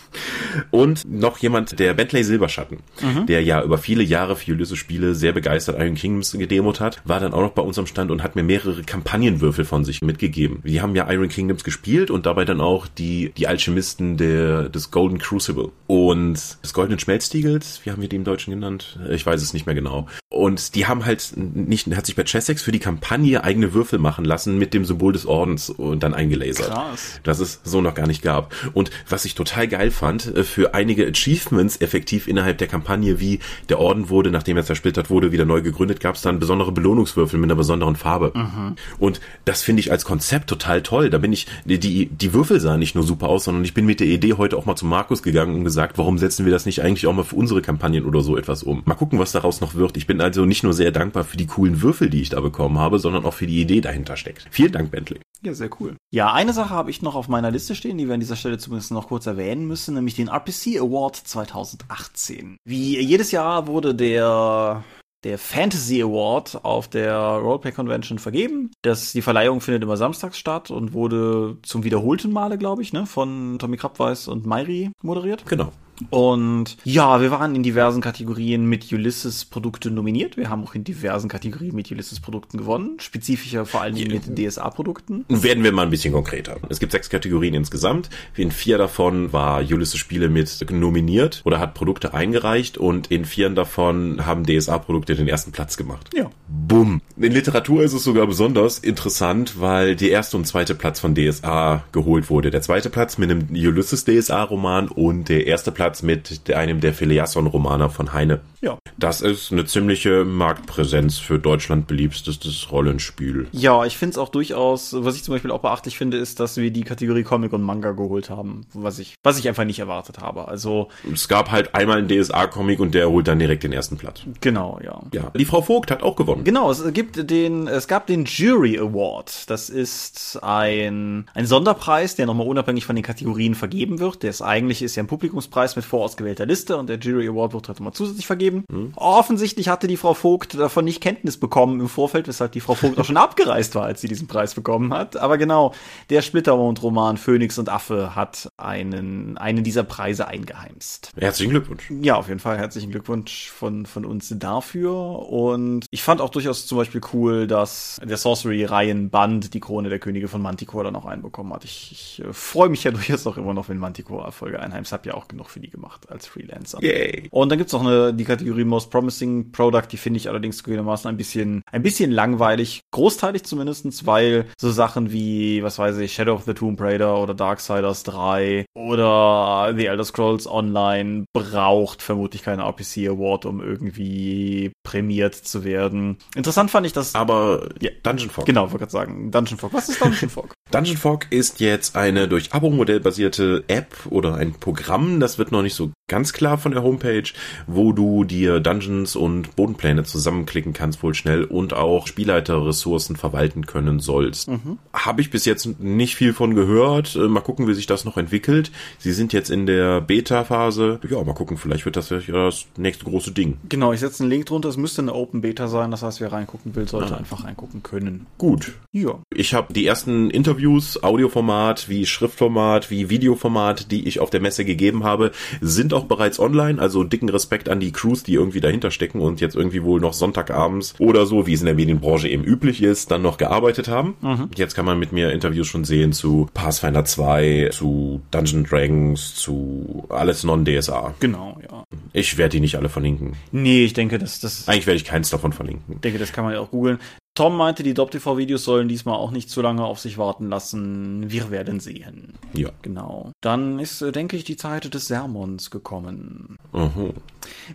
Und 0.71 1.11
noch 1.11 1.39
jemand, 1.39 1.79
der 1.79 1.95
Bentley 1.95 2.25
Silberschatten, 2.25 2.79
mhm. 3.01 3.27
der 3.27 3.43
ja 3.43 3.63
über 3.63 3.79
viele 3.79 4.03
Jahre 4.03 4.37
für 4.37 4.53
Ulysses-Spiele 4.53 5.15
sehr 5.15 5.33
begeistert 5.33 5.79
Iron 5.79 5.95
Kingdoms 5.95 6.33
gedemot 6.33 6.81
hat, 6.81 7.01
war 7.05 7.21
dann 7.21 7.33
auch 7.33 7.41
noch 7.41 7.53
bei 7.53 7.63
uns 7.63 7.79
am 7.79 7.87
Stand 7.87 8.11
und 8.11 8.23
hat 8.23 8.37
mir 8.37 8.43
mehrere 8.43 8.83
Kampagnenwürfel 8.83 9.65
von 9.65 9.85
sich 9.85 10.03
mitgegeben. 10.03 10.63
Die 10.65 10.81
haben 10.81 10.95
ja 10.95 11.11
Iron 11.11 11.29
Kingdoms 11.29 11.65
gespielt 11.65 12.11
und 12.11 12.27
dabei 12.27 12.45
dann 12.45 12.61
auch 12.61 12.87
die, 12.87 13.33
die 13.37 13.47
Alchemisten 13.47 14.17
der, 14.17 14.69
des 14.69 14.91
Golden 14.91 15.19
Crucible 15.19 15.71
und 15.87 16.59
des 16.63 16.73
Goldenen 16.73 16.99
Schmelztiegels, 16.99 17.81
wie 17.85 17.91
haben 17.91 18.03
wir 18.03 18.09
die 18.09 18.17
im 18.17 18.25
Deutschen 18.25 18.53
genannt? 18.53 18.99
Ich 19.11 19.25
weiß 19.25 19.43
es 19.43 19.53
nicht 19.53 19.67
mehr 19.67 19.75
genau. 19.75 20.07
Und 20.29 20.75
die 20.75 20.87
haben 20.87 21.05
halt 21.05 21.33
nicht, 21.37 21.95
hat 21.95 22.07
sich 22.07 22.17
bei 22.17 22.25
Chessex 22.25 22.63
für 22.63 22.73
die 22.73 22.79
Kampagne 22.79 23.43
eigene 23.43 23.75
Würfel 23.75 23.99
machen 23.99 24.25
lassen 24.25 24.59
mit 24.59 24.75
dem 24.75 24.85
Symbol 24.85 25.13
des 25.13 25.27
Ordens 25.27 25.71
und 25.71 26.03
dann 26.03 26.15
eingelasert. 26.15 26.71
Krass. 26.71 27.21
Das 27.25 27.41
es 27.41 27.61
so 27.65 27.81
noch 27.81 27.95
gar 27.95 28.07
nicht 28.07 28.23
gab. 28.23 28.55
Und 28.73 28.91
was 29.09 29.25
ich 29.25 29.35
total 29.35 29.69
geil 29.69 29.91
fand, 30.01 30.35
äh, 30.35 30.45
für 30.45 30.75
einige 30.75 31.07
Achievements 31.07 31.81
effektiv 31.81 32.27
innerhalb 32.27 32.59
der 32.59 32.67
Kampagne, 32.67 33.21
wie 33.21 33.39
der 33.69 33.79
Orden 33.79 34.09
wurde, 34.09 34.31
nachdem 34.31 34.57
er 34.57 34.65
zersplittert 34.65 35.11
wurde, 35.11 35.31
wieder 35.31 35.45
neu 35.45 35.63
gegründet, 35.63 36.01
gab 36.01 36.17
es 36.17 36.23
dann 36.23 36.41
besondere 36.41 36.73
Belohnungswürfel 36.73 37.39
mit 37.39 37.49
einer 37.49 37.57
besonderen 37.57 37.97
Farbe. 37.97 38.33
Mhm. 38.35 38.77
Und 38.99 39.21
das 39.45 39.63
finde 39.63 39.81
ich 39.81 39.93
als 39.93 40.05
Konzept 40.05 40.49
total 40.49 40.83
toll. 40.83 41.11
Da 41.11 41.19
bin 41.19 41.33
ich, 41.33 41.47
die, 41.65 42.07
die 42.07 42.33
Würfel 42.33 42.61
sahen 42.61 42.81
nicht 42.81 42.95
nur 42.95 43.05
super 43.05 43.29
aus, 43.29 43.45
sondern 43.45 43.65
ich 43.65 43.75
bin 43.75 43.87
mit 43.87 44.01
der 44.01 44.07
Idee 44.07 44.35
heute 44.35 44.57
auch 44.57 44.67
mal 44.67 44.77
zu 44.77 44.87
Markus 44.87 45.23
gegangen 45.23 45.55
und 45.55 45.65
gesagt, 45.65 45.99
warum 45.99 46.19
setzen 46.19 46.45
wir 46.47 46.53
das 46.53 46.67
nicht 46.67 46.83
eigentlich 46.83 47.07
auch 47.07 47.13
mal 47.13 47.25
für 47.25 47.37
unsere 47.37 47.63
Kampagnen 47.63 48.07
oder 48.07 48.23
so 48.23 48.37
etwas 48.37 48.63
um? 48.63 48.83
Mal 48.87 48.95
gucken, 48.95 49.19
was 49.19 49.33
daraus 49.33 49.61
noch 49.61 49.75
wird. 49.75 49.97
Ich 49.97 50.07
bin 50.07 50.21
also 50.21 50.47
nicht 50.47 50.65
nur 50.65 50.73
sehr 50.73 50.91
dankbar 50.91 51.25
für 51.25 51.37
die 51.37 51.47
coolen 51.47 51.83
Würfel, 51.83 52.09
die 52.09 52.23
ich 52.23 52.31
da 52.31 52.41
bekommen 52.41 52.79
habe, 52.79 52.99
sondern 52.99 53.25
auch 53.25 53.35
für 53.35 53.47
die 53.47 53.61
Idee 53.61 53.81
dahinter 53.81 54.17
steckt. 54.17 54.47
Vielen 54.51 54.73
Dank, 54.73 54.91
Bentley. 54.91 55.21
Ja, 55.43 55.55
sehr 55.55 55.71
cool. 55.81 55.97
Ja, 56.13 56.33
eine 56.33 56.53
Sache 56.53 56.71
habe 56.71 56.91
ich 56.91 57.03
noch 57.03 57.15
auf 57.15 57.29
meiner 57.29 57.51
Liste 57.51 57.75
stehen, 57.75 57.97
die 57.99 58.07
wir 58.07 58.15
an 58.15 58.21
dieser 58.21 58.37
Stelle 58.37 58.59
zumindest 58.59 58.91
noch 58.91 59.09
kurz 59.09 59.27
erwähnen 59.27 59.67
müssen, 59.67 59.95
nämlich 59.95 60.15
den 60.15 60.29
RPC 60.29 60.79
Award 60.79 61.17
2018. 61.17 62.57
Wie 62.65 63.01
jedes 63.01 63.31
Jahr 63.31 63.67
wurde 63.67 63.95
der 63.95 64.85
der 65.25 65.39
Fantasy 65.39 66.03
Award 66.03 66.65
auf 66.65 66.89
der 66.89 67.15
Roleplay 67.15 67.73
Convention 67.73 68.19
vergeben. 68.19 68.71
Das, 68.83 69.13
die 69.13 69.23
Verleihung 69.23 69.61
findet 69.61 69.83
immer 69.83 69.97
samstags 69.97 70.39
statt 70.39 70.71
und 70.71 70.93
wurde 70.93 71.59
zum 71.63 71.85
wiederholten 71.85 72.33
Male, 72.33 72.57
glaube 72.57 72.83
ich, 72.83 72.93
ne, 72.93 73.07
von 73.07 73.59
Tommy 73.59 73.77
Krabweis 73.77 74.29
und 74.29 74.47
Mairi 74.47 74.91
moderiert. 75.03 75.45
Genau. 75.47 75.73
Und 76.09 76.77
ja, 76.85 77.21
wir 77.21 77.31
waren 77.31 77.55
in 77.55 77.63
diversen 77.63 78.01
Kategorien 78.01 78.67
mit 78.67 78.91
Ulysses-Produkte 78.93 79.91
nominiert. 79.91 80.37
Wir 80.37 80.49
haben 80.49 80.65
auch 80.65 80.75
in 80.75 80.85
diversen 80.85 81.29
Kategorien 81.29 81.75
mit 81.75 81.91
Ulysses-Produkten 81.91 82.59
gewonnen. 82.59 82.99
Spezifischer 83.01 83.67
vor 83.67 83.83
allem 83.83 83.95
mit 83.95 84.39
DSA-Produkten. 84.39 85.25
Werden 85.29 85.65
wir 85.65 85.73
mal 85.73 85.83
ein 85.83 85.91
bisschen 85.91 86.13
konkreter. 86.13 86.57
Es 86.69 86.81
gibt 86.81 86.93
sechs 86.93 87.11
Kategorien 87.11 87.55
insgesamt. 87.55 88.09
In 88.37 88.51
vier 88.51 88.79
davon 88.79 89.33
war 89.33 89.61
Ulysses-Spiele 89.61 90.29
mit 90.29 90.71
nominiert 90.71 91.43
oder 91.45 91.59
hat 91.59 91.75
Produkte 91.75 92.15
eingereicht 92.15 92.79
und 92.79 93.11
in 93.11 93.25
vier 93.25 93.51
davon 93.51 94.25
haben 94.25 94.45
DSA-Produkte 94.45 95.15
den 95.15 95.29
ersten 95.29 95.53
Platz 95.53 95.77
gemacht. 95.77 96.11
Ja. 96.15 96.31
Bumm. 96.49 97.01
In 97.17 97.33
Literatur 97.33 97.83
ist 97.83 97.93
es 97.93 98.05
sogar 98.05 98.27
besonders 98.27 98.79
interessant, 98.79 99.61
weil 99.61 99.97
die 99.97 100.11
erste 100.11 100.37
und 100.37 100.47
zweite 100.47 100.75
Platz 100.75 101.01
von 101.01 101.15
DSA 101.15 101.85
geholt 101.93 102.31
wurde. 102.31 102.51
Der 102.51 102.63
zweite 102.63 102.91
Platz 102.91 103.19
mit 103.19 103.31
einem 103.31 103.49
Ulysses 103.51 104.05
DSA-Roman 104.05 104.89
und 104.89 105.29
der 105.29 105.47
erste 105.47 105.73
Platz 105.73 105.90
Platz 105.91 106.03
mit 106.03 106.55
einem 106.55 106.81
der 106.81 106.95
Philiasson-Romane 106.95 107.91
von 107.91 108.13
Heine. 108.13 108.41
Ja. 108.61 108.79
Das 108.99 109.21
ist 109.23 109.51
eine 109.51 109.65
ziemliche 109.65 110.25
Marktpräsenz 110.25 111.19
für 111.19 111.39
Deutschland 111.39 111.87
beliebstes 111.87 112.71
Rollenspiel. 112.71 113.49
Ja, 113.53 113.85
ich 113.85 113.97
finde 113.97 114.13
es 114.13 114.19
auch 114.19 114.29
durchaus, 114.29 114.95
was 114.97 115.17
ich 115.17 115.25
zum 115.25 115.35
Beispiel 115.35 115.51
auch 115.51 115.61
beachtlich 115.61 115.99
finde, 115.99 116.19
ist, 116.19 116.39
dass 116.39 116.57
wir 116.59 116.71
die 116.71 116.85
Kategorie 116.85 117.23
Comic 117.23 117.53
und 117.53 117.63
Manga 117.63 117.93
geholt 117.93 118.31
haben, 118.31 118.67
was 118.73 118.99
ich, 118.99 119.15
was 119.23 119.39
ich 119.39 119.49
einfach 119.49 119.65
nicht 119.65 119.79
erwartet 119.79 120.21
habe. 120.21 120.47
Also 120.47 120.89
es 121.13 121.27
gab 121.27 121.51
halt 121.51 121.75
einmal 121.75 121.99
einen 121.99 122.09
DSA-Comic 122.09 122.79
und 122.81 122.95
der 122.95 123.09
holt 123.11 123.27
dann 123.27 123.39
direkt 123.39 123.65
den 123.65 123.73
ersten 123.73 123.97
Platz. 123.97 124.21
Genau, 124.41 124.79
ja. 124.85 125.01
Ja, 125.13 125.31
die 125.31 125.45
Frau 125.45 125.63
Vogt 125.63 125.91
hat 125.91 126.03
auch 126.03 126.15
gewonnen. 126.15 126.45
Genau, 126.45 126.71
es 126.71 126.85
gibt 126.93 127.31
den, 127.31 127.67
es 127.67 127.89
gab 127.89 128.07
den 128.07 128.27
Jury 128.27 128.79
Award. 128.79 129.51
Das 129.51 129.71
ist 129.71 130.39
ein 130.43 131.27
ein 131.35 131.47
Sonderpreis, 131.47 132.15
der 132.15 132.27
nochmal 132.27 132.47
unabhängig 132.47 132.85
von 132.85 132.95
den 132.95 133.05
Kategorien 133.05 133.55
vergeben 133.55 133.99
wird. 133.99 134.23
Der 134.23 134.31
ist 134.31 134.43
eigentlich 134.43 134.83
ist 134.83 134.97
ja 134.97 135.03
ein 135.03 135.07
Publikumspreis 135.07 135.75
mit 135.81 135.87
vorausgewählter 135.87 136.45
Liste 136.45 136.77
und 136.77 136.89
der 136.89 136.99
Jury 136.99 137.29
Award 137.29 137.55
wird 137.55 137.69
halt 137.69 137.81
immer 137.81 137.93
zusätzlich 137.93 138.27
vergeben. 138.27 138.65
Mhm. 138.71 138.93
Offensichtlich 138.97 139.69
hatte 139.69 139.87
die 139.87 139.97
Frau 139.97 140.13
Vogt 140.13 140.55
davon 140.55 140.85
nicht 140.85 141.01
Kenntnis 141.01 141.39
bekommen 141.39 141.81
im 141.81 141.89
Vorfeld, 141.89 142.29
weshalb 142.29 142.53
die 142.53 142.61
Frau 142.61 142.75
Vogt 142.75 142.99
auch 142.99 143.05
schon 143.05 143.17
abgereist 143.17 143.75
war, 143.75 143.85
als 143.85 144.03
sie 144.03 144.09
diesen 144.09 144.29
Preis 144.29 144.55
bekommen 144.55 144.93
hat. 144.93 145.17
Aber 145.17 145.39
genau, 145.39 145.73
der 146.11 146.21
Splittermond-Roman 146.21 147.17
Phönix 147.17 147.59
und 147.59 147.71
Affe 147.71 148.15
hat 148.15 148.51
einen, 148.59 149.39
einen 149.39 149.65
dieser 149.65 149.83
Preise 149.83 150.29
eingeheimst. 150.29 151.13
Herzlichen 151.17 151.51
Glückwunsch. 151.51 151.91
Ja, 152.03 152.17
auf 152.17 152.29
jeden 152.29 152.41
Fall 152.41 152.59
herzlichen 152.59 152.91
Glückwunsch 152.91 153.49
von, 153.49 153.87
von 153.87 154.05
uns 154.05 154.35
dafür. 154.37 154.93
Und 155.31 155.87
ich 155.91 156.03
fand 156.03 156.21
auch 156.21 156.31
durchaus 156.31 156.67
zum 156.67 156.77
Beispiel 156.77 157.01
cool, 157.15 157.47
dass 157.47 158.01
der 158.05 158.19
Sorcery-Reihenband 158.19 159.55
die 159.55 159.61
Krone 159.61 159.89
der 159.89 159.99
Könige 159.99 160.29
von 160.29 160.43
Manticore 160.43 160.85
dann 160.85 160.97
auch 160.97 161.07
einbekommen 161.07 161.55
hat. 161.55 161.65
Ich, 161.65 162.21
ich 162.21 162.27
äh, 162.27 162.33
freue 162.33 162.69
mich 162.69 162.85
ja 162.85 162.91
durchaus 162.91 163.27
auch 163.27 163.39
immer 163.39 163.55
noch, 163.55 163.71
wenn 163.71 163.79
Manticore 163.79 164.25
Erfolge 164.25 164.61
einheimst. 164.61 164.93
Hab 164.93 165.07
ja 165.07 165.15
auch 165.15 165.29
genug 165.29 165.49
für 165.49 165.61
die 165.61 165.70
gemacht 165.71 166.11
als 166.11 166.27
Freelancer. 166.27 166.83
Yay. 166.83 167.29
Und 167.31 167.51
dann 167.51 167.59
gibt's 167.59 167.73
noch 167.73 167.85
eine, 167.85 168.13
die 168.15 168.25
Kategorie 168.25 168.65
Most 168.65 168.91
Promising 168.91 169.53
Product, 169.53 169.87
die 169.91 169.97
finde 169.97 170.19
ich 170.19 170.29
allerdings 170.29 170.59
zugegebenermaßen 170.59 171.09
ein 171.09 171.17
bisschen, 171.17 171.63
ein 171.71 171.83
bisschen 171.83 172.11
langweilig, 172.11 172.81
großteilig 172.93 173.45
zumindestens, 173.45 174.07
weil 174.07 174.47
so 174.59 174.71
Sachen 174.71 175.13
wie, 175.13 175.63
was 175.63 175.79
weiß 175.79 175.99
ich, 175.99 176.13
Shadow 176.13 176.35
of 176.35 176.45
the 176.45 176.55
Tomb 176.55 176.81
Raider 176.81 177.19
oder 177.19 177.35
Darksiders 177.35 178.03
3 178.05 178.67
oder 178.75 179.73
The 179.77 179.87
Elder 179.87 180.05
Scrolls 180.05 180.47
Online 180.47 181.25
braucht 181.33 182.03
vermutlich 182.03 182.43
keine 182.43 182.63
RPC 182.63 183.09
Award, 183.09 183.47
um 183.47 183.61
irgendwie 183.61 184.73
prämiert 184.83 185.35
zu 185.35 185.65
werden. 185.65 186.19
Interessant 186.35 186.71
fand 186.71 186.87
ich 186.87 186.93
das. 186.93 187.15
Aber 187.15 187.69
ja, 187.81 187.91
Dungeon 188.03 188.31
Fog. 188.31 188.47
Genau, 188.47 188.63
wollte 188.63 188.79
gerade 188.79 188.93
sagen. 188.93 189.31
Dungeon 189.31 189.59
Fog. 189.59 189.73
Was 189.73 189.89
ist 189.89 190.01
Dungeon 190.01 190.31
Fog? 190.31 190.53
Dungeon 190.71 190.97
Fog 190.97 191.27
ist 191.31 191.61
jetzt 191.61 191.97
eine 191.97 192.29
durch 192.29 192.53
Abo-Modell 192.53 193.01
basierte 193.01 193.65
App 193.69 193.95
oder 194.09 194.35
ein 194.35 194.55
Programm, 194.55 195.21
das 195.21 195.39
wird 195.39 195.53
noch 195.61 195.65
nicht 195.65 195.75
so 195.75 195.91
ganz 196.09 196.33
klar 196.33 196.59
von 196.59 196.73
der 196.73 196.83
Homepage, 196.83 197.31
wo 197.67 197.93
du 197.93 198.25
dir 198.25 198.61
Dungeons 198.61 199.15
und 199.15 199.55
Bodenpläne 199.55 200.03
zusammenklicken 200.03 200.73
kannst, 200.73 201.03
wohl 201.03 201.15
schnell 201.15 201.45
und 201.45 201.73
auch 201.73 202.07
Spielleiterressourcen 202.07 203.17
verwalten 203.17 203.67
können 203.67 204.01
sollst. 204.01 204.49
Mhm. 204.49 204.79
Habe 204.93 205.21
ich 205.21 205.31
bis 205.31 205.45
jetzt 205.45 205.81
nicht 205.81 206.17
viel 206.17 206.33
von 206.33 206.55
gehört. 206.55 207.15
Äh, 207.15 207.29
mal 207.29 207.41
gucken, 207.41 207.69
wie 207.69 207.75
sich 207.75 207.87
das 207.87 208.05
noch 208.05 208.17
entwickelt. 208.17 208.73
Sie 208.99 209.13
sind 209.13 209.33
jetzt 209.33 209.51
in 209.51 209.67
der 209.67 210.01
Beta-Phase. 210.01 210.99
Ja, 211.09 211.23
mal 211.23 211.35
gucken, 211.35 211.57
vielleicht 211.57 211.85
wird 211.85 211.97
das 211.97 212.11
ja 212.11 212.19
das 212.19 212.67
nächste 212.77 213.05
große 213.05 213.31
Ding. 213.31 213.59
Genau, 213.69 213.93
ich 213.93 214.01
setze 214.01 214.25
einen 214.25 214.31
Link 214.31 214.47
drunter. 214.47 214.69
Es 214.69 214.77
müsste 214.77 215.03
eine 215.03 215.15
Open 215.15 215.43
Beta 215.43 215.69
sein. 215.69 215.91
Das 215.91 216.03
heißt, 216.03 216.21
wer 216.21 216.33
reingucken 216.33 216.75
will, 216.75 216.89
sollte 216.89 217.15
ah. 217.15 217.19
einfach 217.19 217.45
reingucken 217.45 217.83
können. 217.83 218.27
Gut. 218.37 218.73
Ja. 218.91 219.21
Ich 219.33 219.55
habe 219.55 219.73
die 219.73 219.87
ersten 219.87 220.31
Interviews, 220.31 221.03
Audioformat, 221.03 221.89
wie 221.89 222.07
Schriftformat, 222.07 222.91
wie 222.91 223.11
Videoformat, 223.11 223.93
die 223.93 224.09
ich 224.09 224.19
auf 224.19 224.31
der 224.31 224.41
Messe 224.41 224.65
gegeben 224.65 225.05
habe, 225.05 225.31
sind 225.61 225.95
auch 225.95 226.05
bereits 226.05 226.39
online, 226.39 226.81
also 226.81 227.05
dicken 227.05 227.29
Respekt 227.29 227.69
an 227.69 227.81
die 227.81 227.93
Crews, 227.93 228.23
die 228.23 228.35
irgendwie 228.35 228.61
dahinter 228.61 228.91
stecken 228.91 229.21
und 229.21 229.41
jetzt 229.41 229.57
irgendwie 229.57 229.83
wohl 229.83 230.01
noch 230.01 230.13
Sonntagabends 230.13 230.95
oder 230.99 231.27
so, 231.27 231.47
wie 231.47 231.53
es 231.53 231.61
in 231.61 231.67
der 231.67 231.75
Medienbranche 231.75 232.29
eben 232.29 232.45
üblich 232.45 232.83
ist, 232.83 233.11
dann 233.11 233.23
noch 233.23 233.39
gearbeitet 233.39 233.89
haben. 233.89 234.15
Mhm. 234.21 234.51
Jetzt 234.55 234.75
kann 234.75 234.85
man 234.85 234.99
mit 234.99 235.13
mir 235.13 235.33
Interviews 235.33 235.67
schon 235.67 235.85
sehen 235.85 236.13
zu 236.13 236.49
Pathfinder 236.55 237.05
2, 237.05 237.71
zu 237.73 238.21
Dungeon 238.31 238.65
Dragons, 238.65 239.35
zu 239.35 240.05
alles 240.09 240.45
non-DSA. 240.45 241.15
Genau, 241.21 241.59
ja. 241.63 241.85
Ich 242.13 242.37
werde 242.39 242.51
die 242.51 242.61
nicht 242.61 242.77
alle 242.77 242.89
verlinken. 242.89 243.35
Nee, 243.53 243.85
ich 243.85 243.93
denke, 243.93 244.19
dass 244.19 244.41
das. 244.41 244.69
Eigentlich 244.69 244.87
werde 244.87 244.97
ich 244.97 245.05
keins 245.05 245.31
davon 245.31 245.53
verlinken. 245.53 245.97
Ich 245.97 246.01
denke, 246.01 246.19
das 246.19 246.33
kann 246.33 246.45
man 246.45 246.55
ja 246.55 246.61
auch 246.61 246.71
googeln. 246.71 246.99
Tom 247.35 247.57
meinte, 247.57 247.83
die 247.83 247.95
DopTV-Videos 247.95 248.65
sollen 248.65 248.89
diesmal 248.89 249.15
auch 249.15 249.31
nicht 249.31 249.51
zu 249.51 249.63
lange 249.63 249.85
auf 249.85 250.01
sich 250.01 250.19
warten 250.19 250.49
lassen. 250.49 251.31
Wir 251.31 251.51
werden 251.51 251.81
sehen. 251.81 252.35
Ja. 252.55 252.71
Genau. 252.83 253.33
Dann 253.41 253.79
ist, 253.79 254.03
äh, 254.03 254.13
denke 254.13 254.37
ich, 254.37 254.45
die 254.45 254.57
Zeit 254.57 254.93
des 254.93 255.07
Sermons 255.07 255.71
gekommen. 255.71 256.57
Mhm. 256.73 257.15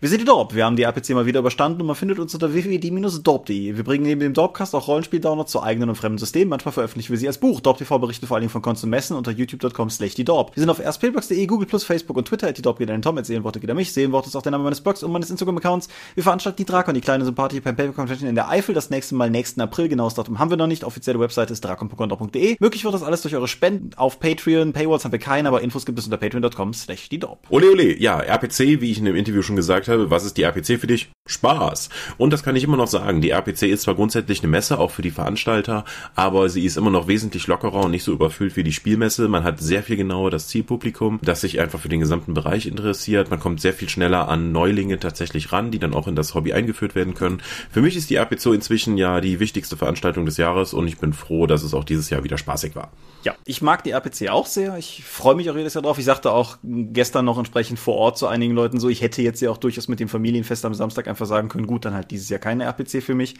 Wir 0.01 0.09
sind 0.09 0.21
die 0.21 0.25
Dorp. 0.25 0.53
Wir 0.55 0.65
haben 0.65 0.75
die 0.75 0.83
RPC 0.83 1.11
mal 1.11 1.25
wieder 1.25 1.39
überstanden 1.39 1.81
und 1.81 1.87
man 1.87 1.95
findet 1.95 2.19
uns 2.19 2.33
unter 2.33 2.53
www.dorp.de. 2.53 3.75
Wir 3.75 3.83
bringen 3.83 4.03
neben 4.03 4.19
dem 4.19 4.33
Dorpcast 4.33 4.75
auch 4.75 4.87
Rollenspiel-Downloads 4.87 5.51
zu 5.51 5.61
eigenen 5.61 5.89
und 5.89 5.95
fremden 5.95 6.17
Systemen. 6.17 6.49
Manchmal 6.49 6.73
veröffentlichen 6.73 7.11
wir 7.11 7.17
sie 7.17 7.27
als 7.27 7.37
Buch. 7.37 7.61
DorpTV 7.61 7.99
berichtet 7.99 8.27
vor 8.27 8.39
Dingen 8.39 8.49
von 8.49 8.61
Konst 8.61 8.83
und 8.83 8.89
Messen 8.89 9.15
unter 9.15 9.31
youtube.com 9.31 9.89
slash 9.89 10.15
die 10.15 10.23
Dorp. 10.23 10.55
Wir 10.55 10.61
sind 10.61 10.69
auf 10.69 10.79
rspblogs.de, 10.79 11.45
Google+, 11.45 11.67
Facebook 11.79 12.17
und 12.17 12.27
Twitter. 12.27 12.51
Die 12.51 12.61
Dorp 12.61 12.79
geht 12.79 12.89
an 12.89 12.97
den 12.97 13.01
Tom, 13.01 13.17
at 13.17 13.25
Seelenworte 13.25 13.59
geht 13.59 13.69
an 13.69 13.75
mich. 13.75 13.91
Seelenworte 13.93 14.29
ist 14.29 14.35
auch 14.35 14.41
der 14.41 14.51
Name 14.51 14.63
meines 14.63 14.81
Blogs 14.81 15.03
und 15.03 15.11
meines 15.11 15.29
Instagram-Accounts. 15.29 15.89
Wir 16.15 16.23
veranstalten 16.23 16.57
die 16.57 16.65
Drakon, 16.65 16.93
die 16.93 17.01
kleine 17.01 17.25
Sympathie 17.25 17.59
beim 17.59 17.75
Paper 17.75 17.93
Convention 17.93 18.29
in 18.29 18.35
der 18.35 18.49
Eifel. 18.49 18.73
Das 18.73 18.89
nächste 18.89 19.15
Mal 19.15 19.29
nächsten 19.29 19.61
April. 19.61 19.89
Genaues 19.89 20.13
Datum 20.13 20.39
haben 20.39 20.49
wir 20.49 20.57
noch 20.57 20.67
nicht. 20.67 20.83
Offizielle 20.83 21.19
Webseite 21.19 21.53
ist 21.53 21.63
drakon.de. 21.63 22.55
Möglich 22.59 22.83
wird 22.85 22.93
das 22.93 23.03
alles 23.03 23.21
durch 23.21 23.35
eure 23.35 23.47
Spenden 23.47 23.91
auf 23.97 24.19
Patreon. 24.19 24.73
Paywalls 24.73 25.03
haben 25.03 25.11
wir 25.11 25.19
keine, 25.19 25.49
aber 25.49 25.61
Infos 25.61 25.85
gibt 25.85 25.99
es 25.99 26.05
unter 26.05 26.17
patreon.com 26.17 26.73
slash 26.73 27.09
die 27.09 27.19
Dorp. 27.19 27.39
Ole, 27.49 27.71
ole. 27.71 27.99
Ja, 27.99 28.19
RPC, 28.19 28.81
wie 28.81 28.91
ich 28.91 28.97
in 28.97 29.05
dem 29.05 29.15
Interview 29.15 29.41
schon 29.41 29.55
gesagt 29.55 29.64
habe, 29.87 30.09
was 30.09 30.25
ist 30.25 30.37
die 30.37 30.43
RPC 30.43 30.79
für 30.79 30.87
dich? 30.87 31.09
Spaß. 31.27 31.89
Und 32.19 32.31
das 32.33 32.43
kann 32.43 32.55
ich 32.55 32.63
immer 32.63 32.77
noch 32.77 32.87
sagen. 32.87 33.19
Die 33.19 33.31
RPC 33.31 33.63
ist 33.63 33.81
zwar 33.81 33.95
grundsätzlich 33.95 34.41
eine 34.41 34.47
Messe, 34.47 34.77
auch 34.77 34.91
für 34.91 35.01
die 35.01 35.09
Veranstalter, 35.09 35.83
aber 36.13 36.49
sie 36.49 36.63
ist 36.63 36.77
immer 36.77 36.91
noch 36.91 37.07
wesentlich 37.07 37.47
lockerer 37.47 37.85
und 37.85 37.91
nicht 37.91 38.03
so 38.03 38.11
überfüllt 38.11 38.55
wie 38.55 38.63
die 38.63 38.71
Spielmesse. 38.71 39.27
Man 39.27 39.43
hat 39.43 39.59
sehr 39.59 39.81
viel 39.81 39.95
genauer 39.95 40.29
das 40.29 40.47
Zielpublikum, 40.49 41.19
das 41.23 41.41
sich 41.41 41.59
einfach 41.59 41.79
für 41.79 41.89
den 41.89 41.99
gesamten 41.99 42.35
Bereich 42.35 42.67
interessiert. 42.67 43.31
Man 43.31 43.39
kommt 43.39 43.59
sehr 43.59 43.73
viel 43.73 43.89
schneller 43.89 44.29
an 44.29 44.51
Neulinge 44.51 44.99
tatsächlich 44.99 45.51
ran, 45.51 45.71
die 45.71 45.79
dann 45.79 45.95
auch 45.95 46.07
in 46.07 46.15
das 46.15 46.35
Hobby 46.35 46.53
eingeführt 46.53 46.93
werden 46.93 47.15
können. 47.15 47.41
Für 47.71 47.81
mich 47.81 47.95
ist 47.95 48.11
die 48.11 48.17
RPC 48.17 48.45
inzwischen 48.53 48.95
ja 48.95 49.19
die 49.19 49.39
wichtigste 49.39 49.77
Veranstaltung 49.77 50.27
des 50.27 50.37
Jahres 50.37 50.75
und 50.75 50.87
ich 50.87 50.99
bin 50.99 51.11
froh, 51.13 51.47
dass 51.47 51.63
es 51.63 51.73
auch 51.73 51.85
dieses 51.85 52.11
Jahr 52.11 52.23
wieder 52.23 52.37
spaßig 52.37 52.75
war. 52.75 52.91
Ja, 53.23 53.33
ich 53.45 53.63
mag 53.63 53.83
die 53.83 53.89
RPC 53.89 54.29
auch 54.29 54.45
sehr. 54.45 54.77
Ich 54.77 55.03
freue 55.03 55.33
mich 55.33 55.49
auch 55.49 55.55
jedes 55.55 55.73
Jahr 55.73 55.81
drauf. 55.81 55.97
Ich 55.97 56.05
sagte 56.05 56.31
auch 56.31 56.57
gestern 56.61 57.25
noch 57.25 57.39
entsprechend 57.39 57.79
vor 57.79 57.95
Ort 57.95 58.19
zu 58.19 58.27
einigen 58.27 58.53
Leuten 58.53 58.79
so, 58.79 58.89
ich 58.89 59.01
hätte 59.01 59.23
jetzt 59.23 59.41
ja 59.41 59.49
auch 59.49 59.57
durchaus 59.57 59.87
mit 59.87 59.99
dem 59.99 60.07
Familienfest 60.07 60.63
am 60.63 60.75
Samstag 60.75 61.07
einfach 61.07 61.14
sagen 61.23 61.49
können, 61.49 61.67
gut, 61.67 61.85
dann 61.85 61.93
halt 61.93 62.11
dieses 62.11 62.27
Jahr 62.29 62.39
keine 62.39 62.65
RPC 62.65 63.01
für 63.01 63.15
mich 63.15 63.35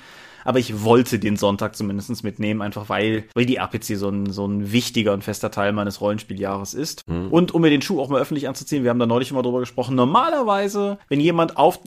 aber 0.46 0.60
ich 0.60 0.84
wollte 0.84 1.20
den 1.20 1.36
Sonntag 1.36 1.76
zumindest 1.76 2.24
mitnehmen, 2.24 2.62
einfach 2.62 2.88
weil, 2.88 3.26
weil 3.34 3.46
die 3.46 3.58
RPC 3.58 3.98
so 3.98 4.10
ein, 4.10 4.32
so 4.32 4.48
ein 4.48 4.72
wichtiger 4.72 5.12
und 5.12 5.24
fester 5.24 5.52
Teil 5.52 5.74
meines 5.74 6.00
Rollenspieljahres 6.00 6.74
ist. 6.74 7.08
Mhm. 7.08 7.28
Und 7.30 7.54
um 7.54 7.62
mir 7.62 7.70
den 7.70 7.82
Schuh 7.82 8.00
auch 8.00 8.10
mal 8.10 8.22
öffentlich 8.22 8.48
anzuziehen, 8.48 8.84
wir 8.84 8.92
haben 8.92 9.00
da 9.00 9.08
neulich 9.08 9.32
immer 9.32 9.42
drüber 9.42 9.60
gesprochen, 9.60 9.96
normalerweise, 9.96 11.00
wenn 11.10 11.20
jemand 11.20 11.58
auf, 11.58 11.80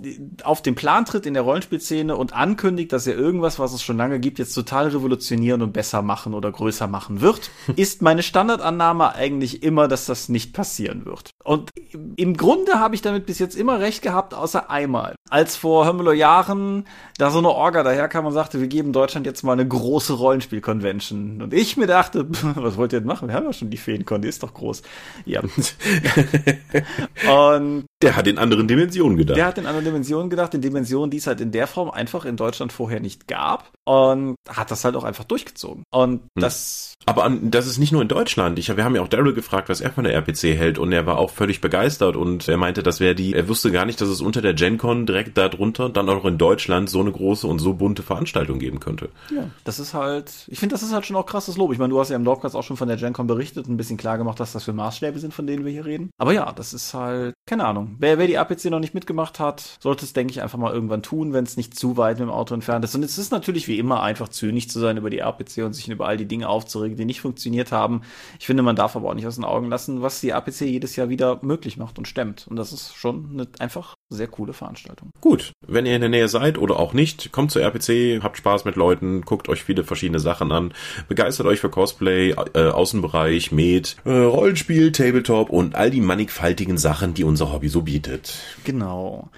auf 0.43 0.61
den 0.61 0.75
Plan 0.75 1.05
tritt 1.05 1.25
in 1.25 1.35
der 1.35 1.45
Rollenspielszene 1.45 2.17
und 2.17 2.35
ankündigt, 2.35 2.93
dass 2.93 3.07
er 3.07 3.17
irgendwas, 3.17 3.59
was 3.59 3.73
es 3.73 3.83
schon 3.83 3.97
lange 3.97 4.19
gibt, 4.19 4.39
jetzt 4.39 4.55
total 4.55 4.89
revolutionieren 4.89 5.63
und 5.63 5.73
besser 5.73 6.03
machen 6.03 6.35
oder 6.35 6.51
größer 6.51 6.89
machen 6.89 7.21
wird, 7.21 7.51
ist 7.77 8.03
meine 8.03 8.23
Standardannahme 8.23 9.15
eigentlich 9.15 9.63
immer, 9.63 9.87
dass 9.87 10.07
das 10.07 10.29
nicht 10.29 10.53
passieren 10.53 11.07
wird. 11.07 11.31
Und 11.45 11.71
im 12.17 12.37
Grunde 12.37 12.81
habe 12.81 12.95
ich 12.95 13.03
damit 13.03 13.27
bis 13.27 13.39
jetzt 13.39 13.57
immer 13.57 13.79
recht 13.79 14.03
gehabt, 14.03 14.35
außer 14.35 14.69
einmal. 14.69 15.15
Als 15.31 15.57
vor 15.57 15.87
Hömmelo 15.87 16.13
Jahren 16.13 16.85
da 17.19 17.31
so 17.31 17.39
eine 17.39 17.51
Orga 17.51 17.83
daherkam 17.83 18.27
und 18.27 18.33
sagte, 18.33 18.48
wir 18.55 18.67
geben 18.67 18.93
Deutschland 18.93 19.27
jetzt 19.27 19.43
mal 19.43 19.53
eine 19.53 19.67
große 19.67 20.13
Rollenspiel-Convention. 20.15 21.43
Und 21.43 21.55
ich 21.55 21.77
mir 21.77 21.87
dachte, 21.87 22.27
was 22.55 22.77
wollt 22.77 22.93
ihr 22.93 23.01
denn 23.01 23.07
machen? 23.07 23.29
Wir 23.29 23.35
haben 23.35 23.47
ja 23.47 23.53
schon 23.53 23.71
die 23.71 23.77
Feencon, 23.77 24.23
die 24.23 24.29
ist 24.29 24.43
doch 24.43 24.55
groß. 24.55 24.83
Ja. 25.25 25.41
und 27.31 27.87
der 28.01 28.17
hat 28.17 28.27
in 28.27 28.39
anderen 28.39 28.69
Dimensionen 28.69 29.19
gedacht. 29.19 29.37
Der 29.37 29.47
hat 29.47 29.59
in 29.59 29.67
anderen 29.67 29.85
Dimensionen 29.85 30.31
gedacht, 30.31 30.55
in 30.55 30.61
Dimensionen, 30.61 31.11
die 31.11 31.17
es 31.17 31.27
halt 31.27 31.41
in 31.41 31.51
der 31.51 31.67
Form 31.67 31.91
einfach 31.91 32.25
in 32.25 32.37
Deutschland 32.37 32.73
vorher 32.73 33.01
nicht 33.01 33.27
gab. 33.27 33.73
Und 33.85 34.37
hat 34.49 34.71
das 34.71 34.85
halt 34.85 34.95
auch 34.95 35.05
einfach 35.05 35.25
durchgezogen. 35.25 35.83
Und 35.91 36.21
hm. 36.21 36.29
das. 36.37 36.95
Aber 37.07 37.25
an, 37.25 37.51
das 37.51 37.67
ist 37.67 37.79
nicht 37.79 37.93
nur 37.93 38.03
in 38.03 38.09
Deutschland. 38.09 38.59
Ich, 38.59 38.75
wir 38.75 38.85
haben 38.85 38.95
ja 38.95 39.03
auch 39.03 39.09
Daryl 39.09 39.35
gefragt, 39.35 39.69
was 39.69 39.81
er 39.81 39.91
von 39.91 40.05
der 40.05 40.15
RPC 40.15 40.57
hält. 40.57 40.79
Und 40.79 40.93
er 40.93 41.07
war 41.07 41.19
auch 41.19 41.31
völlig 41.31 41.61
begeistert. 41.61 42.17
Und 42.17 42.49
er 42.49 42.57
meinte, 42.57 42.83
das 42.83 43.01
wäre 43.01 43.15
die, 43.15 43.35
er 43.35 43.49
wusste 43.49 43.73
gar 43.73 43.85
nicht, 43.85 44.01
dass 44.01 44.09
es 44.09 44.21
unter 44.21 44.43
der 44.43 44.55
GenCon 44.55 45.07
direkt 45.07 45.37
darunter, 45.37 45.89
dann 45.89 46.09
auch 46.09 46.25
in 46.25 46.39
Deutschland, 46.39 46.89
so 46.89 47.01
eine 47.01 47.11
große 47.11 47.47
und 47.47 47.59
so 47.59 47.75
bunte 47.75 48.03
Veranstaltung 48.03 48.28
geben 48.33 48.81
könnte. 48.81 49.11
Ja, 49.35 49.51
das 49.65 49.79
ist 49.79 49.95
halt, 49.95 50.47
ich 50.49 50.59
finde, 50.59 50.75
das 50.75 50.83
ist 50.83 50.93
halt 50.93 51.07
schon 51.07 51.17
auch 51.17 51.27
krasses 51.27 51.57
Lob. 51.57 51.73
Ich 51.73 51.79
meine, 51.79 51.91
du 51.91 52.01
hast 52.01 52.11
ja 52.11 52.17
im 52.17 52.25
Dorfcast 52.25 52.55
auch 52.57 52.63
schon 52.63 52.77
von 52.77 52.89
der 52.89 52.97
GenCon 52.97 53.27
berichtet 53.27 53.67
und 53.67 53.75
ein 53.75 53.77
bisschen 53.77 53.97
klar 53.97 54.19
gemacht, 54.19 54.41
dass 54.41 54.53
das 54.53 54.65
für 54.65 54.73
Maßstäbe 54.73 55.19
sind, 55.19 55.35
von 55.35 55.47
denen 55.47 55.65
wir 55.65 55.73
hier 55.73 55.85
reden. 55.85 56.11
Aber 56.19 56.33
ja, 56.33 56.53
das 56.53 56.73
ist 56.73 56.95
halt, 56.95 57.35
keine 57.47 57.67
Ahnung. 57.67 57.97
Wer, 57.99 58.19
wer 58.19 58.27
die 58.27 58.35
RPC 58.35 58.67
noch 58.67 58.81
nicht 58.81 58.95
mitgemacht 58.95 59.41
hat, 59.41 59.79
sollte 59.81 60.05
es, 60.05 60.13
denke 60.13 60.33
ich, 60.33 60.43
einfach 60.43 60.59
mal 60.59 60.73
irgendwann 60.73 61.03
tun, 61.03 61.33
wenn 61.33 61.45
es 61.45 61.57
nicht 61.57 61.79
zu 61.79 61.97
weit 61.97 62.19
mit 62.19 62.29
dem 62.29 62.33
Auto 62.33 62.55
entfernt 62.55 62.85
ist. 62.85 62.95
Und 62.95 63.03
es 63.03 63.19
ist 63.19 63.33
natürlich 63.33 63.69
wie 63.69 63.79
immer 63.79 64.03
einfach 64.03 64.29
zynisch 64.29 64.69
zu 64.69 64.81
sein 64.81 64.97
über 64.97 65.11
die 65.11 65.19
RPC 65.19 65.65
und 65.65 65.73
sich 65.73 65.89
über 65.89 66.07
all 66.07 66.17
die 66.17 66.27
Dinge 66.27 66.49
aufzuregen, 66.49 66.97
die 66.97 67.05
nicht 67.05 67.21
funktioniert 67.21 67.73
haben. 67.73 68.03
Ich 68.39 68.47
finde, 68.47 68.63
man 68.63 68.77
darf 68.77 68.97
aber 68.97 69.11
auch 69.11 69.15
nicht 69.15 69.27
aus 69.27 69.37
den 69.37 69.45
Augen 69.45 69.69
lassen, 69.69 70.03
was 70.03 70.21
die 70.21 70.31
RPC 70.31 70.63
jedes 70.63 70.97
Jahr 70.97 71.09
wieder 71.09 71.39
möglich 71.43 71.77
macht 71.77 71.99
und 71.99 72.07
stemmt. 72.07 72.47
Und 72.49 72.57
das 72.57 72.73
ist 72.73 72.95
schon 72.95 73.31
eine 73.33 73.49
einfach 73.59 73.95
sehr 74.11 74.29
coole 74.29 74.53
Veranstaltung. 74.53 75.11
Gut, 75.21 75.53
wenn 75.67 75.87
ihr 75.87 75.95
in 75.95 76.01
der 76.01 76.11
Nähe 76.11 76.29
seid 76.29 76.59
oder 76.59 76.79
auch 76.79 76.93
nicht, 76.93 77.33
kommt 77.33 77.51
zur 77.51 77.63
RPC, 77.63 78.18
habt 78.23 78.37
Spaß 78.37 78.65
mit 78.65 78.77
Leuten, 78.77 79.23
guckt 79.23 79.49
euch 79.49 79.63
viele 79.63 79.85
verschiedene 79.85 80.21
Sachen 80.21 80.53
an, 80.53 80.73
begeistert 81.09 81.47
euch 81.47 81.61
für 81.61 81.71
Cosplay, 81.71 82.35
äh, 82.55 82.69
Außenbereich, 82.69 83.53
Med, 83.53 83.97
äh, 84.05 84.11
Rollenspiel, 84.11 84.93
Tabletop 84.93 85.51
und 85.51 85.75
all 85.75 85.91
die 85.91 86.01
mannigfaltigen 86.01 86.79
Sachen, 86.79 87.15
die 87.15 87.25
unser 87.25 87.53
Hobby 87.53 87.69
so 87.69 87.83
bietet. 87.83 88.39
Genau. 88.65 89.31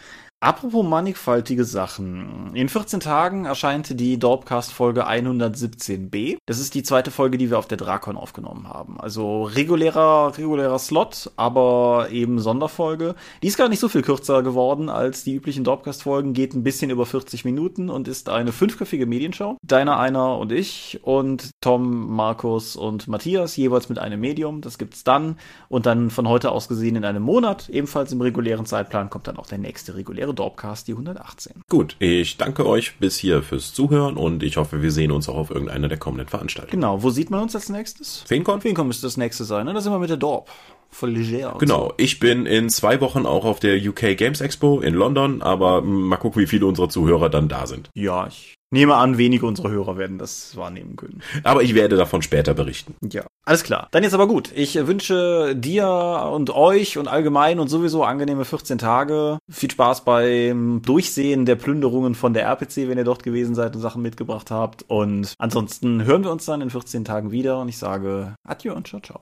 Apropos 0.42 0.82
mannigfaltige 0.82 1.66
Sachen. 1.66 2.54
In 2.54 2.70
14 2.70 3.00
Tagen 3.00 3.44
erscheint 3.44 4.00
die 4.00 4.18
Dorpcast 4.18 4.72
Folge 4.72 5.06
117b. 5.06 6.38
Das 6.46 6.58
ist 6.58 6.74
die 6.74 6.82
zweite 6.82 7.10
Folge, 7.10 7.36
die 7.36 7.50
wir 7.50 7.58
auf 7.58 7.68
der 7.68 7.76
Drakon 7.76 8.16
aufgenommen 8.16 8.66
haben. 8.66 8.98
Also 8.98 9.42
regulärer, 9.42 10.32
regulärer 10.38 10.78
Slot, 10.78 11.30
aber 11.36 12.08
eben 12.10 12.38
Sonderfolge. 12.38 13.16
Die 13.42 13.48
ist 13.48 13.58
gar 13.58 13.68
nicht 13.68 13.80
so 13.80 13.90
viel 13.90 14.00
kürzer 14.00 14.42
geworden 14.42 14.88
als 14.88 15.24
die 15.24 15.34
üblichen 15.34 15.62
Dorpcast 15.62 16.04
Folgen, 16.04 16.32
geht 16.32 16.54
ein 16.54 16.62
bisschen 16.62 16.90
über 16.90 17.04
40 17.04 17.44
Minuten 17.44 17.90
und 17.90 18.08
ist 18.08 18.30
eine 18.30 18.52
fünfköpfige 18.52 19.04
Medienshow. 19.04 19.58
Deiner, 19.62 19.98
einer 19.98 20.38
und 20.38 20.52
ich 20.52 21.00
und 21.02 21.50
Tom, 21.60 22.16
Markus 22.16 22.76
und 22.76 23.08
Matthias 23.08 23.58
jeweils 23.58 23.90
mit 23.90 23.98
einem 23.98 24.20
Medium. 24.20 24.62
Das 24.62 24.78
gibt's 24.78 25.04
dann 25.04 25.36
und 25.68 25.84
dann 25.84 26.08
von 26.08 26.26
heute 26.26 26.50
aus 26.50 26.66
gesehen 26.66 26.96
in 26.96 27.04
einem 27.04 27.24
Monat, 27.24 27.68
ebenfalls 27.68 28.10
im 28.10 28.22
regulären 28.22 28.64
Zeitplan, 28.64 29.10
kommt 29.10 29.26
dann 29.26 29.36
auch 29.36 29.46
der 29.46 29.58
nächste 29.58 29.96
reguläre 29.96 30.29
wäre 30.30 30.34
Dorpcast 30.34 30.88
die 30.88 30.92
118. 30.92 31.62
Gut, 31.68 31.96
ich 31.98 32.36
danke 32.36 32.66
euch 32.66 32.96
bis 32.98 33.16
hier 33.16 33.42
fürs 33.42 33.74
Zuhören 33.74 34.16
und 34.16 34.42
ich 34.42 34.56
hoffe, 34.56 34.82
wir 34.82 34.92
sehen 34.92 35.10
uns 35.10 35.28
auch 35.28 35.36
auf 35.36 35.50
irgendeiner 35.50 35.88
der 35.88 35.98
kommenden 35.98 36.28
Veranstaltungen. 36.28 36.80
Genau, 36.80 37.02
wo 37.02 37.10
sieht 37.10 37.30
man 37.30 37.42
uns 37.42 37.54
als 37.54 37.68
nächstes? 37.68 38.22
Feencon? 38.26 38.60
Feencon 38.60 38.86
müsste 38.86 39.06
das 39.06 39.16
nächste 39.16 39.44
sein, 39.44 39.66
ne? 39.66 39.74
Da 39.74 39.80
sind 39.80 39.92
wir 39.92 39.98
mit 39.98 40.10
der 40.10 40.16
Dorp 40.16 40.50
voll 40.90 41.10
leger. 41.10 41.56
Genau, 41.58 41.88
so. 41.88 41.94
ich 41.98 42.18
bin 42.18 42.46
in 42.46 42.68
zwei 42.68 43.00
Wochen 43.00 43.26
auch 43.26 43.44
auf 43.44 43.60
der 43.60 43.76
UK 43.76 44.16
Games 44.16 44.40
Expo 44.40 44.80
in 44.80 44.94
London, 44.94 45.42
aber 45.42 45.82
mal 45.82 46.16
gucken, 46.16 46.42
wie 46.42 46.46
viele 46.46 46.66
unserer 46.66 46.88
Zuhörer 46.88 47.28
dann 47.28 47.48
da 47.48 47.66
sind. 47.66 47.90
Ja, 47.94 48.26
ich 48.26 48.54
nehme 48.70 48.94
an, 48.94 49.18
wenige 49.18 49.46
unserer 49.46 49.70
Hörer 49.70 49.98
werden 49.98 50.18
das 50.18 50.56
wahrnehmen 50.56 50.96
können. 50.96 51.22
Aber 51.44 51.62
ich 51.62 51.74
werde 51.74 51.96
davon 51.96 52.22
später 52.22 52.54
berichten. 52.54 52.94
Ja, 53.10 53.24
alles 53.44 53.64
klar. 53.64 53.88
Dann 53.90 54.02
jetzt 54.02 54.14
aber 54.14 54.28
gut. 54.28 54.50
Ich 54.54 54.74
wünsche 54.86 55.54
dir 55.56 56.30
und 56.32 56.50
euch 56.50 56.98
und 56.98 57.08
allgemein 57.08 57.58
und 57.58 57.68
sowieso 57.68 58.04
angenehme 58.04 58.44
14 58.44 58.78
Tage. 58.78 59.38
Viel 59.50 59.70
Spaß 59.70 60.04
beim 60.04 60.82
Durchsehen 60.82 61.46
der 61.46 61.56
Plünderungen 61.56 62.14
von 62.14 62.34
der 62.34 62.44
RPC, 62.44 62.88
wenn 62.88 62.98
ihr 62.98 63.04
dort 63.04 63.22
gewesen 63.22 63.54
seid 63.54 63.74
und 63.74 63.82
Sachen 63.82 64.02
mitgebracht 64.02 64.50
habt. 64.50 64.84
Und 64.88 65.34
ansonsten 65.38 66.04
hören 66.04 66.24
wir 66.24 66.30
uns 66.30 66.44
dann 66.44 66.60
in 66.60 66.70
14 66.70 67.04
Tagen 67.04 67.30
wieder 67.30 67.60
und 67.60 67.68
ich 67.68 67.78
sage 67.78 68.34
Adieu 68.44 68.74
und 68.74 68.86
ciao, 68.86 69.00
ciao. 69.00 69.20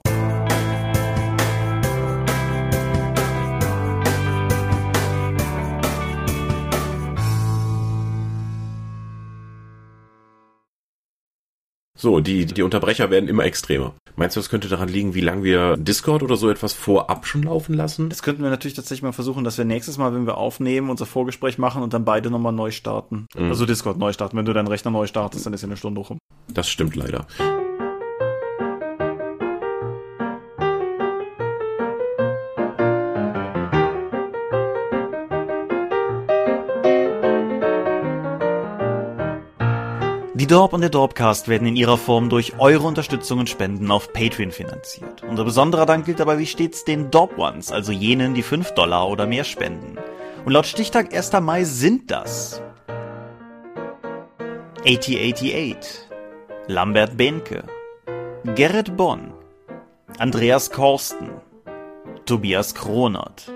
So, 12.00 12.20
die, 12.20 12.46
die 12.46 12.62
Unterbrecher 12.62 13.10
werden 13.10 13.28
immer 13.28 13.44
extremer. 13.44 13.92
Meinst 14.14 14.36
du, 14.36 14.40
das 14.40 14.48
könnte 14.48 14.68
daran 14.68 14.88
liegen, 14.88 15.14
wie 15.14 15.20
lange 15.20 15.42
wir 15.42 15.76
Discord 15.76 16.22
oder 16.22 16.36
so 16.36 16.48
etwas 16.48 16.72
vorab 16.72 17.26
schon 17.26 17.42
laufen 17.42 17.74
lassen? 17.74 18.08
Das 18.08 18.22
könnten 18.22 18.44
wir 18.44 18.50
natürlich 18.50 18.76
tatsächlich 18.76 19.02
mal 19.02 19.12
versuchen, 19.12 19.42
dass 19.42 19.58
wir 19.58 19.64
nächstes 19.64 19.98
Mal, 19.98 20.14
wenn 20.14 20.24
wir 20.24 20.36
aufnehmen, 20.36 20.90
unser 20.90 21.06
Vorgespräch 21.06 21.58
machen 21.58 21.82
und 21.82 21.92
dann 21.94 22.04
beide 22.04 22.30
nochmal 22.30 22.52
neu 22.52 22.70
starten. 22.70 23.26
Mhm. 23.36 23.48
Also 23.48 23.66
Discord 23.66 23.98
neu 23.98 24.12
starten. 24.12 24.36
Wenn 24.36 24.44
du 24.44 24.52
deinen 24.52 24.68
Rechner 24.68 24.92
neu 24.92 25.08
startest, 25.08 25.44
dann 25.44 25.52
ist 25.52 25.62
ja 25.62 25.68
eine 25.68 25.76
Stunde 25.76 26.00
rum. 26.00 26.18
Das 26.48 26.68
stimmt 26.68 26.94
leider. 26.94 27.26
Dorp 40.48 40.72
und 40.72 40.80
der 40.80 40.88
Dorpcast 40.88 41.48
werden 41.48 41.68
in 41.68 41.76
ihrer 41.76 41.98
Form 41.98 42.30
durch 42.30 42.58
eure 42.58 42.86
Unterstützung 42.86 43.40
und 43.40 43.50
Spenden 43.50 43.90
auf 43.90 44.14
Patreon 44.14 44.50
finanziert. 44.50 45.22
Unser 45.22 45.44
besonderer 45.44 45.84
Dank 45.84 46.06
gilt 46.06 46.20
dabei 46.20 46.38
wie 46.38 46.46
stets 46.46 46.84
den 46.84 47.10
Dorp 47.10 47.36
Ones, 47.38 47.70
also 47.70 47.92
jenen, 47.92 48.32
die 48.32 48.42
5 48.42 48.72
Dollar 48.72 49.10
oder 49.10 49.26
mehr 49.26 49.44
spenden. 49.44 49.98
Und 50.46 50.52
laut 50.52 50.64
Stichtag 50.64 51.14
1. 51.14 51.32
Mai 51.42 51.64
sind 51.64 52.10
das 52.10 52.62
8088, 54.86 56.08
Lambert 56.66 57.18
Benke, 57.18 57.64
Gerrit 58.54 58.96
Bonn, 58.96 59.34
Andreas 60.18 60.70
Korsten, 60.70 61.28
Tobias 62.24 62.74
Kronert, 62.74 63.52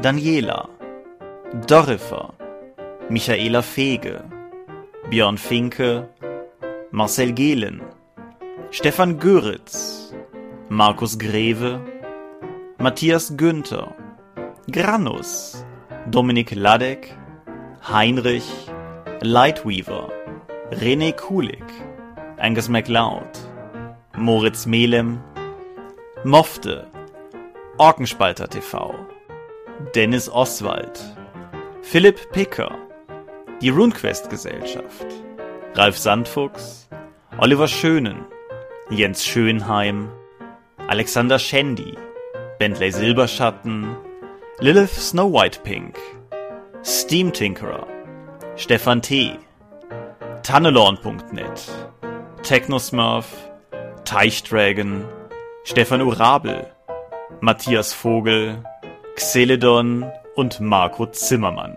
Daniela, 0.00 0.70
Dorifer, 1.66 2.32
Michaela 3.10 3.60
Fege, 3.60 4.24
Björn 5.06 5.38
Finke, 5.38 6.08
Marcel 6.90 7.32
Gehlen, 7.32 7.80
Stefan 8.70 9.18
Göritz, 9.18 10.12
Markus 10.68 11.18
Greve, 11.18 11.80
Matthias 12.78 13.34
Günther, 13.36 13.94
Granus, 14.70 15.64
Dominik 16.10 16.54
Ladek, 16.54 17.14
Heinrich, 17.80 18.44
Lightweaver, 19.22 20.10
René 20.72 21.12
Kulik, 21.12 21.64
Angus 22.36 22.68
MacLeod, 22.68 23.38
Moritz 24.14 24.66
Melem, 24.66 25.20
Mofte, 26.24 26.86
Orkenspalter 27.78 28.46
TV, 28.46 28.94
Dennis 29.94 30.28
Oswald, 30.28 30.98
Philipp 31.82 32.30
Picker, 32.32 32.87
die 33.60 33.70
RuneQuest 33.70 34.30
Gesellschaft, 34.30 35.06
Ralf 35.74 35.98
Sandfuchs, 35.98 36.88
Oliver 37.38 37.66
Schönen, 37.66 38.24
Jens 38.90 39.24
Schönheim, 39.24 40.10
Alexander 40.86 41.38
Schendi, 41.38 41.96
Bentley 42.58 42.92
Silberschatten, 42.92 43.96
Lilith 44.60 44.94
Snow 44.94 45.32
White 45.32 45.60
Pink, 45.64 45.98
Steam 46.84 47.32
Tinkerer, 47.32 47.86
Stefan 48.56 49.02
T., 49.02 49.38
Tannelorn.net, 50.42 51.68
Technosmurf, 52.42 53.26
Teichdragon, 54.04 55.04
Stefan 55.64 56.00
Urabel, 56.00 56.72
Matthias 57.40 57.92
Vogel, 57.92 58.62
Xeledon 59.16 60.10
und 60.36 60.60
Marco 60.60 61.06
Zimmermann. 61.06 61.76